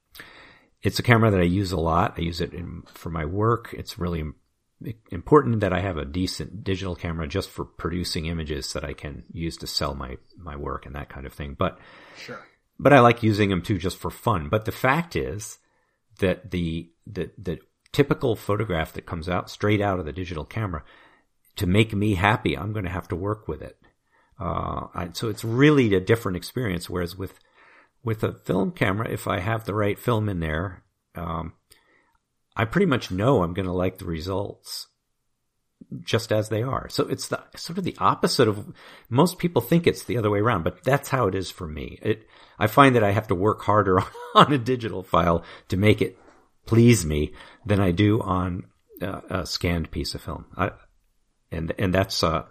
it's 0.83 0.99
a 0.99 1.03
camera 1.03 1.31
that 1.31 1.41
I 1.41 1.45
use 1.45 1.73
a 1.73 1.81
lot. 1.81 2.15
I 2.19 2.21
use 2.21 2.41
it 2.41 2.53
in, 2.53 2.83
for 2.93 3.09
my 3.09 3.25
work. 3.25 3.73
It's 3.73 3.99
really 3.99 4.25
important 5.11 5.61
that 5.61 5.73
I 5.73 5.81
have 5.81 5.97
a 5.97 6.05
decent 6.05 6.63
digital 6.63 6.95
camera 6.95 7.27
just 7.27 7.51
for 7.51 7.65
producing 7.65 8.27
images 8.27 8.73
that 8.75 8.85
I 8.85 8.93
can 8.93 9.25
use 9.33 9.57
to 9.59 9.67
sell 9.67 9.95
my 9.95 10.19
my 10.37 10.57
work 10.57 10.87
and 10.87 10.95
that 10.95 11.09
kind 11.09 11.27
of 11.27 11.33
thing. 11.33 11.57
But 11.59 11.79
sure 12.17 12.45
but 12.79 12.93
I 12.93 13.01
like 13.01 13.23
using 13.23 13.51
them 13.51 13.63
too 13.63 13.79
just 13.79 13.99
for 13.99 14.11
fun. 14.11 14.49
But 14.49 14.65
the 14.65 14.73
fact 14.73 15.17
is 15.17 15.59
that 16.21 16.51
the, 16.51 16.91
the, 17.07 17.31
the 17.37 17.59
typical 17.93 18.37
photograph 18.37 18.93
that 18.93 19.07
comes 19.07 19.29
out 19.29 19.51
straight 19.51 19.81
out 19.81 19.99
of 19.99 20.07
the 20.07 20.13
digital 20.13 20.45
camera, 20.45 20.85
to 21.57 21.67
make 21.67 21.93
me 21.93 22.15
happy, 22.15 22.57
I'm 22.57 22.73
going 22.73 22.85
to 22.85 22.91
have 22.91 23.09
to 23.09 23.17
work 23.17 23.49
with 23.49 23.63
it. 23.63 23.77
Uh, 24.39 24.87
I, 24.95 25.09
so 25.13 25.29
it's 25.29 25.45
really 25.45 25.93
a 25.95 26.01
different 26.01 26.37
experience. 26.37 26.89
Whereas 26.89 27.17
with, 27.17 27.41
with 28.05 28.23
a 28.23 28.33
film 28.33 28.71
camera, 28.71 29.09
if 29.11 29.27
I 29.27 29.41
have 29.41 29.65
the 29.65 29.75
right 29.75 29.99
film 29.99 30.29
in 30.29 30.39
there, 30.39 30.85
um, 31.17 31.55
I 32.59 32.65
pretty 32.65 32.87
much 32.87 33.13
know 33.13 33.43
I'm 33.43 33.55
going 33.55 33.67
to 33.67 33.73
like 33.73 33.99
the 33.99 34.05
results 34.05 34.89
just 36.01 36.33
as 36.33 36.49
they 36.49 36.63
are. 36.63 36.89
So 36.89 37.07
it's 37.07 37.29
the 37.29 37.41
sort 37.57 37.79
of 37.79 37.85
the 37.85 37.97
opposite 37.99 38.49
of 38.49 38.75
most 39.09 39.39
people 39.39 39.63
think 39.63 39.87
it's 39.87 40.05
the 40.05 40.19
other 40.19 40.29
way 40.29 40.41
around, 40.41 40.65
but 40.65 40.83
that's 40.83 41.09
how 41.09 41.29
it 41.29 41.37
is 41.37 41.51
for 41.51 41.67
me. 41.67 41.99
It, 42.03 42.27
I 42.59 42.67
find 42.67 42.97
that 42.97 43.05
I 43.05 43.13
have 43.13 43.29
to 43.29 43.35
work 43.35 43.63
harder 43.63 44.01
on 44.35 44.53
a 44.53 44.59
digital 44.59 45.05
file 45.05 45.45
to 45.69 45.77
make 45.77 46.03
it 46.03 46.19
please 46.67 47.07
me 47.07 47.33
than 47.65 47.81
I 47.81 47.93
do 47.93 48.21
on 48.21 48.65
a, 49.01 49.23
a 49.31 49.47
scanned 49.47 49.91
piece 49.91 50.15
of 50.15 50.21
film. 50.21 50.47
I, 50.57 50.73
and, 51.51 51.73
and 51.79 51.95
that's, 51.95 52.23
uh, 52.23 52.45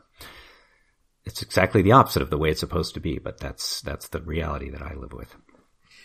it's 1.25 1.41
exactly 1.41 1.81
the 1.81 1.91
opposite 1.91 2.21
of 2.21 2.29
the 2.29 2.37
way 2.37 2.49
it's 2.49 2.61
supposed 2.61 2.93
to 2.93 3.01
be, 3.01 3.19
but 3.19 3.39
that's, 3.39 3.81
that's 3.81 4.07
the 4.07 4.21
reality 4.21 4.69
that 4.69 4.81
I 4.81 4.93
live 4.95 5.11
with. 5.11 5.35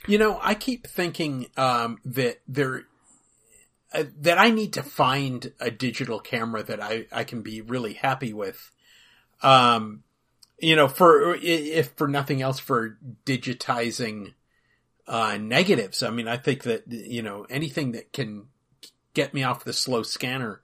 You 0.08 0.18
know, 0.18 0.40
I 0.42 0.54
keep 0.54 0.88
thinking, 0.88 1.46
um, 1.56 1.98
that 2.04 2.40
there, 2.48 2.82
uh, 3.94 4.04
that 4.20 4.38
I 4.38 4.50
need 4.50 4.72
to 4.74 4.82
find 4.82 5.52
a 5.60 5.70
digital 5.70 6.20
camera 6.20 6.62
that 6.62 6.82
I, 6.82 7.06
I 7.12 7.24
can 7.24 7.42
be 7.42 7.60
really 7.60 7.94
happy 7.94 8.32
with. 8.32 8.70
Um, 9.42 10.04
you 10.58 10.76
know, 10.76 10.88
for, 10.88 11.34
if 11.34 11.90
for 11.96 12.06
nothing 12.06 12.40
else, 12.40 12.58
for 12.60 12.98
digitizing, 13.26 14.34
uh, 15.08 15.36
negatives. 15.36 16.02
I 16.02 16.10
mean, 16.10 16.28
I 16.28 16.36
think 16.36 16.62
that, 16.62 16.84
you 16.86 17.22
know, 17.22 17.46
anything 17.50 17.92
that 17.92 18.12
can 18.12 18.46
get 19.14 19.34
me 19.34 19.42
off 19.42 19.64
the 19.64 19.72
slow 19.72 20.02
scanner, 20.02 20.60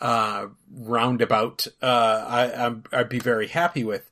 uh, 0.00 0.46
roundabout, 0.72 1.66
uh, 1.82 2.24
I, 2.26 2.74
I'd 2.92 3.08
be 3.08 3.18
very 3.18 3.48
happy 3.48 3.84
with. 3.84 4.10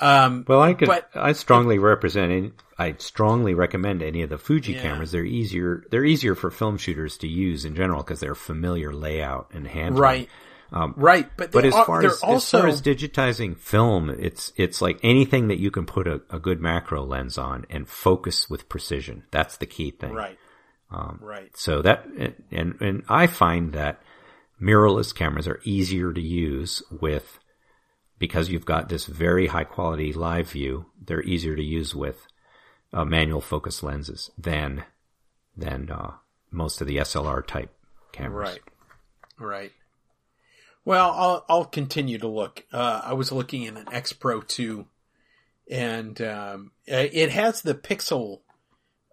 Um, 0.00 0.46
well, 0.48 0.62
I 0.62 0.72
could, 0.72 0.88
but, 0.88 1.10
I 1.14 1.32
strongly 1.32 1.78
represent, 1.78 2.54
I 2.78 2.94
strongly 2.98 3.52
recommend 3.52 4.02
any 4.02 4.22
of 4.22 4.30
the 4.30 4.38
Fuji 4.38 4.72
yeah. 4.72 4.82
cameras. 4.82 5.12
They're 5.12 5.24
easier, 5.24 5.84
they're 5.90 6.04
easier 6.04 6.34
for 6.34 6.50
film 6.50 6.78
shooters 6.78 7.18
to 7.18 7.28
use 7.28 7.66
in 7.66 7.74
general 7.74 8.02
because 8.02 8.20
they're 8.20 8.34
familiar 8.34 8.94
layout 8.94 9.50
and 9.52 9.66
handling. 9.66 10.02
Right. 10.02 10.28
Um, 10.72 10.94
right. 10.96 11.28
But, 11.36 11.50
but 11.50 11.64
as 11.64 11.74
far 11.74 12.04
as, 12.04 12.22
also... 12.22 12.58
as 12.58 12.62
far 12.62 12.68
as 12.68 12.80
digitizing 12.80 13.58
film, 13.58 14.08
it's, 14.08 14.52
it's 14.56 14.80
like 14.80 15.00
anything 15.02 15.48
that 15.48 15.58
you 15.58 15.70
can 15.70 15.84
put 15.84 16.06
a, 16.06 16.22
a 16.30 16.38
good 16.38 16.60
macro 16.60 17.04
lens 17.04 17.36
on 17.36 17.66
and 17.68 17.88
focus 17.88 18.48
with 18.48 18.68
precision. 18.68 19.24
That's 19.30 19.56
the 19.56 19.66
key 19.66 19.90
thing. 19.90 20.14
Right. 20.14 20.38
Um, 20.90 21.18
right. 21.20 21.50
So 21.56 21.82
that, 21.82 22.06
and, 22.50 22.76
and 22.80 23.02
I 23.08 23.26
find 23.26 23.72
that 23.72 24.00
mirrorless 24.62 25.14
cameras 25.14 25.48
are 25.48 25.60
easier 25.64 26.12
to 26.12 26.20
use 26.20 26.82
with 26.90 27.39
because 28.20 28.50
you've 28.50 28.66
got 28.66 28.88
this 28.88 29.06
very 29.06 29.48
high 29.48 29.64
quality 29.64 30.12
live 30.12 30.50
view, 30.50 30.86
they're 31.04 31.22
easier 31.22 31.56
to 31.56 31.62
use 31.64 31.92
with 31.92 32.28
uh, 32.92 33.04
manual 33.04 33.40
focus 33.40 33.82
lenses 33.82 34.30
than 34.38 34.84
than 35.56 35.90
uh, 35.90 36.12
most 36.52 36.80
of 36.80 36.86
the 36.86 36.98
SLR 36.98 37.44
type 37.44 37.74
cameras. 38.12 38.50
Right. 38.50 38.60
Right. 39.38 39.72
Well, 40.84 41.10
I'll 41.10 41.44
I'll 41.48 41.64
continue 41.64 42.18
to 42.18 42.28
look. 42.28 42.64
Uh, 42.72 43.00
I 43.04 43.14
was 43.14 43.32
looking 43.32 43.66
at 43.66 43.76
an 43.76 43.86
X 43.90 44.12
Pro 44.12 44.42
two, 44.42 44.86
and 45.68 46.20
um, 46.20 46.72
it 46.86 47.30
has 47.30 47.62
the 47.62 47.74
pixel 47.74 48.40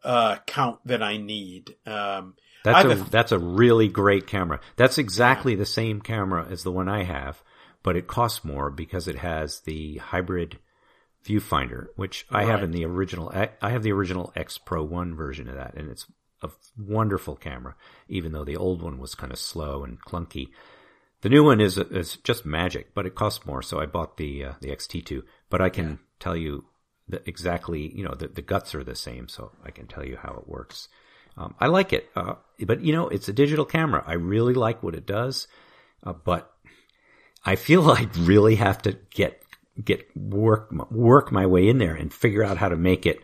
uh, 0.04 0.38
count 0.46 0.80
that 0.86 1.02
I 1.02 1.18
need. 1.18 1.76
Um, 1.86 2.36
that's 2.64 2.86
a, 2.86 2.96
that's 3.10 3.32
a 3.32 3.40
really 3.40 3.88
great 3.88 4.28
camera. 4.28 4.60
That's 4.76 4.98
exactly 4.98 5.54
yeah. 5.54 5.60
the 5.60 5.66
same 5.66 6.02
camera 6.02 6.46
as 6.50 6.64
the 6.64 6.72
one 6.72 6.90
I 6.90 7.04
have, 7.04 7.42
but 7.84 7.96
it 7.96 8.08
costs 8.08 8.44
more 8.44 8.70
because 8.70 9.08
it 9.08 9.18
has 9.18 9.62
the 9.62 9.98
hybrid 9.98 10.60
viewfinder, 11.26 11.88
which 11.96 12.26
I 12.30 12.40
right. 12.40 12.48
have 12.48 12.64
in 12.64 12.72
the 12.72 12.86
original. 12.86 13.32
I 13.62 13.70
have 13.70 13.84
the 13.84 13.92
original 13.92 14.32
X 14.36 14.58
Pro 14.58 14.84
One 14.84 15.16
version 15.16 15.50
of 15.50 15.56
that, 15.56 15.76
and 15.76 15.90
it's 15.90 16.06
a 16.42 16.50
wonderful 16.78 17.36
camera. 17.36 17.76
Even 18.08 18.32
though 18.32 18.46
the 18.46 18.58
old 18.58 18.82
one 18.82 18.98
was 19.00 19.16
kind 19.16 19.32
of 19.32 19.40
slow 19.40 19.84
and 19.84 20.02
clunky, 20.02 20.50
the 21.22 21.30
new 21.30 21.44
one 21.44 21.60
is 21.60 21.78
is 21.78 22.18
just 22.18 22.46
magic, 22.46 22.94
but 22.94 23.06
it 23.06 23.16
costs 23.16 23.46
more. 23.46 23.62
So 23.62 23.80
I 23.80 23.86
bought 23.86 24.18
the 24.18 24.46
uh, 24.46 24.54
the 24.62 24.70
XT2. 24.70 25.24
But 25.50 25.62
I 25.62 25.70
can 25.70 25.90
yeah. 25.90 25.96
tell 26.20 26.36
you 26.36 26.66
exactly, 27.26 27.92
you 27.96 28.04
know, 28.04 28.14
the, 28.14 28.28
the 28.28 28.42
guts 28.42 28.76
are 28.76 28.84
the 28.84 28.96
same, 28.96 29.28
so 29.28 29.52
I 29.64 29.72
can 29.72 29.88
tell 29.88 30.06
you 30.06 30.18
how 30.18 30.34
it 30.34 30.48
works. 30.48 30.90
Um, 31.38 31.56
I 31.60 31.68
like 31.68 31.94
it, 31.94 32.10
uh, 32.16 32.34
but 32.60 32.82
you 32.82 32.94
know, 32.94 33.10
it's 33.10 33.30
a 33.30 33.34
digital 33.34 33.66
camera. 33.66 34.04
I 34.06 34.14
really 34.14 34.54
like 34.54 34.82
what 34.82 34.96
it 34.96 35.06
does, 35.06 35.48
uh, 36.04 36.14
but 36.14 36.52
I 37.46 37.56
feel 37.56 37.90
I 37.92 38.10
really 38.18 38.56
have 38.56 38.82
to 38.84 38.98
get 39.10 39.42
get 39.84 40.08
work 40.18 40.72
work 40.92 41.32
my 41.32 41.46
way 41.46 41.68
in 41.68 41.78
there 41.78 41.96
and 41.96 42.14
figure 42.14 42.44
out 42.44 42.58
how 42.58 42.70
to 42.70 42.78
make 42.78 43.06
it 43.06 43.20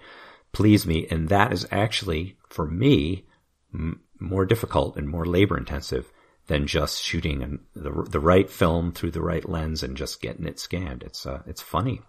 please 0.52 0.86
me, 0.86 1.08
and 1.10 1.30
that 1.30 1.52
is 1.52 1.68
actually 1.72 2.38
for 2.50 2.66
me 2.66 3.26
m- 3.74 4.02
more 4.20 4.46
difficult 4.46 4.96
and 4.96 5.10
more 5.10 5.26
labor 5.26 5.58
intensive 5.58 6.12
than 6.48 6.68
just 6.68 7.02
shooting 7.02 7.42
an, 7.42 7.60
the 7.76 7.92
the 8.10 8.20
right 8.20 8.50
film 8.50 8.92
through 8.92 9.12
the 9.12 9.22
right 9.22 9.48
lens 9.48 9.84
and 9.84 9.98
just 9.98 10.22
getting 10.22 10.46
it 10.46 10.60
scanned. 10.60 11.04
It's 11.04 11.26
uh, 11.26 11.42
it's 11.48 11.62
funny. 11.62 12.02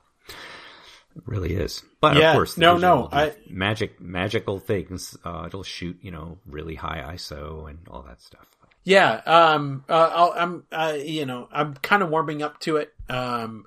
It 1.17 1.23
really 1.27 1.55
is. 1.55 1.83
But 2.01 2.17
yeah, 2.17 2.31
of 2.31 2.37
course, 2.37 2.59
no, 2.59 2.77
no, 2.77 3.09
I, 3.11 3.35
magic, 3.49 4.01
magical 4.01 4.59
things. 4.59 5.17
Uh, 5.25 5.45
it'll 5.47 5.63
shoot, 5.63 5.97
you 6.03 6.11
know, 6.11 6.39
really 6.47 6.75
high 6.75 7.15
ISO 7.15 7.71
and 7.71 7.79
all 7.89 8.03
that 8.03 8.21
stuff. 8.21 8.47
Yeah, 8.85 9.15
um, 9.25 9.85
uh, 9.89 10.31
i 10.37 10.43
am 10.43 10.65
uh, 10.71 10.97
you 11.03 11.25
know, 11.25 11.49
I'm 11.51 11.75
kind 11.75 12.03
of 12.03 12.11
warming 12.11 12.43
up 12.43 12.61
to 12.61 12.77
it, 12.77 12.93
um, 13.09 13.65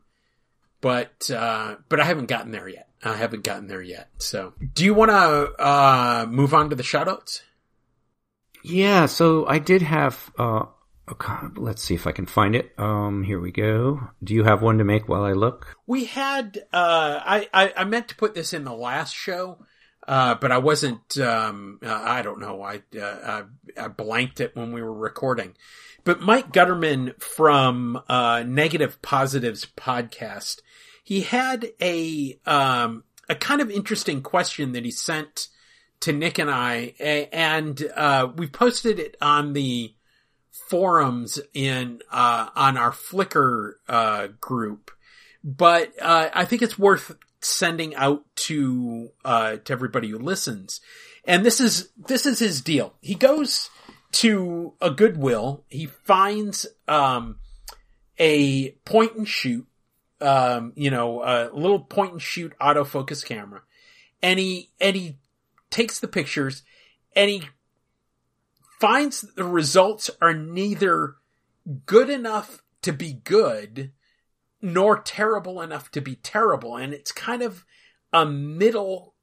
but 0.79 1.29
uh, 1.31 1.75
but 1.89 1.99
I 1.99 2.03
haven't 2.03 2.27
gotten 2.27 2.51
there 2.51 2.67
yet. 2.67 2.87
I 3.03 3.15
haven't 3.15 3.43
gotten 3.43 3.67
there 3.67 3.81
yet. 3.81 4.09
So, 4.19 4.53
do 4.73 4.85
you 4.85 4.93
want 4.93 5.11
to 5.11 5.63
uh, 5.63 6.25
move 6.29 6.53
on 6.53 6.69
to 6.69 6.75
the 6.75 6.83
shoutouts? 6.83 7.41
Yeah. 8.63 9.07
So 9.07 9.47
I 9.47 9.59
did 9.59 9.81
have. 9.81 10.31
Uh, 10.37 10.65
let's 11.55 11.81
see 11.81 11.95
if 11.95 12.05
I 12.05 12.11
can 12.11 12.25
find 12.25 12.55
it. 12.55 12.73
Um, 12.77 13.23
here 13.23 13.39
we 13.39 13.51
go. 13.51 14.01
Do 14.23 14.33
you 14.33 14.43
have 14.43 14.61
one 14.61 14.77
to 14.79 14.83
make 14.83 15.07
while 15.07 15.23
I 15.23 15.33
look? 15.33 15.77
We 15.87 16.05
had. 16.05 16.59
Uh, 16.71 17.19
I, 17.23 17.49
I 17.53 17.73
I 17.77 17.83
meant 17.85 18.09
to 18.09 18.15
put 18.15 18.35
this 18.35 18.53
in 18.53 18.65
the 18.65 18.73
last 18.73 19.15
show. 19.15 19.65
Uh, 20.07 20.35
but 20.35 20.53
I 20.53 20.57
wasn't, 20.57 21.17
um, 21.17 21.79
uh, 21.85 21.91
I 21.93 22.21
don't 22.21 22.39
know. 22.39 22.61
I, 22.61 22.81
uh, 22.97 23.43
I, 23.77 23.83
I, 23.83 23.87
blanked 23.89 24.39
it 24.39 24.55
when 24.55 24.71
we 24.71 24.81
were 24.81 24.93
recording. 24.93 25.53
But 26.05 26.21
Mike 26.21 26.53
Gutterman 26.53 27.21
from, 27.21 28.01
uh, 28.07 28.43
Negative 28.47 29.01
Positives 29.01 29.65
podcast, 29.65 30.61
he 31.03 31.21
had 31.21 31.71
a, 31.81 32.39
um, 32.45 33.03
a 33.27 33.35
kind 33.35 33.59
of 33.59 33.69
interesting 33.69 34.21
question 34.21 34.71
that 34.71 34.85
he 34.85 34.91
sent 34.91 35.49
to 35.99 36.13
Nick 36.13 36.39
and 36.39 36.49
I, 36.49 36.93
and, 37.33 37.83
uh, 37.93 38.29
we 38.33 38.47
posted 38.47 38.99
it 38.99 39.17
on 39.21 39.51
the 39.51 39.93
forums 40.69 41.37
in, 41.53 42.01
uh, 42.09 42.47
on 42.55 42.77
our 42.77 42.91
Flickr, 42.91 43.73
group. 44.39 44.91
But, 45.43 45.91
I 46.01 46.45
think 46.45 46.61
it's 46.61 46.79
worth 46.79 47.13
sending 47.47 47.95
out 47.95 48.23
to 48.35 49.11
uh, 49.25 49.57
to 49.57 49.73
everybody 49.73 50.09
who 50.09 50.19
listens. 50.19 50.81
And 51.25 51.45
this 51.45 51.59
is 51.59 51.89
this 51.97 52.25
is 52.25 52.39
his 52.39 52.61
deal. 52.61 52.93
He 53.01 53.15
goes 53.15 53.69
to 54.13 54.73
a 54.81 54.91
Goodwill. 54.91 55.65
He 55.67 55.85
finds 55.85 56.65
um, 56.87 57.37
a 58.17 58.71
point 58.85 59.15
and 59.15 59.27
shoot, 59.27 59.67
um, 60.21 60.73
you 60.75 60.89
know, 60.89 61.23
a 61.23 61.49
little 61.53 61.79
point 61.79 62.13
and 62.13 62.21
shoot 62.21 62.53
autofocus 62.59 63.25
camera, 63.25 63.61
and 64.21 64.39
he 64.39 64.71
and 64.79 64.95
he 64.95 65.17
takes 65.69 65.99
the 65.99 66.07
pictures 66.07 66.63
and 67.15 67.29
he 67.29 67.43
finds 68.79 69.21
the 69.21 69.43
results 69.43 70.09
are 70.21 70.33
neither 70.33 71.15
good 71.85 72.09
enough 72.09 72.63
to 72.81 72.93
be 72.93 73.13
good 73.13 73.91
nor 74.61 74.99
terrible 74.99 75.61
enough 75.61 75.91
to 75.91 76.01
be 76.01 76.15
terrible. 76.15 76.75
And 76.77 76.93
it's 76.93 77.11
kind 77.11 77.41
of 77.41 77.65
a 78.11 78.25
middle 78.25 79.15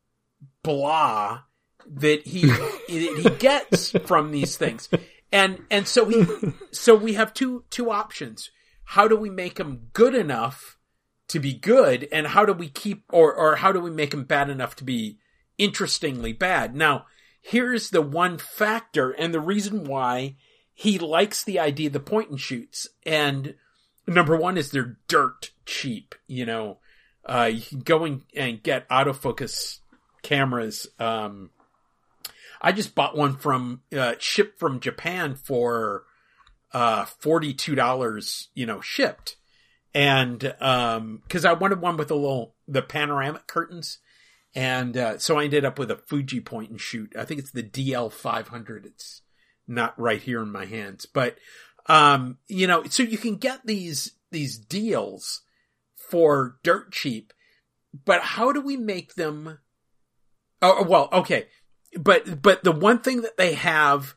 blah 0.62 1.42
that 1.86 2.26
he 2.26 2.52
he 2.88 3.30
gets 3.38 3.90
from 3.90 4.30
these 4.30 4.56
things. 4.56 4.88
And 5.32 5.62
and 5.70 5.86
so 5.86 6.06
he 6.06 6.24
so 6.70 6.94
we 6.94 7.14
have 7.14 7.34
two 7.34 7.64
two 7.70 7.90
options. 7.90 8.50
How 8.84 9.08
do 9.08 9.16
we 9.16 9.30
make 9.30 9.56
them 9.56 9.88
good 9.92 10.14
enough 10.14 10.78
to 11.28 11.40
be 11.40 11.54
good? 11.54 12.08
And 12.12 12.28
how 12.28 12.44
do 12.44 12.52
we 12.52 12.68
keep 12.68 13.04
or 13.12 13.34
or 13.34 13.56
how 13.56 13.72
do 13.72 13.80
we 13.80 13.90
make 13.90 14.10
them 14.10 14.24
bad 14.24 14.50
enough 14.50 14.76
to 14.76 14.84
be 14.84 15.18
interestingly 15.58 16.32
bad? 16.32 16.74
Now 16.74 17.06
here's 17.40 17.90
the 17.90 18.02
one 18.02 18.38
factor 18.38 19.10
and 19.10 19.34
the 19.34 19.40
reason 19.40 19.84
why 19.84 20.36
he 20.72 20.98
likes 20.98 21.44
the 21.44 21.60
idea 21.60 21.86
of 21.86 21.92
the 21.92 22.00
point 22.00 22.30
and 22.30 22.40
shoots. 22.40 22.88
And 23.04 23.54
number 24.06 24.36
one 24.36 24.56
is 24.56 24.70
they're 24.70 24.96
dirt 25.08 25.50
cheap 25.66 26.14
you 26.26 26.46
know. 26.46 26.78
Uh 27.26 27.50
you 27.52 27.62
can 27.62 27.80
go 27.80 28.04
and, 28.04 28.22
and 28.36 28.62
get 28.62 28.88
autofocus 28.88 29.78
cameras 30.22 30.86
um 30.98 31.50
i 32.62 32.72
just 32.72 32.94
bought 32.94 33.16
one 33.16 33.36
from 33.36 33.82
uh 33.96 34.14
shipped 34.18 34.58
from 34.58 34.80
japan 34.80 35.34
for 35.34 36.04
uh 36.72 37.04
$42 37.04 38.48
you 38.54 38.66
know 38.66 38.80
shipped. 38.80 39.36
And 39.94 40.54
um 40.60 41.20
because 41.22 41.44
i 41.44 41.52
wanted 41.52 41.80
one 41.80 41.96
with 41.96 42.10
a 42.10 42.14
little 42.14 42.54
the 42.66 42.82
panoramic 42.82 43.46
curtains. 43.46 43.98
And 44.54 44.96
uh, 44.96 45.18
so 45.18 45.38
i 45.38 45.44
ended 45.44 45.64
up 45.64 45.78
with 45.78 45.90
a 45.90 45.96
fuji 45.96 46.40
point 46.40 46.70
and 46.70 46.80
shoot. 46.80 47.14
I 47.18 47.24
think 47.24 47.40
it's 47.40 47.52
the 47.52 47.62
dl500 47.62 48.86
it's 48.86 49.22
not 49.66 49.98
right 49.98 50.20
here 50.20 50.42
in 50.42 50.50
my 50.50 50.66
hands. 50.66 51.06
But 51.06 51.38
um 51.86 52.38
you 52.48 52.66
know 52.66 52.84
so 52.84 53.02
you 53.02 53.18
can 53.18 53.36
get 53.36 53.66
these 53.66 54.12
these 54.30 54.58
deals 54.58 55.42
for 55.94 56.56
dirt 56.62 56.92
cheap 56.92 57.32
but 58.04 58.20
how 58.22 58.52
do 58.52 58.60
we 58.60 58.76
make 58.76 59.14
them 59.14 59.58
oh 60.62 60.82
well 60.84 61.08
okay 61.12 61.46
but 61.98 62.42
but 62.42 62.64
the 62.64 62.72
one 62.72 62.98
thing 62.98 63.22
that 63.22 63.36
they 63.36 63.54
have 63.54 64.14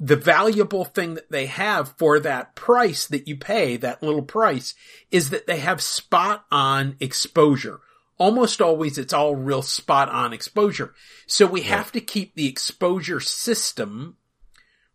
the 0.00 0.16
valuable 0.16 0.84
thing 0.84 1.14
that 1.14 1.30
they 1.30 1.46
have 1.46 1.94
for 1.98 2.20
that 2.20 2.54
price 2.54 3.06
that 3.06 3.26
you 3.26 3.36
pay, 3.36 3.76
that 3.76 4.02
little 4.02 4.22
price, 4.22 4.74
is 5.10 5.30
that 5.30 5.46
they 5.46 5.58
have 5.58 5.82
spot 5.82 6.44
on 6.50 6.96
exposure. 7.00 7.80
Almost 8.16 8.60
always 8.60 8.98
it's 8.98 9.12
all 9.12 9.34
real 9.34 9.62
spot 9.62 10.08
on 10.08 10.32
exposure. 10.32 10.94
So 11.26 11.46
we 11.46 11.62
have 11.62 11.92
to 11.92 12.00
keep 12.00 12.34
the 12.34 12.48
exposure 12.48 13.20
system 13.20 14.16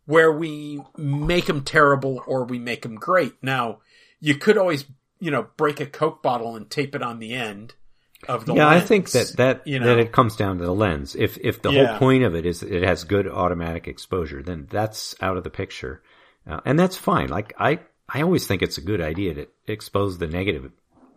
where 0.06 0.32
we 0.32 0.80
make 0.96 1.46
them 1.46 1.62
terrible 1.62 2.22
or 2.26 2.44
we 2.44 2.58
make 2.58 2.82
them 2.82 2.96
great. 2.96 3.34
Now, 3.42 3.78
you 4.20 4.36
could 4.36 4.58
always, 4.58 4.84
you 5.18 5.30
know, 5.30 5.46
break 5.56 5.80
a 5.80 5.86
Coke 5.86 6.22
bottle 6.22 6.56
and 6.56 6.68
tape 6.68 6.94
it 6.94 7.02
on 7.02 7.18
the 7.18 7.34
end 7.34 7.74
of 8.28 8.46
the 8.46 8.54
yeah, 8.54 8.68
lens, 8.68 8.82
I 8.82 8.86
think 8.86 9.10
that 9.10 9.36
that 9.36 9.66
you 9.66 9.78
know? 9.78 9.86
that 9.86 9.98
it 9.98 10.12
comes 10.12 10.36
down 10.36 10.58
to 10.58 10.64
the 10.64 10.74
lens. 10.74 11.14
If 11.14 11.38
if 11.38 11.62
the 11.62 11.70
yeah. 11.70 11.86
whole 11.86 11.98
point 11.98 12.24
of 12.24 12.34
it 12.34 12.46
is 12.46 12.62
it 12.62 12.82
has 12.82 13.04
good 13.04 13.28
automatic 13.28 13.86
exposure, 13.86 14.42
then 14.42 14.66
that's 14.70 15.14
out 15.20 15.36
of 15.36 15.44
the 15.44 15.50
picture, 15.50 16.02
uh, 16.46 16.60
and 16.64 16.78
that's 16.78 16.96
fine. 16.96 17.28
Like 17.28 17.52
I 17.58 17.80
I 18.08 18.22
always 18.22 18.46
think 18.46 18.62
it's 18.62 18.78
a 18.78 18.82
good 18.82 19.00
idea 19.00 19.34
to 19.34 19.46
expose 19.66 20.18
the 20.18 20.26
negative 20.26 20.70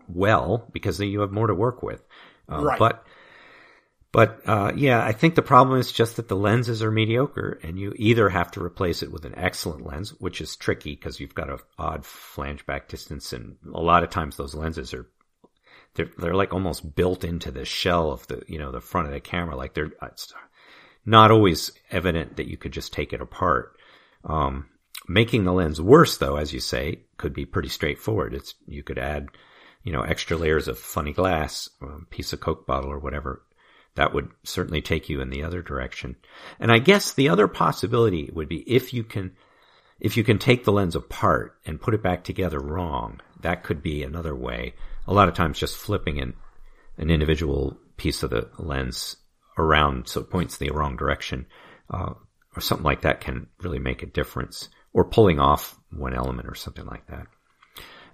well 0.07 0.67
because 0.71 0.97
then 0.97 1.09
you 1.09 1.21
have 1.21 1.31
more 1.31 1.47
to 1.47 1.55
work 1.55 1.83
with. 1.83 2.03
Uh, 2.51 2.63
right. 2.63 2.79
But 2.79 3.05
but 4.17 4.41
uh, 4.47 4.71
yeah, 4.75 5.05
I 5.05 5.11
think 5.11 5.35
the 5.35 5.43
problem 5.43 5.79
is 5.79 5.91
just 5.91 6.15
that 6.15 6.27
the 6.27 6.35
lenses 6.35 6.81
are 6.81 6.89
mediocre, 6.89 7.59
and 7.61 7.77
you 7.77 7.93
either 7.97 8.29
have 8.29 8.49
to 8.53 8.63
replace 8.63 9.03
it 9.03 9.11
with 9.11 9.25
an 9.25 9.35
excellent 9.37 9.85
lens, 9.85 10.09
which 10.19 10.41
is 10.41 10.55
tricky 10.55 10.95
because 10.95 11.19
you've 11.19 11.35
got 11.35 11.51
an 11.51 11.59
odd 11.77 12.03
flange 12.03 12.65
back 12.65 12.87
distance, 12.87 13.31
and 13.31 13.57
a 13.71 13.79
lot 13.79 14.01
of 14.01 14.09
times 14.09 14.35
those 14.35 14.55
lenses 14.55 14.91
are 14.95 15.05
they're 15.93 16.09
they're 16.17 16.33
like 16.33 16.51
almost 16.51 16.95
built 16.95 17.23
into 17.23 17.51
the 17.51 17.63
shell 17.63 18.11
of 18.11 18.25
the 18.25 18.41
you 18.47 18.57
know 18.57 18.71
the 18.71 18.81
front 18.81 19.05
of 19.05 19.13
the 19.13 19.19
camera. 19.19 19.55
Like 19.55 19.75
they're 19.75 19.91
it's 20.01 20.33
not 21.05 21.29
always 21.29 21.71
evident 21.91 22.37
that 22.37 22.49
you 22.49 22.57
could 22.57 22.71
just 22.71 22.93
take 22.93 23.13
it 23.13 23.21
apart. 23.21 23.77
Um, 24.23 24.65
making 25.07 25.43
the 25.43 25.53
lens 25.53 25.79
worse, 25.79 26.17
though, 26.17 26.37
as 26.37 26.51
you 26.51 26.59
say, 26.59 27.01
could 27.17 27.35
be 27.35 27.45
pretty 27.45 27.69
straightforward. 27.69 28.33
It's 28.33 28.55
you 28.65 28.81
could 28.81 28.97
add 28.97 29.27
you 29.83 29.91
know 29.91 30.01
extra 30.01 30.37
layers 30.37 30.67
of 30.67 30.79
funny 30.79 31.13
glass, 31.13 31.69
a 31.83 32.03
piece 32.09 32.33
of 32.33 32.39
Coke 32.39 32.65
bottle, 32.65 32.89
or 32.91 32.97
whatever. 32.97 33.43
That 33.97 34.13
would 34.13 34.31
certainly 34.43 34.81
take 34.81 35.09
you 35.09 35.21
in 35.21 35.29
the 35.29 35.43
other 35.43 35.61
direction. 35.61 36.15
And 36.59 36.71
I 36.71 36.79
guess 36.79 37.13
the 37.13 37.29
other 37.29 37.47
possibility 37.47 38.31
would 38.33 38.47
be 38.47 38.63
if 38.65 38.93
you 38.93 39.03
can 39.03 39.35
if 39.99 40.15
you 40.15 40.23
can 40.23 40.37
take 40.37 40.63
the 40.63 40.71
lens 40.71 40.95
apart 40.95 41.57
and 41.65 41.81
put 41.81 41.95
it 41.95 42.03
back 42.03 42.23
together 42.23 42.59
wrong, 42.59 43.19
that 43.41 43.63
could 43.63 43.81
be 43.81 44.03
another 44.03 44.35
way 44.35 44.73
a 45.07 45.13
lot 45.13 45.27
of 45.27 45.33
times 45.33 45.59
just 45.59 45.77
flipping 45.77 46.19
an, 46.19 46.33
an 46.97 47.09
individual 47.09 47.77
piece 47.95 48.23
of 48.23 48.29
the 48.29 48.49
lens 48.59 49.17
around 49.57 50.07
so 50.07 50.21
it 50.21 50.29
points 50.29 50.57
the 50.57 50.69
wrong 50.69 50.95
direction 50.97 51.47
uh, 51.89 52.13
or 52.55 52.61
something 52.61 52.85
like 52.85 53.01
that 53.01 53.21
can 53.21 53.47
really 53.61 53.79
make 53.79 54.03
a 54.03 54.07
difference 54.07 54.69
or 54.93 55.05
pulling 55.05 55.39
off 55.39 55.77
one 55.91 56.13
element 56.13 56.47
or 56.47 56.55
something 56.55 56.85
like 56.85 57.07
that. 57.07 57.27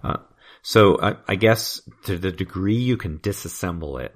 Uh, 0.02 0.16
so 0.62 0.98
I, 1.00 1.16
I, 1.28 1.34
guess 1.34 1.80
to 2.04 2.16
the 2.16 2.32
degree 2.32 2.76
you 2.76 2.96
can 2.96 3.18
disassemble 3.18 4.02
it, 4.02 4.14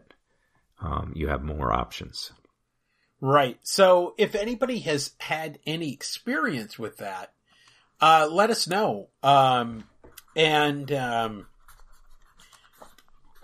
um, 0.80 1.12
you 1.14 1.28
have 1.28 1.42
more 1.42 1.72
options. 1.72 2.32
Right. 3.20 3.58
So 3.62 4.14
if 4.16 4.34
anybody 4.34 4.80
has 4.80 5.12
had 5.18 5.58
any 5.66 5.92
experience 5.92 6.78
with 6.78 6.98
that, 6.98 7.32
uh, 8.00 8.28
let 8.30 8.50
us 8.50 8.68
know. 8.68 9.08
Um, 9.22 9.84
and, 10.36 10.92
um, 10.92 11.46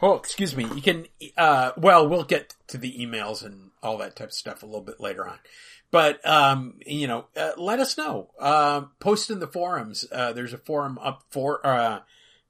Oh, 0.02 0.16
excuse 0.16 0.54
me. 0.54 0.64
You 0.64 0.82
can, 0.82 1.06
uh, 1.38 1.72
well, 1.78 2.06
we'll 2.06 2.24
get 2.24 2.54
to 2.66 2.76
the 2.76 2.94
emails 2.98 3.42
and 3.42 3.70
all 3.82 3.96
that 3.98 4.16
type 4.16 4.28
of 4.28 4.34
stuff 4.34 4.62
a 4.62 4.66
little 4.66 4.82
bit 4.82 5.00
later 5.00 5.26
on. 5.26 5.38
But, 5.90 6.26
um, 6.28 6.78
you 6.84 7.06
know, 7.06 7.26
uh, 7.34 7.52
let 7.56 7.78
us 7.78 7.96
know. 7.96 8.30
Uh, 8.38 8.82
post 8.98 9.30
in 9.30 9.38
the 9.38 9.46
forums. 9.46 10.04
Uh, 10.12 10.34
there's 10.34 10.52
a 10.52 10.58
forum 10.58 10.98
up 11.00 11.22
for, 11.30 11.66
uh, 11.66 12.00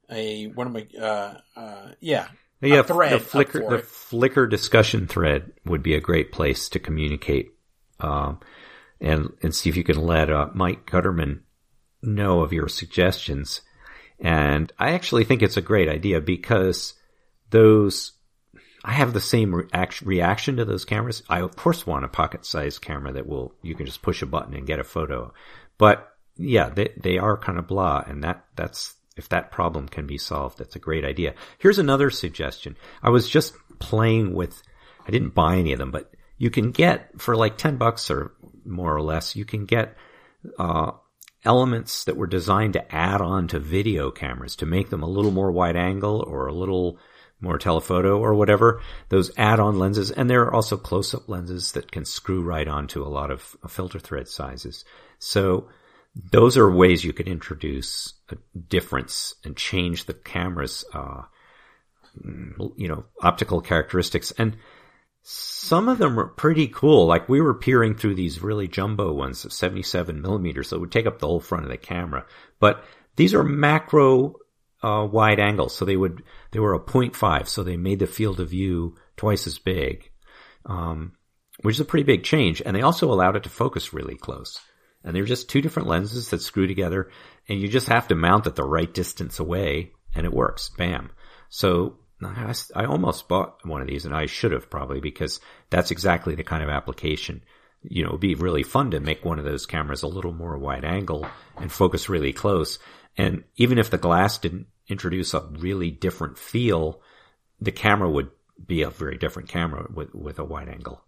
a, 0.09 0.47
one 0.47 0.67
of 0.67 0.73
my, 0.73 0.87
uh, 0.99 1.37
uh, 1.55 1.91
yeah. 2.01 2.27
Yeah, 2.61 2.81
the 2.81 2.93
Flickr, 2.93 3.69
the 3.69 3.77
Flickr 3.77 4.49
discussion 4.49 5.07
thread 5.07 5.51
would 5.65 5.83
be 5.83 5.93
a 5.95 5.99
great 5.99 6.31
place 6.31 6.69
to 6.69 6.79
communicate, 6.79 7.51
um, 7.99 8.39
and, 8.99 9.33
and 9.41 9.53
see 9.53 9.69
if 9.69 9.75
you 9.75 9.83
can 9.83 10.01
let, 10.01 10.31
uh, 10.31 10.47
Mike 10.53 10.89
Gutterman 10.89 11.41
know 12.01 12.41
of 12.41 12.53
your 12.53 12.67
suggestions. 12.67 13.61
And 14.19 14.71
I 14.79 14.91
actually 14.91 15.25
think 15.25 15.41
it's 15.41 15.57
a 15.57 15.61
great 15.61 15.89
idea 15.89 16.21
because 16.21 16.93
those 17.49 18.13
I 18.83 18.91
have 18.93 19.13
the 19.13 19.21
same 19.21 19.53
reaction 20.03 20.57
to 20.57 20.65
those 20.65 20.85
cameras. 20.85 21.23
I 21.27 21.41
of 21.41 21.55
course 21.55 21.87
want 21.87 22.05
a 22.05 22.09
pocket 22.09 22.45
sized 22.45 22.81
camera 22.81 23.13
that 23.13 23.27
will 23.27 23.53
you 23.61 23.75
can 23.75 23.85
just 23.85 24.01
push 24.01 24.21
a 24.21 24.25
button 24.25 24.53
and 24.53 24.67
get 24.67 24.79
a 24.79 24.83
photo. 24.83 25.33
But 25.77 26.07
yeah, 26.37 26.69
they 26.69 26.93
they 26.95 27.17
are 27.17 27.37
kind 27.37 27.57
of 27.57 27.67
blah 27.67 28.03
and 28.05 28.23
that 28.23 28.45
that's 28.55 28.94
if 29.15 29.29
that 29.29 29.51
problem 29.51 29.87
can 29.87 30.05
be 30.05 30.17
solved, 30.17 30.57
that's 30.57 30.75
a 30.75 30.79
great 30.79 31.05
idea. 31.05 31.33
Here's 31.57 31.79
another 31.79 32.09
suggestion. 32.09 32.75
I 33.01 33.09
was 33.09 33.29
just 33.29 33.55
playing 33.79 34.33
with 34.33 34.61
I 35.07 35.11
didn't 35.11 35.35
buy 35.35 35.57
any 35.57 35.71
of 35.73 35.79
them, 35.79 35.91
but 35.91 36.11
you 36.37 36.49
can 36.49 36.71
get 36.71 37.21
for 37.21 37.35
like 37.35 37.57
10 37.57 37.77
bucks 37.77 38.09
or 38.09 38.33
more 38.65 38.95
or 38.95 39.01
less, 39.01 39.35
you 39.35 39.45
can 39.45 39.65
get 39.65 39.95
uh, 40.57 40.91
elements 41.43 42.05
that 42.05 42.17
were 42.17 42.27
designed 42.27 42.73
to 42.73 42.95
add 42.95 43.21
on 43.21 43.47
to 43.49 43.59
video 43.59 44.11
cameras 44.11 44.55
to 44.57 44.65
make 44.65 44.89
them 44.89 45.03
a 45.03 45.09
little 45.09 45.31
more 45.31 45.51
wide 45.51 45.75
angle 45.75 46.23
or 46.27 46.47
a 46.47 46.53
little 46.53 46.97
more 47.39 47.57
telephoto 47.57 48.17
or 48.17 48.33
whatever, 48.33 48.81
those 49.09 49.31
add-on 49.37 49.77
lenses, 49.77 50.09
and 50.09 50.29
there 50.29 50.43
are 50.43 50.53
also 50.53 50.77
close-up 50.77 51.29
lenses 51.29 51.73
that 51.73 51.91
can 51.91 52.05
screw 52.05 52.41
right 52.41 52.67
onto 52.67 53.03
a 53.03 53.07
lot 53.07 53.29
of 53.29 53.55
filter 53.67 53.99
thread 53.99 54.27
sizes. 54.27 54.85
So 55.19 55.67
those 56.15 56.57
are 56.57 56.71
ways 56.71 57.03
you 57.03 57.13
could 57.13 57.27
introduce 57.27 58.13
a 58.29 58.37
difference 58.57 59.35
and 59.43 59.57
change 59.57 60.05
the 60.05 60.13
camera's, 60.13 60.85
uh, 60.93 61.23
you 62.77 62.87
know, 62.87 63.05
optical 63.21 63.59
characteristics. 63.59 64.31
And 64.37 64.55
some 65.23 65.89
of 65.89 65.97
them 65.97 66.17
are 66.19 66.27
pretty 66.27 66.67
cool. 66.67 67.05
Like 67.05 67.27
we 67.27 67.41
were 67.41 67.53
peering 67.53 67.95
through 67.95 68.15
these 68.15 68.41
really 68.41 68.67
jumbo 68.67 69.11
ones 69.11 69.43
of 69.43 69.51
77 69.51 70.21
millimeters, 70.21 70.69
so 70.69 70.77
it 70.77 70.79
would 70.79 70.91
take 70.91 71.05
up 71.05 71.19
the 71.19 71.27
whole 71.27 71.41
front 71.41 71.65
of 71.65 71.71
the 71.71 71.77
camera. 71.77 72.25
But 72.59 72.85
these 73.17 73.33
are 73.33 73.43
macro 73.43 74.35
uh, 74.83 75.07
wide 75.11 75.39
angles, 75.39 75.75
so 75.75 75.83
they 75.83 75.97
would 75.97 76.23
they 76.51 76.59
were 76.59 76.75
a 76.75 76.79
0.5, 76.79 77.47
so 77.47 77.63
they 77.63 77.75
made 77.75 77.99
the 77.99 78.07
field 78.07 78.39
of 78.39 78.51
view 78.51 78.95
twice 79.17 79.47
as 79.47 79.57
big, 79.57 80.11
um, 80.65 81.13
which 81.61 81.75
is 81.75 81.81
a 81.81 81.85
pretty 81.85 82.03
big 82.03 82.23
change. 82.23 82.61
And 82.63 82.75
they 82.75 82.83
also 82.83 83.11
allowed 83.11 83.35
it 83.35 83.43
to 83.43 83.49
focus 83.49 83.93
really 83.93 84.15
close. 84.15 84.61
And 85.05 85.15
they're 85.15 85.23
just 85.23 85.47
two 85.47 85.61
different 85.61 85.87
lenses 85.87 86.31
that 86.31 86.41
screw 86.41 86.67
together, 86.67 87.09
and 87.47 87.61
you 87.61 87.69
just 87.69 87.87
have 87.87 88.09
to 88.09 88.15
mount 88.15 88.47
it 88.47 88.55
the 88.55 88.63
right 88.63 88.93
distance 88.93 89.39
away, 89.39 89.93
and 90.13 90.25
it 90.25 90.33
works. 90.33 90.69
Bam. 90.69 91.11
So 91.47 91.99
I, 92.23 92.53
I 92.75 92.85
almost 92.85 93.27
bought 93.27 93.65
one 93.65 93.81
of 93.81 93.87
these 93.87 94.05
and 94.05 94.15
I 94.15 94.25
should 94.25 94.51
have 94.51 94.69
probably 94.69 94.99
because 94.99 95.39
that's 95.69 95.91
exactly 95.91 96.35
the 96.35 96.43
kind 96.43 96.63
of 96.63 96.69
application. 96.69 97.43
You 97.83 98.03
know, 98.03 98.09
it'd 98.09 98.21
be 98.21 98.35
really 98.35 98.63
fun 98.63 98.91
to 98.91 98.99
make 98.99 99.25
one 99.25 99.37
of 99.37 99.45
those 99.45 99.65
cameras 99.65 100.03
a 100.03 100.07
little 100.07 100.33
more 100.33 100.57
wide 100.57 100.85
angle 100.85 101.27
and 101.57 101.71
focus 101.71 102.09
really 102.09 102.33
close. 102.33 102.79
And 103.17 103.43
even 103.57 103.77
if 103.77 103.89
the 103.89 103.97
glass 103.97 104.37
didn't 104.37 104.67
introduce 104.87 105.33
a 105.33 105.41
really 105.41 105.91
different 105.91 106.37
feel, 106.37 107.01
the 107.59 107.71
camera 107.71 108.09
would 108.09 108.31
be 108.65 108.81
a 108.81 108.89
very 108.89 109.17
different 109.17 109.49
camera 109.49 109.87
with, 109.93 110.13
with 110.15 110.39
a 110.39 110.43
wide 110.43 110.69
angle, 110.69 111.03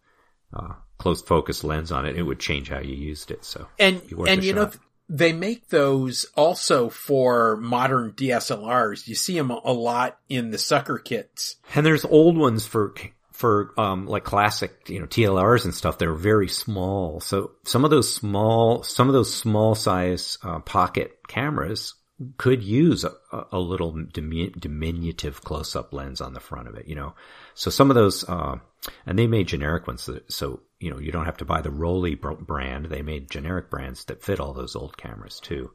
uh, 0.54 0.74
close 0.98 1.22
focus 1.22 1.64
lens 1.64 1.92
on 1.92 2.06
it. 2.06 2.16
It 2.16 2.24
would 2.24 2.40
change 2.40 2.70
how 2.70 2.80
you 2.80 2.96
used 2.96 3.32
it. 3.32 3.46
So, 3.46 3.68
and, 3.80 4.02
and 4.28 4.44
you 4.44 4.54
shot. 4.54 4.56
know, 4.56 4.72
they 5.10 5.34
make 5.34 5.70
those 5.70 6.26
also 6.36 6.90
for 6.90 7.58
modern 7.58 8.12
DSLRs. 8.12 9.08
You 9.08 9.16
see 9.16 9.38
them 9.38 9.52
a 9.52 9.72
lot 9.72 10.20
in 10.28 10.52
the 10.52 10.58
sucker 10.58 10.98
kits. 10.98 11.56
And 11.76 11.86
there's 11.86 12.04
old 12.04 12.38
ones 12.38 12.68
for, 12.68 12.94
for, 13.32 13.74
um, 13.78 14.06
like 14.08 14.24
classic, 14.24 14.90
you 14.90 15.00
know, 15.00 15.06
TLRs 15.06 15.64
and 15.64 15.74
stuff 15.74 15.98
they're 15.98 16.14
very 16.14 16.50
small. 16.50 17.22
So 17.22 17.52
some 17.64 17.86
of 17.86 17.92
those 17.92 18.14
small, 18.14 18.84
some 18.84 19.08
of 19.08 19.14
those 19.14 19.34
small 19.34 19.76
size, 19.76 20.38
uh, 20.44 20.60
pocket 20.60 21.20
cameras 21.28 21.94
could 22.38 22.64
use 22.64 23.04
a, 23.04 23.14
a 23.52 23.60
little 23.60 23.92
diminutive 24.12 25.44
close-up 25.44 25.94
lens 25.94 26.20
on 26.20 26.34
the 26.34 26.40
front 26.40 26.68
of 26.68 26.76
it, 26.76 26.88
you 26.88 26.96
know. 26.96 27.14
So 27.54 27.70
some 27.70 27.92
of 27.92 27.96
those, 27.96 28.28
uh, 28.28 28.58
and 29.06 29.18
they 29.18 29.28
made 29.28 29.48
generic 29.48 29.88
ones, 29.88 30.06
that, 30.06 30.32
so 30.32 30.62
you 30.80 30.92
know 30.92 31.00
you 31.00 31.12
don't 31.12 31.26
have 31.26 31.38
to 31.38 31.46
buy 31.46 31.62
the 31.62 31.70
Rollei 31.70 32.20
brand. 32.20 32.86
They 32.86 33.02
made 33.02 33.30
generic 33.30 33.70
brands 33.70 34.06
that 34.06 34.24
fit 34.24 34.40
all 34.40 34.54
those 34.54 34.76
old 34.76 34.98
cameras 34.98 35.40
too, 35.40 35.72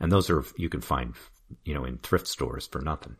and 0.00 0.10
those 0.10 0.30
are 0.30 0.44
you 0.56 0.68
can 0.68 0.80
find, 0.80 1.14
you 1.64 1.74
know, 1.74 1.84
in 1.84 1.98
thrift 1.98 2.26
stores 2.26 2.66
for 2.66 2.80
nothing. 2.80 3.16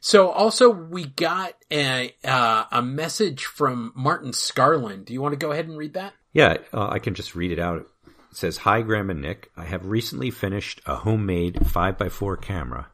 So 0.00 0.28
also 0.30 0.68
we 0.68 1.06
got 1.06 1.54
a 1.70 2.14
uh, 2.24 2.64
a 2.70 2.82
message 2.82 3.46
from 3.46 3.92
Martin 3.94 4.32
Scarland. 4.32 5.06
Do 5.06 5.14
you 5.14 5.22
want 5.22 5.32
to 5.32 5.38
go 5.38 5.50
ahead 5.50 5.66
and 5.66 5.78
read 5.78 5.94
that? 5.94 6.12
Yeah, 6.34 6.58
uh, 6.74 6.88
I 6.88 6.98
can 6.98 7.14
just 7.14 7.34
read 7.34 7.52
it 7.52 7.58
out. 7.58 7.86
It 8.06 8.36
says, 8.36 8.58
Hi, 8.58 8.82
Graham 8.82 9.08
and 9.08 9.22
Nick. 9.22 9.50
I 9.56 9.64
have 9.64 9.86
recently 9.86 10.30
finished 10.30 10.82
a 10.84 10.96
homemade 10.96 11.54
5x4 11.54 12.42
camera. 12.42 12.88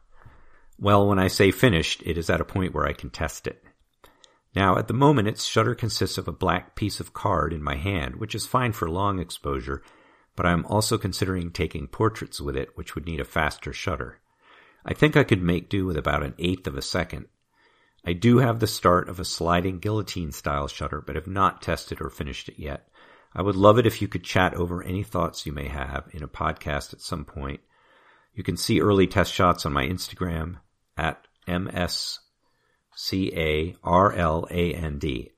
Well, 0.79 1.07
when 1.07 1.19
I 1.19 1.27
say 1.27 1.51
finished, 1.51 2.01
it 2.05 2.17
is 2.17 2.29
at 2.29 2.39
a 2.39 2.45
point 2.45 2.73
where 2.73 2.85
I 2.85 2.93
can 2.93 3.09
test 3.09 3.47
it. 3.47 3.61
Now, 4.55 4.77
at 4.77 4.87
the 4.87 4.93
moment, 4.93 5.27
its 5.27 5.45
shutter 5.45 5.75
consists 5.75 6.17
of 6.17 6.27
a 6.27 6.33
black 6.33 6.75
piece 6.75 6.99
of 6.99 7.13
card 7.13 7.53
in 7.53 7.63
my 7.63 7.75
hand, 7.75 8.17
which 8.17 8.35
is 8.35 8.45
fine 8.45 8.73
for 8.73 8.89
long 8.89 9.19
exposure, 9.19 9.81
but 10.35 10.45
I 10.45 10.51
am 10.51 10.65
also 10.65 10.97
considering 10.97 11.51
taking 11.51 11.87
portraits 11.87 12.41
with 12.41 12.57
it, 12.57 12.69
which 12.75 12.95
would 12.95 13.05
need 13.05 13.19
a 13.19 13.25
faster 13.25 13.71
shutter. 13.71 14.19
I 14.85 14.93
think 14.93 15.15
I 15.15 15.23
could 15.23 15.41
make 15.41 15.69
do 15.69 15.85
with 15.85 15.97
about 15.97 16.23
an 16.23 16.33
eighth 16.37 16.67
of 16.67 16.75
a 16.75 16.81
second. 16.81 17.27
I 18.03 18.13
do 18.13 18.39
have 18.39 18.59
the 18.59 18.67
start 18.67 19.09
of 19.09 19.19
a 19.19 19.25
sliding 19.25 19.79
guillotine 19.79 20.31
style 20.31 20.67
shutter, 20.67 21.01
but 21.01 21.15
have 21.15 21.27
not 21.27 21.61
tested 21.61 22.01
or 22.01 22.09
finished 22.09 22.49
it 22.49 22.57
yet. 22.57 22.87
I 23.33 23.41
would 23.41 23.55
love 23.55 23.77
it 23.77 23.85
if 23.85 24.01
you 24.01 24.07
could 24.07 24.23
chat 24.23 24.53
over 24.55 24.83
any 24.83 25.03
thoughts 25.03 25.45
you 25.45 25.53
may 25.53 25.67
have 25.67 26.09
in 26.11 26.23
a 26.23 26.27
podcast 26.27 26.93
at 26.93 27.01
some 27.01 27.23
point. 27.23 27.61
You 28.33 28.43
can 28.43 28.57
see 28.57 28.81
early 28.81 29.07
test 29.07 29.31
shots 29.31 29.65
on 29.65 29.73
my 29.73 29.85
Instagram 29.85 30.57
at 30.97 31.25
M-S-C-A-R-L-A-N-D 32.91 33.31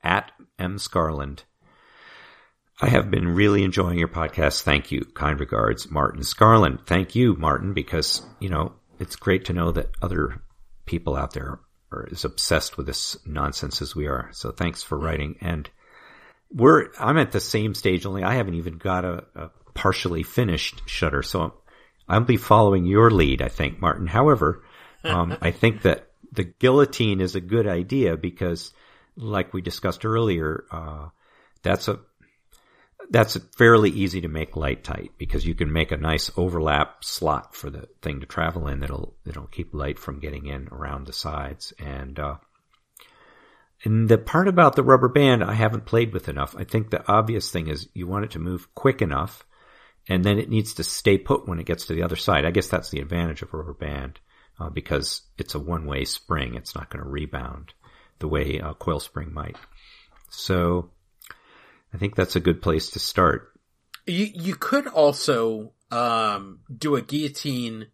at 0.02 0.32
M 0.58 0.76
Scarland. 0.78 1.44
I 2.80 2.88
have 2.88 3.10
been 3.10 3.28
really 3.28 3.62
enjoying 3.62 3.98
your 3.98 4.08
podcast. 4.08 4.62
Thank 4.62 4.90
you. 4.90 5.04
Kind 5.14 5.38
regards, 5.38 5.90
Martin 5.90 6.22
Scarland. 6.22 6.86
Thank 6.86 7.14
you, 7.14 7.36
Martin, 7.36 7.72
because, 7.72 8.22
you 8.40 8.48
know, 8.48 8.72
it's 8.98 9.14
great 9.16 9.44
to 9.46 9.52
know 9.52 9.70
that 9.72 9.90
other 10.02 10.42
people 10.84 11.14
out 11.16 11.32
there 11.34 11.60
are 11.92 12.08
as 12.10 12.24
obsessed 12.24 12.76
with 12.76 12.86
this 12.86 13.16
nonsense 13.24 13.80
as 13.80 13.94
we 13.94 14.08
are. 14.08 14.30
So 14.32 14.50
thanks 14.50 14.82
for 14.82 14.98
writing. 14.98 15.36
And 15.40 15.70
we're 16.50 16.88
I'm 16.98 17.18
at 17.18 17.30
the 17.32 17.40
same 17.40 17.74
stage. 17.74 18.04
Only 18.06 18.24
I 18.24 18.34
haven't 18.34 18.54
even 18.54 18.78
got 18.78 19.04
a, 19.04 19.24
a 19.34 19.50
partially 19.74 20.24
finished 20.24 20.82
shutter, 20.86 21.22
so 21.22 21.54
I'll 22.08 22.20
be 22.20 22.36
following 22.36 22.84
your 22.84 23.10
lead. 23.10 23.42
I 23.42 23.48
think, 23.48 23.80
Martin. 23.80 24.06
However, 24.06 24.64
um, 25.04 25.36
I 25.40 25.50
think 25.52 25.82
that 25.82 26.10
the 26.34 26.44
guillotine 26.44 27.20
is 27.20 27.34
a 27.34 27.40
good 27.40 27.66
idea 27.66 28.16
because, 28.16 28.72
like 29.16 29.52
we 29.52 29.62
discussed 29.62 30.04
earlier, 30.04 30.64
uh, 30.70 31.08
that's 31.62 31.88
a 31.88 32.00
that's 33.10 33.36
fairly 33.56 33.90
easy 33.90 34.22
to 34.22 34.28
make 34.28 34.56
light 34.56 34.82
tight 34.82 35.12
because 35.18 35.46
you 35.46 35.54
can 35.54 35.72
make 35.72 35.92
a 35.92 35.96
nice 35.96 36.30
overlap 36.36 37.04
slot 37.04 37.54
for 37.54 37.68
the 37.68 37.86
thing 38.00 38.20
to 38.20 38.26
travel 38.26 38.66
in 38.68 38.80
that'll 38.80 39.14
that'll 39.24 39.46
keep 39.46 39.74
light 39.74 39.98
from 39.98 40.20
getting 40.20 40.46
in 40.46 40.68
around 40.72 41.06
the 41.06 41.12
sides 41.12 41.72
and 41.78 42.18
uh, 42.18 42.36
and 43.84 44.08
the 44.08 44.16
part 44.16 44.48
about 44.48 44.76
the 44.76 44.82
rubber 44.82 45.08
band, 45.08 45.44
I 45.44 45.52
haven't 45.52 45.84
played 45.84 46.14
with 46.14 46.28
enough. 46.28 46.56
I 46.56 46.64
think 46.64 46.90
the 46.90 47.06
obvious 47.06 47.50
thing 47.50 47.68
is 47.68 47.88
you 47.92 48.06
want 48.06 48.24
it 48.24 48.30
to 48.32 48.38
move 48.38 48.74
quick 48.74 49.02
enough 49.02 49.44
and 50.08 50.24
then 50.24 50.38
it 50.38 50.48
needs 50.48 50.74
to 50.74 50.84
stay 50.84 51.18
put 51.18 51.46
when 51.46 51.58
it 51.58 51.66
gets 51.66 51.86
to 51.86 51.94
the 51.94 52.02
other 52.02 52.16
side. 52.16 52.44
I 52.44 52.50
guess 52.50 52.68
that's 52.68 52.90
the 52.90 53.00
advantage 53.00 53.42
of 53.42 53.52
a 53.52 53.56
rubber 53.56 53.74
band, 53.74 54.20
uh, 54.58 54.70
because 54.70 55.22
it's 55.38 55.54
a 55.54 55.58
one-way 55.58 56.04
spring. 56.04 56.54
It's 56.54 56.74
not 56.74 56.90
going 56.90 57.02
to 57.02 57.08
rebound 57.08 57.74
the 58.18 58.28
way 58.28 58.58
a 58.58 58.74
coil 58.74 59.00
spring 59.00 59.32
might. 59.32 59.56
So 60.30 60.90
I 61.92 61.98
think 61.98 62.14
that's 62.14 62.36
a 62.36 62.40
good 62.40 62.62
place 62.62 62.90
to 62.90 62.98
start. 62.98 63.52
You, 64.06 64.28
you 64.34 64.54
could 64.54 64.86
also, 64.86 65.72
um, 65.90 66.60
do 66.76 66.96
a 66.96 67.02
guillotine, 67.02 67.88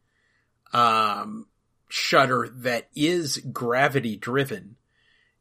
um, 0.72 1.46
shutter 1.88 2.48
that 2.48 2.88
is 2.94 3.38
gravity 3.38 4.16
driven 4.16 4.76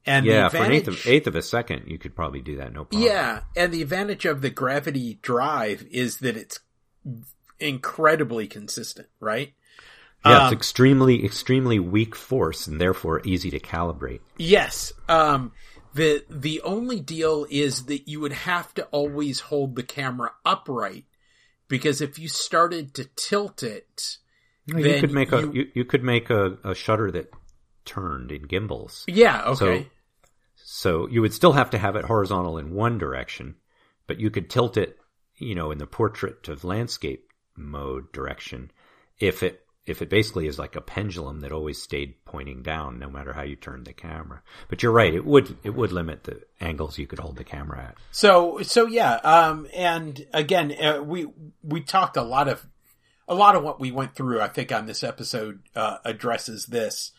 and 0.06 0.26
yeah, 0.26 0.50
for 0.50 0.58
an 0.58 0.72
eighth 0.72 0.88
of, 0.88 1.06
eighth 1.06 1.28
of 1.28 1.36
a 1.36 1.42
second, 1.42 1.84
you 1.88 2.00
could 2.00 2.16
probably 2.16 2.42
do 2.42 2.58
that, 2.58 2.74
no 2.74 2.86
problem. 2.86 3.04
Yeah, 3.04 3.42
and 3.56 3.72
the 3.72 3.82
advantage 3.82 4.26
of 4.26 4.42
the 4.42 4.50
gravity 4.50 5.20
drive 5.22 5.86
is 5.92 6.18
that 6.18 6.38
it's 6.38 6.60
incredibly 7.60 8.48
consistent, 8.48 9.08
right? 9.20 9.54
Yeah, 10.26 10.38
um, 10.38 10.44
it's 10.46 10.54
extremely, 10.54 11.24
extremely 11.24 11.80
weak 11.80 12.16
force 12.16 12.68
and 12.68 12.80
therefore 12.80 13.22
easy 13.24 13.50
to 13.52 13.60
calibrate. 13.60 14.20
Yes. 14.38 14.92
Um, 15.08 15.54
the, 15.94 16.24
the 16.30 16.62
only 16.62 17.00
deal 17.00 17.46
is 17.50 17.86
that 17.86 18.08
you 18.08 18.20
would 18.20 18.34
have 18.34 18.74
to 18.76 18.84
always 18.86 19.40
hold 19.40 19.76
the 19.76 19.84
camera 19.84 20.32
upright 20.46 21.06
because 21.68 22.02
if 22.02 22.20
you 22.20 22.28
started 22.28 22.94
to 22.96 23.06
tilt 23.16 23.64
it, 23.64 24.18
you 24.66 24.76
could 25.00 25.12
make 25.12 25.32
you, 25.32 25.38
a, 25.38 25.52
you, 25.54 25.72
you 25.74 25.86
could 25.86 26.04
make 26.04 26.30
a, 26.30 26.58
a 26.64 26.76
shutter 26.76 27.12
that 27.12 27.32
turned 27.86 28.32
in 28.32 28.44
gimbals. 28.44 29.06
Yeah, 29.08 29.44
okay. 29.46 29.84
So, 29.84 29.86
so 30.56 31.08
you 31.08 31.22
would 31.22 31.34
still 31.34 31.54
have 31.54 31.72
to 31.72 31.78
have 31.78 31.96
it 31.96 32.06
horizontal 32.06 32.58
in 32.58 32.74
one 32.74 32.98
direction, 32.98 33.56
but 34.06 34.20
you 34.20 34.30
could 34.30 34.50
tilt 34.50 34.78
it, 34.78 34.98
you 35.38 35.56
know, 35.56 35.72
in 35.72 35.78
the 35.78 35.88
portrait 35.88 36.48
of 36.50 36.64
landscape 36.64 37.32
mode 37.56 38.12
direction 38.12 38.72
if 39.20 39.44
it 39.44 39.62
if 39.90 40.02
it 40.02 40.10
basically 40.10 40.48
is 40.48 40.60
like 40.60 40.76
a 40.76 40.82
pendulum 40.82 41.42
that 41.42 41.52
always 41.52 41.82
stayed 41.82 42.16
pointing 42.26 42.62
down 42.62 43.00
no 43.00 43.10
matter 43.10 43.34
how 43.34 43.42
you 43.42 43.56
turned 43.56 43.86
the 43.86 43.94
camera. 43.94 44.42
But 44.68 44.84
you're 44.84 44.92
right, 44.92 45.14
it 45.14 45.26
would 45.26 45.58
it 45.64 45.76
would 45.76 45.92
limit 45.92 46.24
the 46.24 46.42
angles 46.62 46.98
you 46.98 47.08
could 47.08 47.20
hold 47.20 47.38
the 47.38 47.44
camera 47.44 47.90
at. 47.90 47.98
So 48.12 48.62
so 48.62 48.88
yeah, 48.88 49.16
um 49.16 49.68
and 49.74 50.26
again, 50.34 50.76
uh, 50.82 51.02
we 51.04 51.28
we 51.64 51.82
talked 51.82 52.18
a 52.18 52.24
lot 52.24 52.48
of 52.48 52.66
a 53.28 53.36
lot 53.36 53.56
of 53.56 53.64
what 53.64 53.80
we 53.80 53.92
went 53.92 54.16
through 54.16 54.42
I 54.42 54.48
think 54.48 54.72
on 54.72 54.86
this 54.86 55.04
episode 55.04 55.62
uh, 55.76 55.98
addresses 56.06 56.66
this. 56.66 57.12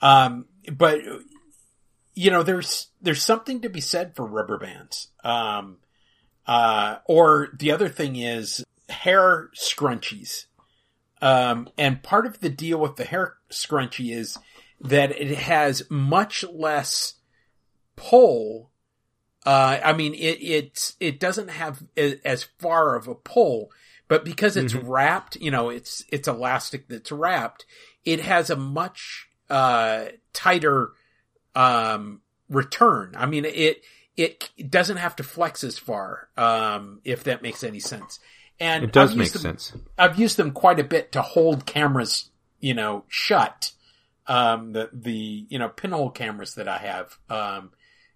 Um, 0.00 0.46
but 0.72 1.00
you 2.14 2.30
know, 2.30 2.42
there's 2.42 2.88
there's 3.00 3.22
something 3.22 3.60
to 3.60 3.68
be 3.68 3.80
said 3.80 4.16
for 4.16 4.26
rubber 4.26 4.58
bands. 4.58 5.08
Um, 5.22 5.78
uh, 6.46 6.98
or 7.06 7.48
the 7.58 7.72
other 7.72 7.88
thing 7.88 8.16
is 8.16 8.64
hair 8.88 9.50
scrunchies. 9.54 10.46
Um, 11.22 11.68
and 11.78 12.02
part 12.02 12.26
of 12.26 12.40
the 12.40 12.50
deal 12.50 12.78
with 12.78 12.96
the 12.96 13.04
hair 13.04 13.34
scrunchie 13.50 14.14
is 14.14 14.38
that 14.80 15.10
it 15.12 15.36
has 15.38 15.82
much 15.90 16.44
less 16.44 17.14
pull. 17.96 18.70
Uh, 19.44 19.78
I 19.82 19.92
mean, 19.92 20.14
it, 20.14 20.38
it's, 20.42 20.96
it 21.00 21.18
doesn't 21.18 21.48
have 21.48 21.82
as 21.96 22.44
far 22.58 22.96
of 22.96 23.08
a 23.08 23.14
pull, 23.14 23.70
but 24.08 24.24
because 24.24 24.56
it's 24.56 24.74
mm-hmm. 24.74 24.88
wrapped, 24.88 25.36
you 25.36 25.50
know, 25.50 25.70
it's, 25.70 26.04
it's 26.10 26.28
elastic 26.28 26.88
that's 26.88 27.12
wrapped, 27.12 27.64
it 28.04 28.20
has 28.20 28.50
a 28.50 28.56
much 28.56 29.28
uh, 29.48 30.06
tighter 30.32 30.90
um, 31.54 32.20
return. 32.48 33.14
I 33.16 33.26
mean, 33.26 33.44
it 33.44 33.82
it 34.16 34.48
doesn't 34.70 34.96
have 34.96 35.16
to 35.16 35.22
flex 35.22 35.62
as 35.62 35.78
far, 35.78 36.28
um, 36.36 37.00
if 37.04 37.24
that 37.24 37.42
makes 37.42 37.62
any 37.62 37.80
sense. 37.80 38.18
And 38.58 38.84
it 38.84 38.92
does 38.92 39.14
make 39.14 39.32
them, 39.32 39.42
sense. 39.42 39.72
I've 39.98 40.18
used 40.18 40.36
them 40.36 40.52
quite 40.52 40.80
a 40.80 40.84
bit 40.84 41.12
to 41.12 41.22
hold 41.22 41.66
cameras, 41.66 42.30
you 42.60 42.74
know, 42.74 43.04
shut. 43.08 43.72
Um, 44.26 44.72
the 44.72 44.90
the 44.92 45.46
you 45.48 45.58
know 45.58 45.68
pinhole 45.68 46.10
cameras 46.10 46.54
that 46.54 46.66
I 46.66 46.78
have, 46.78 47.16
um, 47.30 47.70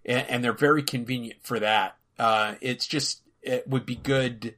and, 0.05 0.27
and 0.27 0.43
they're 0.43 0.51
very 0.51 0.83
convenient 0.83 1.39
for 1.43 1.59
that. 1.59 1.95
Uh, 2.19 2.55
it's 2.59 2.85
just 2.85 3.21
it 3.41 3.67
would 3.67 3.85
be 3.85 3.95
good 3.95 4.55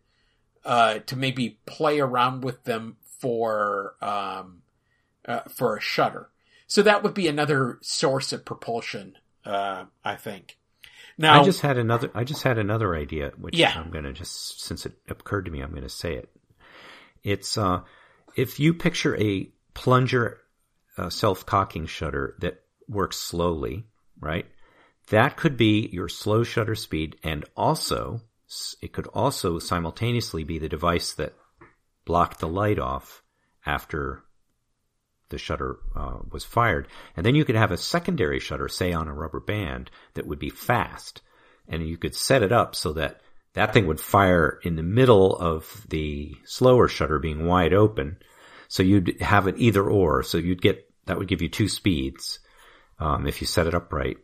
uh, 0.65 0.99
to 0.99 1.15
maybe 1.15 1.59
play 1.65 1.99
around 1.99 2.43
with 2.43 2.63
them 2.63 2.97
for 3.19 3.95
um, 4.01 4.63
uh, 5.25 5.41
for 5.49 5.77
a 5.77 5.81
shutter. 5.81 6.29
So 6.67 6.81
that 6.81 7.03
would 7.03 7.13
be 7.13 7.27
another 7.27 7.77
source 7.81 8.33
of 8.33 8.45
propulsion, 8.45 9.17
uh, 9.45 9.85
I 10.03 10.15
think. 10.15 10.57
Now, 11.17 11.41
I 11.41 11.43
just 11.43 11.61
had 11.61 11.77
another. 11.77 12.09
I 12.13 12.23
just 12.23 12.43
had 12.43 12.57
another 12.57 12.95
idea, 12.95 13.31
which 13.37 13.57
Yeah. 13.57 13.73
I'm 13.75 13.91
going 13.91 14.05
to 14.05 14.13
just 14.13 14.61
since 14.61 14.85
it 14.85 14.93
occurred 15.07 15.45
to 15.45 15.51
me, 15.51 15.61
I'm 15.61 15.71
going 15.71 15.83
to 15.83 15.89
say 15.89 16.15
it. 16.15 16.29
It's 17.23 17.57
uh, 17.57 17.81
if 18.35 18.59
you 18.59 18.73
picture 18.73 19.15
a 19.21 19.49
plunger 19.73 20.39
uh, 20.97 21.09
self-cocking 21.09 21.85
shutter 21.87 22.35
that 22.39 22.61
works 22.87 23.17
slowly, 23.17 23.85
right? 24.19 24.45
That 25.09 25.37
could 25.37 25.57
be 25.57 25.89
your 25.91 26.09
slow 26.09 26.43
shutter 26.43 26.75
speed, 26.75 27.17
and 27.23 27.45
also 27.55 28.21
it 28.81 28.93
could 28.93 29.07
also 29.07 29.59
simultaneously 29.59 30.43
be 30.43 30.59
the 30.59 30.69
device 30.69 31.13
that 31.13 31.33
blocked 32.05 32.39
the 32.39 32.47
light 32.47 32.79
off 32.79 33.23
after 33.65 34.23
the 35.29 35.37
shutter 35.37 35.77
uh, 35.95 36.19
was 36.31 36.43
fired. 36.43 36.87
And 37.15 37.25
then 37.25 37.35
you 37.35 37.45
could 37.45 37.55
have 37.55 37.71
a 37.71 37.77
secondary 37.77 38.39
shutter, 38.39 38.67
say 38.67 38.93
on 38.93 39.07
a 39.07 39.13
rubber 39.13 39.39
band, 39.39 39.89
that 40.13 40.27
would 40.27 40.39
be 40.39 40.49
fast. 40.49 41.21
And 41.67 41.87
you 41.87 41.97
could 41.97 42.15
set 42.15 42.43
it 42.43 42.51
up 42.51 42.75
so 42.75 42.93
that 42.93 43.21
that 43.53 43.73
thing 43.73 43.87
would 43.87 43.99
fire 43.99 44.59
in 44.63 44.75
the 44.75 44.83
middle 44.83 45.35
of 45.35 45.85
the 45.89 46.35
slower 46.45 46.87
shutter 46.87 47.19
being 47.19 47.45
wide 47.45 47.73
open. 47.73 48.17
So 48.67 48.83
you'd 48.83 49.21
have 49.21 49.47
it 49.47 49.55
either 49.57 49.83
or. 49.83 50.23
So 50.23 50.37
you'd 50.37 50.61
get, 50.61 50.89
that 51.05 51.17
would 51.17 51.27
give 51.27 51.41
you 51.41 51.49
two 51.49 51.67
speeds, 51.67 52.39
um, 52.99 53.27
if 53.27 53.41
you 53.41 53.47
set 53.47 53.67
it 53.67 53.75
up 53.75 53.93
right. 53.93 54.17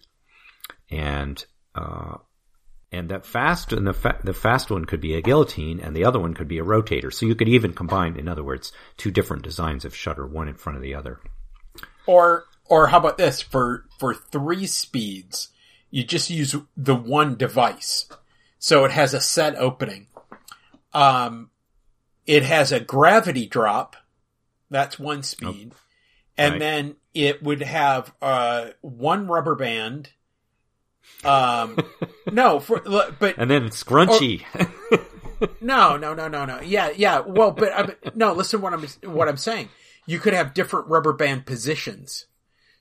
And, 0.90 1.44
uh, 1.76 2.18
and 2.92 3.10
that 3.10 3.26
fast 3.26 3.72
and 3.72 3.86
the 3.86 3.94
fa- 3.94 4.20
the 4.24 4.34
fast 4.34 4.72
one 4.72 4.86
could 4.86 5.02
be 5.02 5.14
a 5.16 5.22
guillotine 5.22 5.80
and 5.80 5.96
the 5.96 6.06
other 6.06 6.20
one 6.20 6.34
could 6.34 6.48
be 6.48 6.58
a 6.60 6.64
rotator. 6.64 7.14
So 7.14 7.26
you 7.26 7.36
could 7.36 7.48
even 7.50 7.74
combine, 7.74 8.16
in 8.18 8.28
other 8.28 8.44
words, 8.44 8.72
two 8.98 9.12
different 9.12 9.44
designs 9.44 9.86
of 9.86 9.96
shutter, 9.96 10.26
one 10.26 10.48
in 10.48 10.56
front 10.56 10.78
of 10.78 10.82
the 10.84 10.96
other. 10.96 11.20
or 12.06 12.46
or 12.66 12.88
how 12.88 12.98
about 13.00 13.18
this 13.18 13.42
for 13.42 13.86
for 14.00 14.14
three 14.14 14.66
speeds? 14.68 15.50
You 15.92 16.04
just 16.04 16.30
use 16.30 16.56
the 16.78 16.96
one 16.96 17.36
device, 17.36 18.08
so 18.60 18.86
it 18.86 18.92
has 18.92 19.14
a 19.16 19.22
set 19.22 19.56
opening. 19.56 20.06
Um, 20.94 21.50
it 22.28 22.44
has 22.44 22.72
a 22.72 22.80
gravity 22.80 23.48
drop. 23.48 23.96
That's 24.70 25.00
one 25.00 25.24
speed, 25.24 25.74
and 26.38 26.54
Right. 26.54 26.60
then 26.60 26.96
it 27.16 27.42
would 27.42 27.62
have 27.64 28.14
uh 28.22 28.70
one 28.82 29.28
rubber 29.28 29.56
band. 29.56 30.10
Um, 31.24 31.78
no, 32.32 32.60
for 32.60 32.82
but 33.20 33.36
And 33.38 33.50
then 33.52 33.66
it's 33.66 33.84
scrunchy. 33.84 34.46
No, 35.62 35.96
no, 35.98 36.14
no, 36.14 36.28
no, 36.28 36.46
no. 36.46 36.60
Yeah, 36.62 36.92
yeah. 36.96 37.20
Well, 37.20 37.52
but 37.52 37.72
I, 37.74 38.10
no. 38.14 38.34
Listen, 38.34 38.62
what 38.62 38.74
I'm 38.74 38.84
what 39.14 39.30
I'm 39.30 39.38
saying. 39.38 39.70
You 40.06 40.20
could 40.20 40.34
have 40.34 40.54
different 40.54 40.88
rubber 40.88 41.14
band 41.14 41.46
positions, 41.46 42.26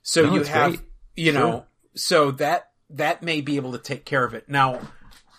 so 0.01 0.25
No, 0.25 0.33
you 0.35 0.43
have, 0.43 0.71
great. 0.71 0.81
you 1.15 1.31
know, 1.31 1.51
Sure. 1.51 1.65
so 1.95 2.31
that 2.31 2.71
that 2.89 3.21
may 3.23 3.39
be 3.41 3.55
able 3.55 3.71
to 3.73 3.77
take 3.77 4.03
care 4.03 4.23
of 4.25 4.33
it. 4.33 4.49
Now, 4.49 4.79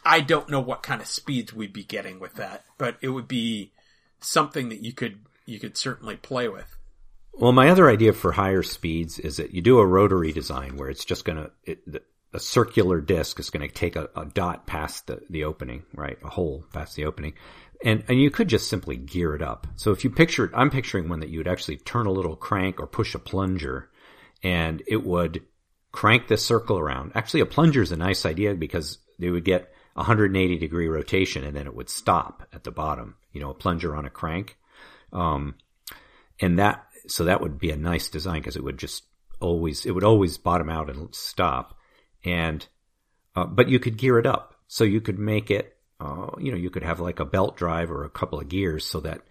I 0.04 0.20
don't 0.20 0.48
know 0.48 0.60
what 0.60 0.82
kind 0.82 1.00
of 1.00 1.08
speeds 1.08 1.52
we'd 1.52 1.72
be 1.72 1.82
getting 1.84 2.20
with 2.20 2.34
that, 2.34 2.64
but 2.78 2.96
it 3.02 3.08
would 3.08 3.26
be 3.28 3.72
something 4.20 4.68
that 4.70 4.82
you 4.82 4.92
could 4.92 5.18
you 5.46 5.58
could 5.58 5.76
certainly 5.76 6.16
play 6.16 6.48
with. 6.48 6.76
Well, 7.34 7.52
my 7.52 7.68
other 7.70 7.90
idea 7.90 8.12
for 8.12 8.32
higher 8.32 8.62
speeds 8.62 9.18
is 9.18 9.36
that 9.38 9.52
you 9.52 9.60
do 9.60 9.78
a 9.78 9.86
rotary 9.86 10.32
design 10.32 10.76
where 10.76 10.90
it's 10.90 11.04
just 11.04 11.24
going 11.24 11.48
to, 11.66 12.00
a 12.32 12.40
circular 12.40 13.00
disc 13.00 13.40
is 13.40 13.50
going 13.50 13.66
to 13.66 13.74
take 13.74 13.96
a, 13.96 14.08
a 14.16 14.24
dot 14.24 14.66
past 14.66 15.06
the, 15.06 15.20
the 15.30 15.44
opening, 15.44 15.84
right? 15.94 16.18
A 16.22 16.28
hole 16.28 16.64
past 16.72 16.96
the 16.96 17.04
opening. 17.04 17.34
And, 17.84 18.04
and 18.08 18.20
you 18.20 18.30
could 18.30 18.48
just 18.48 18.68
simply 18.68 18.96
gear 18.96 19.34
it 19.34 19.42
up. 19.42 19.66
So 19.76 19.90
if 19.90 20.04
you 20.04 20.10
picture 20.10 20.44
it, 20.44 20.52
I'm 20.54 20.70
picturing 20.70 21.08
one 21.08 21.20
that 21.20 21.30
you 21.30 21.38
would 21.38 21.48
actually 21.48 21.78
turn 21.78 22.06
a 22.06 22.12
little 22.12 22.36
crank 22.36 22.78
or 22.78 22.86
push 22.86 23.14
a 23.14 23.18
plunger 23.18 23.90
and 24.42 24.82
it 24.86 25.04
would 25.04 25.42
crank 25.92 26.28
the 26.28 26.36
circle 26.36 26.78
around. 26.78 27.12
Actually, 27.14 27.40
a 27.40 27.46
plunger 27.46 27.82
is 27.82 27.92
a 27.92 27.96
nice 27.96 28.24
idea 28.24 28.54
because 28.54 28.98
they 29.18 29.30
would 29.30 29.44
get 29.44 29.72
180 29.94 30.58
degree 30.58 30.88
rotation 30.88 31.42
and 31.42 31.56
then 31.56 31.66
it 31.66 31.74
would 31.74 31.90
stop 31.90 32.46
at 32.52 32.64
the 32.64 32.70
bottom. 32.70 33.16
You 33.32 33.40
know, 33.40 33.50
a 33.50 33.54
plunger 33.54 33.96
on 33.96 34.04
a 34.04 34.10
crank. 34.10 34.56
Um, 35.12 35.56
and 36.40 36.58
that, 36.58 36.86
so 37.06 37.24
that 37.24 37.40
would 37.40 37.58
be 37.58 37.70
a 37.70 37.76
nice 37.76 38.08
design 38.08 38.40
because 38.40 38.56
it 38.56 38.64
would 38.64 38.78
just 38.78 39.04
always, 39.40 39.84
it 39.84 39.92
would 39.92 40.04
always 40.04 40.38
bottom 40.38 40.68
out 40.68 40.90
and 40.90 41.14
stop. 41.14 41.76
And, 42.24 42.66
uh, 43.34 43.44
but 43.46 43.68
you 43.68 43.78
could 43.78 43.96
gear 43.96 44.18
it 44.18 44.26
up. 44.26 44.54
So 44.68 44.84
you 44.84 45.00
could 45.00 45.18
make 45.18 45.50
it, 45.50 45.76
uh, 46.00 46.30
you 46.38 46.50
know, 46.52 46.56
you 46.58 46.70
could 46.70 46.82
have 46.82 47.00
like 47.00 47.20
a 47.20 47.24
belt 47.24 47.56
drive 47.56 47.90
or 47.90 48.04
a 48.04 48.10
couple 48.10 48.38
of 48.40 48.48
gears 48.48 48.84
so 48.86 49.00
that 49.00 49.22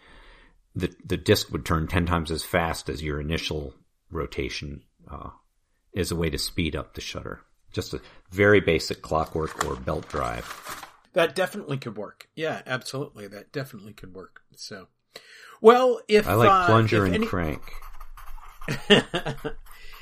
the, 0.75 0.93
the 1.05 1.17
disc 1.17 1.51
would 1.51 1.65
turn 1.65 1.87
10 1.87 2.05
times 2.05 2.31
as 2.31 2.43
fast 2.43 2.89
as 2.89 3.01
your 3.01 3.19
initial 3.19 3.73
rotation, 4.11 4.83
uh, 5.09 5.29
is 5.93 6.11
a 6.11 6.15
way 6.15 6.29
to 6.29 6.37
speed 6.37 6.75
up 6.75 6.93
the 6.93 7.01
shutter. 7.01 7.41
Just 7.71 7.93
a 7.93 8.01
very 8.31 8.59
basic 8.59 9.01
clockwork 9.01 9.65
or 9.65 9.75
belt 9.75 10.07
drive. 10.09 10.85
That 11.13 11.35
definitely 11.35 11.77
could 11.77 11.97
work. 11.97 12.27
Yeah, 12.35 12.61
absolutely. 12.67 13.27
That 13.27 13.51
definitely 13.51 13.93
could 13.93 14.13
work. 14.13 14.41
So, 14.55 14.87
well, 15.61 16.01
if 16.07 16.27
I 16.27 16.33
like 16.33 16.49
uh, 16.49 16.65
plunger 16.67 17.05
if 17.05 17.13
and 17.13 17.15
any- 17.15 17.27
crank. 17.27 17.61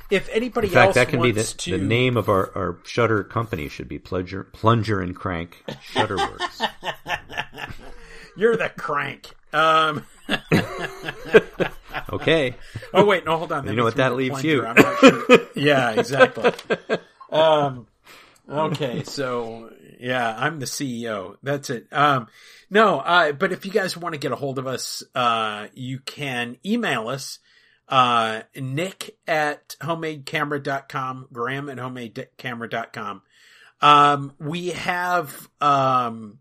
if 0.10 0.30
anybody 0.30 0.68
In 0.68 0.74
fact, 0.74 0.88
else 0.88 0.96
that 0.96 1.10
can 1.10 1.22
be 1.22 1.32
the, 1.32 1.44
to, 1.44 1.78
the 1.78 1.84
name 1.84 2.18
of 2.18 2.30
our, 2.30 2.52
our 2.56 2.78
shutter 2.84 3.24
company 3.24 3.70
should 3.70 3.88
be 3.88 4.00
Plunger, 4.00 4.44
Plunger 4.44 5.02
and 5.02 5.16
Crank 5.16 5.64
Shutterworks. 5.92 6.68
You're 8.38 8.56
the 8.56 8.70
crank. 8.70 9.34
Um, 9.52 10.06
okay. 12.14 12.56
oh 12.94 13.06
wait, 13.06 13.26
no, 13.26 13.38
hold 13.38 13.52
on. 13.52 13.68
You 13.68 13.76
know 13.76 13.84
what 13.84 13.96
that 13.96 14.16
leaves 14.16 14.42
plunger. 14.42 14.48
you. 14.48 14.66
I'm 14.66 14.76
not 14.76 15.00
sure. 15.00 15.40
yeah, 15.56 15.92
exactly. 15.92 16.54
Um, 17.32 17.88
okay, 18.48 19.04
so 19.04 19.72
yeah, 20.00 20.36
I'm 20.38 20.60
the 20.60 20.66
CEO. 20.66 21.38
That's 21.42 21.70
it. 21.72 21.88
Um, 21.92 22.28
no, 22.70 23.00
uh, 23.00 23.32
but 23.32 23.52
if 23.52 23.66
you 23.66 23.72
guys 23.72 23.98
want 23.98 24.14
to 24.14 24.20
get 24.20 24.32
a 24.32 24.36
hold 24.36 24.60
of 24.60 24.68
us, 24.68 25.04
uh, 25.16 25.68
you 25.74 26.00
can 26.00 26.58
email 26.66 27.08
us, 27.08 27.40
uh, 27.88 28.42
nick 28.56 29.18
at 29.28 29.76
homemadecamera.com, 29.82 31.28
graham 31.32 31.70
at 31.70 31.78
homemadecamera.com. 31.78 33.22
Um, 33.82 34.34
we 34.40 34.70
have, 34.70 35.50
um, 35.62 36.40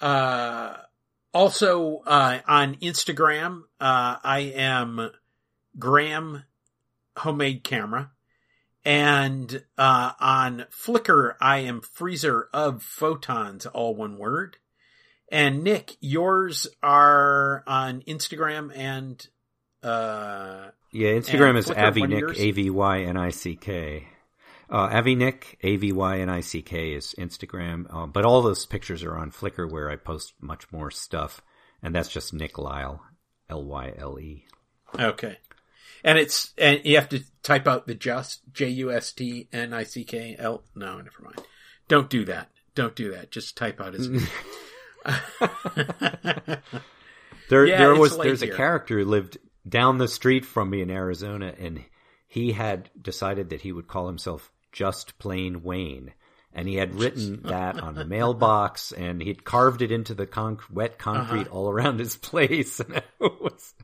uh, 0.00 0.74
also, 1.32 2.02
uh, 2.06 2.40
on 2.46 2.76
Instagram, 2.76 3.62
uh, 3.80 4.16
I 4.22 4.52
am 4.56 5.10
Graham 5.78 6.44
Homemade 7.16 7.62
Camera. 7.64 8.10
And, 8.84 9.64
uh, 9.76 10.12
on 10.18 10.66
Flickr, 10.70 11.34
I 11.40 11.58
am 11.58 11.80
Freezer 11.80 12.48
of 12.52 12.82
Photons, 12.82 13.66
all 13.66 13.94
one 13.94 14.16
word. 14.18 14.56
And 15.30 15.62
Nick, 15.62 15.96
yours 16.00 16.66
are 16.82 17.62
on 17.66 18.02
Instagram 18.02 18.74
and, 18.74 19.26
uh, 19.88 20.70
Yeah, 20.92 21.10
Instagram 21.10 21.56
is 21.56 21.66
Flickr, 21.66 21.86
Avi 21.86 22.06
Nick. 22.06 22.38
A 22.38 22.50
V 22.52 22.70
Y 22.70 23.00
N 23.02 23.16
I 23.16 23.30
C 23.30 23.56
K. 23.56 24.08
Uh, 24.70 24.88
Avi 24.92 25.14
Nick, 25.14 25.58
A 25.62 25.76
V 25.76 25.92
Y 25.92 26.20
N 26.20 26.28
I 26.28 26.40
C 26.40 26.62
K 26.62 26.92
is 26.92 27.14
Instagram. 27.18 27.86
Uh, 27.92 28.06
but 28.06 28.24
all 28.24 28.42
those 28.42 28.66
pictures 28.66 29.02
are 29.02 29.16
on 29.16 29.30
Flickr 29.30 29.70
where 29.70 29.90
I 29.90 29.96
post 29.96 30.34
much 30.40 30.70
more 30.72 30.90
stuff. 30.90 31.40
And 31.82 31.94
that's 31.94 32.08
just 32.08 32.34
Nick 32.34 32.58
Lyle, 32.58 33.02
L 33.48 33.64
Y 33.64 33.92
L 33.96 34.18
E. 34.20 34.44
okay. 34.98 35.38
And 36.04 36.16
it's, 36.16 36.52
and 36.56 36.80
you 36.84 36.94
have 36.96 37.08
to 37.08 37.24
type 37.42 37.66
out 37.66 37.88
the 37.88 37.94
just, 37.94 38.42
J-U-S-T-N-I-C-K-L. 38.52 40.62
No, 40.76 40.96
never 40.98 41.22
mind. 41.22 41.42
Don't 41.88 42.08
do 42.08 42.24
that. 42.26 42.50
Don't 42.76 42.94
do 42.94 43.10
that. 43.10 43.32
Just 43.32 43.56
type 43.56 43.80
out 43.80 43.94
his. 43.94 44.08
There, 47.48 47.66
Yeah, 47.66 47.78
there 47.78 47.94
was 47.94 48.16
there's 48.18 48.42
here. 48.42 48.52
a 48.52 48.56
character 48.56 48.98
who 48.98 49.04
lived 49.06 49.38
down 49.68 49.98
the 49.98 50.08
street 50.08 50.44
from 50.44 50.70
me 50.70 50.80
in 50.82 50.90
Arizona, 50.90 51.54
and 51.58 51.84
he 52.26 52.52
had 52.52 52.90
decided 53.00 53.50
that 53.50 53.60
he 53.62 53.72
would 53.72 53.88
call 53.88 54.06
himself 54.06 54.50
just 54.72 55.18
plain 55.18 55.62
Wayne, 55.62 56.12
and 56.52 56.68
he 56.68 56.76
had 56.76 56.94
written 56.94 57.42
that 57.44 57.80
on 57.80 57.96
a 57.98 58.04
mailbox, 58.16 58.92
and 58.92 59.20
he'd 59.22 59.44
carved 59.44 59.82
it 59.82 59.90
into 59.92 60.14
the 60.14 60.28
wet 60.70 60.98
concrete 60.98 61.42
Uh-huh. 61.48 61.50
all 61.56 61.70
around 61.70 61.98
his 61.98 62.16
place, 62.30 62.80
and 62.80 62.96
it 62.96 63.04
was 63.20 63.74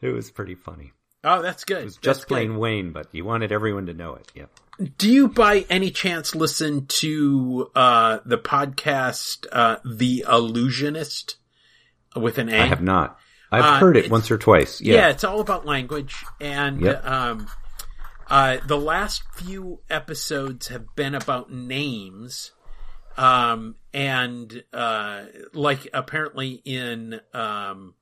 it 0.00 0.08
was 0.10 0.30
pretty 0.30 0.54
funny. 0.54 0.92
oh, 1.24 1.42
that's 1.42 1.64
good. 1.64 1.82
It 1.82 1.84
was 1.84 1.94
That's 1.96 2.04
just 2.18 2.28
good. 2.28 2.34
plain 2.34 2.56
Wayne, 2.56 2.92
but 2.92 3.14
you 3.14 3.24
wanted 3.24 3.52
everyone 3.52 3.86
to 3.86 3.94
know 3.94 4.14
it. 4.14 4.30
Yeah. 4.34 4.46
Do 4.98 5.08
you 5.12 5.28
by 5.28 5.66
any 5.70 5.90
chance 5.90 6.34
listen 6.34 6.86
to 6.86 7.70
uh 7.74 8.18
the 8.24 8.38
podcast 8.38 9.46
uh 9.52 9.76
The 9.84 10.24
Allusionist 10.26 11.34
with 12.16 12.38
an 12.38 12.48
A? 12.48 12.58
I 12.62 12.66
have 12.66 12.82
not. 12.82 13.18
I've 13.52 13.64
Uh, 13.64 13.78
heard 13.78 13.96
it 13.96 14.10
once 14.10 14.30
or 14.30 14.38
twice. 14.38 14.80
yeah. 14.80 14.94
Yeah. 14.94 15.08
it's 15.10 15.24
all 15.24 15.40
about 15.40 15.66
language 15.66 16.24
and 16.40 16.80
Yep. 16.80 17.06
um 17.06 17.46
uh 18.28 18.56
the 18.66 18.78
last 18.78 19.22
few 19.34 19.80
episodes 19.90 20.68
have 20.68 20.86
been 20.96 21.14
about 21.14 21.52
names 21.52 22.52
um 23.18 23.76
and 23.92 24.64
uh 24.72 25.24
like 25.52 25.86
apparently 25.92 26.62
in 26.64 27.20
um 27.34 27.94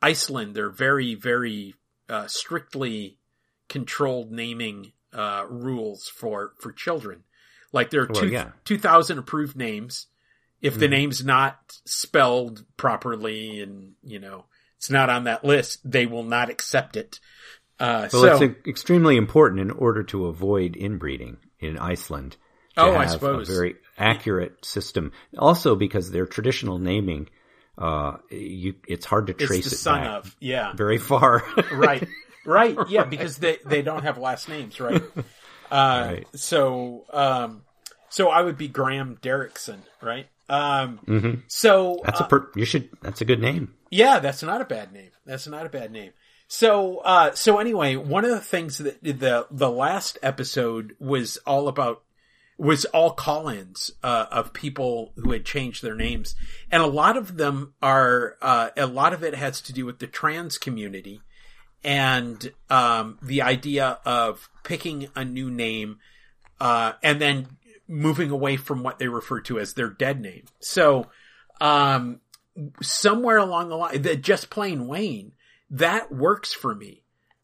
Iceland 0.00 0.54
they're 0.54 0.70
very 0.70 1.14
very 1.14 1.74
uh 2.08 2.26
strictly 2.26 3.18
controlled 3.68 4.30
naming 4.30 4.92
uh, 5.12 5.44
rules 5.48 6.08
for 6.08 6.52
for 6.60 6.72
children. 6.72 7.24
Like 7.72 7.90
there 7.90 8.02
are 8.02 8.06
Well, 8.08 8.22
two 8.22 8.28
yeah. 8.28 8.50
two 8.64 8.78
thousand 8.78 9.18
approved 9.18 9.56
names. 9.56 10.06
If 10.62 10.78
the 10.78 10.86
Mhm. 10.86 10.90
name's 10.90 11.24
not 11.24 11.58
spelled 11.84 12.64
properly 12.76 13.60
and 13.60 13.92
you 14.02 14.18
know 14.18 14.44
it's 14.76 14.90
not 14.90 15.10
on 15.10 15.24
that 15.24 15.44
list, 15.44 15.80
they 15.90 16.06
will 16.06 16.22
not 16.22 16.50
accept 16.50 16.96
it. 16.96 17.20
Uh, 17.78 18.08
Well, 18.12 18.24
so 18.24 18.42
it's 18.42 18.66
extremely 18.66 19.16
important 19.16 19.60
in 19.60 19.70
order 19.70 20.02
to 20.04 20.26
avoid 20.26 20.76
inbreeding 20.76 21.38
in 21.60 21.78
Iceland. 21.78 22.36
Oh, 22.76 22.94
I 22.96 23.06
suppose. 23.06 23.48
a 23.48 23.52
very 23.52 23.76
accurate 23.98 24.64
system. 24.64 25.12
Also, 25.38 25.74
because 25.74 26.10
their 26.10 26.26
traditional 26.26 26.78
naming, 26.78 27.28
uh, 27.78 28.16
you 28.30 28.74
it's 28.86 29.06
hard 29.06 29.26
to 29.28 29.34
trace 29.34 29.64
the 29.64 29.70
it 29.72 29.78
son 29.78 30.02
back 30.02 30.08
of 30.24 30.36
yeah 30.40 30.72
very 30.74 30.98
far. 30.98 31.42
right 31.70 32.06
right 32.44 32.78
yeah 32.88 33.04
because 33.04 33.38
they 33.38 33.58
they 33.66 33.82
don't 33.82 34.02
have 34.02 34.18
last 34.18 34.48
names 34.48 34.80
right. 34.80 35.02
Uh, 35.68 36.12
Right. 36.12 36.26
So 36.36 37.06
um, 37.12 37.62
so 38.08 38.28
I 38.28 38.40
would 38.42 38.56
be 38.56 38.68
Graham 38.68 39.16
Derrickson 39.20 39.80
right. 40.00 40.28
Um, 40.48 40.98
hmm 40.98 41.34
so 41.48 42.00
That's 42.04 42.20
uh, 42.20 42.24
a 42.24 42.28
per- 42.28 42.50
you 42.54 42.64
should. 42.64 42.88
That's 43.02 43.20
a 43.20 43.24
good 43.24 43.40
name. 43.40 43.74
Yeah, 43.90 44.18
that's 44.20 44.42
not 44.42 44.60
a 44.60 44.64
bad 44.64 44.92
name. 44.92 45.10
That's 45.24 45.46
not 45.46 45.66
a 45.66 45.68
bad 45.68 45.90
name. 45.90 46.12
So, 46.48 46.98
uh, 46.98 47.34
so 47.34 47.58
anyway, 47.58 47.96
one 47.96 48.24
of 48.24 48.30
the 48.30 48.40
things 48.40 48.78
that 48.78 49.02
the 49.02 49.46
the 49.50 49.70
last 49.70 50.18
episode 50.22 50.94
was 51.00 51.38
all 51.38 51.68
about 51.68 52.02
was 52.58 52.84
all 52.86 53.10
call-ins 53.10 53.90
uh, 54.02 54.26
of 54.30 54.54
people 54.54 55.12
who 55.16 55.32
had 55.32 55.44
changed 55.44 55.82
their 55.82 55.96
names, 55.96 56.34
and 56.70 56.82
a 56.82 56.86
lot 56.86 57.16
of 57.16 57.36
them 57.36 57.74
are 57.82 58.36
uh, 58.40 58.70
a 58.76 58.86
lot 58.86 59.12
of 59.12 59.24
it 59.24 59.34
has 59.34 59.60
to 59.62 59.72
do 59.72 59.84
with 59.84 59.98
the 59.98 60.06
trans 60.06 60.56
community 60.58 61.20
and 61.84 62.52
um, 62.70 63.18
the 63.22 63.42
idea 63.42 63.98
of 64.04 64.48
picking 64.64 65.08
a 65.14 65.24
new 65.24 65.50
name 65.50 65.98
uh, 66.60 66.92
and 67.02 67.20
then 67.20 67.46
moving 67.88 68.30
away 68.30 68.56
from 68.56 68.82
what 68.82 68.98
they 68.98 69.08
refer 69.08 69.40
to 69.40 69.58
as 69.58 69.74
their 69.74 69.90
dead 69.90 70.20
name. 70.20 70.44
So, 70.60 71.06
um, 71.60 72.20
somewhere 72.82 73.38
along 73.38 73.68
the 73.68 73.76
line, 73.76 74.02
that 74.02 74.22
just 74.22 74.50
plain 74.50 74.86
Wayne, 74.86 75.32
that 75.70 76.12
works 76.12 76.52
for 76.52 76.74
me. 76.74 77.02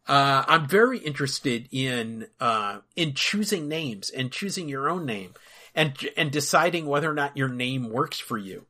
Uh, 0.08 0.44
I'm 0.48 0.66
very 0.66 0.98
interested 0.98 1.68
in, 1.70 2.26
uh, 2.40 2.78
in 2.96 3.14
choosing 3.14 3.68
names 3.68 4.10
and 4.10 4.32
choosing 4.32 4.68
your 4.68 4.88
own 4.90 5.06
name 5.06 5.34
and, 5.74 5.96
and 6.16 6.30
deciding 6.30 6.86
whether 6.86 7.10
or 7.10 7.14
not 7.14 7.36
your 7.36 7.48
name 7.48 7.88
works 7.88 8.18
for 8.18 8.36
you. 8.36 8.66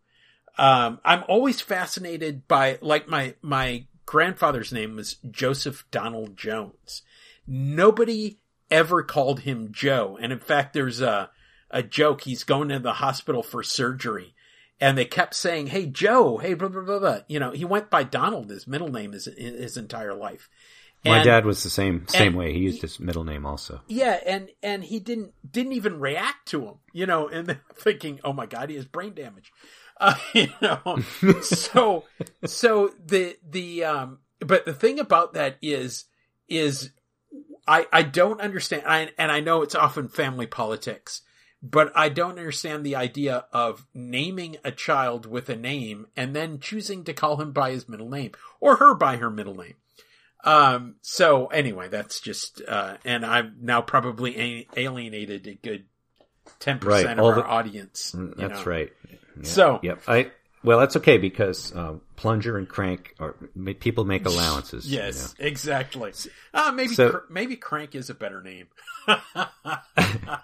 Um, 0.58 1.00
I'm 1.04 1.24
always 1.28 1.62
fascinated 1.62 2.46
by, 2.46 2.78
like 2.82 3.08
my, 3.08 3.34
my 3.40 3.86
grandfather's 4.04 4.72
name 4.72 4.96
was 4.96 5.16
Joseph 5.30 5.86
Donald 5.90 6.36
Jones. 6.36 7.02
Nobody 7.46 8.38
ever 8.70 9.02
called 9.02 9.40
him 9.40 9.70
Joe. 9.72 10.18
And 10.20 10.32
in 10.32 10.40
fact, 10.40 10.74
there's 10.74 11.00
a, 11.00 11.30
a 11.72 11.82
joke. 11.82 12.22
He's 12.22 12.44
going 12.44 12.68
to 12.68 12.78
the 12.78 12.94
hospital 12.94 13.42
for 13.42 13.62
surgery 13.62 14.34
and 14.80 14.98
they 14.98 15.04
kept 15.04 15.34
saying, 15.34 15.68
Hey, 15.68 15.86
Joe, 15.86 16.38
hey, 16.38 16.54
blah, 16.54 16.68
blah, 16.68 16.82
blah, 16.82 16.98
blah. 16.98 17.18
You 17.28 17.38
know, 17.38 17.52
he 17.52 17.64
went 17.64 17.88
by 17.88 18.02
Donald, 18.02 18.50
his 18.50 18.66
middle 18.66 18.90
name 18.90 19.12
his, 19.12 19.26
his 19.26 19.76
entire 19.76 20.14
life. 20.14 20.48
My 21.04 21.22
dad 21.22 21.44
was 21.44 21.62
the 21.64 21.70
same 21.70 22.06
same 22.06 22.34
way. 22.34 22.52
He 22.52 22.60
used 22.60 22.80
his 22.80 23.00
middle 23.00 23.24
name 23.24 23.44
also. 23.44 23.80
Yeah, 23.88 24.20
and 24.24 24.50
and 24.62 24.84
he 24.84 25.00
didn't 25.00 25.32
didn't 25.50 25.72
even 25.72 25.98
react 25.98 26.46
to 26.50 26.64
him, 26.64 26.74
you 26.92 27.06
know, 27.06 27.28
and 27.28 27.58
thinking, 27.74 28.20
oh 28.22 28.32
my 28.32 28.46
god, 28.46 28.70
he 28.70 28.76
has 28.76 28.84
brain 28.84 29.14
damage, 29.14 29.52
uh, 30.00 30.14
you 30.32 30.48
know. 30.60 30.98
so 31.40 32.04
so 32.44 32.92
the 33.04 33.36
the 33.48 33.84
um, 33.84 34.18
but 34.38 34.64
the 34.64 34.74
thing 34.74 35.00
about 35.00 35.34
that 35.34 35.56
is 35.60 36.04
is 36.48 36.90
I 37.66 37.86
I 37.92 38.02
don't 38.02 38.40
understand, 38.40 38.84
I, 38.86 39.10
and 39.18 39.32
I 39.32 39.40
know 39.40 39.62
it's 39.62 39.74
often 39.74 40.08
family 40.08 40.46
politics, 40.46 41.22
but 41.62 41.92
I 41.94 42.08
don't 42.08 42.38
understand 42.38 42.84
the 42.84 42.96
idea 42.96 43.44
of 43.52 43.86
naming 43.94 44.56
a 44.64 44.72
child 44.72 45.26
with 45.26 45.48
a 45.48 45.56
name 45.56 46.06
and 46.16 46.34
then 46.34 46.58
choosing 46.58 47.04
to 47.04 47.12
call 47.12 47.36
him 47.40 47.52
by 47.52 47.70
his 47.70 47.88
middle 47.88 48.08
name 48.10 48.32
or 48.60 48.76
her 48.76 48.94
by 48.94 49.16
her 49.16 49.30
middle 49.30 49.54
name. 49.54 49.74
Um, 50.44 50.96
so 51.02 51.46
anyway, 51.46 51.86
that's 51.88 52.18
just, 52.20 52.60
uh, 52.66 52.96
and 53.04 53.24
I've 53.24 53.56
now 53.60 53.80
probably 53.80 54.38
a- 54.40 54.68
alienated 54.76 55.46
a 55.46 55.54
good 55.54 55.84
10% 56.58 56.84
Right, 56.84 57.06
of 57.06 57.18
all 57.20 57.26
our 57.30 57.34
the- 57.36 57.44
audience. 57.44 58.12
Mm, 58.16 58.36
That's 58.36 58.64
know. 58.66 58.70
right. 58.72 58.92
Yeah. 59.08 59.16
So- 59.42 59.80
yep. 59.84 60.02
I 60.08 60.32
well, 60.64 60.78
that's 60.78 60.96
okay 60.96 61.18
because 61.18 61.74
uh, 61.74 61.94
plunger 62.16 62.56
and 62.58 62.68
crank 62.68 63.14
are 63.18 63.34
people 63.80 64.04
make 64.04 64.26
allowances. 64.26 64.90
you 64.90 64.98
Yes, 64.98 65.34
exactly. 65.38 66.12
Uh, 66.54 66.72
maybe, 66.72 66.94
So- 66.94 67.10
cr- 67.10 67.32
maybe 67.32 67.56
crank 67.56 67.94
is 67.94 68.10
a 68.10 68.14
better 68.14 68.42
name. 68.42 68.68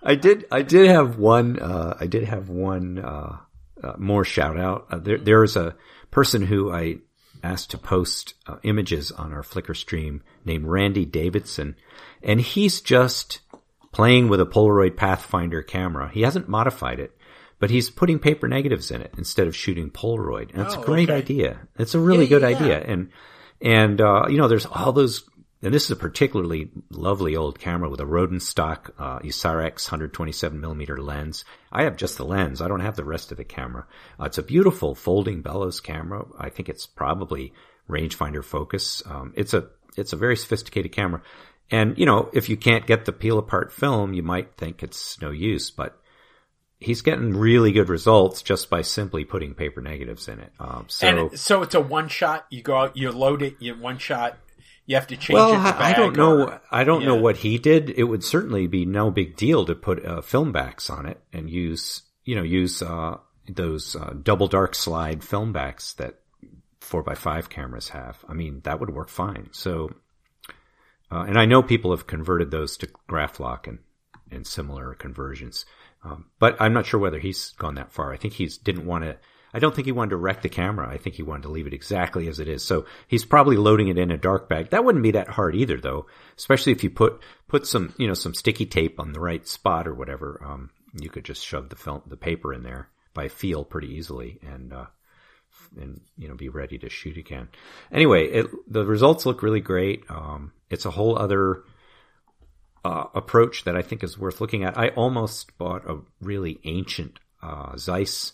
I 0.02 0.14
did. 0.20 0.46
I 0.50 0.62
did 0.62 0.88
have 0.88 1.18
one. 1.18 1.58
Uh, 1.58 1.96
I 2.00 2.06
did 2.06 2.24
have 2.24 2.48
one 2.48 2.98
uh, 2.98 3.36
uh, 3.82 3.92
more 3.98 4.24
shout 4.24 4.58
out. 4.58 4.86
Uh, 4.90 4.98
there, 4.98 5.18
there's 5.18 5.56
a 5.56 5.76
person 6.10 6.42
who 6.42 6.72
I 6.72 6.98
asked 7.42 7.70
to 7.70 7.78
post 7.78 8.34
uh, 8.46 8.56
images 8.64 9.12
on 9.12 9.32
our 9.32 9.42
Flickr 9.42 9.76
stream 9.76 10.22
named 10.44 10.66
Randy 10.66 11.04
Davidson, 11.04 11.76
and 12.22 12.40
he's 12.40 12.80
just 12.80 13.40
playing 13.92 14.28
with 14.28 14.40
a 14.40 14.46
Polaroid 14.46 14.96
Pathfinder 14.96 15.62
camera. 15.62 16.10
He 16.12 16.22
hasn't 16.22 16.48
modified 16.48 16.98
it, 16.98 17.16
but 17.58 17.70
he's 17.70 17.90
putting 17.90 18.18
paper 18.18 18.48
negatives 18.48 18.90
in 18.90 19.00
it 19.02 19.12
instead 19.18 19.46
of 19.46 19.56
shooting 19.56 19.90
Polaroid. 19.90 20.52
And 20.52 20.62
it's 20.62 20.74
Oh, 20.76 20.82
a 20.82 20.84
great 20.84 21.10
okay. 21.10 21.18
idea. 21.18 21.60
It's 21.78 21.94
a 21.94 22.00
really 22.00 22.24
Yeah, 22.26 22.38
good 22.38 22.42
yeah. 22.42 22.56
idea. 22.58 22.80
And, 22.80 23.10
and, 23.60 24.00
uh, 24.00 24.26
you 24.28 24.36
know, 24.38 24.48
there's 24.48 24.66
all 24.66 24.92
those, 24.92 25.28
and 25.62 25.74
this 25.74 25.84
is 25.86 25.90
a 25.90 25.96
particularly 25.96 26.70
lovely 26.90 27.34
old 27.34 27.58
camera 27.58 27.88
with 27.90 28.00
a 28.00 28.04
Rodenstock, 28.04 28.90
uh, 28.98 29.18
Ysarex 29.20 29.86
127 29.90 30.60
millimeter 30.60 30.96
lens. 31.02 31.44
I 31.72 31.82
have 31.82 31.96
just 31.96 32.16
the 32.16 32.24
lens. 32.24 32.62
I 32.62 32.68
don't 32.68 32.80
have 32.80 32.94
the 32.96 33.04
rest 33.04 33.32
of 33.32 33.38
the 33.38 33.44
camera. 33.44 33.86
Uh, 34.20 34.26
it's 34.26 34.38
a 34.38 34.42
beautiful 34.44 34.94
folding 34.94 35.42
bellows 35.42 35.80
camera. 35.80 36.24
I 36.38 36.50
think 36.50 36.68
it's 36.68 36.86
probably 36.86 37.52
rangefinder 37.90 38.44
focus. 38.44 39.02
Um, 39.06 39.32
it's 39.34 39.52
a, 39.54 39.68
it's 39.96 40.12
a 40.12 40.16
very 40.16 40.36
sophisticated 40.36 40.92
camera. 40.92 41.22
And, 41.70 41.98
you 41.98 42.06
know, 42.06 42.30
if 42.32 42.48
you 42.48 42.56
can't 42.56 42.86
get 42.86 43.04
the 43.04 43.12
peel 43.12 43.38
apart 43.38 43.72
film, 43.72 44.14
you 44.14 44.22
might 44.22 44.56
think 44.56 44.82
it's 44.82 45.20
no 45.20 45.30
use, 45.30 45.70
but 45.70 45.97
he's 46.78 47.02
getting 47.02 47.36
really 47.36 47.72
good 47.72 47.88
results 47.88 48.42
just 48.42 48.70
by 48.70 48.82
simply 48.82 49.24
putting 49.24 49.54
paper 49.54 49.80
negatives 49.80 50.28
in 50.28 50.40
it. 50.40 50.52
Um, 50.58 50.86
so, 50.88 51.06
and 51.06 51.38
so 51.38 51.62
it's 51.62 51.74
a 51.74 51.80
one 51.80 52.08
shot. 52.08 52.46
You 52.50 52.62
go 52.62 52.76
out, 52.76 52.96
you 52.96 53.10
load 53.10 53.42
it, 53.42 53.56
you 53.60 53.74
one 53.74 53.98
shot. 53.98 54.38
You 54.86 54.94
have 54.94 55.08
to 55.08 55.16
change 55.16 55.34
well, 55.34 55.52
it. 55.52 55.72
to 55.72 55.82
I, 55.82 55.92
don't 55.92 56.16
know. 56.16 56.44
or- 56.44 56.62
I 56.70 56.84
don't 56.84 57.04
know 57.04 57.16
what 57.16 57.36
he 57.36 57.58
did. 57.58 57.90
It 57.90 58.04
would 58.04 58.24
certainly 58.24 58.66
be 58.68 58.86
no 58.86 59.10
big 59.10 59.36
deal 59.36 59.66
to 59.66 59.74
put 59.74 60.04
uh, 60.04 60.22
film 60.22 60.50
backs 60.50 60.88
on 60.88 61.04
it 61.04 61.20
and 61.30 61.50
use, 61.50 62.02
you 62.24 62.34
know, 62.34 62.42
use 62.42 62.80
uh, 62.80 63.18
those 63.46 63.94
uh, 63.94 64.14
double 64.22 64.46
dark 64.46 64.74
slide 64.74 65.22
film 65.22 65.52
backs 65.52 65.92
that 65.94 66.20
four 66.80 67.02
by 67.02 67.14
five 67.14 67.50
cameras 67.50 67.90
have. 67.90 68.24
I 68.26 68.32
mean, 68.32 68.62
that 68.64 68.80
would 68.80 68.88
work 68.88 69.10
fine. 69.10 69.50
So, 69.52 69.90
uh, 71.10 71.24
and 71.28 71.38
I 71.38 71.44
know 71.44 71.62
people 71.62 71.90
have 71.90 72.06
converted 72.06 72.50
those 72.50 72.78
to 72.78 72.88
Graflok 73.10 73.66
and 73.66 73.80
and 74.30 74.46
similar 74.46 74.94
conversions. 74.94 75.64
Um, 76.04 76.26
but 76.38 76.56
I'm 76.60 76.72
not 76.72 76.86
sure 76.86 77.00
whether 77.00 77.18
he's 77.18 77.50
gone 77.58 77.74
that 77.74 77.92
far. 77.92 78.12
I 78.12 78.16
think 78.16 78.34
he's 78.34 78.58
didn't 78.58 78.86
want 78.86 79.04
to. 79.04 79.16
I 79.52 79.58
don't 79.58 79.74
think 79.74 79.86
he 79.86 79.92
wanted 79.92 80.10
to 80.10 80.16
wreck 80.16 80.42
the 80.42 80.48
camera. 80.48 80.88
I 80.88 80.98
think 80.98 81.16
he 81.16 81.22
wanted 81.22 81.44
to 81.44 81.48
leave 81.48 81.66
it 81.66 81.72
exactly 81.72 82.28
as 82.28 82.38
it 82.38 82.48
is. 82.48 82.62
So 82.62 82.84
he's 83.06 83.24
probably 83.24 83.56
loading 83.56 83.88
it 83.88 83.98
in 83.98 84.10
a 84.10 84.18
dark 84.18 84.48
bag. 84.48 84.70
That 84.70 84.84
wouldn't 84.84 85.02
be 85.02 85.12
that 85.12 85.28
hard 85.28 85.56
either, 85.56 85.80
though. 85.80 86.06
Especially 86.36 86.72
if 86.72 86.84
you 86.84 86.90
put 86.90 87.22
put 87.48 87.66
some 87.66 87.94
you 87.98 88.06
know 88.06 88.14
some 88.14 88.34
sticky 88.34 88.66
tape 88.66 89.00
on 89.00 89.12
the 89.12 89.20
right 89.20 89.46
spot 89.46 89.88
or 89.88 89.94
whatever. 89.94 90.40
Um, 90.44 90.70
you 91.00 91.10
could 91.10 91.24
just 91.24 91.44
shove 91.44 91.68
the 91.68 91.76
film 91.76 92.02
the 92.06 92.16
paper 92.16 92.52
in 92.52 92.62
there 92.62 92.88
by 93.14 93.28
feel 93.28 93.64
pretty 93.64 93.94
easily 93.94 94.38
and. 94.42 94.72
Uh, 94.72 94.86
and 95.76 96.00
you 96.16 96.28
know 96.28 96.34
be 96.34 96.48
ready 96.48 96.78
to 96.78 96.88
shoot 96.88 97.16
again. 97.16 97.48
Anyway, 97.92 98.26
it, 98.26 98.46
the 98.68 98.86
results 98.86 99.26
look 99.26 99.42
really 99.42 99.60
great. 99.60 100.04
Um, 100.08 100.52
it's 100.70 100.86
a 100.86 100.90
whole 100.90 101.18
other 101.18 101.64
uh, 102.84 103.04
approach 103.14 103.64
that 103.64 103.76
I 103.76 103.82
think 103.82 104.02
is 104.02 104.18
worth 104.18 104.40
looking 104.40 104.64
at. 104.64 104.78
I 104.78 104.88
almost 104.88 105.56
bought 105.58 105.88
a 105.88 106.00
really 106.20 106.58
ancient 106.64 107.18
uh, 107.42 107.76
Zeiss 107.76 108.32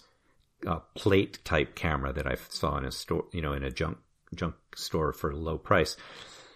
uh, 0.66 0.80
plate 0.94 1.44
type 1.44 1.74
camera 1.74 2.12
that 2.12 2.26
I 2.26 2.36
saw 2.48 2.76
in 2.76 2.84
a 2.84 2.92
store, 2.92 3.26
you 3.32 3.42
know, 3.42 3.52
in 3.52 3.62
a 3.62 3.70
junk 3.70 3.98
junk 4.34 4.54
store 4.74 5.12
for 5.12 5.30
a 5.30 5.36
low 5.36 5.58
price, 5.58 5.96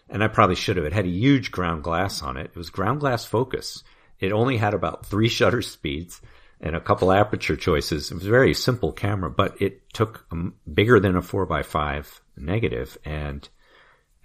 and 0.09 0.23
I 0.23 0.29
probably 0.29 0.57
should 0.57 0.77
have. 0.77 0.87
It 0.87 0.93
had 0.93 1.05
a 1.05 1.11
huge 1.11 1.51
ground 1.51 1.85
glass 1.85 2.23
on 2.23 2.37
it. 2.37 2.47
It 2.47 2.57
was 2.57 2.71
ground 2.71 3.01
glass 3.01 3.25
focus. 3.25 3.85
It 4.19 4.33
only 4.33 4.57
had 4.57 4.75
about 4.75 5.07
three 5.07 5.29
shutter 5.29 5.63
speeds 5.63 6.21
and 6.61 6.75
a 6.75 6.81
couple 6.81 7.13
aperture 7.13 7.57
choices. 7.57 8.11
It 8.11 8.15
was 8.15 8.27
a 8.27 8.31
very 8.31 8.55
simple 8.55 8.93
camera, 8.93 9.31
but 9.31 9.61
it 9.63 9.93
took 9.93 10.27
um, 10.33 10.55
bigger 10.73 10.99
than 10.99 11.17
a 11.17 11.23
four 11.23 11.47
by 11.47 11.63
five 11.63 12.21
negative 12.37 12.99
and 13.05 13.49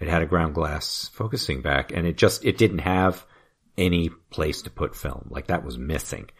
it 0.00 0.08
had 0.08 0.22
a 0.22 0.26
ground 0.26 0.54
glass 0.54 1.10
focusing 1.12 1.62
back 1.62 1.92
and 1.92 2.06
it 2.06 2.16
just, 2.16 2.44
it 2.44 2.58
didn't 2.58 2.78
have 2.78 3.24
any 3.76 4.10
place 4.30 4.62
to 4.62 4.70
put 4.70 4.96
film. 4.96 5.28
Like 5.30 5.48
that 5.48 5.64
was 5.64 5.78
missing. 5.78 6.30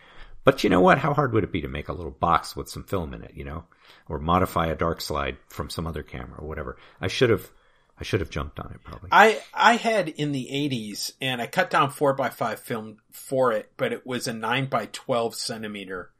But 0.44 0.62
you 0.62 0.70
know 0.70 0.80
what? 0.80 0.98
How 0.98 1.14
hard 1.14 1.32
would 1.32 1.44
it 1.44 1.52
be 1.52 1.62
to 1.62 1.68
make 1.68 1.88
a 1.88 1.94
little 1.94 2.10
box 2.10 2.54
with 2.54 2.68
some 2.68 2.84
film 2.84 3.14
in 3.14 3.22
it, 3.22 3.32
you 3.34 3.44
know, 3.44 3.64
or 4.08 4.18
modify 4.18 4.66
a 4.66 4.74
dark 4.74 5.00
slide 5.00 5.38
from 5.48 5.70
some 5.70 5.86
other 5.86 6.02
camera 6.02 6.40
or 6.40 6.46
whatever? 6.46 6.76
I 7.00 7.08
should 7.08 7.30
have 7.30 7.50
I 7.98 8.04
should 8.04 8.20
have 8.20 8.30
jumped 8.30 8.58
on 8.58 8.72
it 8.72 8.82
probably. 8.84 9.08
I 9.12 9.40
I 9.52 9.76
had 9.76 10.08
in 10.08 10.32
the 10.32 10.48
'80s, 10.52 11.12
and 11.20 11.40
I 11.40 11.46
cut 11.46 11.70
down 11.70 11.90
four 11.90 12.12
by 12.12 12.28
five 12.28 12.60
film 12.60 12.98
for 13.10 13.52
it, 13.52 13.72
but 13.76 13.92
it 13.92 14.06
was 14.06 14.26
a 14.26 14.34
nine 14.34 14.66
by 14.66 14.86
twelve 14.92 15.34
centimeter 15.34 16.10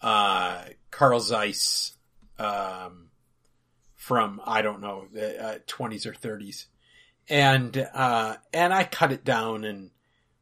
uh, 0.00 0.64
Carl 0.90 1.20
Zeiss 1.20 1.96
um, 2.38 3.08
from 3.94 4.40
I 4.44 4.62
don't 4.62 4.80
know 4.80 5.06
the 5.12 5.62
twenties 5.66 6.06
uh, 6.06 6.10
or 6.10 6.14
thirties, 6.14 6.66
and 7.28 7.76
uh, 7.94 8.36
and 8.52 8.74
I 8.74 8.84
cut 8.84 9.12
it 9.12 9.24
down, 9.24 9.64
and 9.64 9.90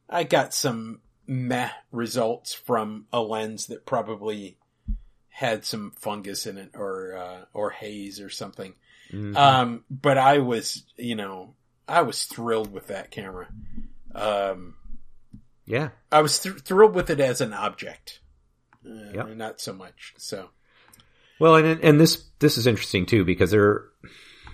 I 0.09 0.23
got 0.23 0.53
some 0.53 1.01
meh 1.27 1.69
results 1.91 2.53
from 2.53 3.07
a 3.11 3.21
lens 3.21 3.67
that 3.67 3.85
probably 3.85 4.57
had 5.29 5.65
some 5.65 5.91
fungus 5.97 6.45
in 6.45 6.57
it 6.57 6.71
or 6.75 7.17
uh, 7.17 7.45
or 7.53 7.69
haze 7.69 8.21
or 8.21 8.29
something. 8.29 8.73
Mm-hmm. 9.11 9.35
Um, 9.35 9.83
but 9.89 10.17
I 10.17 10.39
was, 10.39 10.83
you 10.97 11.15
know, 11.15 11.55
I 11.87 12.01
was 12.01 12.23
thrilled 12.23 12.71
with 12.71 12.87
that 12.87 13.11
camera. 13.11 13.47
Um, 14.13 14.75
yeah, 15.65 15.89
I 16.11 16.21
was 16.21 16.39
th- 16.39 16.59
thrilled 16.59 16.95
with 16.95 17.09
it 17.09 17.19
as 17.19 17.41
an 17.41 17.53
object. 17.53 18.19
Uh, 18.85 19.11
yep. 19.13 19.27
not 19.35 19.59
so 19.59 19.73
much. 19.73 20.13
So, 20.17 20.49
well, 21.39 21.55
and 21.55 21.83
and 21.83 21.99
this 21.99 22.23
this 22.39 22.57
is 22.57 22.67
interesting 22.67 23.05
too 23.05 23.25
because 23.25 23.51
they're, 23.51 23.85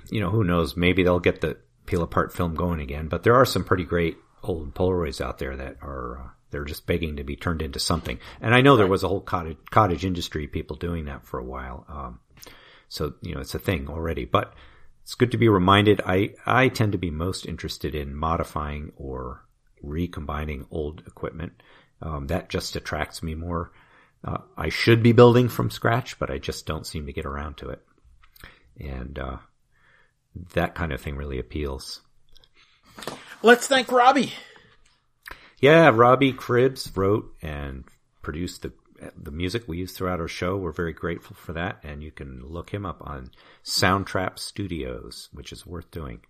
you 0.10 0.19
know, 0.19 0.30
who 0.30 0.44
knows? 0.44 0.76
Maybe 0.78 1.03
they'll 1.03 1.19
get 1.19 1.41
the 1.41 1.57
peel 1.86 2.02
apart 2.02 2.34
film 2.34 2.56
going 2.56 2.80
again. 2.80 3.07
But 3.07 3.23
there 3.23 3.36
are 3.36 3.45
some 3.45 3.64
pretty 3.64 3.84
great 3.84 4.18
old 4.43 4.73
Polaroids 4.73 5.22
out 5.22 5.39
there 5.39 5.55
that 5.55 5.77
are 5.81 6.19
uh, 6.19 6.30
they're 6.51 6.65
just 6.65 6.85
begging 6.85 7.15
to 7.15 7.23
be 7.23 7.35
turned 7.35 7.61
into 7.61 7.80
something. 7.80 8.19
And 8.41 8.53
I 8.53 8.61
know 8.61 8.76
there 8.76 8.88
was 8.88 9.03
a 9.03 9.07
whole 9.07 9.22
cottage 9.22 9.57
cottage 9.69 10.05
industry 10.05 10.47
people 10.47 10.76
doing 10.76 11.05
that 11.05 11.26
for 11.26 11.39
a 11.39 11.43
while. 11.43 11.85
Um, 11.88 12.19
so 12.89 13.13
you 13.22 13.34
know 13.34 13.41
it's 13.41 13.55
a 13.55 13.59
thing 13.59 13.88
already, 13.88 14.26
but 14.26 14.53
it's 15.03 15.15
good 15.15 15.31
to 15.31 15.38
be 15.38 15.49
reminded. 15.49 16.01
I 16.05 16.35
I 16.45 16.68
tend 16.68 16.91
to 16.91 16.97
be 16.97 17.11
most 17.11 17.45
interested 17.45 17.95
in 17.95 18.15
modifying 18.15 18.91
or 18.97 19.45
recombining 19.81 20.68
old 20.69 21.03
equipment. 21.07 21.63
Um, 22.01 22.27
that 22.27 22.49
just 22.49 22.76
attracts 22.76 23.23
me 23.23 23.35
more. 23.35 23.72
Uh, 24.23 24.39
I 24.57 24.69
should 24.69 25.01
be 25.01 25.13
building 25.13 25.49
from 25.49 25.72
scratch, 25.72 26.19
but 26.19 26.30
I 26.30 26.38
just 26.38 26.65
don't 26.65 26.85
seem 26.85 27.07
to 27.07 27.13
get 27.13 27.26
around 27.26 27.57
to 27.57 27.69
it. 27.69 27.81
And 28.80 29.18
uh, 29.18 29.38
that 30.53 30.76
kind 30.76 30.91
of 30.91 31.01
thing 31.01 31.15
really 31.15 31.39
appeals. 31.39 32.01
Let's 33.43 33.68
thank 33.68 33.91
Robbie. 33.91 34.34
Yeah, 35.59 35.91
Robbie 35.93 36.34
Cribbs 36.34 36.95
wrote 36.95 37.34
and 37.41 37.84
produced 38.22 38.61
the 38.63 38.73
the 39.18 39.31
music 39.31 39.68
we 39.68 39.77
use 39.77 39.93
throughout 39.93 40.19
our 40.19 40.27
show. 40.27 40.57
We're 40.57 40.72
very 40.72 40.93
grateful 40.93 41.35
for 41.35 41.53
that, 41.53 41.80
and 41.84 42.03
you 42.03 42.11
can 42.11 42.41
look 42.43 42.69
him 42.69 42.85
up 42.85 43.01
on 43.01 43.31
Soundtrap 43.63 44.38
Studios, 44.38 45.30
which 45.31 45.51
is 45.51 45.65
worth 45.65 45.89
doing. 45.89 46.22